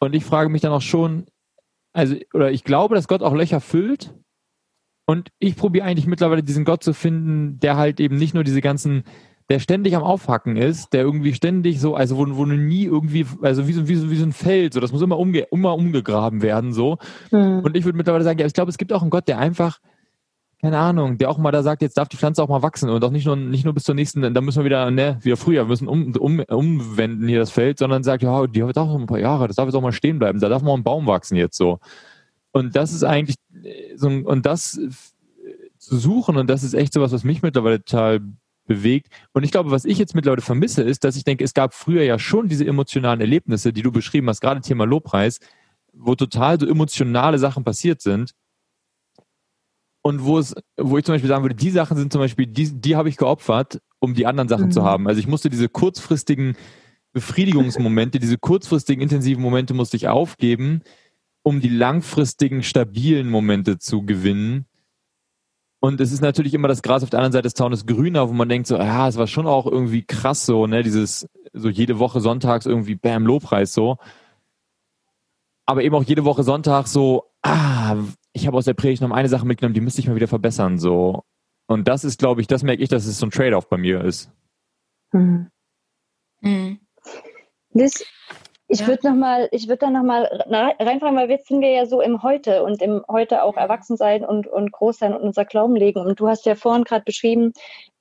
Und 0.00 0.16
ich 0.16 0.24
frage 0.24 0.48
mich 0.48 0.62
dann 0.62 0.72
auch 0.72 0.82
schon, 0.82 1.26
also, 1.92 2.16
oder 2.34 2.50
ich 2.50 2.64
glaube, 2.64 2.96
dass 2.96 3.06
Gott 3.06 3.22
auch 3.22 3.34
Löcher 3.34 3.60
füllt. 3.60 4.12
Und 5.06 5.30
ich 5.38 5.54
probiere 5.56 5.86
eigentlich 5.86 6.08
mittlerweile 6.08 6.42
diesen 6.42 6.64
Gott 6.64 6.82
zu 6.82 6.92
finden, 6.92 7.60
der 7.60 7.76
halt 7.76 8.00
eben 8.00 8.16
nicht 8.16 8.34
nur 8.34 8.42
diese 8.42 8.60
ganzen 8.60 9.04
der 9.48 9.60
ständig 9.60 9.94
am 9.94 10.02
Aufhacken 10.02 10.56
ist, 10.56 10.92
der 10.92 11.02
irgendwie 11.02 11.32
ständig 11.32 11.80
so, 11.80 11.94
also 11.94 12.16
wo, 12.16 12.26
wo 12.36 12.44
du 12.44 12.56
nie 12.56 12.84
irgendwie, 12.84 13.26
also 13.42 13.68
wie 13.68 13.72
so, 13.72 13.88
wie 13.88 13.94
so, 13.94 14.10
wie 14.10 14.16
so 14.16 14.24
ein 14.24 14.32
Feld, 14.32 14.74
so, 14.74 14.80
das 14.80 14.92
muss 14.92 15.02
immer, 15.02 15.18
umge 15.18 15.40
immer 15.52 15.74
umgegraben 15.74 16.42
werden, 16.42 16.72
so. 16.72 16.98
Mhm. 17.30 17.60
Und 17.60 17.76
ich 17.76 17.84
würde 17.84 17.96
mittlerweile 17.96 18.24
sagen, 18.24 18.40
ja, 18.40 18.46
ich 18.46 18.54
glaube, 18.54 18.70
es 18.70 18.78
gibt 18.78 18.92
auch 18.92 19.02
einen 19.02 19.10
Gott, 19.10 19.28
der 19.28 19.38
einfach, 19.38 19.78
keine 20.60 20.78
Ahnung, 20.78 21.16
der 21.18 21.30
auch 21.30 21.38
mal 21.38 21.52
da 21.52 21.62
sagt, 21.62 21.82
jetzt 21.82 21.96
darf 21.96 22.08
die 22.08 22.16
Pflanze 22.16 22.42
auch 22.42 22.48
mal 22.48 22.62
wachsen 22.62 22.90
und 22.90 23.04
auch 23.04 23.10
nicht 23.10 23.26
nur, 23.26 23.36
nicht 23.36 23.64
nur 23.64 23.74
bis 23.74 23.84
zur 23.84 23.94
nächsten, 23.94 24.34
da 24.34 24.40
müssen 24.40 24.58
wir 24.58 24.64
wieder, 24.64 24.90
ne, 24.90 25.18
wieder 25.22 25.36
früher, 25.36 25.64
wir 25.64 25.68
müssen 25.68 25.86
um, 25.86 26.12
um, 26.18 26.40
umwenden 26.40 27.28
hier 27.28 27.38
das 27.38 27.50
Feld, 27.50 27.78
sondern 27.78 28.02
sagt, 28.02 28.24
ja, 28.24 28.46
die 28.48 28.60
darf 28.60 28.88
noch 28.88 28.98
ein 28.98 29.06
paar 29.06 29.20
Jahre, 29.20 29.46
das 29.46 29.56
darf 29.56 29.66
jetzt 29.66 29.76
auch 29.76 29.82
mal 29.82 29.92
stehen 29.92 30.18
bleiben, 30.18 30.40
da 30.40 30.48
darf 30.48 30.62
mal 30.62 30.74
ein 30.74 30.82
Baum 30.82 31.06
wachsen 31.06 31.36
jetzt 31.36 31.56
so. 31.56 31.78
Und 32.50 32.74
das 32.74 32.92
ist 32.92 33.04
eigentlich 33.04 33.36
so, 33.94 34.08
und 34.08 34.46
das 34.46 34.80
zu 35.78 35.96
suchen 35.98 36.36
und 36.36 36.50
das 36.50 36.64
ist 36.64 36.74
echt 36.74 36.92
sowas, 36.92 37.12
was 37.12 37.22
mich 37.22 37.42
mittlerweile 37.42 37.84
total 37.84 38.20
bewegt. 38.66 39.08
Und 39.32 39.44
ich 39.44 39.50
glaube, 39.50 39.70
was 39.70 39.84
ich 39.84 39.98
jetzt 39.98 40.14
mittlerweile 40.14 40.42
vermisse, 40.42 40.82
ist, 40.82 41.04
dass 41.04 41.16
ich 41.16 41.24
denke, 41.24 41.44
es 41.44 41.54
gab 41.54 41.74
früher 41.74 42.02
ja 42.02 42.18
schon 42.18 42.48
diese 42.48 42.66
emotionalen 42.66 43.20
Erlebnisse, 43.20 43.72
die 43.72 43.82
du 43.82 43.92
beschrieben 43.92 44.28
hast, 44.28 44.40
gerade 44.40 44.60
Thema 44.60 44.84
Lobpreis, 44.84 45.40
wo 45.92 46.14
total 46.14 46.60
so 46.60 46.66
emotionale 46.66 47.38
Sachen 47.38 47.64
passiert 47.64 48.02
sind. 48.02 48.32
Und 50.02 50.24
wo 50.24 50.38
es, 50.38 50.54
wo 50.76 50.98
ich 50.98 51.04
zum 51.04 51.14
Beispiel 51.14 51.28
sagen 51.28 51.42
würde, 51.42 51.56
die 51.56 51.70
Sachen 51.70 51.96
sind 51.96 52.12
zum 52.12 52.20
Beispiel, 52.20 52.46
die, 52.46 52.80
die 52.80 52.94
habe 52.94 53.08
ich 53.08 53.16
geopfert, 53.16 53.80
um 53.98 54.14
die 54.14 54.26
anderen 54.26 54.48
Sachen 54.48 54.66
mhm. 54.66 54.70
zu 54.70 54.84
haben. 54.84 55.08
Also 55.08 55.18
ich 55.18 55.26
musste 55.26 55.50
diese 55.50 55.68
kurzfristigen 55.68 56.56
Befriedigungsmomente, 57.12 58.20
diese 58.20 58.38
kurzfristigen 58.38 59.02
intensiven 59.02 59.42
Momente 59.42 59.74
musste 59.74 59.96
ich 59.96 60.06
aufgeben, 60.06 60.82
um 61.42 61.60
die 61.60 61.70
langfristigen 61.70 62.62
stabilen 62.62 63.28
Momente 63.30 63.78
zu 63.78 64.04
gewinnen 64.04 64.66
und 65.80 66.00
es 66.00 66.12
ist 66.12 66.22
natürlich 66.22 66.54
immer 66.54 66.68
das 66.68 66.82
Gras 66.82 67.02
auf 67.02 67.10
der 67.10 67.18
anderen 67.18 67.32
Seite 67.32 67.44
des 67.44 67.54
Zaunes 67.54 67.86
grüner, 67.86 68.28
wo 68.28 68.32
man 68.32 68.48
denkt 68.48 68.66
so, 68.66 68.76
ja, 68.76 69.08
es 69.08 69.16
war 69.16 69.26
schon 69.26 69.46
auch 69.46 69.66
irgendwie 69.66 70.02
krass 70.02 70.46
so, 70.46 70.66
ne, 70.66 70.82
dieses, 70.82 71.28
so 71.52 71.68
jede 71.68 71.98
Woche 71.98 72.20
sonntags 72.20 72.66
irgendwie 72.66 72.94
Bam, 72.94 73.26
Lobpreis 73.26 73.72
so. 73.72 73.98
Aber 75.66 75.82
eben 75.82 75.94
auch 75.94 76.04
jede 76.04 76.24
Woche 76.24 76.44
Sonntag 76.44 76.86
so, 76.86 77.24
ah, 77.42 77.96
ich 78.32 78.46
habe 78.46 78.56
aus 78.56 78.64
der 78.64 78.74
Predigt 78.74 79.02
noch 79.02 79.10
eine 79.10 79.28
Sache 79.28 79.46
mitgenommen, 79.46 79.74
die 79.74 79.80
müsste 79.80 80.00
ich 80.00 80.08
mal 80.08 80.16
wieder 80.16 80.28
verbessern, 80.28 80.78
so. 80.78 81.24
Und 81.66 81.88
das 81.88 82.04
ist, 82.04 82.18
glaube 82.18 82.40
ich, 82.40 82.46
das 82.46 82.62
merke 82.62 82.82
ich, 82.82 82.88
dass 82.88 83.06
es 83.06 83.18
so 83.18 83.26
ein 83.26 83.30
Trade-off 83.30 83.68
bei 83.68 83.76
mir 83.76 84.02
ist. 84.02 84.30
Mhm. 85.12 85.50
Mhm. 86.40 86.80
Liz, 87.72 88.04
ich 88.68 88.80
ja. 88.80 88.88
würde 88.88 89.08
noch 89.08 89.14
mal, 89.14 89.48
ich 89.52 89.68
würde 89.68 89.78
da 89.78 89.90
noch 89.90 90.02
mal 90.02 90.24
reinfragen, 90.24 91.16
weil 91.16 91.30
jetzt 91.30 91.46
sind 91.46 91.60
wir 91.60 91.70
ja 91.70 91.86
so 91.86 92.00
im 92.00 92.22
Heute 92.22 92.64
und 92.64 92.82
im 92.82 93.04
Heute 93.08 93.44
auch 93.44 93.56
erwachsen 93.56 93.96
sein 93.96 94.24
und 94.24 94.48
und 94.48 94.72
groß 94.72 94.98
sein 94.98 95.14
und 95.14 95.22
unser 95.22 95.44
Glauben 95.44 95.76
legen. 95.76 96.00
Und 96.00 96.18
du 96.18 96.26
hast 96.26 96.46
ja 96.46 96.56
vorhin 96.56 96.82
gerade 96.82 97.04
beschrieben 97.04 97.52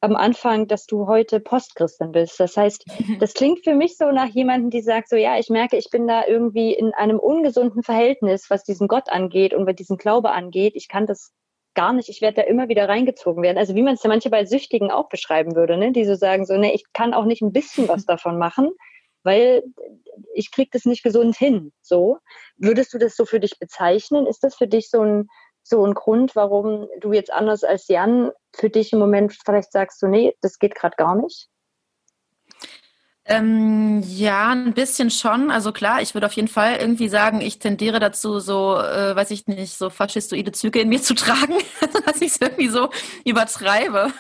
am 0.02 0.16
Anfang, 0.16 0.68
dass 0.68 0.88
du 0.88 1.08
heute 1.08 1.40
Postchristin 1.40 2.12
bist. 2.12 2.40
Das 2.40 2.58
heißt, 2.58 2.86
mhm. 3.00 3.20
das 3.20 3.34
klingt 3.34 3.64
für 3.64 3.76
mich 3.76 3.98
so 3.98 4.12
nach 4.12 4.28
jemandem, 4.28 4.72
die 4.72 4.82
sagt 4.82 5.10
so, 5.10 5.16
ja, 5.16 5.38
ich 5.38 5.50
merke, 5.50 5.78
ich 5.78 5.90
bin 5.92 6.08
da 6.08 6.26
irgendwie 6.26 6.74
in 6.74 6.94
einem 6.94 7.20
ungesunden 7.20 7.84
Verhältnis, 7.84 8.50
was 8.50 8.64
diesen 8.64 8.88
Gott 8.88 9.10
angeht 9.10 9.54
und 9.54 9.68
was 9.68 9.76
diesen 9.76 9.98
Glaube 9.98 10.32
angeht. 10.32 10.74
Ich 10.76 10.88
kann 10.88 11.06
das 11.06 11.32
gar 11.76 11.94
nicht, 11.94 12.10
ich 12.10 12.22
werde 12.22 12.42
da 12.42 12.48
immer 12.48 12.70
wieder 12.70 12.90
reingezogen 12.90 13.44
werden. 13.44 13.58
Also 13.58 13.76
wie 13.76 13.84
man 13.84 13.96
es 13.96 14.04
ja 14.04 14.10
manche 14.10 14.30
bei 14.32 14.46
Süchtigen 14.46 14.90
auch 14.90 15.10
beschreiben 15.10 15.56
würde, 15.56 15.78
ne? 15.78 15.92
die 15.92 16.06
so 16.06 16.16
sagen 16.16 16.46
so, 16.46 16.58
ne, 16.58 16.74
ich 16.74 16.86
kann 16.94 17.14
auch 17.14 17.26
nicht 17.26 17.42
ein 17.44 17.52
bisschen 17.52 17.88
was 17.88 18.06
davon 18.08 18.40
machen 18.40 18.72
weil 19.26 19.64
ich 20.34 20.52
kriege 20.52 20.70
das 20.72 20.86
nicht 20.86 21.04
gesund 21.04 21.36
hin. 21.36 21.74
So 21.82 22.20
würdest 22.58 22.94
du 22.94 22.98
das 22.98 23.16
so 23.16 23.26
für 23.26 23.40
dich 23.40 23.60
bezeichnen? 23.60 24.28
Ist 24.28 24.44
das 24.44 24.56
für 24.56 24.68
dich 24.68 24.90
so 24.90 25.02
ein 25.02 25.28
so 25.68 25.84
ein 25.84 25.96
Grund, 25.96 26.36
warum 26.36 26.88
du 27.00 27.12
jetzt 27.12 27.34
anders 27.34 27.64
als 27.64 27.88
Jan 27.88 28.32
für 28.54 28.70
dich 28.70 28.94
im 28.94 29.00
Moment 29.00 29.36
vielleicht 29.46 29.72
sagst, 29.72 30.00
so 30.00 30.08
nee, 30.08 30.36
das 30.42 30.60
geht 30.60 30.76
gerade 30.76 30.96
gar 30.96 31.16
nicht? 31.16 31.50
Ähm, 33.28 34.04
ja, 34.06 34.52
ein 34.52 34.76
bisschen 34.76 35.10
schon. 35.10 35.50
Also 35.50 35.72
klar, 35.72 36.02
ich 36.04 36.14
würde 36.14 36.28
auf 36.28 36.34
jeden 36.34 36.48
Fall 36.48 36.76
irgendwie 36.76 37.10
sagen, 37.10 37.42
ich 37.42 37.58
tendiere 37.58 38.00
dazu, 38.00 38.40
so, 38.40 38.78
äh, 38.78 39.16
weiß 39.16 39.32
ich 39.32 39.48
nicht, 39.48 39.76
so 39.76 39.90
faschistoide 39.90 40.52
Züge 40.52 40.80
in 40.80 40.90
mir 40.90 41.02
zu 41.02 41.16
tragen, 41.16 41.56
dass 42.06 42.22
ich 42.22 42.34
es 42.34 42.42
irgendwie 42.42 42.68
so 42.68 42.90
übertreibe. 43.26 44.14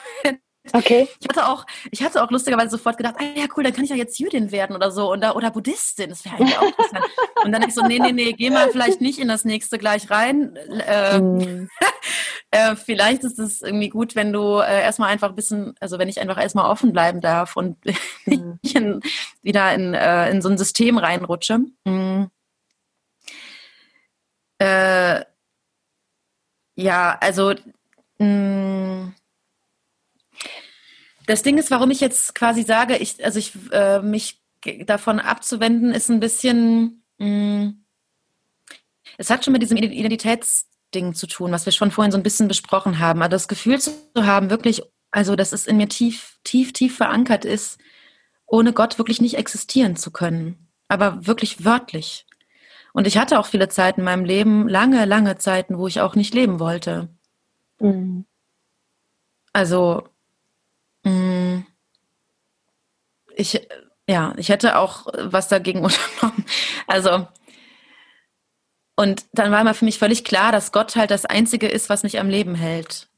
Okay. 0.74 1.08
Ich 1.20 1.30
hatte 1.30 1.48
auch, 1.48 1.66
ich 1.92 2.04
hatte 2.04 2.24
auch 2.24 2.32
lustigerweise 2.32 2.72
sofort 2.72 2.98
gedacht, 2.98 3.16
ah 3.20 3.24
ja 3.36 3.46
cool, 3.56 3.64
dann 3.64 3.74
kann 3.74 3.84
ich 3.84 3.90
ja 3.90 3.96
jetzt 3.96 4.20
Jüdin 4.20 4.52
werden 4.52 4.76
oder 4.76 4.92
so 4.92 5.12
oder, 5.12 5.36
oder 5.36 5.52
Buddhistin. 5.52 6.10
Das 6.10 6.24
wäre 6.24 6.36
eigentlich 6.36 6.58
auch 6.58 6.68
interessant. 6.68 7.06
Und 7.44 7.52
dann 7.52 7.64
ich 7.64 7.74
so, 7.74 7.82
nee, 7.82 8.00
nee, 8.00 8.12
nee, 8.12 8.34
geh 8.34 8.50
mal 8.50 8.70
vielleicht 8.70 9.02
nicht 9.02 9.20
in 9.20 9.28
das 9.28 9.44
nächste 9.46 9.78
gleich 9.78 10.10
rein. 10.10 10.56
Äh, 10.56 11.20
mm. 11.20 11.70
äh, 12.52 12.76
vielleicht 12.76 13.24
ist 13.24 13.40
es 13.40 13.62
irgendwie 13.62 13.90
gut, 13.90 14.16
wenn 14.16 14.32
du 14.32 14.60
äh, 14.60 14.82
erstmal 14.82 15.10
einfach 15.10 15.30
ein 15.30 15.36
bisschen, 15.36 15.76
also 15.80 16.00
wenn 16.00 16.10
ich 16.10 16.22
einfach 16.22 16.42
erstmal 16.42 16.70
offen 16.70 16.94
bleiben 16.94 17.22
darf 17.22 17.56
und 17.56 17.84
mm. 17.86 18.60
nicht 18.62 18.76
in, 18.76 19.02
wieder 19.42 19.74
in, 19.74 19.94
äh, 19.94 20.30
in 20.30 20.42
so 20.42 20.50
ein 20.50 20.58
System 20.58 20.98
reinrutsche. 20.98 21.60
Mm. 21.86 22.26
Ja, 26.78 27.18
also 27.22 27.54
mh, 28.20 29.14
das 31.28 31.44
Ding 31.44 31.58
ist, 31.58 31.72
warum 31.72 31.92
ich 31.92 32.00
jetzt 32.00 32.36
quasi 32.36 32.64
sage, 32.64 32.98
ich, 32.98 33.24
also 33.24 33.40
ich, 33.40 33.54
äh, 33.72 34.02
mich 34.02 34.42
davon 34.86 35.20
abzuwenden, 35.20 35.92
ist 35.92 36.10
ein 36.10 36.20
bisschen, 36.20 37.04
mh, 37.18 37.28
mm, 37.28 37.86
es 39.18 39.30
hat 39.30 39.46
schon 39.46 39.54
mit 39.54 39.62
diesem 39.62 39.78
Identitätsding 39.78 41.14
zu 41.14 41.28
tun, 41.28 41.52
was 41.52 41.66
wir 41.66 41.72
schon 41.72 41.92
vorhin 41.92 42.12
so 42.12 42.18
ein 42.18 42.24
bisschen 42.24 42.48
besprochen 42.48 43.00
haben. 43.00 43.22
Aber 43.22 43.30
das 43.30 43.48
Gefühl 43.48 43.80
zu 43.80 43.92
haben, 44.18 44.50
wirklich, 44.50 44.82
also 45.12 45.36
dass 45.36 45.54
es 45.54 45.68
in 45.68 45.78
mir 45.78 45.88
tief, 45.88 46.38
tief, 46.44 46.74
tief 46.74 46.98
verankert 46.98 47.46
ist, 47.46 47.80
ohne 48.46 48.74
Gott 48.74 48.98
wirklich 48.98 49.22
nicht 49.22 49.38
existieren 49.38 49.96
zu 49.96 50.12
können. 50.12 50.68
Aber 50.88 51.26
wirklich 51.26 51.64
wörtlich. 51.64 52.26
Und 52.94 53.08
ich 53.08 53.18
hatte 53.18 53.40
auch 53.40 53.46
viele 53.46 53.70
Zeiten 53.70 54.02
in 54.02 54.06
meinem 54.06 54.26
Leben, 54.26 54.68
lange, 54.68 55.06
lange 55.06 55.38
Zeiten, 55.38 55.78
wo 55.78 55.88
ich 55.88 56.02
auch 56.02 56.16
nicht 56.16 56.34
leben 56.34 56.60
wollte. 56.60 57.10
Mhm. 57.80 58.26
Also. 59.54 60.04
Ich, 63.36 63.68
ja, 64.08 64.34
ich 64.38 64.50
hätte 64.50 64.78
auch 64.78 65.08
was 65.18 65.48
dagegen 65.48 65.80
unternommen. 65.84 66.46
Also, 66.88 67.28
und 68.96 69.26
dann 69.34 69.52
war 69.52 69.62
immer 69.62 69.74
für 69.74 69.86
mich 69.86 70.00
völlig 70.00 70.24
klar, 70.24 70.52
dass 70.52 70.72
Gott 70.72 70.96
halt 70.96 71.12
das 71.12 71.26
Einzige 71.26 71.68
ist, 71.68 71.90
was 71.90 72.04
mich 72.04 72.20
am 72.20 72.30
Leben 72.30 72.56
hält. 72.56 73.10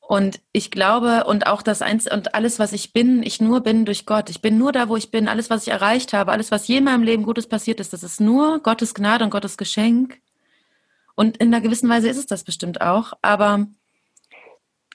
Und 0.00 0.40
ich 0.50 0.72
glaube, 0.72 1.22
und 1.24 1.46
auch 1.46 1.62
das 1.62 1.82
Eins, 1.82 2.10
und 2.10 2.34
alles, 2.34 2.58
was 2.58 2.72
ich 2.72 2.92
bin, 2.92 3.22
ich 3.22 3.40
nur 3.40 3.60
bin 3.60 3.84
durch 3.84 4.06
Gott. 4.06 4.28
Ich 4.28 4.42
bin 4.42 4.58
nur 4.58 4.72
da, 4.72 4.88
wo 4.88 4.96
ich 4.96 5.12
bin. 5.12 5.28
Alles, 5.28 5.50
was 5.50 5.62
ich 5.62 5.72
erreicht 5.72 6.12
habe, 6.12 6.32
alles, 6.32 6.50
was 6.50 6.66
je 6.66 6.78
in 6.78 6.84
meinem 6.84 7.04
Leben 7.04 7.22
Gutes 7.22 7.46
passiert 7.48 7.78
ist, 7.78 7.92
das 7.92 8.02
ist 8.02 8.20
nur 8.20 8.58
Gottes 8.60 8.94
Gnade 8.94 9.22
und 9.22 9.30
Gottes 9.30 9.56
Geschenk. 9.56 10.20
Und 11.14 11.36
in 11.36 11.54
einer 11.54 11.60
gewissen 11.60 11.88
Weise 11.88 12.08
ist 12.08 12.16
es 12.16 12.26
das 12.26 12.42
bestimmt 12.42 12.80
auch. 12.80 13.12
Aber 13.22 13.68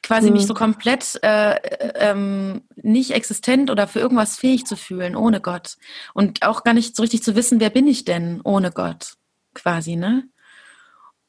quasi 0.05 0.27
mhm. 0.27 0.33
mich 0.33 0.45
so 0.45 0.53
komplett 0.53 1.19
äh, 1.23 1.55
ähm, 1.95 2.61
nicht 2.75 3.11
existent 3.11 3.71
oder 3.71 3.87
für 3.87 3.99
irgendwas 3.99 4.37
fähig 4.37 4.65
zu 4.65 4.77
fühlen 4.77 5.15
ohne 5.15 5.41
Gott 5.41 5.77
und 6.13 6.45
auch 6.45 6.63
gar 6.63 6.75
nicht 6.75 6.95
so 6.95 7.01
richtig 7.01 7.23
zu 7.23 7.35
wissen, 7.35 7.59
wer 7.59 7.71
bin 7.71 7.87
ich 7.87 8.05
denn 8.05 8.39
ohne 8.43 8.71
Gott, 8.71 9.15
quasi, 9.55 9.95
ne? 9.95 10.29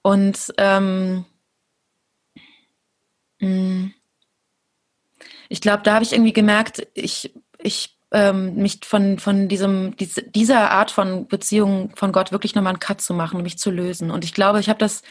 Und 0.02 0.52
ähm, 0.58 1.24
mm, 3.40 3.86
ich 5.48 5.60
glaube, 5.62 5.82
da 5.82 5.94
habe 5.94 6.04
ich 6.04 6.12
irgendwie 6.12 6.34
gemerkt, 6.34 6.86
ich, 6.92 7.34
ich 7.58 7.95
ähm, 8.12 8.54
mich 8.54 8.80
von, 8.84 9.18
von 9.18 9.48
diesem, 9.48 9.94
dieser 9.96 10.70
Art 10.70 10.90
von 10.90 11.26
Beziehung 11.26 11.92
von 11.96 12.12
Gott 12.12 12.30
wirklich 12.30 12.54
nochmal 12.54 12.74
einen 12.74 12.80
Cut 12.80 13.00
zu 13.00 13.14
machen, 13.14 13.42
mich 13.42 13.58
zu 13.58 13.70
lösen. 13.70 14.10
Und 14.10 14.24
ich 14.24 14.32
glaube, 14.32 14.60
ich 14.60 14.68
habe 14.68 14.78
das 14.78 15.02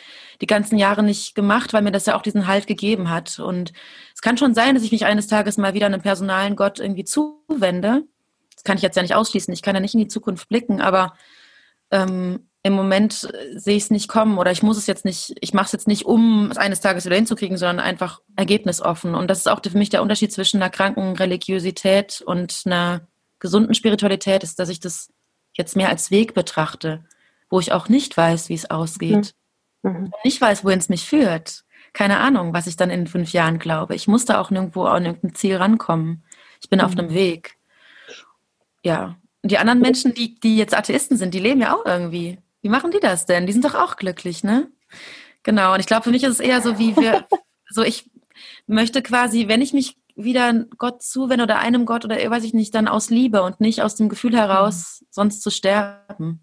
die 0.42 0.48
ganzen 0.48 0.78
Jahre 0.78 1.04
nicht 1.04 1.36
gemacht, 1.36 1.74
weil 1.74 1.82
mir 1.82 1.92
das 1.92 2.06
ja 2.06 2.16
auch 2.16 2.22
diesen 2.22 2.48
Halt 2.48 2.68
gegeben 2.68 3.10
hat. 3.10 3.40
Und 3.40 3.74
es 4.14 4.22
kann 4.22 4.38
schon 4.38 4.54
sein, 4.54 4.76
dass 4.76 4.84
ich 4.84 4.92
mich 4.92 5.06
eines 5.06 5.28
Tages 5.28 5.58
mal 5.58 5.74
wieder 5.74 5.88
einem 5.88 6.02
personalen 6.02 6.56
Gott 6.56 6.80
irgendwie 6.80 7.04
zuwende. 7.04 8.04
Das 8.54 8.64
kann 8.64 8.78
ich 8.78 8.84
jetzt 8.84 8.96
ja 8.96 9.02
nicht 9.02 9.16
ausschließen. 9.16 9.54
Ich 9.54 9.62
kann 9.62 9.76
ja 9.76 9.82
nicht 9.82 9.94
in 9.94 10.00
die 10.00 10.08
Zukunft 10.08 10.48
blicken, 10.48 10.80
aber 10.80 11.14
ähm, 11.92 12.48
im 12.66 12.74
Moment 12.74 13.30
sehe 13.54 13.78
ich 13.78 13.84
es 13.84 13.92
nicht 13.92 14.08
kommen 14.08 14.40
oder 14.40 14.52
ich 14.52 14.64
muss 14.64 14.80
es 14.80 14.88
jetzt 14.88 15.06
nicht, 15.06 15.36
ich 15.40 15.54
mache 15.54 15.68
es 15.68 15.72
jetzt 15.72 15.88
nicht, 15.88 16.06
um 16.06 16.50
es 16.50 16.58
eines 16.58 16.82
Tages 16.82 17.06
wieder 17.06 17.16
hinzukriegen, 17.16 17.58
sondern 17.58 17.80
einfach 17.80 18.22
ergebnisoffen. 18.36 19.14
Und 19.14 19.30
das 19.30 19.38
ist 19.38 19.48
auch 19.48 19.60
für 19.64 19.78
mich 19.78 19.92
der 19.92 20.02
Unterschied 20.02 20.34
zwischen 20.34 20.60
einer 20.60 20.72
kranken 20.72 21.16
Religiosität 21.16 22.24
und 22.26 22.64
einer 22.66 23.08
gesunden 23.38 23.76
Spiritualität, 23.76 24.42
ist, 24.42 24.58
dass 24.58 24.70
ich 24.70 24.80
das 24.80 25.14
jetzt 25.54 25.76
mehr 25.76 25.90
als 25.90 26.10
Weg 26.10 26.34
betrachte, 26.34 27.06
wo 27.52 27.60
ich 27.60 27.72
auch 27.72 27.88
nicht 27.88 28.18
weiß, 28.18 28.50
wie 28.50 28.56
es 28.56 28.72
ausgeht. 28.72 29.36
Mhm. 29.84 29.92
mhm. 29.92 30.12
Nicht 30.24 30.42
weiß, 30.42 30.66
wohin 30.66 30.80
es 30.80 30.90
mich 30.90 31.06
führt. 31.06 31.66
Keine 31.94 32.18
Ahnung, 32.18 32.56
was 32.56 32.66
ich 32.66 32.78
dann 32.78 32.90
in 32.90 33.06
fünf 33.06 33.32
Jahren 33.32 33.60
glaube. 33.60 33.94
Ich 33.94 34.08
muss 34.08 34.26
da 34.26 34.42
auch 34.42 34.50
nirgendwo 34.50 34.86
an 34.86 35.06
irgendein 35.06 35.36
Ziel 35.36 35.58
rankommen. 35.58 36.24
Ich 36.64 36.70
bin 36.72 36.80
mhm. 36.80 36.86
auf 36.86 36.98
einem 36.98 37.14
Weg. 37.14 37.58
Ja. 38.84 39.18
Und 39.44 39.52
die 39.52 39.60
anderen 39.60 39.82
Menschen, 39.82 40.16
die, 40.16 40.40
die 40.40 40.58
jetzt 40.58 40.76
Atheisten 40.76 41.16
sind, 41.16 41.36
die 41.36 41.40
leben 41.40 41.62
ja 41.62 41.76
auch 41.76 41.86
irgendwie. 41.86 42.40
Wie 42.66 42.70
machen 42.70 42.90
die 42.90 43.00
das 43.00 43.28
denn? 43.28 43.46
Die 43.46 43.54
sind 43.54 43.64
doch 43.64 43.76
auch 43.76 43.96
glücklich, 43.96 44.44
ne? 44.44 44.72
Genau. 45.44 45.76
Und 45.76 45.82
ich 45.82 45.86
glaube, 45.86 46.02
für 46.02 46.10
mich 46.10 46.24
ist 46.24 46.32
es 46.32 46.40
eher 46.40 46.62
so, 46.62 46.80
wie 46.80 46.98
wir, 46.98 47.28
so 47.70 47.84
ich 47.84 48.10
möchte 48.66 49.04
quasi, 49.04 49.48
wenn 49.48 49.62
ich 49.62 49.72
mich 49.72 50.00
wieder 50.16 50.66
Gott 50.80 51.04
zuwende 51.04 51.44
oder 51.44 51.60
einem 51.60 51.86
Gott 51.86 52.06
oder 52.06 52.16
weiß 52.16 52.44
ich 52.44 52.56
nicht, 52.56 52.74
dann 52.74 52.88
aus 52.88 53.12
Liebe 53.12 53.44
und 53.44 53.62
nicht 53.62 53.84
aus 53.84 53.94
dem 53.94 54.10
Gefühl 54.10 54.36
heraus, 54.36 55.02
mhm. 55.02 55.08
sonst 55.12 55.44
zu 55.44 55.52
sterben. 55.52 56.42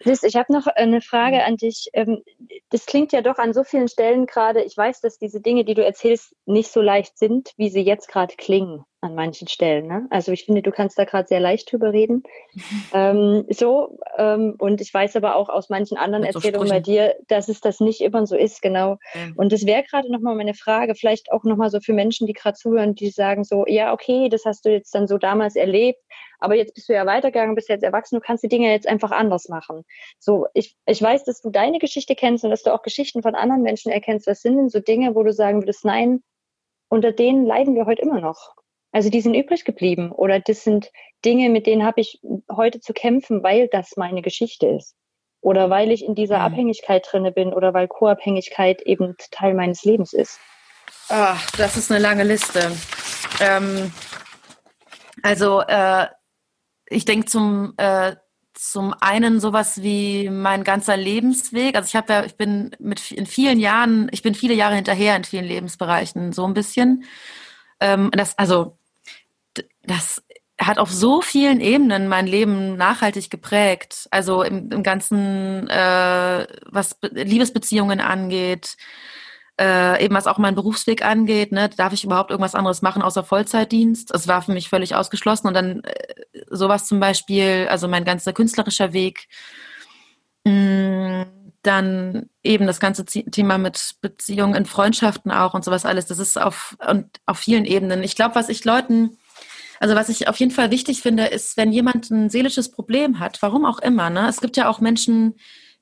Liz, 0.00 0.22
ich 0.22 0.36
habe 0.36 0.52
noch 0.52 0.66
eine 0.66 1.00
Frage 1.00 1.42
an 1.44 1.56
dich. 1.56 1.88
Ähm, 1.94 2.22
das 2.68 2.84
klingt 2.84 3.12
ja 3.12 3.22
doch 3.22 3.38
an 3.38 3.54
so 3.54 3.64
vielen 3.64 3.88
Stellen 3.88 4.26
gerade. 4.26 4.62
Ich 4.62 4.76
weiß, 4.76 5.00
dass 5.00 5.18
diese 5.18 5.40
Dinge, 5.40 5.64
die 5.64 5.72
du 5.72 5.82
erzählst, 5.82 6.36
nicht 6.44 6.70
so 6.70 6.82
leicht 6.82 7.16
sind, 7.16 7.54
wie 7.56 7.70
sie 7.70 7.80
jetzt 7.80 8.08
gerade 8.08 8.36
klingen 8.36 8.84
an 9.00 9.14
manchen 9.14 9.46
Stellen. 9.46 9.86
Ne? 9.86 10.06
Also 10.10 10.32
ich 10.32 10.44
finde, 10.44 10.60
du 10.60 10.72
kannst 10.72 10.98
da 10.98 11.04
gerade 11.04 11.28
sehr 11.28 11.38
leicht 11.38 11.70
drüber 11.70 11.92
reden. 11.92 12.24
ähm, 12.92 13.44
so 13.48 13.98
ähm, 14.16 14.56
und 14.58 14.80
ich 14.80 14.92
weiß 14.92 15.14
aber 15.16 15.36
auch 15.36 15.48
aus 15.48 15.68
manchen 15.68 15.96
anderen 15.96 16.24
Mit 16.24 16.34
Erzählungen 16.34 16.66
so 16.66 16.74
bei 16.74 16.80
dir, 16.80 17.14
dass 17.28 17.48
es 17.48 17.60
das 17.60 17.78
nicht 17.78 18.00
immer 18.00 18.26
so 18.26 18.36
ist, 18.36 18.60
genau. 18.60 18.98
Mhm. 19.14 19.34
Und 19.36 19.52
das 19.52 19.66
wäre 19.66 19.84
gerade 19.84 20.10
nochmal 20.10 20.34
meine 20.34 20.54
Frage, 20.54 20.96
vielleicht 20.96 21.30
auch 21.30 21.44
nochmal 21.44 21.70
so 21.70 21.80
für 21.80 21.92
Menschen, 21.92 22.26
die 22.26 22.32
gerade 22.32 22.56
zuhören, 22.56 22.94
die 22.96 23.10
sagen 23.10 23.44
so, 23.44 23.64
ja 23.66 23.92
okay, 23.92 24.28
das 24.28 24.44
hast 24.44 24.64
du 24.64 24.70
jetzt 24.70 24.92
dann 24.94 25.06
so 25.06 25.16
damals 25.16 25.54
erlebt, 25.54 26.00
aber 26.40 26.56
jetzt 26.56 26.74
bist 26.74 26.88
du 26.88 26.92
ja 26.92 27.06
weitergegangen, 27.06 27.54
bist 27.54 27.68
jetzt 27.68 27.84
erwachsen, 27.84 28.16
du 28.16 28.20
kannst 28.20 28.42
die 28.42 28.48
Dinge 28.48 28.70
jetzt 28.70 28.88
einfach 28.88 29.12
anders 29.12 29.48
machen. 29.48 29.84
So, 30.18 30.46
ich, 30.54 30.76
ich 30.86 31.00
weiß, 31.00 31.24
dass 31.24 31.40
du 31.40 31.50
deine 31.50 31.78
Geschichte 31.78 32.16
kennst 32.16 32.42
und 32.44 32.50
dass 32.50 32.64
du 32.64 32.74
auch 32.74 32.82
Geschichten 32.82 33.22
von 33.22 33.36
anderen 33.36 33.62
Menschen 33.62 33.92
erkennst. 33.92 34.26
Was 34.26 34.42
sind 34.42 34.56
denn 34.56 34.68
so 34.68 34.80
Dinge, 34.80 35.14
wo 35.14 35.22
du 35.22 35.32
sagen 35.32 35.62
würdest, 35.62 35.84
nein, 35.84 36.22
unter 36.88 37.12
denen 37.12 37.44
leiden 37.46 37.74
wir 37.74 37.86
heute 37.86 38.02
immer 38.02 38.20
noch? 38.20 38.57
Also 38.92 39.10
die 39.10 39.20
sind 39.20 39.34
übrig 39.34 39.64
geblieben 39.64 40.12
oder 40.12 40.40
das 40.40 40.64
sind 40.64 40.90
Dinge, 41.24 41.50
mit 41.50 41.66
denen 41.66 41.84
habe 41.84 42.00
ich 42.00 42.20
heute 42.50 42.80
zu 42.80 42.92
kämpfen, 42.92 43.42
weil 43.42 43.68
das 43.68 43.96
meine 43.96 44.22
Geschichte 44.22 44.66
ist. 44.66 44.94
Oder 45.40 45.70
weil 45.70 45.92
ich 45.92 46.04
in 46.04 46.14
dieser 46.14 46.38
mhm. 46.38 46.44
Abhängigkeit 46.44 47.06
drinne 47.10 47.32
bin 47.32 47.52
oder 47.52 47.74
weil 47.74 47.86
Co-Abhängigkeit 47.86 48.82
eben 48.82 49.14
Teil 49.30 49.54
meines 49.54 49.84
Lebens 49.84 50.12
ist. 50.12 50.40
Ach, 51.08 51.50
das 51.52 51.76
ist 51.76 51.90
eine 51.90 52.00
lange 52.00 52.24
Liste. 52.24 52.72
Ähm, 53.40 53.92
also 55.22 55.60
äh, 55.60 56.06
ich 56.88 57.04
denke 57.04 57.26
zum 57.26 57.74
äh, 57.76 58.16
zum 58.58 58.92
einen 59.00 59.38
sowas 59.38 59.82
wie 59.82 60.28
mein 60.30 60.64
ganzer 60.64 60.96
Lebensweg. 60.96 61.76
Also 61.76 61.86
ich 61.86 61.94
habe 61.94 62.12
ja, 62.12 62.24
ich 62.24 62.36
bin 62.36 62.72
mit 62.80 63.12
in 63.12 63.26
vielen 63.26 63.60
Jahren, 63.60 64.08
ich 64.10 64.22
bin 64.22 64.34
viele 64.34 64.54
Jahre 64.54 64.74
hinterher 64.74 65.14
in 65.14 65.22
vielen 65.22 65.44
Lebensbereichen, 65.44 66.32
so 66.32 66.44
ein 66.44 66.54
bisschen. 66.54 67.04
Ähm, 67.78 68.10
das, 68.12 68.36
also 68.36 68.77
das 69.88 70.22
hat 70.60 70.78
auf 70.78 70.90
so 70.90 71.22
vielen 71.22 71.60
Ebenen 71.60 72.08
mein 72.08 72.26
Leben 72.26 72.76
nachhaltig 72.76 73.30
geprägt. 73.30 74.08
Also 74.10 74.42
im, 74.42 74.70
im 74.72 74.82
ganzen, 74.82 75.68
äh, 75.68 76.46
was 76.66 76.96
Liebesbeziehungen 77.02 78.00
angeht, 78.00 78.76
äh, 79.60 80.04
eben 80.04 80.14
was 80.14 80.26
auch 80.26 80.38
meinen 80.38 80.56
Berufsweg 80.56 81.04
angeht, 81.04 81.52
ne, 81.52 81.68
darf 81.68 81.92
ich 81.92 82.04
überhaupt 82.04 82.30
irgendwas 82.30 82.54
anderes 82.54 82.82
machen 82.82 83.02
außer 83.02 83.24
Vollzeitdienst? 83.24 84.12
Es 84.12 84.26
war 84.28 84.42
für 84.42 84.52
mich 84.52 84.68
völlig 84.68 84.94
ausgeschlossen 84.94 85.48
und 85.48 85.54
dann 85.54 85.82
äh, 85.84 86.44
sowas 86.50 86.86
zum 86.86 87.00
Beispiel, 87.00 87.66
also 87.70 87.86
mein 87.88 88.04
ganzer 88.04 88.32
künstlerischer 88.32 88.92
Weg, 88.92 89.28
mh, 90.44 91.24
mm, 91.24 91.26
dann 91.62 92.30
eben 92.42 92.66
das 92.66 92.80
ganze 92.80 93.04
Thema 93.04 93.58
mit 93.58 93.96
Beziehungen 94.00 94.54
in 94.54 94.64
Freundschaften 94.64 95.32
auch 95.32 95.54
und 95.54 95.64
sowas 95.64 95.84
alles. 95.84 96.06
Das 96.06 96.18
ist 96.18 96.40
auf 96.40 96.76
und 96.88 97.06
auf 97.26 97.38
vielen 97.38 97.64
Ebenen. 97.64 98.02
Ich 98.04 98.14
glaube, 98.14 98.36
was 98.36 98.48
ich 98.48 98.64
Leuten 98.64 99.18
also 99.80 99.94
was 99.94 100.08
ich 100.08 100.28
auf 100.28 100.36
jeden 100.38 100.52
Fall 100.52 100.70
wichtig 100.70 101.02
finde, 101.02 101.26
ist, 101.26 101.56
wenn 101.56 101.72
jemand 101.72 102.10
ein 102.10 102.30
seelisches 102.30 102.70
Problem 102.70 103.20
hat, 103.20 103.40
warum 103.42 103.64
auch 103.64 103.78
immer. 103.78 104.10
Ne? 104.10 104.28
Es 104.28 104.40
gibt 104.40 104.56
ja 104.56 104.68
auch 104.68 104.80
Menschen, 104.80 105.34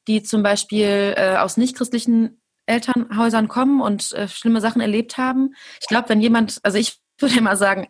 die 0.09 0.23
zum 0.23 0.43
Beispiel 0.43 1.15
äh, 1.17 1.37
aus 1.37 1.57
nichtchristlichen 1.57 2.41
Elternhäusern 2.67 3.49
kommen 3.49 3.81
und 3.81 4.13
äh, 4.13 4.29
schlimme 4.29 4.61
Sachen 4.61 4.81
erlebt 4.81 5.19
haben. 5.19 5.55
Ich 5.81 5.87
glaube, 5.87 6.09
wenn 6.09 6.21
jemand, 6.21 6.59
also 6.63 6.79
ich 6.79 6.99
würde 7.19 7.39
immer 7.39 7.57
sagen, 7.57 7.89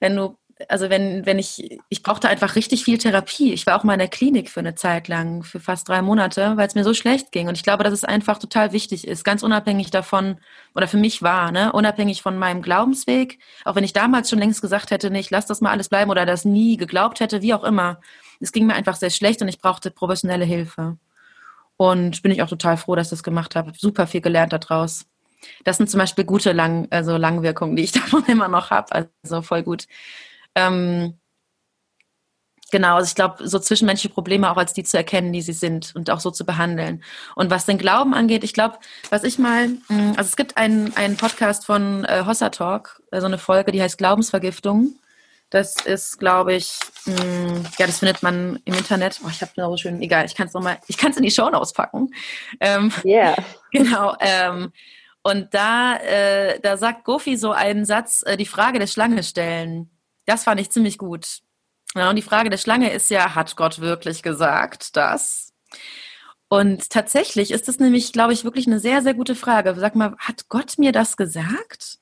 wenn 0.00 0.16
du, 0.16 0.36
also 0.68 0.90
wenn, 0.90 1.26
wenn 1.26 1.38
ich, 1.38 1.80
ich 1.88 2.02
brauchte 2.02 2.28
einfach 2.28 2.56
richtig 2.56 2.84
viel 2.84 2.98
Therapie. 2.98 3.52
Ich 3.52 3.66
war 3.66 3.78
auch 3.78 3.84
mal 3.84 3.94
in 3.94 3.98
der 3.98 4.08
Klinik 4.08 4.50
für 4.50 4.60
eine 4.60 4.74
Zeit 4.74 5.08
lang, 5.08 5.42
für 5.42 5.60
fast 5.60 5.88
drei 5.88 6.02
Monate, 6.02 6.56
weil 6.56 6.66
es 6.66 6.74
mir 6.74 6.84
so 6.84 6.94
schlecht 6.94 7.32
ging. 7.32 7.48
Und 7.48 7.56
ich 7.56 7.62
glaube, 7.62 7.84
dass 7.84 7.92
es 7.92 8.04
einfach 8.04 8.38
total 8.38 8.72
wichtig 8.72 9.06
ist, 9.06 9.24
ganz 9.24 9.42
unabhängig 9.42 9.90
davon, 9.90 10.38
oder 10.74 10.88
für 10.88 10.96
mich 10.96 11.22
war, 11.22 11.52
ne, 11.52 11.72
unabhängig 11.72 12.22
von 12.22 12.38
meinem 12.38 12.62
Glaubensweg, 12.62 13.38
auch 13.64 13.74
wenn 13.74 13.84
ich 13.84 13.92
damals 13.92 14.30
schon 14.30 14.38
längst 14.38 14.62
gesagt 14.62 14.90
hätte, 14.90 15.10
nee, 15.10 15.20
ich 15.20 15.30
lass 15.30 15.46
das 15.46 15.60
mal 15.60 15.70
alles 15.70 15.88
bleiben 15.88 16.10
oder 16.10 16.26
das 16.26 16.44
nie 16.44 16.76
geglaubt 16.76 17.20
hätte, 17.20 17.42
wie 17.42 17.54
auch 17.54 17.64
immer. 17.64 18.00
Es 18.40 18.52
ging 18.52 18.66
mir 18.66 18.74
einfach 18.74 18.96
sehr 18.96 19.10
schlecht 19.10 19.42
und 19.42 19.48
ich 19.48 19.58
brauchte 19.58 19.90
professionelle 19.90 20.44
Hilfe. 20.44 20.98
Und 21.76 22.22
bin 22.22 22.32
ich 22.32 22.42
auch 22.42 22.48
total 22.48 22.76
froh, 22.76 22.94
dass 22.94 23.08
ich 23.08 23.10
das 23.10 23.22
gemacht 23.22 23.56
habe. 23.56 23.72
Super 23.76 24.06
viel 24.06 24.20
gelernt 24.20 24.52
daraus. 24.52 25.06
Das 25.64 25.76
sind 25.76 25.90
zum 25.90 25.98
Beispiel 25.98 26.24
gute 26.24 26.52
Lang 26.52 26.86
also 26.90 27.16
Langwirkungen, 27.16 27.76
die 27.76 27.84
ich 27.84 27.92
davon 27.92 28.24
immer 28.26 28.48
noch 28.48 28.70
habe. 28.70 29.06
Also 29.22 29.42
voll 29.42 29.62
gut. 29.62 29.86
Ähm, 30.54 31.18
genau, 32.70 32.96
also 32.96 33.08
ich 33.08 33.14
glaube, 33.14 33.46
so 33.46 33.58
zwischenmenschliche 33.58 34.12
Probleme 34.12 34.50
auch 34.50 34.56
als 34.56 34.72
die 34.72 34.84
zu 34.84 34.96
erkennen, 34.96 35.32
die 35.32 35.42
sie 35.42 35.52
sind 35.52 35.94
und 35.94 36.10
auch 36.10 36.20
so 36.20 36.30
zu 36.30 36.44
behandeln. 36.44 37.02
Und 37.36 37.50
was 37.50 37.66
den 37.66 37.78
Glauben 37.78 38.14
angeht, 38.14 38.44
ich 38.44 38.54
glaube, 38.54 38.78
was 39.10 39.24
ich 39.24 39.38
mal, 39.38 39.68
hm, 39.88 40.14
also 40.16 40.28
es 40.28 40.36
gibt 40.36 40.56
einen, 40.56 40.96
einen 40.96 41.16
Podcast 41.16 41.66
von 41.66 42.04
äh, 42.04 42.24
Hossa 42.26 42.50
Talk, 42.50 42.96
so 42.96 43.04
also 43.12 43.26
eine 43.26 43.38
Folge, 43.38 43.72
die 43.72 43.82
heißt 43.82 43.98
Glaubensvergiftung. 43.98 44.94
Das 45.50 45.76
ist, 45.76 46.18
glaube 46.18 46.54
ich, 46.54 46.78
mh, 47.04 47.22
hm, 47.22 47.64
ja, 47.78 47.86
das 47.86 47.98
findet 47.98 48.22
man 48.22 48.58
im 48.64 48.74
Internet. 48.74 49.20
Oh, 49.22 49.28
ich 49.30 49.42
habe 49.42 49.52
so 49.54 49.76
schön, 49.76 50.00
egal, 50.00 50.24
ich 50.24 50.34
kann 50.34 50.46
es 50.46 50.54
nochmal, 50.54 50.78
ich 50.88 50.96
kann 50.96 51.10
es 51.10 51.18
in 51.18 51.22
die 51.22 51.30
Show 51.30 51.44
auspacken. 51.44 52.10
Ähm, 52.58 52.90
yeah. 53.04 53.36
Genau. 53.70 54.14
Ähm, 54.20 54.72
und 55.22 55.54
da, 55.54 55.96
äh, 55.96 56.58
da 56.60 56.76
sagt 56.76 57.04
Gofi 57.04 57.36
so 57.36 57.52
einen 57.52 57.84
Satz, 57.84 58.22
äh, 58.26 58.36
die 58.36 58.46
Frage 58.46 58.78
der 58.78 58.86
Schlange 58.86 59.22
stellen. 59.22 59.90
Das 60.26 60.44
fand 60.44 60.60
ich 60.60 60.70
ziemlich 60.70 60.98
gut. 60.98 61.40
Ja, 61.94 62.08
und 62.08 62.16
die 62.16 62.22
Frage 62.22 62.50
der 62.50 62.58
Schlange 62.58 62.90
ist 62.92 63.10
ja, 63.10 63.34
hat 63.34 63.56
Gott 63.56 63.80
wirklich 63.80 64.22
gesagt 64.22 64.96
das? 64.96 65.52
Und 66.48 66.90
tatsächlich 66.90 67.50
ist 67.50 67.68
es 67.68 67.78
nämlich, 67.78 68.12
glaube 68.12 68.32
ich, 68.32 68.44
wirklich 68.44 68.66
eine 68.66 68.78
sehr, 68.78 69.02
sehr 69.02 69.14
gute 69.14 69.34
Frage. 69.34 69.74
Sag 69.74 69.94
mal, 69.94 70.14
hat 70.18 70.48
Gott 70.48 70.78
mir 70.78 70.92
das 70.92 71.16
gesagt? 71.16 71.98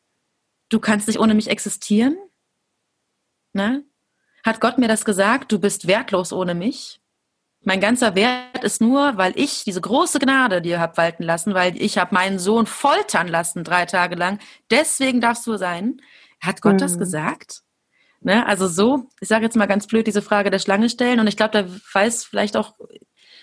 Du 0.68 0.80
kannst 0.80 1.06
nicht 1.06 1.20
ohne 1.20 1.34
mich 1.34 1.48
existieren? 1.50 2.16
Ne? 3.52 3.84
Hat 4.44 4.60
Gott 4.60 4.78
mir 4.78 4.88
das 4.88 5.04
gesagt? 5.04 5.52
Du 5.52 5.58
bist 5.58 5.86
wertlos 5.86 6.32
ohne 6.32 6.54
mich? 6.54 7.00
Mein 7.62 7.80
ganzer 7.80 8.14
Wert 8.14 8.64
ist 8.64 8.80
nur, 8.80 9.18
weil 9.18 9.38
ich 9.38 9.64
diese 9.64 9.82
große 9.82 10.18
Gnade 10.18 10.62
dir 10.62 10.80
hab 10.80 10.96
walten 10.96 11.24
lassen, 11.24 11.52
weil 11.52 11.80
ich 11.80 11.98
habe 11.98 12.14
meinen 12.14 12.38
Sohn 12.38 12.66
foltern 12.66 13.28
lassen 13.28 13.64
drei 13.64 13.84
Tage 13.84 14.16
lang. 14.16 14.38
Deswegen 14.70 15.20
darfst 15.20 15.46
du 15.46 15.56
sein. 15.58 16.00
Hat 16.40 16.62
Gott 16.62 16.74
mhm. 16.74 16.78
das 16.78 16.98
gesagt? 16.98 17.62
Ne? 18.20 18.46
Also 18.46 18.68
so, 18.68 19.08
ich 19.20 19.28
sage 19.28 19.44
jetzt 19.44 19.56
mal 19.56 19.66
ganz 19.66 19.86
blöd, 19.86 20.06
diese 20.06 20.22
Frage 20.22 20.50
der 20.50 20.58
Schlange 20.58 20.90
stellen. 20.90 21.20
Und 21.20 21.26
ich 21.26 21.36
glaube, 21.36 21.52
da 21.52 21.64
weiß 21.94 22.24
vielleicht 22.24 22.56
auch, 22.56 22.74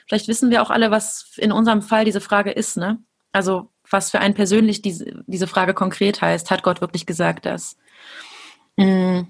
vielleicht 0.08 0.28
wissen 0.28 0.52
wir 0.52 0.62
auch 0.62 0.70
alle, 0.70 0.92
was 0.92 1.34
in 1.38 1.52
unserem 1.52 1.82
Fall 1.82 2.06
diese 2.06 2.22
Frage 2.22 2.52
ist. 2.52 2.78
Ne? 2.78 3.00
Also 3.32 3.72
was 3.90 4.12
für 4.12 4.20
einen 4.20 4.34
persönlich 4.34 4.82
diese, 4.82 5.24
diese 5.26 5.48
Frage 5.48 5.74
konkret 5.74 6.22
heißt. 6.22 6.52
Hat 6.52 6.64
Gott 6.64 6.82
wirklich 6.82 7.06
gesagt 7.06 7.46
das? 7.46 7.78
Mhm. 8.76 9.28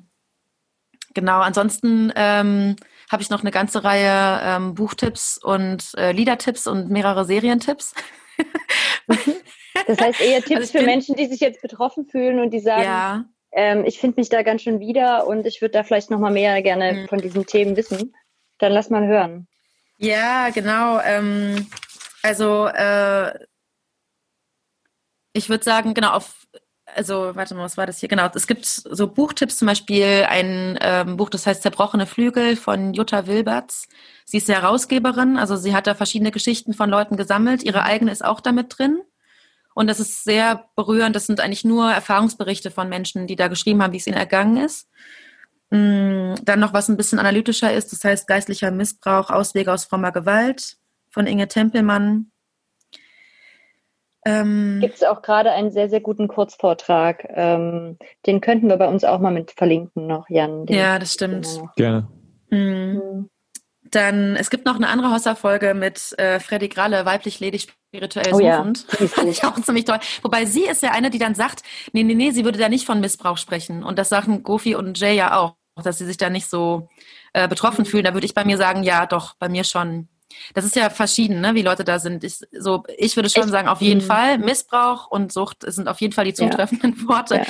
Genau, 1.13 1.39
ansonsten 1.39 2.11
ähm, 2.15 2.75
habe 3.09 3.23
ich 3.23 3.29
noch 3.29 3.41
eine 3.41 3.51
ganze 3.51 3.83
Reihe 3.83 4.39
ähm, 4.43 4.75
Buchtipps 4.75 5.37
und 5.37 5.93
äh, 5.95 6.11
Liedertipps 6.11 6.67
und 6.67 6.91
mehrere 6.91 7.25
Serientipps. 7.25 7.95
das 9.87 9.99
heißt 9.99 10.21
eher 10.21 10.41
Tipps 10.43 10.61
also 10.61 10.77
für 10.77 10.85
Menschen, 10.85 11.15
die 11.15 11.25
sich 11.25 11.39
jetzt 11.39 11.61
betroffen 11.61 12.05
fühlen 12.05 12.39
und 12.39 12.51
die 12.51 12.59
sagen, 12.59 12.83
ja. 12.83 13.25
Ähm, 13.51 13.85
ich 13.85 13.99
finde 13.99 14.19
mich 14.19 14.29
da 14.29 14.43
ganz 14.43 14.61
schön 14.61 14.79
wieder 14.79 15.27
und 15.27 15.45
ich 15.45 15.61
würde 15.61 15.73
da 15.73 15.83
vielleicht 15.83 16.11
noch 16.11 16.19
mal 16.19 16.31
mehr 16.31 16.61
gerne 16.61 16.93
mhm. 16.93 17.07
von 17.07 17.19
diesen 17.19 17.45
Themen 17.45 17.75
wissen. 17.75 18.15
Dann 18.59 18.71
lass 18.71 18.89
mal 18.89 19.05
hören. 19.05 19.47
Ja, 19.97 20.49
genau. 20.49 20.99
Ähm, 20.99 21.67
also 22.23 22.67
äh, 22.67 23.33
ich 25.33 25.49
würde 25.49 25.63
sagen, 25.63 25.93
genau, 25.93 26.11
auf 26.11 26.33
also 26.95 27.35
warte 27.35 27.53
mal, 27.53 27.63
was 27.63 27.77
war 27.77 27.85
das 27.85 27.99
hier? 27.99 28.09
Genau, 28.09 28.27
es 28.33 28.47
gibt 28.47 28.65
so 28.65 29.07
Buchtipps, 29.07 29.57
zum 29.57 29.67
Beispiel 29.67 30.25
ein 30.27 30.79
ähm, 30.81 31.17
Buch, 31.17 31.29
das 31.29 31.45
heißt 31.45 31.61
Zerbrochene 31.61 32.07
Flügel 32.07 32.55
von 32.55 32.93
Jutta 32.93 33.27
Wilberts. 33.27 33.87
Sie 34.25 34.37
ist 34.37 34.49
Herausgeberin, 34.49 35.37
also 35.37 35.55
sie 35.57 35.75
hat 35.75 35.85
da 35.85 35.95
verschiedene 35.95 36.31
Geschichten 36.31 36.73
von 36.73 36.89
Leuten 36.89 37.17
gesammelt. 37.17 37.63
Ihre 37.63 37.83
eigene 37.83 38.11
ist 38.11 38.25
auch 38.25 38.39
damit 38.39 38.77
drin. 38.77 38.99
Und 39.77 39.85
das 39.85 39.99
ist 39.99 40.23
sehr 40.23 40.65
berührend. 40.75 41.15
Das 41.15 41.27
sind 41.27 41.39
eigentlich 41.39 41.63
nur 41.63 41.91
Erfahrungsberichte 41.91 42.71
von 42.71 42.89
Menschen, 42.89 43.27
die 43.27 43.35
da 43.35 43.47
geschrieben 43.47 43.83
haben, 43.83 43.93
wie 43.93 43.97
es 43.97 44.07
ihnen 44.07 44.17
ergangen 44.17 44.57
ist. 44.57 44.89
Mm, 45.69 46.33
dann 46.41 46.59
noch 46.59 46.73
was 46.73 46.89
ein 46.89 46.97
bisschen 46.97 47.19
analytischer 47.19 47.71
ist, 47.71 47.91
das 47.91 48.03
heißt 48.03 48.27
geistlicher 48.27 48.71
Missbrauch, 48.71 49.29
Auswege 49.29 49.71
aus 49.71 49.85
frommer 49.85 50.11
Gewalt 50.11 50.77
von 51.11 51.27
Inge 51.27 51.47
Tempelmann. 51.47 52.31
Ähm, 54.25 54.79
Gibt 54.81 54.95
es 54.95 55.03
auch 55.03 55.21
gerade 55.21 55.51
einen 55.51 55.69
sehr, 55.69 55.89
sehr 55.89 56.01
guten 56.01 56.27
Kurzvortrag. 56.27 57.27
Ähm, 57.29 57.99
den 58.25 58.41
könnten 58.41 58.69
wir 58.69 58.77
bei 58.77 58.87
uns 58.87 59.03
auch 59.03 59.19
mal 59.19 59.31
mit 59.31 59.51
verlinken 59.51 60.07
noch, 60.07 60.27
Jan. 60.27 60.65
ja, 60.69 60.97
das 60.97 61.13
stimmt. 61.13 61.47
Gerne. 61.75 62.07
Mhm. 62.49 63.29
Dann, 63.97 64.35
es 64.35 64.49
gibt 64.49 64.65
noch 64.65 64.75
eine 64.75 64.87
andere 64.87 65.11
Hossa-Folge 65.11 65.73
mit 65.73 66.17
äh, 66.17 66.39
Freddy 66.39 66.69
Gralle, 66.69 67.05
weiblich 67.05 67.39
ledig 67.39 67.67
spirituell 67.89 68.33
oh, 68.33 68.37
suchend. 68.37 68.85
Ja. 68.99 69.07
Fand 69.07 69.29
ich 69.29 69.43
auch 69.43 69.59
ziemlich 69.61 69.85
toll. 69.85 69.99
Wobei 70.21 70.45
sie 70.45 70.65
ist 70.65 70.81
ja 70.81 70.91
eine, 70.91 71.09
die 71.09 71.19
dann 71.19 71.35
sagt, 71.35 71.63
nee, 71.91 72.03
nee, 72.03 72.13
nee, 72.13 72.31
sie 72.31 72.45
würde 72.45 72.59
da 72.59 72.69
nicht 72.69 72.85
von 72.85 72.99
Missbrauch 72.99 73.37
sprechen. 73.37 73.83
Und 73.83 73.99
das 73.99 74.09
sagen 74.09 74.43
Gofi 74.43 74.75
und 74.75 74.99
Jay 74.99 75.15
ja 75.15 75.37
auch, 75.37 75.55
dass 75.83 75.97
sie 75.97 76.05
sich 76.05 76.17
da 76.17 76.29
nicht 76.29 76.49
so 76.49 76.87
äh, 77.33 77.47
betroffen 77.47 77.85
fühlen. 77.85 78.05
Da 78.05 78.13
würde 78.13 78.25
ich 78.25 78.33
bei 78.33 78.45
mir 78.45 78.57
sagen, 78.57 78.83
ja, 78.83 79.05
doch, 79.05 79.35
bei 79.39 79.49
mir 79.49 79.63
schon. 79.63 80.07
Das 80.53 80.65
ist 80.65 80.75
ja 80.75 80.89
verschieden, 80.89 81.41
ne, 81.41 81.55
wie 81.55 81.61
Leute 81.61 81.83
da 81.83 81.99
sind. 81.99 82.23
Ich, 82.23 82.39
so, 82.51 82.83
ich 82.97 83.15
würde 83.15 83.29
schon 83.29 83.45
ich, 83.45 83.49
sagen, 83.49 83.67
auf 83.67 83.81
jeden 83.81 84.01
mh. 84.01 84.13
Fall 84.13 84.37
Missbrauch 84.37 85.09
und 85.09 85.31
Sucht 85.31 85.63
sind 85.65 85.87
auf 85.87 86.01
jeden 86.01 86.13
Fall 86.13 86.25
die 86.25 86.33
zutreffenden 86.33 86.95
ja. 87.01 87.07
Worte. 87.07 87.35
Ja. 87.35 87.45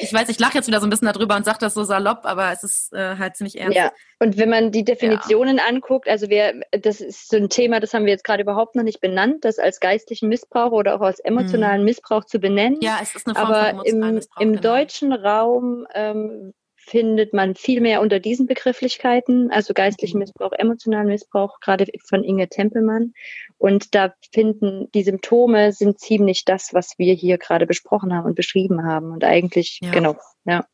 Ich 0.00 0.12
weiß, 0.12 0.28
ich 0.28 0.38
lache 0.38 0.54
jetzt 0.54 0.66
wieder 0.66 0.80
so 0.80 0.86
ein 0.86 0.90
bisschen 0.90 1.10
darüber 1.12 1.36
und 1.36 1.44
sage 1.44 1.58
das 1.60 1.74
so 1.74 1.84
salopp, 1.84 2.20
aber 2.24 2.52
es 2.52 2.62
ist 2.62 2.92
äh, 2.92 3.16
halt 3.16 3.36
ziemlich 3.36 3.58
ernst. 3.58 3.76
Ja, 3.76 3.92
und 4.18 4.36
wenn 4.38 4.50
man 4.50 4.72
die 4.72 4.84
Definitionen 4.84 5.58
ja. 5.58 5.64
anguckt, 5.68 6.08
also 6.08 6.28
wir, 6.28 6.60
das 6.72 7.00
ist 7.00 7.28
so 7.28 7.36
ein 7.36 7.48
Thema, 7.48 7.80
das 7.80 7.94
haben 7.94 8.04
wir 8.04 8.12
jetzt 8.12 8.24
gerade 8.24 8.42
überhaupt 8.42 8.74
noch 8.74 8.82
nicht 8.82 9.00
benannt, 9.00 9.44
das 9.44 9.58
als 9.58 9.80
geistlichen 9.80 10.28
Missbrauch 10.28 10.72
oder 10.72 10.96
auch 10.96 11.00
als 11.00 11.20
emotionalen 11.20 11.78
hm. 11.78 11.84
Missbrauch 11.84 12.24
zu 12.24 12.38
benennen. 12.38 12.78
Ja, 12.80 12.98
es 13.02 13.14
ist 13.14 13.26
eine 13.26 13.34
Form 13.34 13.46
aber 13.46 13.76
von 13.76 13.84
im, 13.84 14.20
im 14.38 14.52
genau. 14.52 14.60
deutschen 14.60 15.12
Raum 15.12 15.86
ähm, 15.94 16.54
findet 16.86 17.32
man 17.32 17.54
viel 17.54 17.80
mehr 17.80 18.00
unter 18.00 18.20
diesen 18.20 18.46
Begrifflichkeiten, 18.46 19.50
also 19.50 19.72
geistlichen 19.72 20.18
mhm. 20.18 20.24
Missbrauch, 20.24 20.52
emotionalen 20.52 21.08
Missbrauch, 21.08 21.60
gerade 21.60 21.86
von 22.06 22.22
Inge 22.22 22.48
Tempelmann. 22.48 23.14
Und 23.58 23.94
da 23.94 24.14
finden 24.32 24.90
die 24.92 25.02
Symptome 25.02 25.72
sind 25.72 25.98
ziemlich 25.98 26.44
das, 26.44 26.74
was 26.74 26.94
wir 26.98 27.14
hier 27.14 27.38
gerade 27.38 27.66
besprochen 27.66 28.14
haben 28.14 28.26
und 28.26 28.34
beschrieben 28.34 28.84
haben. 28.84 29.12
Und 29.12 29.24
eigentlich, 29.24 29.80
ja. 29.82 29.90
genau, 29.90 30.16
ja. 30.44 30.66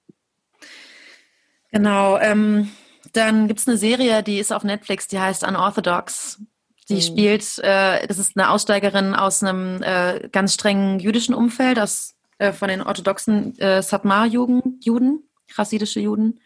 Genau. 1.70 2.18
Ähm, 2.18 2.70
dann 3.12 3.46
gibt 3.46 3.60
es 3.60 3.68
eine 3.68 3.76
Serie, 3.76 4.22
die 4.22 4.38
ist 4.38 4.52
auf 4.52 4.64
Netflix, 4.64 5.06
die 5.06 5.20
heißt 5.20 5.46
Unorthodox. 5.46 6.40
Die 6.88 6.94
mhm. 6.94 7.00
spielt, 7.00 7.58
äh, 7.60 8.04
das 8.08 8.18
ist 8.18 8.36
eine 8.36 8.50
Aussteigerin 8.50 9.14
aus 9.14 9.44
einem 9.44 9.80
äh, 9.82 10.28
ganz 10.32 10.54
strengen 10.54 10.98
jüdischen 10.98 11.34
Umfeld, 11.34 11.78
aus, 11.78 12.16
äh, 12.38 12.52
von 12.52 12.68
den 12.68 12.82
orthodoxen 12.82 13.56
äh, 13.60 13.80
Satmar-Juden 13.80 15.29
chassidische 15.54 16.00
Juden. 16.00 16.40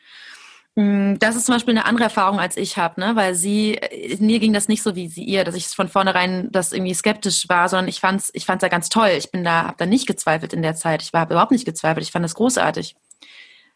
Mm, 0.77 1.15
das 1.21 1.37
ist 1.37 1.47
zum 1.47 1.55
Beispiel 1.55 1.73
eine 1.73 1.85
andere 1.85 2.05
Erfahrung, 2.05 2.41
als 2.41 2.57
ich 2.57 2.77
habe, 2.77 3.01
ne? 3.01 3.15
weil 3.15 3.35
sie, 3.35 3.77
äh, 3.77 4.17
mir 4.19 4.41
ging 4.41 4.53
das 4.53 4.69
nicht 4.69 4.83
so 4.83 4.97
wie 4.97 5.09
sie 5.09 5.23
ihr, 5.23 5.45
dass 5.45 5.55
ich 5.55 5.69
von 5.69 5.89
vornherein 5.89 6.51
das 6.51 6.73
irgendwie 6.73 6.95
skeptisch 6.95 7.49
war, 7.49 7.69
sondern 7.69 7.89
ich 7.89 8.01
fand's, 8.01 8.31
ich 8.35 8.45
fand's 8.45 8.63
ja 8.63 8.69
ganz 8.69 8.89
toll. 8.89 9.11
Ich 9.17 9.31
bin 9.31 9.45
da, 9.45 9.65
habe 9.65 9.77
da 9.79 9.87
nicht 9.87 10.07
gezweifelt 10.07 10.53
in 10.53 10.63
der 10.63 10.75
Zeit. 10.75 11.03
Ich 11.03 11.13
war 11.13 11.31
überhaupt 11.31 11.53
nicht 11.53 11.65
gezweifelt. 11.65 12.05
Ich 12.05 12.13
fand 12.13 12.25
das 12.25 12.35
großartig. 12.35 12.97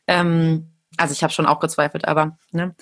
Ähm, 0.08 0.72
also 0.96 1.12
ich 1.12 1.22
habe 1.22 1.32
schon 1.32 1.46
auch 1.46 1.60
gezweifelt, 1.60 2.06
aber 2.06 2.36
ne? 2.52 2.74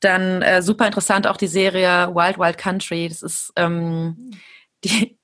Dann 0.00 0.42
äh, 0.42 0.62
super 0.62 0.86
interessant 0.86 1.28
auch 1.28 1.36
die 1.36 1.46
Serie 1.46 2.12
Wild 2.14 2.38
Wild 2.38 2.58
Country. 2.58 3.08
Das 3.08 3.22
ist 3.22 3.52
ähm, 3.54 4.32
die, 4.84 5.16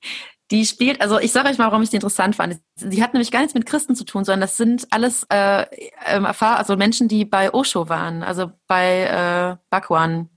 die 0.51 0.65
spielt, 0.65 1.01
also 1.01 1.19
ich 1.19 1.31
sage 1.31 1.49
euch 1.49 1.57
mal, 1.57 1.67
warum 1.67 1.83
ich 1.83 1.89
die 1.89 1.97
interessant 1.97 2.35
fand. 2.35 2.59
Sie 2.75 3.03
hat 3.03 3.13
nämlich 3.13 3.31
gar 3.31 3.39
nichts 3.39 3.53
mit 3.53 3.67
Christen 3.67 3.95
zu 3.95 4.03
tun, 4.03 4.25
sondern 4.25 4.41
das 4.41 4.57
sind 4.57 4.87
alles 4.89 5.25
äh, 5.29 5.65
ähm, 6.05 6.25
also 6.25 6.75
Menschen, 6.75 7.07
die 7.07 7.25
bei 7.25 7.53
Osho 7.53 7.87
waren, 7.87 8.23
also 8.23 8.51
bei 8.67 9.03
äh, 9.03 9.57
Bhagwan. 9.69 10.29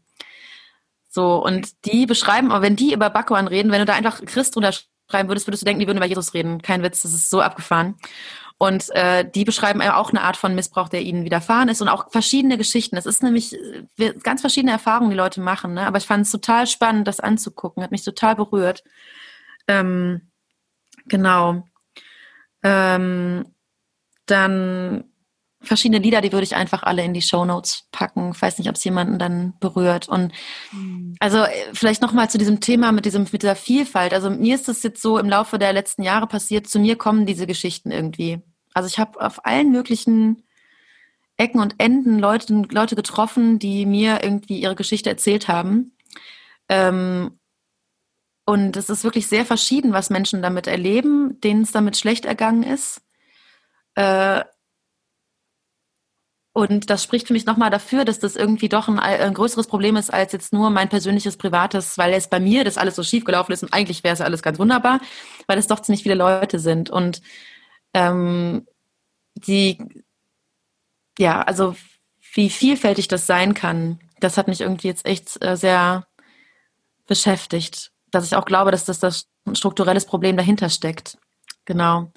So, 1.09 1.43
und 1.43 1.85
die 1.87 2.07
beschreiben, 2.07 2.53
aber 2.53 2.63
wenn 2.63 2.77
die 2.77 2.93
über 2.93 3.11
Bhagwan 3.11 3.47
reden, 3.47 3.71
wenn 3.71 3.81
du 3.81 3.85
da 3.85 3.95
einfach 3.95 4.23
Christ 4.25 4.55
drunter 4.55 4.73
schreiben 5.11 5.29
würdest, 5.29 5.47
würdest 5.47 5.63
du 5.63 5.67
denken, 5.67 5.81
die 5.81 5.87
würden 5.87 5.99
über 5.99 6.07
Jesus 6.07 6.35
reden. 6.35 6.63
Kein 6.63 6.83
Witz, 6.83 7.03
das 7.03 7.13
ist 7.13 7.31
so 7.31 7.41
abgefahren. 7.41 7.97
Und 8.59 8.91
äh, 8.91 9.29
die 9.29 9.45
beschreiben 9.45 9.83
auch 9.83 10.11
eine 10.11 10.23
Art 10.23 10.37
von 10.37 10.55
Missbrauch, 10.55 10.89
der 10.89 11.03
ihnen 11.03 11.25
widerfahren 11.25 11.69
ist 11.69 11.83
und 11.83 11.89
auch 11.89 12.11
verschiedene 12.11 12.57
Geschichten. 12.57 12.97
Das 12.97 13.07
ist 13.07 13.23
nämlich 13.23 13.55
äh, 13.99 14.13
ganz 14.23 14.41
verschiedene 14.41 14.73
Erfahrungen, 14.73 15.11
die 15.11 15.17
Leute 15.17 15.41
machen. 15.41 15.75
Ne? 15.75 15.87
Aber 15.87 15.99
ich 15.99 16.07
fand 16.07 16.27
es 16.27 16.31
total 16.31 16.67
spannend, 16.67 17.09
das 17.09 17.19
anzugucken. 17.19 17.83
Hat 17.83 17.91
mich 17.91 18.05
total 18.05 18.37
berührt. 18.37 18.85
Ähm, 19.69 20.31
genau. 21.07 21.65
Ähm, 22.63 23.47
dann 24.27 25.05
verschiedene 25.63 26.03
Lieder, 26.03 26.21
die 26.21 26.33
würde 26.33 26.45
ich 26.45 26.57
einfach 26.57 26.83
alle 26.83 27.05
in 27.05 27.15
die 27.15 27.23
Show 27.23 27.45
Notes 27.45 27.89
packen. 27.93 28.33
Ich 28.35 28.43
weiß 28.43 28.59
nicht, 28.59 28.69
ob 28.69 28.77
es 28.77 28.85
jemanden 28.85 29.19
dann 29.19 29.55
berührt. 29.61 30.09
Und 30.09 30.33
mhm. 30.73 31.15
also 31.21 31.39
äh, 31.39 31.51
vielleicht 31.73 32.03
nochmal 32.03 32.29
zu 32.31 32.39
diesem 32.39 32.61
Thema 32.61 32.93
mit 32.93 33.05
diesem 33.05 33.23
mit 33.31 33.43
dieser 33.43 33.57
Vielfalt. 33.57 34.13
Also 34.13 34.31
mir 34.31 34.55
ist 34.55 34.69
das 34.69 34.83
jetzt 34.83 35.01
so 35.01 35.19
im 35.19 35.29
Laufe 35.29 35.59
der 35.59 35.73
letzten 35.73 36.03
Jahre 36.03 36.27
passiert. 36.27 36.67
Zu 36.67 36.79
mir 36.79 36.97
kommen 36.97 37.27
diese 37.27 37.47
Geschichten 37.47 37.91
irgendwie. 37.91 38.41
Also 38.75 38.89
ich 38.89 38.99
habe 38.99 39.21
auf 39.21 39.45
allen 39.45 39.71
möglichen 39.71 40.43
Ecken 41.37 41.61
und 41.61 41.77
Enden 41.79 42.19
Leute, 42.19 42.63
Leute 42.71 42.97
getroffen, 42.97 43.59
die 43.59 43.87
mir 43.87 44.23
irgendwie 44.23 44.61
ihre 44.61 44.75
Geschichte 44.75 45.11
erzählt 45.11 45.49
haben. 45.49 45.97
Ähm, 46.69 47.39
und 48.45 48.77
es 48.77 48.91
ist 48.91 49.05
wirklich 49.05 49.29
sehr 49.29 49.47
verschieden, 49.47 49.93
was 49.93 50.11
Menschen 50.11 50.43
damit 50.43 50.67
erleben, 50.67 51.41
denen 51.41 51.63
es 51.63 51.73
damit 51.73 51.97
schlecht 51.97 52.25
ergangen 52.25 52.65
ist. 52.65 53.01
Äh, 53.95 54.43
und 56.55 56.91
das 56.91 57.03
spricht 57.03 57.29
für 57.29 57.33
mich 57.33 57.47
nochmal 57.47 57.71
dafür, 57.71 58.05
dass 58.05 58.19
das 58.19 58.37
irgendwie 58.37 58.69
doch 58.69 58.87
ein, 58.89 58.99
ein, 58.99 59.33
größeres 59.33 59.69
Problem 59.69 59.97
ist 59.97 60.13
als 60.13 60.33
jetzt 60.33 60.53
nur 60.53 60.69
mein 60.69 60.91
persönliches 60.91 61.39
Privates, 61.39 61.97
weil 61.97 62.13
es 62.13 62.29
bei 62.29 62.41
mir 62.41 62.65
das 62.65 62.77
alles 62.77 62.97
so 62.97 63.03
schief 63.03 63.25
gelaufen 63.25 63.53
ist 63.53 63.63
und 63.63 63.73
eigentlich 63.73 64.05
wäre 64.05 64.13
es 64.13 64.21
alles 64.21 64.43
ganz 64.43 64.59
wunderbar, 64.59 65.01
weil 65.47 65.59
es 65.59 65.67
doch 65.67 65.81
ziemlich 65.81 66.03
viele 66.03 66.15
Leute 66.15 66.59
sind. 66.59 66.91
Und 66.91 67.23
ähm, 67.95 68.67
die, 69.35 69.79
ja, 71.19 71.41
also 71.43 71.75
wie 72.35 72.51
vielfältig 72.51 73.09
das 73.09 73.27
sein 73.27 73.55
kann, 73.55 74.01
das 74.21 74.37
hat 74.37 74.49
mich 74.49 74.61
irgendwie 74.61 74.89
jetzt 74.89 75.07
echt 75.07 75.43
äh, 75.43 75.57
sehr 75.57 76.07
beschäftigt 77.07 77.92
dass 78.13 78.27
ich 78.27 78.37
auch 78.37 78.45
glaube, 78.45 78.71
dass 78.71 78.85
das 78.85 79.01
das 79.01 79.27
ein 79.47 79.57
strukturelles 79.57 80.07
Problem 80.07 80.37
dahinter 80.37 80.69
steckt. 80.69 81.19
Genau. 81.65 82.13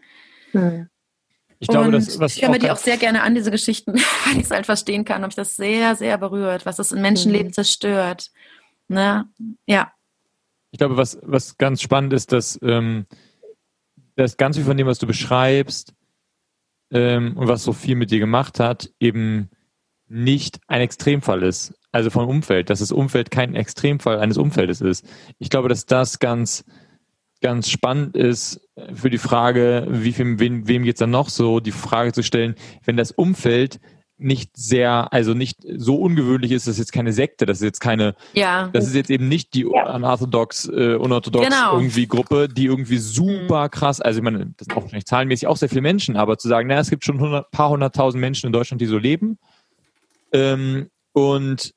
Hm. 0.51 0.89
Ich 1.59 1.69
glaube, 1.69 1.91
das, 1.91 2.19
was 2.19 2.35
ich 2.35 2.43
höre 2.43 2.49
mir 2.49 2.59
die 2.59 2.69
auch 2.69 2.77
sehr 2.77 2.97
gerne 2.97 3.23
an, 3.23 3.33
diese 3.33 3.49
Geschichten, 3.49 3.93
weil 4.25 4.37
ich 4.37 4.43
es 4.43 4.51
halt 4.51 4.65
verstehen 4.65 5.05
kann, 5.05 5.23
ob 5.23 5.29
ich 5.29 5.35
das 5.35 5.55
sehr, 5.55 5.95
sehr 5.95 6.17
berührt, 6.17 6.65
was 6.65 6.75
das 6.75 6.91
in 6.91 7.01
Menschenleben 7.01 7.47
mhm. 7.47 7.53
zerstört. 7.53 8.31
Ne? 8.87 9.27
Ja. 9.65 9.91
Ich 10.71 10.79
glaube, 10.79 10.97
was, 10.97 11.17
was 11.23 11.57
ganz 11.57 11.81
spannend 11.81 12.13
ist, 12.13 12.33
dass, 12.33 12.59
ähm, 12.61 13.05
dass 14.15 14.37
ganz 14.37 14.57
viel 14.57 14.65
von 14.65 14.77
dem, 14.77 14.87
was 14.87 14.99
du 14.99 15.07
beschreibst 15.07 15.93
ähm, 16.91 17.37
und 17.37 17.47
was 17.47 17.63
so 17.63 17.71
viel 17.71 17.95
mit 17.95 18.11
dir 18.11 18.19
gemacht 18.19 18.59
hat, 18.59 18.91
eben 18.99 19.49
nicht 20.07 20.59
ein 20.67 20.81
Extremfall 20.81 21.43
ist 21.43 21.73
also 21.95 22.09
vom 22.09 22.27
Umfeld, 22.27 22.69
dass 22.69 22.79
das 22.79 22.91
Umfeld 22.91 23.31
kein 23.31 23.55
Extremfall 23.55 24.19
eines 24.19 24.37
Umfeldes 24.37 24.81
ist. 24.81 25.05
Ich 25.39 25.49
glaube, 25.49 25.69
dass 25.69 25.85
das 25.85 26.19
ganz, 26.19 26.65
ganz 27.41 27.69
spannend 27.69 28.17
ist 28.17 28.59
für 28.93 29.09
die 29.09 29.17
Frage, 29.17 29.87
wie 29.89 30.11
viel, 30.11 30.37
wem, 30.37 30.67
wem 30.67 30.83
geht 30.83 30.95
es 30.95 30.99
dann 30.99 31.11
noch 31.11 31.29
so, 31.29 31.61
die 31.61 31.71
Frage 31.71 32.11
zu 32.11 32.21
stellen, 32.21 32.55
wenn 32.83 32.97
das 32.97 33.11
Umfeld 33.11 33.79
nicht 34.17 34.57
sehr, 34.57 35.13
also 35.13 35.33
nicht 35.33 35.59
so 35.77 35.95
ungewöhnlich 35.95 36.51
ist, 36.51 36.67
das 36.67 36.73
ist 36.73 36.79
jetzt 36.79 36.91
keine 36.91 37.13
Sekte, 37.13 37.45
das 37.45 37.59
ist 37.59 37.63
jetzt 37.63 37.79
keine, 37.79 38.15
ja. 38.33 38.69
das 38.73 38.87
ist 38.87 38.95
jetzt 38.95 39.09
eben 39.09 39.29
nicht 39.29 39.53
die 39.53 39.65
ja. 39.65 39.95
unorthodox, 39.95 40.67
äh, 40.67 40.95
unorthodox 40.95 41.47
genau. 41.47 41.77
irgendwie 41.77 42.07
Gruppe, 42.07 42.49
die 42.49 42.65
irgendwie 42.65 42.97
super 42.97 43.65
mhm. 43.65 43.71
krass, 43.71 44.01
also 44.01 44.19
ich 44.19 44.23
meine, 44.23 44.53
das 44.57 44.65
sind 44.67 44.75
auch 44.75 44.81
wahrscheinlich 44.81 45.05
zahlenmäßig 45.05 45.47
auch 45.47 45.57
sehr 45.57 45.69
viele 45.69 45.81
Menschen, 45.81 46.17
aber 46.17 46.37
zu 46.37 46.49
sagen, 46.49 46.67
naja, 46.67 46.81
es 46.81 46.89
gibt 46.89 47.05
schon 47.05 47.23
ein 47.23 47.43
paar 47.51 47.69
hunderttausend 47.69 48.19
Menschen 48.19 48.47
in 48.47 48.53
Deutschland, 48.53 48.81
die 48.81 48.85
so 48.85 48.97
leben, 48.97 49.37
ähm, 50.33 50.89
und 51.15 51.73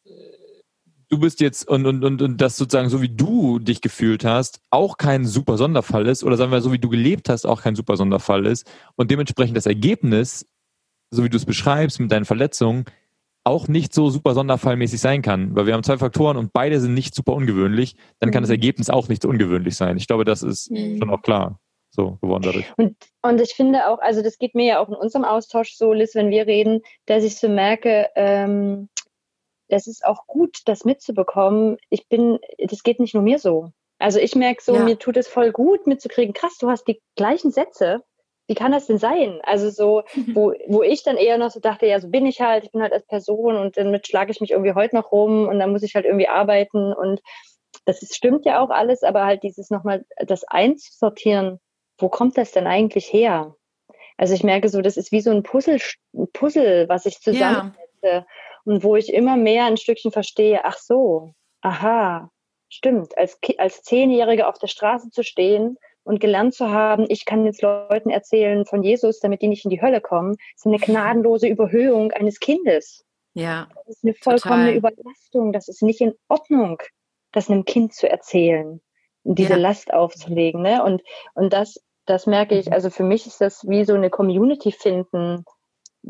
du 1.08 1.18
bist 1.18 1.40
jetzt 1.40 1.66
und, 1.68 1.86
und, 1.86 2.04
und, 2.04 2.22
und 2.22 2.40
das 2.40 2.56
sozusagen 2.56 2.88
so 2.88 3.00
wie 3.02 3.08
du 3.08 3.58
dich 3.58 3.80
gefühlt 3.80 4.24
hast, 4.24 4.60
auch 4.70 4.96
kein 4.96 5.24
super 5.24 5.56
Sonderfall 5.56 6.06
ist, 6.06 6.24
oder 6.24 6.36
sagen 6.36 6.52
wir 6.52 6.60
so 6.60 6.72
wie 6.72 6.78
du 6.78 6.88
gelebt 6.88 7.28
hast, 7.28 7.46
auch 7.46 7.62
kein 7.62 7.74
super 7.74 7.96
Sonderfall 7.96 8.46
ist 8.46 8.70
und 8.96 9.10
dementsprechend 9.10 9.56
das 9.56 9.66
Ergebnis, 9.66 10.46
so 11.10 11.24
wie 11.24 11.30
du 11.30 11.36
es 11.36 11.46
beschreibst 11.46 12.00
mit 12.00 12.12
deinen 12.12 12.24
Verletzungen, 12.24 12.84
auch 13.44 13.66
nicht 13.66 13.94
so 13.94 14.10
super 14.10 14.34
sonderfallmäßig 14.34 15.00
sein 15.00 15.22
kann, 15.22 15.56
weil 15.56 15.66
wir 15.66 15.72
haben 15.72 15.82
zwei 15.82 15.96
Faktoren 15.96 16.36
und 16.36 16.52
beide 16.52 16.80
sind 16.80 16.92
nicht 16.92 17.14
super 17.14 17.32
ungewöhnlich, 17.32 17.96
dann 18.20 18.30
kann 18.30 18.42
das 18.42 18.50
mhm. 18.50 18.56
Ergebnis 18.56 18.90
auch 18.90 19.08
nicht 19.08 19.22
so 19.22 19.28
ungewöhnlich 19.28 19.76
sein. 19.76 19.96
Ich 19.96 20.06
glaube, 20.06 20.24
das 20.24 20.42
ist 20.42 20.70
mhm. 20.70 20.98
schon 20.98 21.10
auch 21.10 21.22
klar 21.22 21.58
so 21.90 22.18
geworden 22.20 22.42
dadurch. 22.42 22.66
Und, 22.76 22.96
und 23.22 23.40
ich 23.40 23.54
finde 23.54 23.88
auch, 23.88 23.98
also 24.00 24.22
das 24.22 24.36
geht 24.36 24.54
mir 24.54 24.66
ja 24.66 24.80
auch 24.80 24.88
in 24.88 24.94
unserem 24.94 25.24
Austausch 25.24 25.72
so, 25.74 25.94
Liz, 25.94 26.14
wenn 26.14 26.30
wir 26.30 26.46
reden, 26.46 26.82
dass 27.06 27.24
ich 27.24 27.36
so 27.36 27.48
merke, 27.48 28.08
ähm, 28.14 28.90
das 29.68 29.86
ist 29.86 30.04
auch 30.04 30.26
gut, 30.26 30.60
das 30.66 30.84
mitzubekommen. 30.84 31.78
Ich 31.90 32.08
bin, 32.08 32.38
das 32.58 32.82
geht 32.82 33.00
nicht 33.00 33.14
nur 33.14 33.22
mir 33.22 33.38
so. 33.38 33.72
Also 33.98 34.20
ich 34.20 34.34
merke 34.34 34.62
so, 34.62 34.74
ja. 34.74 34.84
mir 34.84 34.98
tut 34.98 35.16
es 35.16 35.28
voll 35.28 35.52
gut 35.52 35.86
mitzukriegen, 35.86 36.34
krass, 36.34 36.56
du 36.58 36.70
hast 36.70 36.86
die 36.86 37.00
gleichen 37.16 37.50
Sätze. 37.50 38.02
Wie 38.46 38.54
kann 38.54 38.72
das 38.72 38.86
denn 38.86 38.98
sein? 38.98 39.40
Also 39.42 39.68
so, 39.70 40.04
wo, 40.34 40.54
wo 40.68 40.82
ich 40.82 41.02
dann 41.02 41.16
eher 41.16 41.36
noch 41.36 41.50
so 41.50 41.60
dachte, 41.60 41.86
ja, 41.86 42.00
so 42.00 42.08
bin 42.08 42.24
ich 42.24 42.40
halt, 42.40 42.64
ich 42.64 42.72
bin 42.72 42.82
halt 42.82 42.92
als 42.92 43.06
Person 43.06 43.56
und 43.56 43.76
damit 43.76 44.06
schlage 44.06 44.30
ich 44.30 44.40
mich 44.40 44.52
irgendwie 44.52 44.74
heute 44.74 44.96
noch 44.96 45.12
rum 45.12 45.48
und 45.48 45.58
dann 45.58 45.72
muss 45.72 45.82
ich 45.82 45.94
halt 45.94 46.06
irgendwie 46.06 46.28
arbeiten 46.28 46.92
und 46.92 47.20
das 47.84 48.02
ist, 48.02 48.16
stimmt 48.16 48.44
ja 48.44 48.60
auch 48.60 48.70
alles, 48.70 49.02
aber 49.02 49.24
halt 49.24 49.42
dieses 49.42 49.70
nochmal, 49.70 50.04
das 50.18 50.44
einzusortieren, 50.44 51.58
wo 51.98 52.08
kommt 52.08 52.38
das 52.38 52.52
denn 52.52 52.66
eigentlich 52.66 53.12
her? 53.12 53.56
Also 54.16 54.34
ich 54.34 54.42
merke 54.42 54.68
so, 54.68 54.80
das 54.80 54.96
ist 54.96 55.12
wie 55.12 55.20
so 55.20 55.30
ein 55.30 55.42
Puzzle, 55.42 55.78
ein 56.14 56.28
Puzzle 56.32 56.88
was 56.88 57.06
ich 57.06 57.20
zusammensetze. 57.20 57.78
Ja 58.02 58.26
und 58.68 58.84
wo 58.84 58.96
ich 58.96 59.14
immer 59.14 59.38
mehr 59.38 59.64
ein 59.64 59.78
Stückchen 59.78 60.12
verstehe, 60.12 60.60
ach 60.62 60.76
so, 60.76 61.32
aha, 61.62 62.30
stimmt, 62.68 63.16
als, 63.16 63.38
als 63.56 63.82
Zehnjährige 63.82 64.46
auf 64.46 64.58
der 64.58 64.66
Straße 64.66 65.08
zu 65.08 65.24
stehen 65.24 65.78
und 66.02 66.20
gelernt 66.20 66.52
zu 66.52 66.68
haben, 66.68 67.06
ich 67.08 67.24
kann 67.24 67.46
jetzt 67.46 67.62
Leuten 67.62 68.10
erzählen 68.10 68.66
von 68.66 68.82
Jesus, 68.82 69.20
damit 69.20 69.40
die 69.40 69.48
nicht 69.48 69.64
in 69.64 69.70
die 69.70 69.80
Hölle 69.80 70.02
kommen, 70.02 70.36
ist 70.54 70.66
eine 70.66 70.76
gnadenlose 70.76 71.48
Überhöhung 71.48 72.12
eines 72.12 72.40
Kindes. 72.40 73.06
Ja. 73.32 73.68
Das 73.86 73.96
ist 73.96 74.04
eine 74.04 74.12
vollkommene 74.12 74.74
total. 74.74 74.92
Überlastung. 74.92 75.52
Das 75.54 75.68
ist 75.68 75.82
nicht 75.82 76.02
in 76.02 76.12
Ordnung, 76.28 76.82
das 77.32 77.48
einem 77.48 77.64
Kind 77.64 77.94
zu 77.94 78.06
erzählen, 78.10 78.82
diese 79.24 79.54
ja. 79.54 79.58
Last 79.58 79.94
aufzulegen. 79.94 80.60
Ne? 80.60 80.84
Und, 80.84 81.02
und 81.32 81.54
das, 81.54 81.82
das 82.04 82.26
merke 82.26 82.58
ich, 82.58 82.66
mhm. 82.66 82.74
also 82.74 82.90
für 82.90 83.04
mich 83.04 83.26
ist 83.26 83.40
das 83.40 83.66
wie 83.66 83.84
so 83.84 83.94
eine 83.94 84.10
Community 84.10 84.72
finden, 84.72 85.46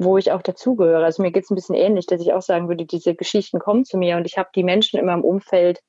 wo 0.00 0.16
ich 0.16 0.30
auch 0.30 0.42
dazugehöre. 0.42 1.04
Also 1.04 1.22
mir 1.22 1.32
geht 1.32 1.44
es 1.44 1.50
ein 1.50 1.56
bisschen 1.56 1.74
ähnlich, 1.74 2.06
dass 2.06 2.20
ich 2.20 2.32
auch 2.32 2.42
sagen 2.42 2.68
würde, 2.68 2.86
diese 2.86 3.16
Geschichten 3.16 3.58
kommen 3.58 3.84
zu 3.84 3.98
mir 3.98 4.16
und 4.16 4.26
ich 4.26 4.38
habe 4.38 4.48
die 4.54 4.62
Menschen 4.62 4.98
immer 4.98 5.12
im 5.12 5.24
Umfeld, 5.24 5.80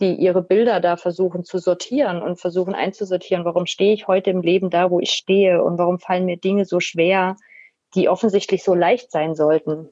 die 0.00 0.14
ihre 0.14 0.42
Bilder 0.42 0.80
da 0.80 0.96
versuchen 0.96 1.44
zu 1.44 1.58
sortieren 1.58 2.22
und 2.22 2.40
versuchen 2.40 2.74
einzusortieren, 2.74 3.44
warum 3.44 3.66
stehe 3.66 3.92
ich 3.92 4.08
heute 4.08 4.30
im 4.30 4.40
Leben 4.40 4.70
da, 4.70 4.90
wo 4.90 5.00
ich 5.00 5.10
stehe 5.10 5.62
und 5.62 5.76
warum 5.76 5.98
fallen 5.98 6.24
mir 6.24 6.38
Dinge 6.38 6.64
so 6.64 6.80
schwer, 6.80 7.36
die 7.94 8.08
offensichtlich 8.08 8.64
so 8.64 8.74
leicht 8.74 9.10
sein 9.10 9.34
sollten, 9.34 9.90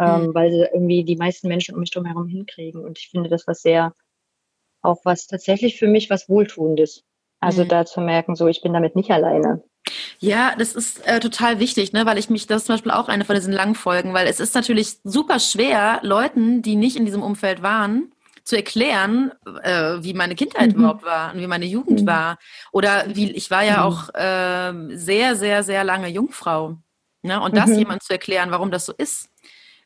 ähm, 0.00 0.28
mhm. 0.28 0.34
weil 0.34 0.50
sie 0.50 0.66
irgendwie 0.72 1.04
die 1.04 1.16
meisten 1.16 1.48
Menschen 1.48 1.74
um 1.74 1.80
mich 1.80 1.90
drum 1.90 2.06
herum 2.06 2.26
hinkriegen. 2.26 2.82
Und 2.82 2.98
ich 2.98 3.10
finde 3.10 3.28
das 3.28 3.46
was 3.46 3.60
sehr, 3.60 3.92
auch 4.80 5.04
was 5.04 5.26
tatsächlich 5.26 5.78
für 5.78 5.88
mich 5.88 6.08
was 6.08 6.28
Wohltuendes. 6.28 7.04
Also 7.40 7.64
mhm. 7.64 7.68
da 7.68 7.84
zu 7.84 8.00
merken, 8.00 8.34
so 8.34 8.46
ich 8.46 8.62
bin 8.62 8.72
damit 8.72 8.96
nicht 8.96 9.10
alleine. 9.10 9.62
Ja, 10.18 10.54
das 10.56 10.74
ist 10.74 11.06
äh, 11.06 11.20
total 11.20 11.60
wichtig, 11.60 11.92
ne, 11.92 12.06
weil 12.06 12.18
ich 12.18 12.30
mich, 12.30 12.46
das 12.46 12.62
ist 12.62 12.66
zum 12.66 12.74
Beispiel 12.74 12.92
auch 12.92 13.08
eine 13.08 13.24
von 13.24 13.34
diesen 13.34 13.52
langen 13.52 13.74
Folgen, 13.74 14.14
weil 14.14 14.26
es 14.26 14.40
ist 14.40 14.54
natürlich 14.54 14.98
super 15.04 15.38
schwer, 15.38 16.00
Leuten, 16.02 16.62
die 16.62 16.76
nicht 16.76 16.96
in 16.96 17.04
diesem 17.04 17.22
Umfeld 17.22 17.62
waren, 17.62 18.12
zu 18.48 18.56
erklären, 18.56 19.32
äh, 19.62 19.96
wie 20.00 20.14
meine 20.14 20.34
Kindheit 20.34 20.72
mhm. 20.72 20.78
überhaupt 20.78 21.04
war 21.04 21.34
und 21.34 21.40
wie 21.40 21.46
meine 21.46 21.66
Jugend 21.66 22.02
mhm. 22.02 22.06
war. 22.06 22.38
Oder 22.72 23.04
wie 23.08 23.30
ich 23.30 23.50
war 23.50 23.62
ja 23.62 23.76
mhm. 23.76 23.82
auch 23.82 24.14
äh, 24.14 24.96
sehr, 24.96 25.36
sehr, 25.36 25.62
sehr 25.62 25.84
lange 25.84 26.08
Jungfrau. 26.08 26.78
Ne? 27.22 27.40
Und 27.40 27.56
das 27.56 27.68
mhm. 27.68 27.78
jemand 27.78 28.02
zu 28.02 28.12
erklären, 28.12 28.50
warum 28.50 28.70
das 28.70 28.86
so 28.86 28.94
ist. 28.96 29.28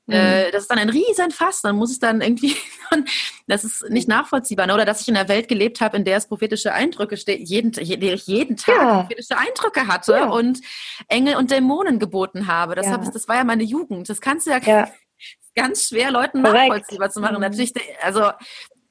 Äh, 0.09 0.47
mhm. 0.47 0.53
das 0.53 0.63
ist 0.63 0.71
dann 0.71 0.79
ein 0.79 0.89
riesen 0.89 1.31
Fass, 1.31 1.63
dann 1.63 1.77
muss 1.77 1.93
es 1.93 2.01
dann 2.01 2.21
irgendwie, 2.21 2.57
das 3.47 3.63
ist 3.65 3.89
nicht 3.89 4.09
nachvollziehbar. 4.09 4.67
Ne? 4.67 4.75
Oder 4.75 4.85
dass 4.85 5.01
ich 5.01 5.09
in 5.09 5.17
einer 5.17 5.29
Welt 5.29 5.47
gelebt 5.49 5.81
habe, 5.81 5.97
in 5.97 6.05
der 6.05 6.17
es 6.17 6.27
prophetische 6.27 6.73
Eindrücke 6.73 7.17
steht, 7.17 7.49
jeden, 7.49 7.73
jeden 7.73 8.57
Tag 8.57 8.77
ja. 8.77 9.01
prophetische 9.03 9.39
Eindrücke 9.39 9.87
hatte 9.87 10.13
ja. 10.13 10.29
und 10.29 10.61
Engel 11.09 11.37
und 11.37 11.53
Dämonen 11.53 12.01
geboten 12.01 12.49
habe. 12.49 12.75
Das, 12.75 12.87
ja. 12.87 12.93
hab 12.93 13.05
ich, 13.05 13.11
das 13.11 13.29
war 13.29 13.37
ja 13.37 13.45
meine 13.45 13.63
Jugend. 13.63 14.09
Das 14.09 14.21
kannst 14.21 14.47
du 14.47 14.51
ja, 14.51 14.59
ja 14.59 14.89
ganz 15.55 15.89
schwer, 15.89 16.11
Leuten 16.11 16.43
Korrekt. 16.43 16.69
nachvollziehbar 16.69 17.11
zu 17.11 17.21
machen. 17.21 17.37
Mhm. 17.37 17.43
Natürlich, 17.43 17.73
also 18.03 18.33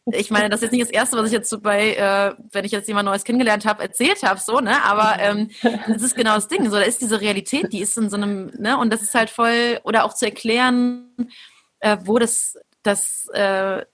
ich 0.06 0.32
meine, 0.32 0.49
das 0.49 0.60
ist 0.60 0.64
jetzt 0.64 0.72
nicht 0.72 0.84
das 0.86 0.91
Erste, 0.91 1.18
was 1.18 1.28
ich 1.28 1.32
jetzt 1.32 1.49
so 1.49 1.60
bei, 1.60 1.95
äh, 1.95 2.34
wenn 2.52 2.65
ich 2.65 2.72
jetzt 2.72 2.88
jemand 2.88 3.06
Neues 3.06 3.23
kennengelernt 3.23 3.65
habe, 3.65 3.84
erzählt 3.84 4.23
habe, 4.23 4.40
so, 4.40 4.60
ne? 4.60 4.84
Aber 4.84 5.19
ähm, 5.19 5.49
das 5.88 6.02
ist 6.02 6.15
genau 6.15 6.36
das 6.36 6.48
Ding. 6.48 6.69
So, 6.69 6.78
da 6.78 6.82
ist 6.82 7.02
diese 7.02 7.22
Realität, 7.22 7.72
die 7.72 7.82
ist 7.82 7.98
in 7.98 8.10
so 8.10 8.18
einem, 8.18 8.52
ne? 8.57 8.78
Und 8.78 8.91
das 8.91 9.02
ist 9.02 9.14
halt 9.14 9.30
voll, 9.30 9.80
oder 9.84 10.03
auch 10.06 10.14
zu 10.14 10.26
erklären, 10.26 11.07
äh, 11.80 11.98
wo 12.03 12.18
das, 12.18 12.57
das 12.84 13.28
äh, 13.34 13.86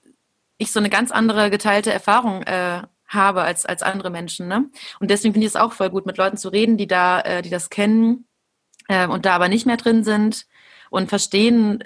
ich 0.58 0.72
so 0.72 0.80
eine 0.80 0.90
ganz 0.90 1.10
andere 1.10 1.50
geteilte 1.50 1.92
Erfahrung 1.92 2.42
äh, 2.42 2.82
habe 3.06 3.42
als, 3.42 3.64
als 3.64 3.82
andere 3.82 4.10
Menschen. 4.10 4.48
Ne? 4.48 4.70
Und 5.00 5.10
deswegen 5.10 5.32
finde 5.32 5.46
ich 5.46 5.54
es 5.54 5.60
auch 5.60 5.72
voll 5.72 5.90
gut, 5.90 6.04
mit 6.04 6.18
Leuten 6.18 6.36
zu 6.36 6.50
reden, 6.50 6.76
die 6.76 6.86
da, 6.86 7.20
äh, 7.20 7.42
die 7.42 7.50
das 7.50 7.70
kennen 7.70 8.26
äh, 8.88 9.06
und 9.06 9.24
da 9.24 9.34
aber 9.34 9.48
nicht 9.48 9.66
mehr 9.66 9.78
drin 9.78 10.04
sind 10.04 10.46
und 10.90 11.08
verstehen, 11.08 11.84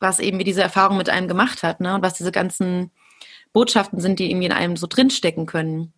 was 0.00 0.20
eben 0.20 0.38
wie 0.38 0.44
diese 0.44 0.62
Erfahrung 0.62 0.96
mit 0.96 1.08
einem 1.08 1.28
gemacht 1.28 1.62
hat, 1.62 1.80
ne? 1.80 1.94
Und 1.94 2.02
was 2.02 2.14
diese 2.14 2.32
ganzen 2.32 2.92
Botschaften 3.58 3.98
sind, 3.98 4.20
die 4.20 4.30
irgendwie 4.30 4.46
in 4.46 4.52
einem 4.52 4.76
so 4.76 4.86
drinstecken 4.86 5.46
können. 5.46 5.92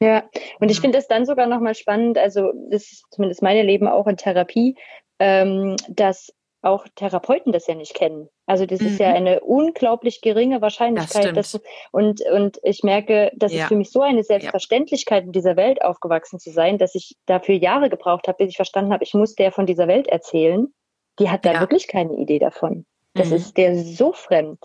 Ja, 0.00 0.24
und 0.60 0.70
ich 0.70 0.80
finde 0.80 0.96
es 0.96 1.08
dann 1.08 1.26
sogar 1.26 1.46
nochmal 1.46 1.74
spannend, 1.74 2.16
also 2.16 2.52
das 2.70 2.90
ist 2.90 3.04
zumindest 3.10 3.42
meine 3.42 3.62
Leben 3.62 3.86
auch 3.86 4.06
in 4.06 4.16
Therapie, 4.16 4.76
ähm, 5.18 5.76
dass 5.90 6.32
auch 6.62 6.86
Therapeuten 6.94 7.52
das 7.52 7.66
ja 7.66 7.74
nicht 7.74 7.92
kennen. 7.92 8.28
Also 8.46 8.64
das 8.64 8.80
mhm. 8.80 8.86
ist 8.86 8.98
ja 8.98 9.10
mhm. 9.10 9.16
eine 9.16 9.40
unglaublich 9.40 10.22
geringe 10.22 10.62
Wahrscheinlichkeit. 10.62 11.36
Das 11.36 11.52
dass, 11.52 11.62
und, 11.90 12.22
und 12.32 12.58
ich 12.62 12.82
merke, 12.82 13.30
das 13.36 13.52
ja. 13.52 13.62
ist 13.62 13.68
für 13.68 13.76
mich 13.76 13.90
so 13.90 14.00
eine 14.00 14.24
Selbstverständlichkeit, 14.24 15.24
in 15.24 15.32
dieser 15.32 15.56
Welt 15.56 15.82
aufgewachsen 15.82 16.38
zu 16.38 16.50
sein, 16.50 16.78
dass 16.78 16.94
ich 16.94 17.16
dafür 17.26 17.56
Jahre 17.56 17.90
gebraucht 17.90 18.26
habe, 18.26 18.38
bis 18.38 18.48
ich 18.48 18.56
verstanden 18.56 18.92
habe, 18.92 19.04
ich 19.04 19.12
muss 19.12 19.34
der 19.34 19.52
von 19.52 19.66
dieser 19.66 19.86
Welt 19.86 20.06
erzählen. 20.06 20.72
Die 21.18 21.28
hat 21.28 21.44
da 21.44 21.52
ja. 21.52 21.60
wirklich 21.60 21.88
keine 21.88 22.14
Idee 22.14 22.38
davon. 22.38 22.86
Das 23.14 23.28
mhm. 23.28 23.36
ist 23.36 23.56
der 23.58 23.76
so 23.76 24.12
fremd. 24.12 24.58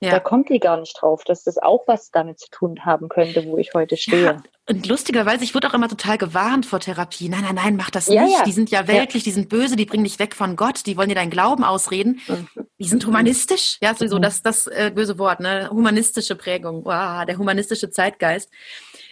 Ja. 0.00 0.12
Da 0.12 0.20
kommt 0.20 0.48
die 0.48 0.60
gar 0.60 0.78
nicht 0.78 0.96
drauf, 1.00 1.24
dass 1.24 1.42
das 1.42 1.58
auch 1.58 1.88
was 1.88 2.12
damit 2.12 2.38
zu 2.38 2.48
tun 2.50 2.84
haben 2.84 3.08
könnte, 3.08 3.44
wo 3.46 3.58
ich 3.58 3.74
heute 3.74 3.96
stehe. 3.96 4.24
Ja, 4.24 4.42
und 4.68 4.86
lustigerweise, 4.86 5.42
ich 5.42 5.54
wurde 5.54 5.66
auch 5.68 5.74
immer 5.74 5.88
total 5.88 6.18
gewarnt 6.18 6.66
vor 6.66 6.78
Therapie. 6.78 7.28
Nein, 7.28 7.42
nein, 7.42 7.56
nein, 7.56 7.76
mach 7.76 7.90
das 7.90 8.06
ja, 8.06 8.22
nicht. 8.22 8.46
Die 8.46 8.52
sind 8.52 8.70
ja 8.70 8.86
weltlich, 8.86 9.24
die 9.24 9.32
sind 9.32 9.48
böse, 9.48 9.74
die 9.74 9.86
bringen 9.86 10.04
dich 10.04 10.20
weg 10.20 10.36
von 10.36 10.54
Gott, 10.54 10.86
die 10.86 10.96
wollen 10.96 11.08
dir 11.08 11.16
deinen 11.16 11.30
Glauben 11.30 11.64
ausreden. 11.64 12.20
Mhm. 12.28 12.48
Die 12.78 12.88
sind 12.88 13.04
humanistisch. 13.06 13.78
Ja, 13.80 13.94
sowieso 13.94 14.18
mhm. 14.18 14.22
das, 14.22 14.42
das 14.42 14.66
äh, 14.68 14.92
böse 14.94 15.18
Wort, 15.18 15.40
ne? 15.40 15.68
Humanistische 15.70 16.36
Prägung. 16.36 16.84
Wow, 16.84 17.24
der 17.24 17.38
humanistische 17.38 17.90
Zeitgeist. 17.90 18.50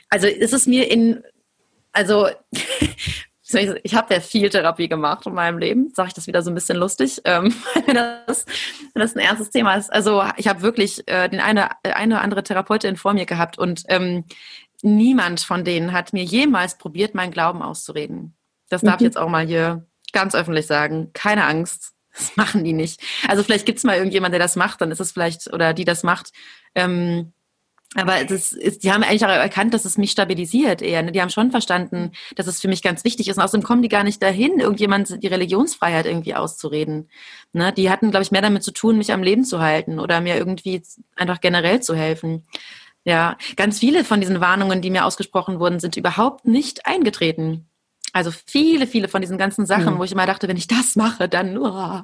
Also 0.09 0.29
ist 0.29 0.53
es 0.53 0.67
mir 0.67 0.89
in, 0.89 1.25
also 1.91 2.29
ich 3.55 3.95
habe 3.95 4.15
ja 4.15 4.21
viel 4.21 4.51
Therapie 4.51 4.89
gemacht 4.89 5.27
in 5.27 5.35
meinem 5.35 5.59
Leben, 5.59 5.93
sage 5.95 6.09
ich 6.09 6.15
das 6.15 6.27
wieder 6.27 6.43
so 6.43 6.51
ein 6.51 6.55
bisschen 6.55 6.79
lustig, 6.79 7.21
ähm, 7.25 7.55
wenn, 7.87 7.95
das, 7.95 8.45
wenn 8.93 9.01
das 9.01 9.15
ein 9.15 9.21
ernstes 9.21 9.51
Thema 9.51 9.75
ist. 9.75 9.93
Also 9.93 10.25
ich 10.37 10.49
habe 10.49 10.63
wirklich 10.63 11.07
äh, 11.07 11.29
den 11.29 11.41
eine, 11.41 11.71
eine 11.85 12.15
oder 12.15 12.23
andere 12.23 12.43
Therapeutin 12.43 12.97
vor 12.97 13.15
mir 13.15 13.27
gehabt 13.27 13.59
und 13.59 13.85
ähm, 13.89 14.25
niemand 14.83 15.41
von 15.41 15.65
denen 15.65 15.93
hat 15.93 16.13
mir 16.13 16.25
jemals 16.25 16.77
probiert, 16.77 17.15
meinen 17.15 17.31
Glauben 17.31 17.63
auszureden. 17.63 18.37
Das 18.69 18.83
darf 18.83 18.95
mhm. 18.95 19.07
ich 19.07 19.11
jetzt 19.11 19.19
auch 19.19 19.29
mal 19.29 19.47
hier 19.47 19.87
ganz 20.13 20.35
öffentlich 20.35 20.67
sagen. 20.67 21.11
Keine 21.13 21.45
Angst. 21.45 21.93
Das 22.17 22.35
machen 22.35 22.65
die 22.65 22.73
nicht. 22.73 23.03
Also 23.29 23.43
vielleicht 23.43 23.67
gibt 23.67 23.77
es 23.77 23.85
mal 23.85 23.99
irgendjemand, 23.99 24.33
der 24.33 24.39
das 24.39 24.57
macht, 24.57 24.81
dann 24.81 24.91
ist 24.91 25.01
es 25.01 25.13
vielleicht, 25.13 25.53
oder 25.53 25.75
die 25.75 25.85
das 25.85 26.03
macht. 26.03 26.33
Ähm, 26.75 27.35
aber 27.97 28.25
das 28.25 28.53
ist, 28.53 28.85
die 28.85 28.93
haben 28.93 29.03
eigentlich 29.03 29.25
auch 29.25 29.31
erkannt, 29.31 29.73
dass 29.75 29.85
es 29.85 29.99
mich 29.99 30.11
stabilisiert 30.11 30.83
eher. 30.83 31.03
Ne? 31.03 31.13
Die 31.13 31.21
haben 31.21 31.31
schon 31.31 31.51
verstanden, 31.51 32.13
dass 32.35 32.47
es 32.47 32.61
für 32.61 32.69
mich 32.69 32.83
ganz 32.83 33.05
wichtig 33.05 33.29
ist. 33.29 33.39
Und 33.39 33.43
außerdem 33.43 33.65
kommen 33.65 33.83
die 33.83 33.89
gar 33.89 34.05
nicht 34.05 34.23
dahin, 34.23 34.61
irgendjemand 34.61 35.23
die 35.23 35.27
Religionsfreiheit 35.27 36.07
irgendwie 36.07 36.35
auszureden. 36.35 37.09
Ne? 37.53 37.73
Die 37.73 37.91
hatten, 37.91 38.11
glaube 38.11 38.23
ich, 38.23 38.31
mehr 38.31 38.43
damit 38.43 38.63
zu 38.63 38.73
tun, 38.73 38.99
mich 38.99 39.13
am 39.13 39.23
Leben 39.23 39.45
zu 39.45 39.61
halten 39.61 39.99
oder 39.99 40.21
mir 40.21 40.37
irgendwie 40.37 40.83
einfach 41.17 41.41
generell 41.41 41.81
zu 41.81 41.95
helfen. 41.95 42.47
Ja, 43.05 43.39
ganz 43.57 43.79
viele 43.79 44.05
von 44.05 44.21
diesen 44.21 44.41
Warnungen, 44.41 44.83
die 44.83 44.91
mir 44.91 45.05
ausgesprochen 45.05 45.61
wurden, 45.61 45.81
sind 45.81 45.97
überhaupt 45.97 46.45
nicht 46.45 46.87
eingetreten. 46.87 47.69
Also 48.13 48.31
viele, 48.31 48.87
viele 48.87 49.09
von 49.09 49.21
diesen 49.21 49.39
ganzen 49.39 49.65
Sachen, 49.65 49.95
mhm. 49.95 49.99
wo 49.99 50.05
ich 50.05 50.13
immer 50.13 50.27
dachte, 50.27 50.49
wenn 50.49 50.57
ich 50.57 50.67
das 50.67 50.97
mache, 50.97 51.29
dann 51.29 51.57
oh, 51.57 52.03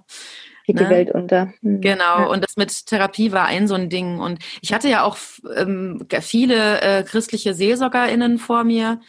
geht 0.65 0.77
ne? 0.77 0.85
die 0.85 0.91
Welt 0.91 1.11
unter. 1.11 1.53
Mhm. 1.61 1.81
Genau, 1.81 2.21
ja. 2.21 2.27
und 2.27 2.43
das 2.45 2.57
mit 2.57 2.87
Therapie 2.87 3.33
war 3.33 3.47
ein 3.47 3.69
so 3.69 3.75
ein 3.75 3.89
Ding. 3.89 4.21
Und 4.21 4.39
ich 4.61 4.73
hatte 4.73 4.89
ja 4.89 5.03
auch 5.05 5.17
ähm, 5.57 6.07
viele 6.21 6.81
äh, 6.81 7.03
christliche 7.03 7.55
SeelsorgerInnen 7.55 8.39
vor 8.39 8.65
mir, 8.65 9.01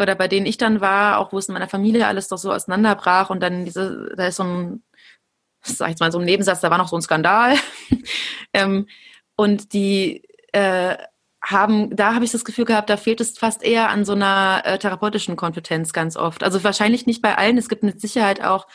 oder 0.00 0.14
bei 0.14 0.28
denen 0.28 0.46
ich 0.46 0.58
dann 0.58 0.80
war, 0.80 1.18
auch 1.18 1.32
wo 1.32 1.38
es 1.38 1.48
in 1.48 1.54
meiner 1.54 1.68
Familie 1.68 2.06
alles 2.06 2.28
doch 2.28 2.38
so 2.38 2.52
auseinanderbrach 2.52 3.30
und 3.30 3.42
dann 3.42 3.64
diese, 3.64 4.12
da 4.16 4.26
ist 4.26 4.36
so 4.36 4.44
ein, 4.44 4.82
sag 5.62 5.90
ich 5.90 5.98
mal, 5.98 6.12
so 6.12 6.18
ein 6.18 6.24
Nebensatz, 6.24 6.60
da 6.60 6.70
war 6.70 6.78
noch 6.78 6.88
so 6.88 6.96
ein 6.96 7.02
Skandal. 7.02 7.56
ähm, 8.52 8.86
und 9.36 9.72
die 9.72 10.22
äh, 10.52 10.96
haben, 11.42 11.94
da 11.94 12.14
habe 12.14 12.24
ich 12.24 12.32
das 12.32 12.44
Gefühl 12.44 12.64
gehabt, 12.64 12.90
da 12.90 12.96
fehlt 12.96 13.20
es 13.20 13.38
fast 13.38 13.62
eher 13.62 13.90
an 13.90 14.04
so 14.04 14.12
einer 14.12 14.62
äh, 14.64 14.78
therapeutischen 14.78 15.36
Kompetenz 15.36 15.92
ganz 15.92 16.16
oft. 16.16 16.42
Also 16.42 16.62
wahrscheinlich 16.64 17.06
nicht 17.06 17.22
bei 17.22 17.36
allen. 17.36 17.58
Es 17.58 17.68
gibt 17.68 17.82
mit 17.82 18.00
Sicherheit 18.00 18.42
auch 18.42 18.66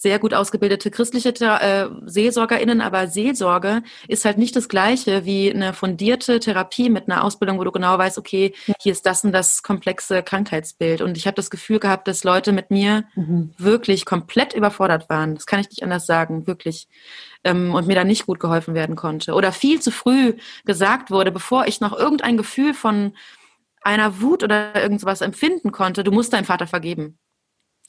sehr 0.00 0.18
gut 0.18 0.32
ausgebildete 0.32 0.90
christliche 0.90 1.28
äh, 1.28 1.90
SeelsorgerInnen, 2.06 2.80
aber 2.80 3.06
Seelsorge 3.06 3.82
ist 4.08 4.24
halt 4.24 4.38
nicht 4.38 4.56
das 4.56 4.70
Gleiche 4.70 5.26
wie 5.26 5.52
eine 5.52 5.74
fundierte 5.74 6.40
Therapie 6.40 6.88
mit 6.88 7.06
einer 7.06 7.22
Ausbildung, 7.22 7.58
wo 7.58 7.64
du 7.64 7.70
genau 7.70 7.98
weißt, 7.98 8.16
okay, 8.16 8.54
hier 8.80 8.92
ist 8.92 9.04
das 9.04 9.24
und 9.24 9.32
das 9.32 9.62
komplexe 9.62 10.22
Krankheitsbild. 10.22 11.02
Und 11.02 11.18
ich 11.18 11.26
habe 11.26 11.34
das 11.34 11.50
Gefühl 11.50 11.80
gehabt, 11.80 12.08
dass 12.08 12.24
Leute 12.24 12.52
mit 12.52 12.70
mir 12.70 13.04
mhm. 13.14 13.52
wirklich 13.58 14.06
komplett 14.06 14.54
überfordert 14.54 15.10
waren. 15.10 15.34
Das 15.34 15.44
kann 15.44 15.60
ich 15.60 15.68
nicht 15.68 15.82
anders 15.82 16.06
sagen, 16.06 16.46
wirklich. 16.46 16.88
Ähm, 17.44 17.74
und 17.74 17.86
mir 17.86 17.94
da 17.94 18.04
nicht 18.04 18.24
gut 18.24 18.40
geholfen 18.40 18.72
werden 18.74 18.96
konnte. 18.96 19.34
Oder 19.34 19.52
viel 19.52 19.82
zu 19.82 19.90
früh 19.90 20.32
gesagt 20.64 21.10
wurde, 21.10 21.30
bevor 21.30 21.66
ich 21.66 21.82
noch 21.82 21.92
irgendein 21.92 22.38
Gefühl 22.38 22.72
von 22.72 23.12
einer 23.82 24.22
Wut 24.22 24.42
oder 24.42 24.74
irgendwas 24.76 25.20
empfinden 25.20 25.72
konnte, 25.72 26.04
du 26.04 26.10
musst 26.10 26.32
deinem 26.32 26.46
Vater 26.46 26.66
vergeben. 26.66 27.18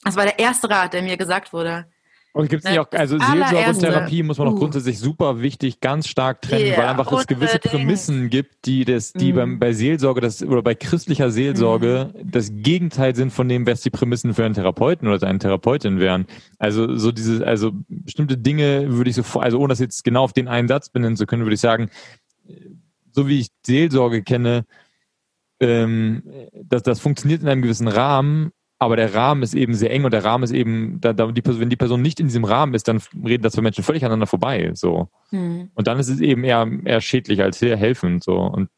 Das 0.04 0.18
war 0.18 0.26
der 0.26 0.40
erste 0.40 0.70
Rat, 0.70 0.94
der 0.94 1.04
mir 1.04 1.16
gesagt 1.16 1.54
wurde. 1.54 1.86
Und 2.34 2.50
gibt 2.50 2.64
es 2.64 2.70
nicht 2.70 2.80
auch, 2.80 2.90
also 2.92 3.18
Seelsorge 3.18 3.70
und 3.70 3.80
Therapie 3.80 4.24
muss 4.24 4.38
man 4.38 4.48
auch 4.48 4.54
uh. 4.54 4.60
grundsätzlich 4.60 5.00
super 5.00 5.42
wichtig, 5.42 5.82
ganz 5.82 6.08
stark 6.08 6.42
trennen, 6.42 6.68
yeah, 6.68 6.78
weil 6.78 6.86
einfach 6.88 7.12
es 7.12 7.28
gewisse 7.28 7.60
Prämissen 7.60 8.30
gibt, 8.30 8.66
die 8.66 8.86
das, 8.86 9.12
die 9.12 9.34
mm. 9.34 9.36
beim, 9.36 9.60
bei 9.60 9.74
Seelsorge 9.74 10.22
das, 10.22 10.42
oder 10.42 10.62
bei 10.62 10.74
christlicher 10.74 11.30
Seelsorge 11.30 12.14
mm. 12.14 12.32
das 12.32 12.52
Gegenteil 12.54 13.16
sind 13.16 13.32
von 13.34 13.50
dem, 13.50 13.68
was 13.68 13.82
die 13.82 13.90
Prämissen 13.90 14.34
für 14.34 14.46
einen 14.46 14.54
Therapeuten 14.54 15.10
oder 15.10 15.28
eine 15.28 15.40
Therapeutin 15.40 16.00
wären. 16.00 16.26
Also 16.58 16.96
so 16.96 17.12
diese, 17.12 17.46
also 17.46 17.72
bestimmte 17.90 18.38
Dinge 18.38 18.86
würde 18.96 19.10
ich 19.10 19.18
so, 19.18 19.40
also 19.40 19.60
ohne 19.60 19.70
das 19.70 19.80
jetzt 19.80 20.06
genau 20.06 20.24
auf 20.24 20.34
den 20.34 20.48
einen 20.48 20.70
Satz 20.70 20.90
benennen 20.90 21.18
zu 21.18 21.26
können, 21.26 21.44
würde 21.44 21.56
ich 21.56 21.62
sagen, 21.62 21.90
so 23.12 23.28
wie 23.28 23.40
ich 23.40 23.50
Seelsorge 23.66 24.24
kenne, 24.24 24.66
ähm, 25.60 26.24
das, 26.64 26.84
das 26.84 27.00
funktioniert 27.02 27.42
in 27.42 27.50
einem 27.50 27.62
gewissen 27.62 27.90
Rahmen, 27.90 28.52
aber 28.82 28.96
der 28.96 29.14
Rahmen 29.14 29.44
ist 29.44 29.54
eben 29.54 29.76
sehr 29.76 29.92
eng 29.92 30.06
und 30.06 30.12
der 30.12 30.24
Rahmen 30.24 30.44
ist 30.44 30.50
eben, 30.50 31.00
da, 31.02 31.14
da 31.14 31.32
die 31.32 31.44
Person, 31.44 31.62
wenn 31.62 31.70
die 31.70 31.76
Person 31.76 32.02
nicht 32.02 32.20
in 32.20 32.26
diesem 32.26 32.46
Rahmen 32.46 32.74
ist, 32.74 32.88
dann 32.88 33.00
reden 33.24 33.44
das 33.44 33.54
zwei 33.54 33.62
Menschen 33.62 33.84
völlig 33.84 34.04
aneinander 34.04 34.26
vorbei. 34.26 34.72
So. 34.74 35.08
Hm. 35.30 35.70
Und 35.76 35.86
dann 35.86 36.00
ist 36.00 36.10
es 36.10 36.20
eben 36.20 36.44
eher, 36.44 36.68
eher 36.84 37.00
schädlich 37.00 37.44
als 37.44 37.62
helfend. 37.62 38.24
So. 38.24 38.40
Und 38.40 38.70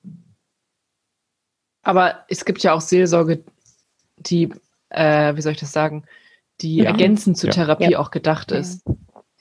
aber 1.83 2.25
es 2.27 2.43
gibt 2.43 2.61
ja 2.63 2.73
auch 2.73 2.81
Seelsorge, 2.81 3.45
die, 4.17 4.53
äh, 4.89 5.37
wie 5.37 5.41
soll 5.41 5.53
ich 5.53 5.61
das 5.61 5.71
sagen, 5.71 6.03
die 6.59 6.77
ja. 6.77 6.89
ergänzend 6.89 7.37
zur 7.37 7.51
ja. 7.51 7.53
Therapie 7.53 7.91
ja. 7.91 7.99
auch 7.99 8.11
gedacht 8.11 8.51
ist. 8.51 8.83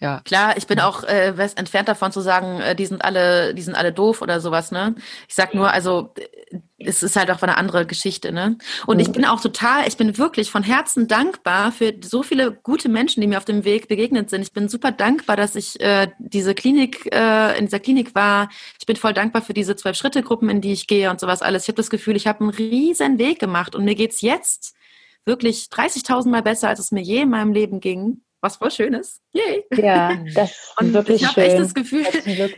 Ja. 0.02 0.20
Klar, 0.24 0.56
ich 0.56 0.66
bin 0.66 0.80
auch 0.80 1.04
äh, 1.04 1.32
entfernt 1.54 1.88
davon 1.88 2.10
zu 2.10 2.20
sagen, 2.20 2.60
äh, 2.60 2.74
die 2.74 2.86
sind 2.86 3.04
alle, 3.04 3.54
die 3.54 3.62
sind 3.62 3.76
alle 3.76 3.92
doof 3.92 4.20
oder 4.20 4.40
sowas, 4.40 4.72
ne? 4.72 4.96
Ich 5.28 5.36
sag 5.36 5.54
nur, 5.54 5.70
also 5.70 6.12
äh, 6.18 6.58
es 6.78 7.04
ist 7.04 7.14
halt 7.14 7.30
auch 7.30 7.40
eine 7.40 7.56
andere 7.56 7.86
Geschichte, 7.86 8.32
ne? 8.32 8.58
Und 8.86 8.98
ich 8.98 9.12
bin 9.12 9.24
auch 9.24 9.40
total, 9.40 9.86
ich 9.86 9.96
bin 9.96 10.18
wirklich 10.18 10.50
von 10.50 10.64
Herzen 10.64 11.06
dankbar 11.06 11.70
für 11.70 11.94
so 12.02 12.24
viele 12.24 12.50
gute 12.50 12.88
Menschen, 12.88 13.20
die 13.20 13.28
mir 13.28 13.38
auf 13.38 13.44
dem 13.44 13.64
Weg 13.64 13.86
begegnet 13.86 14.28
sind. 14.28 14.42
Ich 14.42 14.52
bin 14.52 14.68
super 14.68 14.90
dankbar, 14.90 15.36
dass 15.36 15.54
ich 15.54 15.80
äh, 15.80 16.08
diese 16.18 16.56
Klinik, 16.56 17.08
äh, 17.14 17.56
in 17.56 17.66
dieser 17.66 17.78
Klinik 17.78 18.16
war. 18.16 18.48
Ich 18.80 18.86
bin 18.86 18.96
voll 18.96 19.12
dankbar 19.12 19.40
für 19.40 19.54
diese 19.54 19.76
zwölf 19.76 19.96
Schritte 19.96 20.24
Gruppen, 20.24 20.50
in 20.50 20.60
die 20.60 20.72
ich 20.72 20.88
gehe 20.88 21.10
und 21.10 21.20
sowas 21.20 21.42
alles. 21.42 21.62
Ich 21.62 21.68
habe 21.68 21.76
das 21.76 21.90
Gefühl, 21.90 22.16
ich 22.16 22.26
habe 22.26 22.40
einen 22.40 22.50
riesen 22.50 23.18
Weg 23.18 23.38
gemacht 23.38 23.76
und 23.76 23.84
mir 23.84 23.94
geht's 23.94 24.20
jetzt 24.20 24.74
wirklich 25.24 25.68
30.000 25.70 26.28
Mal 26.28 26.42
besser, 26.42 26.70
als 26.70 26.80
es 26.80 26.90
mir 26.90 27.02
je 27.02 27.20
in 27.20 27.30
meinem 27.30 27.52
Leben 27.52 27.78
ging 27.78 28.20
was 28.42 28.56
voll 28.56 28.70
schön 28.72 28.92
ist. 28.92 29.20
Yay. 29.32 29.64
Ja, 29.76 30.16
das 30.34 30.50
ist 30.50 30.74
und 30.76 30.92
wirklich 30.92 31.22
ich 31.22 31.28
habe 31.28 31.42
echt 31.44 31.58
das 31.58 31.74
Gefühl, 31.74 32.04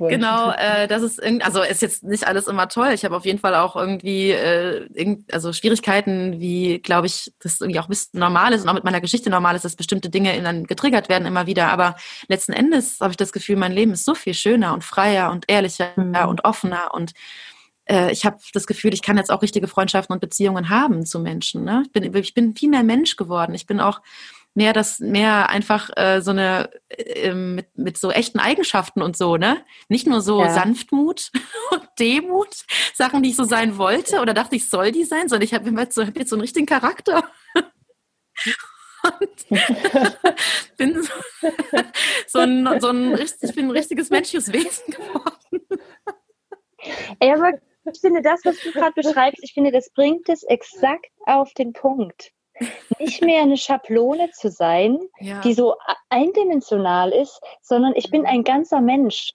genau, 0.09 0.51
äh, 0.53 0.89
das 0.89 1.03
ist 1.03 1.23
irgendwie, 1.23 1.45
also 1.45 1.63
ist 1.63 1.83
jetzt 1.83 2.03
nicht 2.03 2.27
alles 2.27 2.49
immer 2.49 2.69
toll. 2.69 2.91
Ich 2.93 3.05
habe 3.05 3.15
auf 3.15 3.27
jeden 3.27 3.39
Fall 3.39 3.55
auch 3.55 3.77
irgendwie, 3.77 4.31
äh, 4.31 4.87
irgend, 4.95 5.33
also 5.33 5.53
Schwierigkeiten, 5.53 6.41
wie, 6.41 6.79
glaube 6.79 7.07
ich, 7.07 7.33
das 7.41 7.61
irgendwie 7.61 7.79
auch 7.79 7.85
ein 7.85 7.91
bisschen 7.91 8.19
normal 8.19 8.55
ist 8.55 8.63
und 8.63 8.71
auch 8.71 8.75
mit 8.75 8.85
meiner 8.85 9.03
Geschichte 9.03 9.29
normal 9.29 9.55
ist, 9.57 9.65
dass 9.65 9.77
bestimmte 9.77 10.09
Dinge 10.09 10.41
dann 10.43 10.65
getriggert 10.65 11.11
werden 11.11 11.27
immer 11.27 11.47
wieder. 11.47 11.69
Aber 11.69 11.97
letzten 12.29 12.55
Endes 12.55 12.99
habe 13.01 13.11
ich 13.11 13.19
das 13.19 13.33
Gefühl, 13.33 13.57
mein 13.57 13.73
Leben 13.73 13.93
ist 13.93 14.07
so 14.07 14.15
viel 14.15 14.35
schöner 14.35 14.73
und 14.73 14.85
freier 14.85 15.31
und 15.31 15.45
ehrlicher 15.49 15.93
mhm. 15.97 16.17
und 16.29 16.45
offener 16.45 16.95
und 16.95 17.13
äh, 17.87 18.11
ich 18.11 18.25
habe 18.25 18.39
das 18.55 18.67
Gefühl, 18.67 18.95
ich 18.95 19.03
kann 19.03 19.19
jetzt 19.19 19.31
auch 19.31 19.43
richtige 19.43 19.69
Freundschaften 19.69 20.15
und 20.15 20.21
Beziehungen 20.21 20.71
haben 20.71 21.05
zu 21.05 21.21
Menschen. 21.21 21.65
Ne? 21.65 21.83
Ich, 21.85 21.93
bin, 21.93 22.15
ich 22.15 22.33
bin 22.33 22.57
viel 22.57 22.71
mehr 22.71 22.83
Mensch 22.83 23.17
geworden. 23.17 23.55
Ich 23.55 23.67
bin 23.67 23.81
auch 23.81 24.01
mehr 24.55 24.73
das, 24.73 25.01
mehr 25.01 25.49
einfach 25.49 25.91
äh, 25.97 26.21
so 26.21 26.31
eine 26.31 26.71
äh, 26.89 27.35
mit, 27.35 27.77
mit 27.77 27.99
so 27.99 28.11
echten 28.11 28.39
Eigenschaften 28.39 29.03
und 29.03 29.17
so, 29.17 29.37
ne? 29.37 29.65
Nicht 29.89 30.07
nur 30.07 30.21
so 30.21 30.41
ja. 30.41 30.51
Sanftmut 30.51 31.31
und 31.73 31.83
Demut, 31.99 32.65
Sachen, 32.95 33.23
die 33.23 33.31
ich 33.31 33.37
so 33.37 33.45
sein 33.45 33.79
wollte 33.79 34.21
oder 34.21 34.33
dachte, 34.33 34.57
ich 34.57 34.71
soll 34.71 34.93
die 34.93 35.05
sein, 35.05 35.29
sondern 35.29 35.45
ich 35.45 35.55
habe 35.55 35.69
jetzt, 35.71 35.95
so, 35.95 36.07
hab 36.07 36.17
jetzt 36.17 36.31
so 36.31 36.37
einen 36.37 36.43
richtigen 36.43 36.67
Charakter. 36.67 37.25
und 39.21 39.49
bin 40.77 41.03
so, 41.03 41.13
so, 42.27 42.39
ein, 42.39 42.81
so 42.81 42.89
ein, 42.89 43.19
ich 43.19 43.55
bin 43.55 43.67
ein 43.67 43.71
richtiges 43.71 44.11
menschliches 44.11 44.53
Wesen 44.53 44.87
geworden. 44.87 45.61
Ey, 47.19 47.33
aber 47.33 47.53
ich 47.93 48.01
finde 48.01 48.23
das, 48.23 48.41
was 48.45 48.59
du 48.61 48.73
gerade 48.73 48.93
beschreibst, 48.95 49.43
ich 49.43 49.53
finde, 49.53 49.73
das 49.73 49.91
bringt 49.91 50.29
es 50.29 50.43
exakt 50.45 51.11
auf 51.27 51.53
den 51.55 51.73
Punkt 51.73 52.34
nicht 52.99 53.23
mehr 53.23 53.43
eine 53.43 53.57
Schablone 53.57 54.31
zu 54.31 54.51
sein, 54.51 54.99
ja. 55.21 55.41
die 55.41 55.55
so 55.55 55.77
eindimensional 56.09 57.13
ist, 57.13 57.41
sondern 57.63 57.95
ich 57.97 58.11
bin 58.11 58.23
mhm. 58.23 58.29
ein 58.29 58.45
ganzer 58.45 58.81
Mensch 58.81 59.33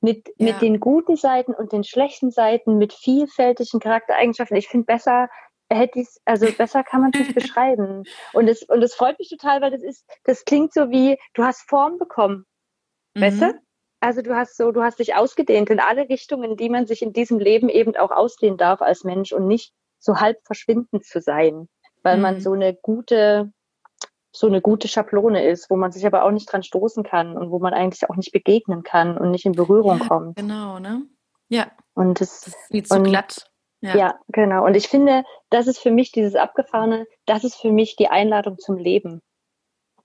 mit, 0.00 0.28
ja. 0.36 0.52
mit 0.52 0.62
den 0.62 0.80
guten 0.80 1.16
Seiten 1.16 1.54
und 1.54 1.72
den 1.72 1.84
schlechten 1.84 2.30
Seiten, 2.30 2.78
mit 2.78 2.92
vielfältigen 2.92 3.80
Charaktereigenschaften. 3.80 4.56
Ich 4.56 4.68
finde 4.68 4.86
besser, 4.86 5.28
hätte 5.70 6.00
ich 6.00 6.08
also 6.24 6.46
besser 6.52 6.82
kann 6.82 7.02
man 7.02 7.10
es 7.14 7.20
nicht 7.20 7.34
beschreiben. 7.34 8.04
Und 8.32 8.48
es, 8.48 8.62
und 8.62 8.82
es 8.82 8.94
freut 8.94 9.18
mich 9.18 9.30
total, 9.30 9.60
weil 9.60 9.70
das 9.70 9.82
ist, 9.82 10.04
das 10.24 10.44
klingt 10.44 10.72
so 10.72 10.90
wie, 10.90 11.18
du 11.34 11.44
hast 11.44 11.68
Form 11.68 11.98
bekommen. 11.98 12.46
Mhm. 13.14 13.20
Weißt 13.20 13.42
du? 13.42 13.60
Also 14.00 14.20
du 14.20 14.34
hast 14.34 14.56
so, 14.56 14.72
du 14.72 14.82
hast 14.82 14.98
dich 14.98 15.14
ausgedehnt 15.14 15.70
in 15.70 15.78
alle 15.78 16.08
Richtungen, 16.08 16.56
die 16.56 16.68
man 16.68 16.86
sich 16.86 17.02
in 17.02 17.12
diesem 17.12 17.38
Leben 17.38 17.68
eben 17.68 17.96
auch 17.96 18.10
ausdehnen 18.10 18.56
darf 18.56 18.82
als 18.82 19.04
Mensch 19.04 19.32
und 19.32 19.46
nicht 19.46 19.72
so 20.00 20.16
halb 20.18 20.38
verschwindend 20.44 21.04
zu 21.04 21.20
sein 21.20 21.68
weil 22.02 22.16
mhm. 22.16 22.22
man 22.22 22.40
so 22.40 22.52
eine 22.52 22.74
gute, 22.74 23.52
so 24.32 24.46
eine 24.46 24.60
gute 24.60 24.88
Schablone 24.88 25.46
ist, 25.46 25.70
wo 25.70 25.76
man 25.76 25.92
sich 25.92 26.06
aber 26.06 26.24
auch 26.24 26.30
nicht 26.30 26.50
dran 26.50 26.62
stoßen 26.62 27.04
kann 27.04 27.36
und 27.36 27.50
wo 27.50 27.58
man 27.58 27.74
eigentlich 27.74 28.08
auch 28.08 28.16
nicht 28.16 28.32
begegnen 28.32 28.82
kann 28.82 29.18
und 29.18 29.30
nicht 29.30 29.44
in 29.44 29.52
Berührung 29.52 29.98
ja, 29.98 30.08
kommt. 30.08 30.36
Genau, 30.36 30.78
ne? 30.78 31.02
Ja. 31.48 31.70
Und 31.94 32.20
das, 32.20 32.40
das 32.40 32.48
ist 32.48 32.70
wie 32.70 32.82
zu 32.82 33.02
glatt. 33.02 33.50
Ja. 33.82 33.96
ja, 33.96 34.20
genau. 34.28 34.64
Und 34.64 34.76
ich 34.76 34.88
finde, 34.88 35.24
das 35.50 35.66
ist 35.66 35.78
für 35.78 35.90
mich 35.90 36.12
dieses 36.12 36.36
Abgefahrene, 36.36 37.06
das 37.26 37.42
ist 37.42 37.56
für 37.56 37.72
mich 37.72 37.96
die 37.96 38.08
Einladung 38.08 38.58
zum 38.58 38.76
Leben. 38.76 39.20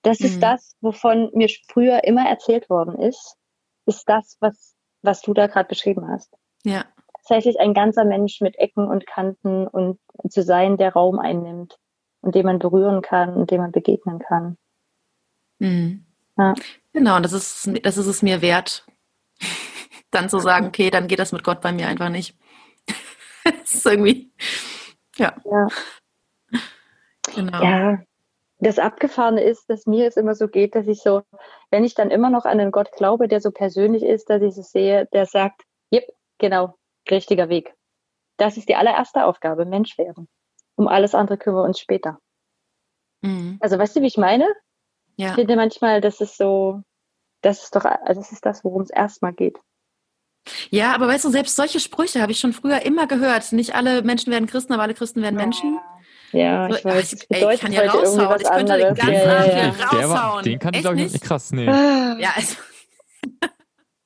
Das 0.01 0.19
mhm. 0.19 0.25
ist 0.25 0.41
das, 0.41 0.75
wovon 0.81 1.29
mir 1.33 1.47
früher 1.71 2.03
immer 2.03 2.27
erzählt 2.27 2.69
worden 2.69 2.99
ist, 2.99 3.37
ist 3.85 4.09
das, 4.09 4.37
was, 4.39 4.75
was 5.03 5.21
du 5.21 5.33
da 5.33 5.47
gerade 5.47 5.69
beschrieben 5.69 6.07
hast. 6.09 6.33
Ja. 6.63 6.85
Tatsächlich 7.13 7.59
ein 7.59 7.73
ganzer 7.73 8.03
Mensch 8.03 8.41
mit 8.41 8.57
Ecken 8.57 8.87
und 8.87 9.05
Kanten 9.05 9.67
und 9.67 9.99
zu 10.27 10.41
sein, 10.43 10.77
der 10.77 10.93
Raum 10.93 11.19
einnimmt 11.19 11.77
und 12.27 12.35
dem 12.35 12.45
man 12.45 12.59
berühren 12.59 13.01
kann 13.01 13.33
und 13.35 13.51
dem 13.51 13.61
man 13.61 13.71
begegnen 13.71 14.19
kann. 14.19 14.57
Mhm. 15.59 16.05
Ja. 16.37 16.53
Genau, 16.91 17.15
und 17.15 17.23
das 17.23 17.31
ist, 17.31 17.69
das 17.83 17.97
ist 17.97 18.05
es 18.05 18.21
mir 18.21 18.41
wert, 18.41 18.85
dann 20.11 20.29
zu 20.29 20.39
sagen, 20.39 20.67
okay, 20.67 20.89
dann 20.89 21.07
geht 21.07 21.19
das 21.19 21.31
mit 21.31 21.45
Gott 21.45 21.61
bei 21.61 21.71
mir 21.71 21.87
einfach 21.87 22.09
nicht. 22.09 22.37
das 23.45 23.75
ist 23.75 23.85
irgendwie, 23.85 24.29
ja. 25.15 25.37
ja. 25.45 25.67
Genau. 27.33 27.63
Ja, 27.63 27.99
das 28.59 28.77
Abgefahrene 28.77 29.41
ist, 29.41 29.69
dass 29.69 29.85
mir 29.85 30.05
es 30.05 30.17
immer 30.17 30.35
so 30.35 30.49
geht, 30.49 30.75
dass 30.75 30.87
ich 30.87 31.01
so, 31.01 31.23
wenn 31.71 31.85
ich 31.85 31.95
dann 31.95 32.11
immer 32.11 32.29
noch 32.29 32.43
an 32.43 32.59
einen 32.59 32.71
Gott 32.71 32.91
glaube, 32.91 33.29
der 33.29 33.39
so 33.39 33.51
persönlich 33.51 34.03
ist, 34.03 34.29
dass 34.29 34.41
ich 34.41 34.53
so 34.53 34.63
sehe, 34.63 35.07
der 35.13 35.27
sagt, 35.27 35.63
yep, 35.93 36.03
genau, 36.39 36.75
richtiger 37.09 37.47
Weg. 37.47 37.73
Das 38.35 38.57
ist 38.57 38.67
die 38.67 38.75
allererste 38.75 39.23
Aufgabe, 39.23 39.65
Mensch 39.65 39.97
werden. 39.97 40.27
Um 40.77 40.87
alles 40.87 41.13
andere 41.13 41.37
kümmern 41.37 41.63
wir 41.63 41.65
uns 41.65 41.79
später. 41.79 42.19
Mhm. 43.21 43.57
Also 43.59 43.77
weißt 43.77 43.95
du, 43.95 44.01
wie 44.01 44.07
ich 44.07 44.17
meine? 44.17 44.47
Ja. 45.17 45.29
Ich 45.29 45.33
finde 45.33 45.55
manchmal, 45.55 46.01
das 46.01 46.21
ist 46.21 46.37
so, 46.37 46.81
das 47.41 47.63
ist 47.63 47.75
doch, 47.75 47.83
also 47.83 48.21
das 48.21 48.31
ist 48.31 48.45
das, 48.45 48.63
worum 48.63 48.83
es 48.83 48.89
erstmal 48.89 49.33
geht. 49.33 49.57
Ja, 50.69 50.93
aber 50.93 51.07
weißt 51.07 51.25
du, 51.25 51.29
selbst 51.29 51.55
solche 51.55 51.79
Sprüche 51.79 52.21
habe 52.21 52.31
ich 52.31 52.39
schon 52.39 52.53
früher 52.53 52.83
immer 52.83 53.07
gehört. 53.07 53.51
Nicht 53.51 53.75
alle 53.75 54.01
Menschen 54.03 54.31
werden 54.31 54.47
Christen, 54.47 54.73
aber 54.73 54.83
alle 54.83 54.93
Christen 54.93 55.21
werden 55.21 55.35
Menschen. 55.35 55.79
Ja, 56.31 56.69
ich 56.69 56.83
weiß. 56.83 57.11
Das 57.11 57.23
ey, 57.29 57.53
ich 57.53 57.59
kann 57.61 57.71
ja 57.71 57.89
raushauen. 57.89 58.41
Ich 58.41 58.49
könnte 58.49 58.77
den 58.77 58.95
ganzen 58.95 59.13
ja, 59.13 59.45
ja, 59.45 59.55
ja. 59.55 59.85
raushauen. 59.85 60.09
War, 60.09 60.41
den 60.41 60.59
kann 60.59 60.73
ich 60.73 60.87
auch 60.87 60.93
nicht 60.93 61.21
krass 61.21 61.51
nehmen. 61.51 62.17
Ja, 62.19 62.31
also. 62.35 62.55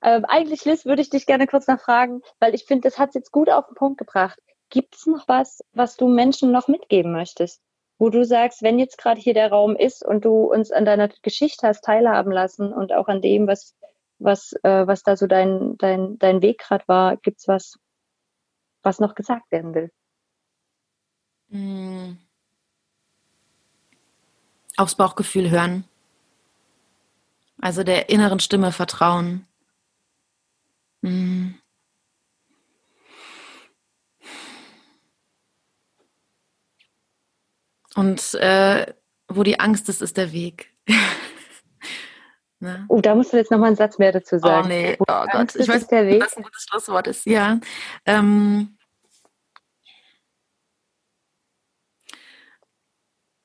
ähm, 0.04 0.26
eigentlich, 0.26 0.66
Liz, 0.66 0.86
würde 0.86 1.02
ich 1.02 1.10
dich 1.10 1.26
gerne 1.26 1.48
kurz 1.48 1.68
nachfragen, 1.68 2.22
weil 2.40 2.54
ich 2.56 2.66
finde, 2.66 2.90
das 2.90 2.98
hat 2.98 3.10
es 3.10 3.16
jetzt 3.16 3.32
gut 3.32 3.50
auf 3.50 3.68
den 3.68 3.76
Punkt 3.76 3.98
gebracht. 3.98 4.40
Gibt 4.72 4.96
es 4.96 5.06
noch 5.06 5.28
was, 5.28 5.60
was 5.74 5.98
du 5.98 6.08
Menschen 6.08 6.52
noch 6.52 6.70
mitgeben 6.70 7.12
möchtest? 7.12 7.62
Wo 8.00 8.10
du 8.10 8.26
sagst, 8.26 8.64
wenn 8.64 8.80
jetzt 8.80 8.98
gerade 8.98 9.20
hier 9.20 9.34
der 9.34 9.52
Raum 9.52 9.76
ist 9.76 10.04
und 10.04 10.26
du 10.26 10.46
uns 10.46 10.72
an 10.72 10.86
deiner 10.86 11.10
Geschichte 11.22 11.68
hast 11.68 11.84
teilhaben 11.84 12.32
lassen 12.32 12.74
und 12.74 12.94
auch 12.94 13.10
an 13.10 13.22
dem, 13.22 13.48
was, 13.48 13.76
was, 14.18 14.54
äh, 14.64 14.88
was 14.88 15.04
da 15.04 15.18
so 15.18 15.28
dein, 15.28 15.78
dein, 15.78 16.18
dein 16.18 16.42
Weg 16.42 16.60
gerade 16.60 16.88
war, 16.88 17.18
gibt's 17.18 17.50
was, 17.50 17.78
was 18.82 19.00
noch 19.00 19.14
gesagt 19.14 19.52
werden 19.52 19.76
will? 19.76 19.92
Mm. 21.50 22.18
Aufs 24.78 24.96
Bauchgefühl 24.96 25.52
hören. 25.52 25.84
Also 27.60 27.84
der 27.84 28.08
inneren 28.08 28.40
Stimme 28.40 28.72
vertrauen. 28.72 29.46
Mm. 31.02 31.61
Und 37.96 38.34
äh, 38.36 38.94
wo 39.28 39.44
die 39.44 39.60
Angst 39.60 39.90
ist, 39.90 40.02
ist 40.02 40.18
der 40.18 40.32
Weg. 40.32 40.74
ne? 42.60 42.86
Oh, 42.90 43.02
da 43.02 43.16
musst 43.16 43.34
du 43.34 43.38
jetzt 43.38 43.52
nochmal 43.52 43.68
einen 43.68 43.76
Satz 43.76 43.98
mehr 43.98 44.12
dazu 44.12 44.38
sagen. 44.40 44.66
Oh 44.66 44.68
nee, 44.68 44.98
oh 45.00 45.26
Gott, 45.32 45.56
ich 45.56 45.68
weiß, 45.68 45.92
Weg? 45.92 46.24
was 46.24 46.38
ein 46.38 46.44
gutes 46.44 46.66
Schlusswort 46.70 47.08
ist. 47.08 47.26
Ja. 47.26 47.60
Ähm, 48.06 48.78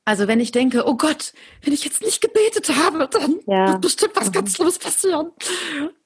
also 0.04 0.28
wenn 0.28 0.40
ich 0.40 0.52
denke, 0.52 0.86
oh 0.86 0.96
Gott, 0.96 1.32
wenn 1.62 1.72
ich 1.72 1.84
jetzt 1.84 2.02
nicht 2.02 2.20
gebetet 2.20 2.70
habe, 2.76 3.08
dann 3.08 3.40
ja. 3.46 3.72
wird 3.72 3.80
bestimmt 3.80 4.14
was 4.16 4.28
mhm. 4.28 4.32
ganz 4.32 4.54
Schlimmes 4.54 4.78
passieren. 4.78 5.32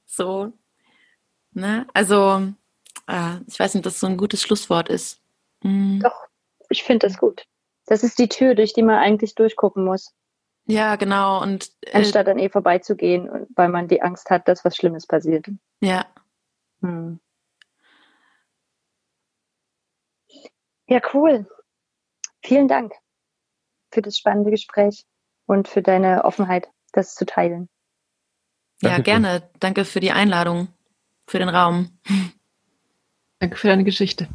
So. 0.07 0.53
Ne? 1.53 1.87
Also, 1.93 2.53
äh, 3.07 3.37
ich 3.47 3.59
weiß 3.59 3.75
nicht, 3.75 3.81
ob 3.81 3.85
das 3.85 4.01
so 4.01 4.07
ein 4.07 4.17
gutes 4.17 4.43
Schlusswort 4.43 4.89
ist. 4.89 5.21
Mhm. 5.63 6.01
Doch, 6.03 6.29
ich 6.69 6.83
finde 6.83 7.07
das 7.07 7.19
gut. 7.19 7.45
Das 7.91 8.05
ist 8.05 8.21
die 8.21 8.29
Tür, 8.29 8.55
durch 8.55 8.73
die 8.73 8.85
man 8.85 8.99
eigentlich 8.99 9.35
durchgucken 9.35 9.85
muss. 9.85 10.15
Ja, 10.67 10.95
genau. 10.95 11.43
Und 11.43 11.73
äh, 11.81 11.91
anstatt 11.95 12.29
an 12.29 12.39
eh 12.39 12.49
vorbeizugehen, 12.49 13.49
weil 13.57 13.69
man 13.69 13.89
die 13.89 14.01
Angst 14.01 14.31
hat, 14.31 14.47
dass 14.47 14.65
was 14.65 14.77
Schlimmes 14.77 15.09
passiert. 15.09 15.51
Ja. 15.81 16.07
Hm. 16.83 17.19
Ja, 20.87 21.01
cool. 21.13 21.49
Vielen 22.45 22.69
Dank 22.69 22.93
für 23.91 24.03
das 24.03 24.17
spannende 24.17 24.53
Gespräch 24.53 25.05
und 25.47 25.67
für 25.67 25.83
deine 25.83 26.25
Offenheit, 26.25 26.69
das 26.93 27.17
zu 27.17 27.27
teilen. 27.27 27.69
Ja, 28.83 28.91
Danke 28.91 29.03
gerne. 29.03 29.41
Dir. 29.41 29.51
Danke 29.59 29.85
für 29.85 29.99
die 29.99 30.13
Einladung, 30.13 30.69
für 31.27 31.41
den 31.41 31.49
Raum. 31.49 31.99
Danke 33.41 33.57
für 33.57 33.67
deine 33.67 33.83
Geschichte. 33.83 34.29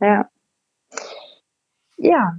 Ja. 0.00 0.28
Ja. 1.98 2.38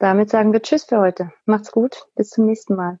Damit 0.00 0.30
sagen 0.30 0.52
wir 0.52 0.60
Tschüss 0.62 0.84
für 0.84 0.98
heute. 0.98 1.32
Macht's 1.46 1.72
gut. 1.72 2.06
Bis 2.14 2.28
zum 2.30 2.44
nächsten 2.46 2.74
Mal. 2.74 2.98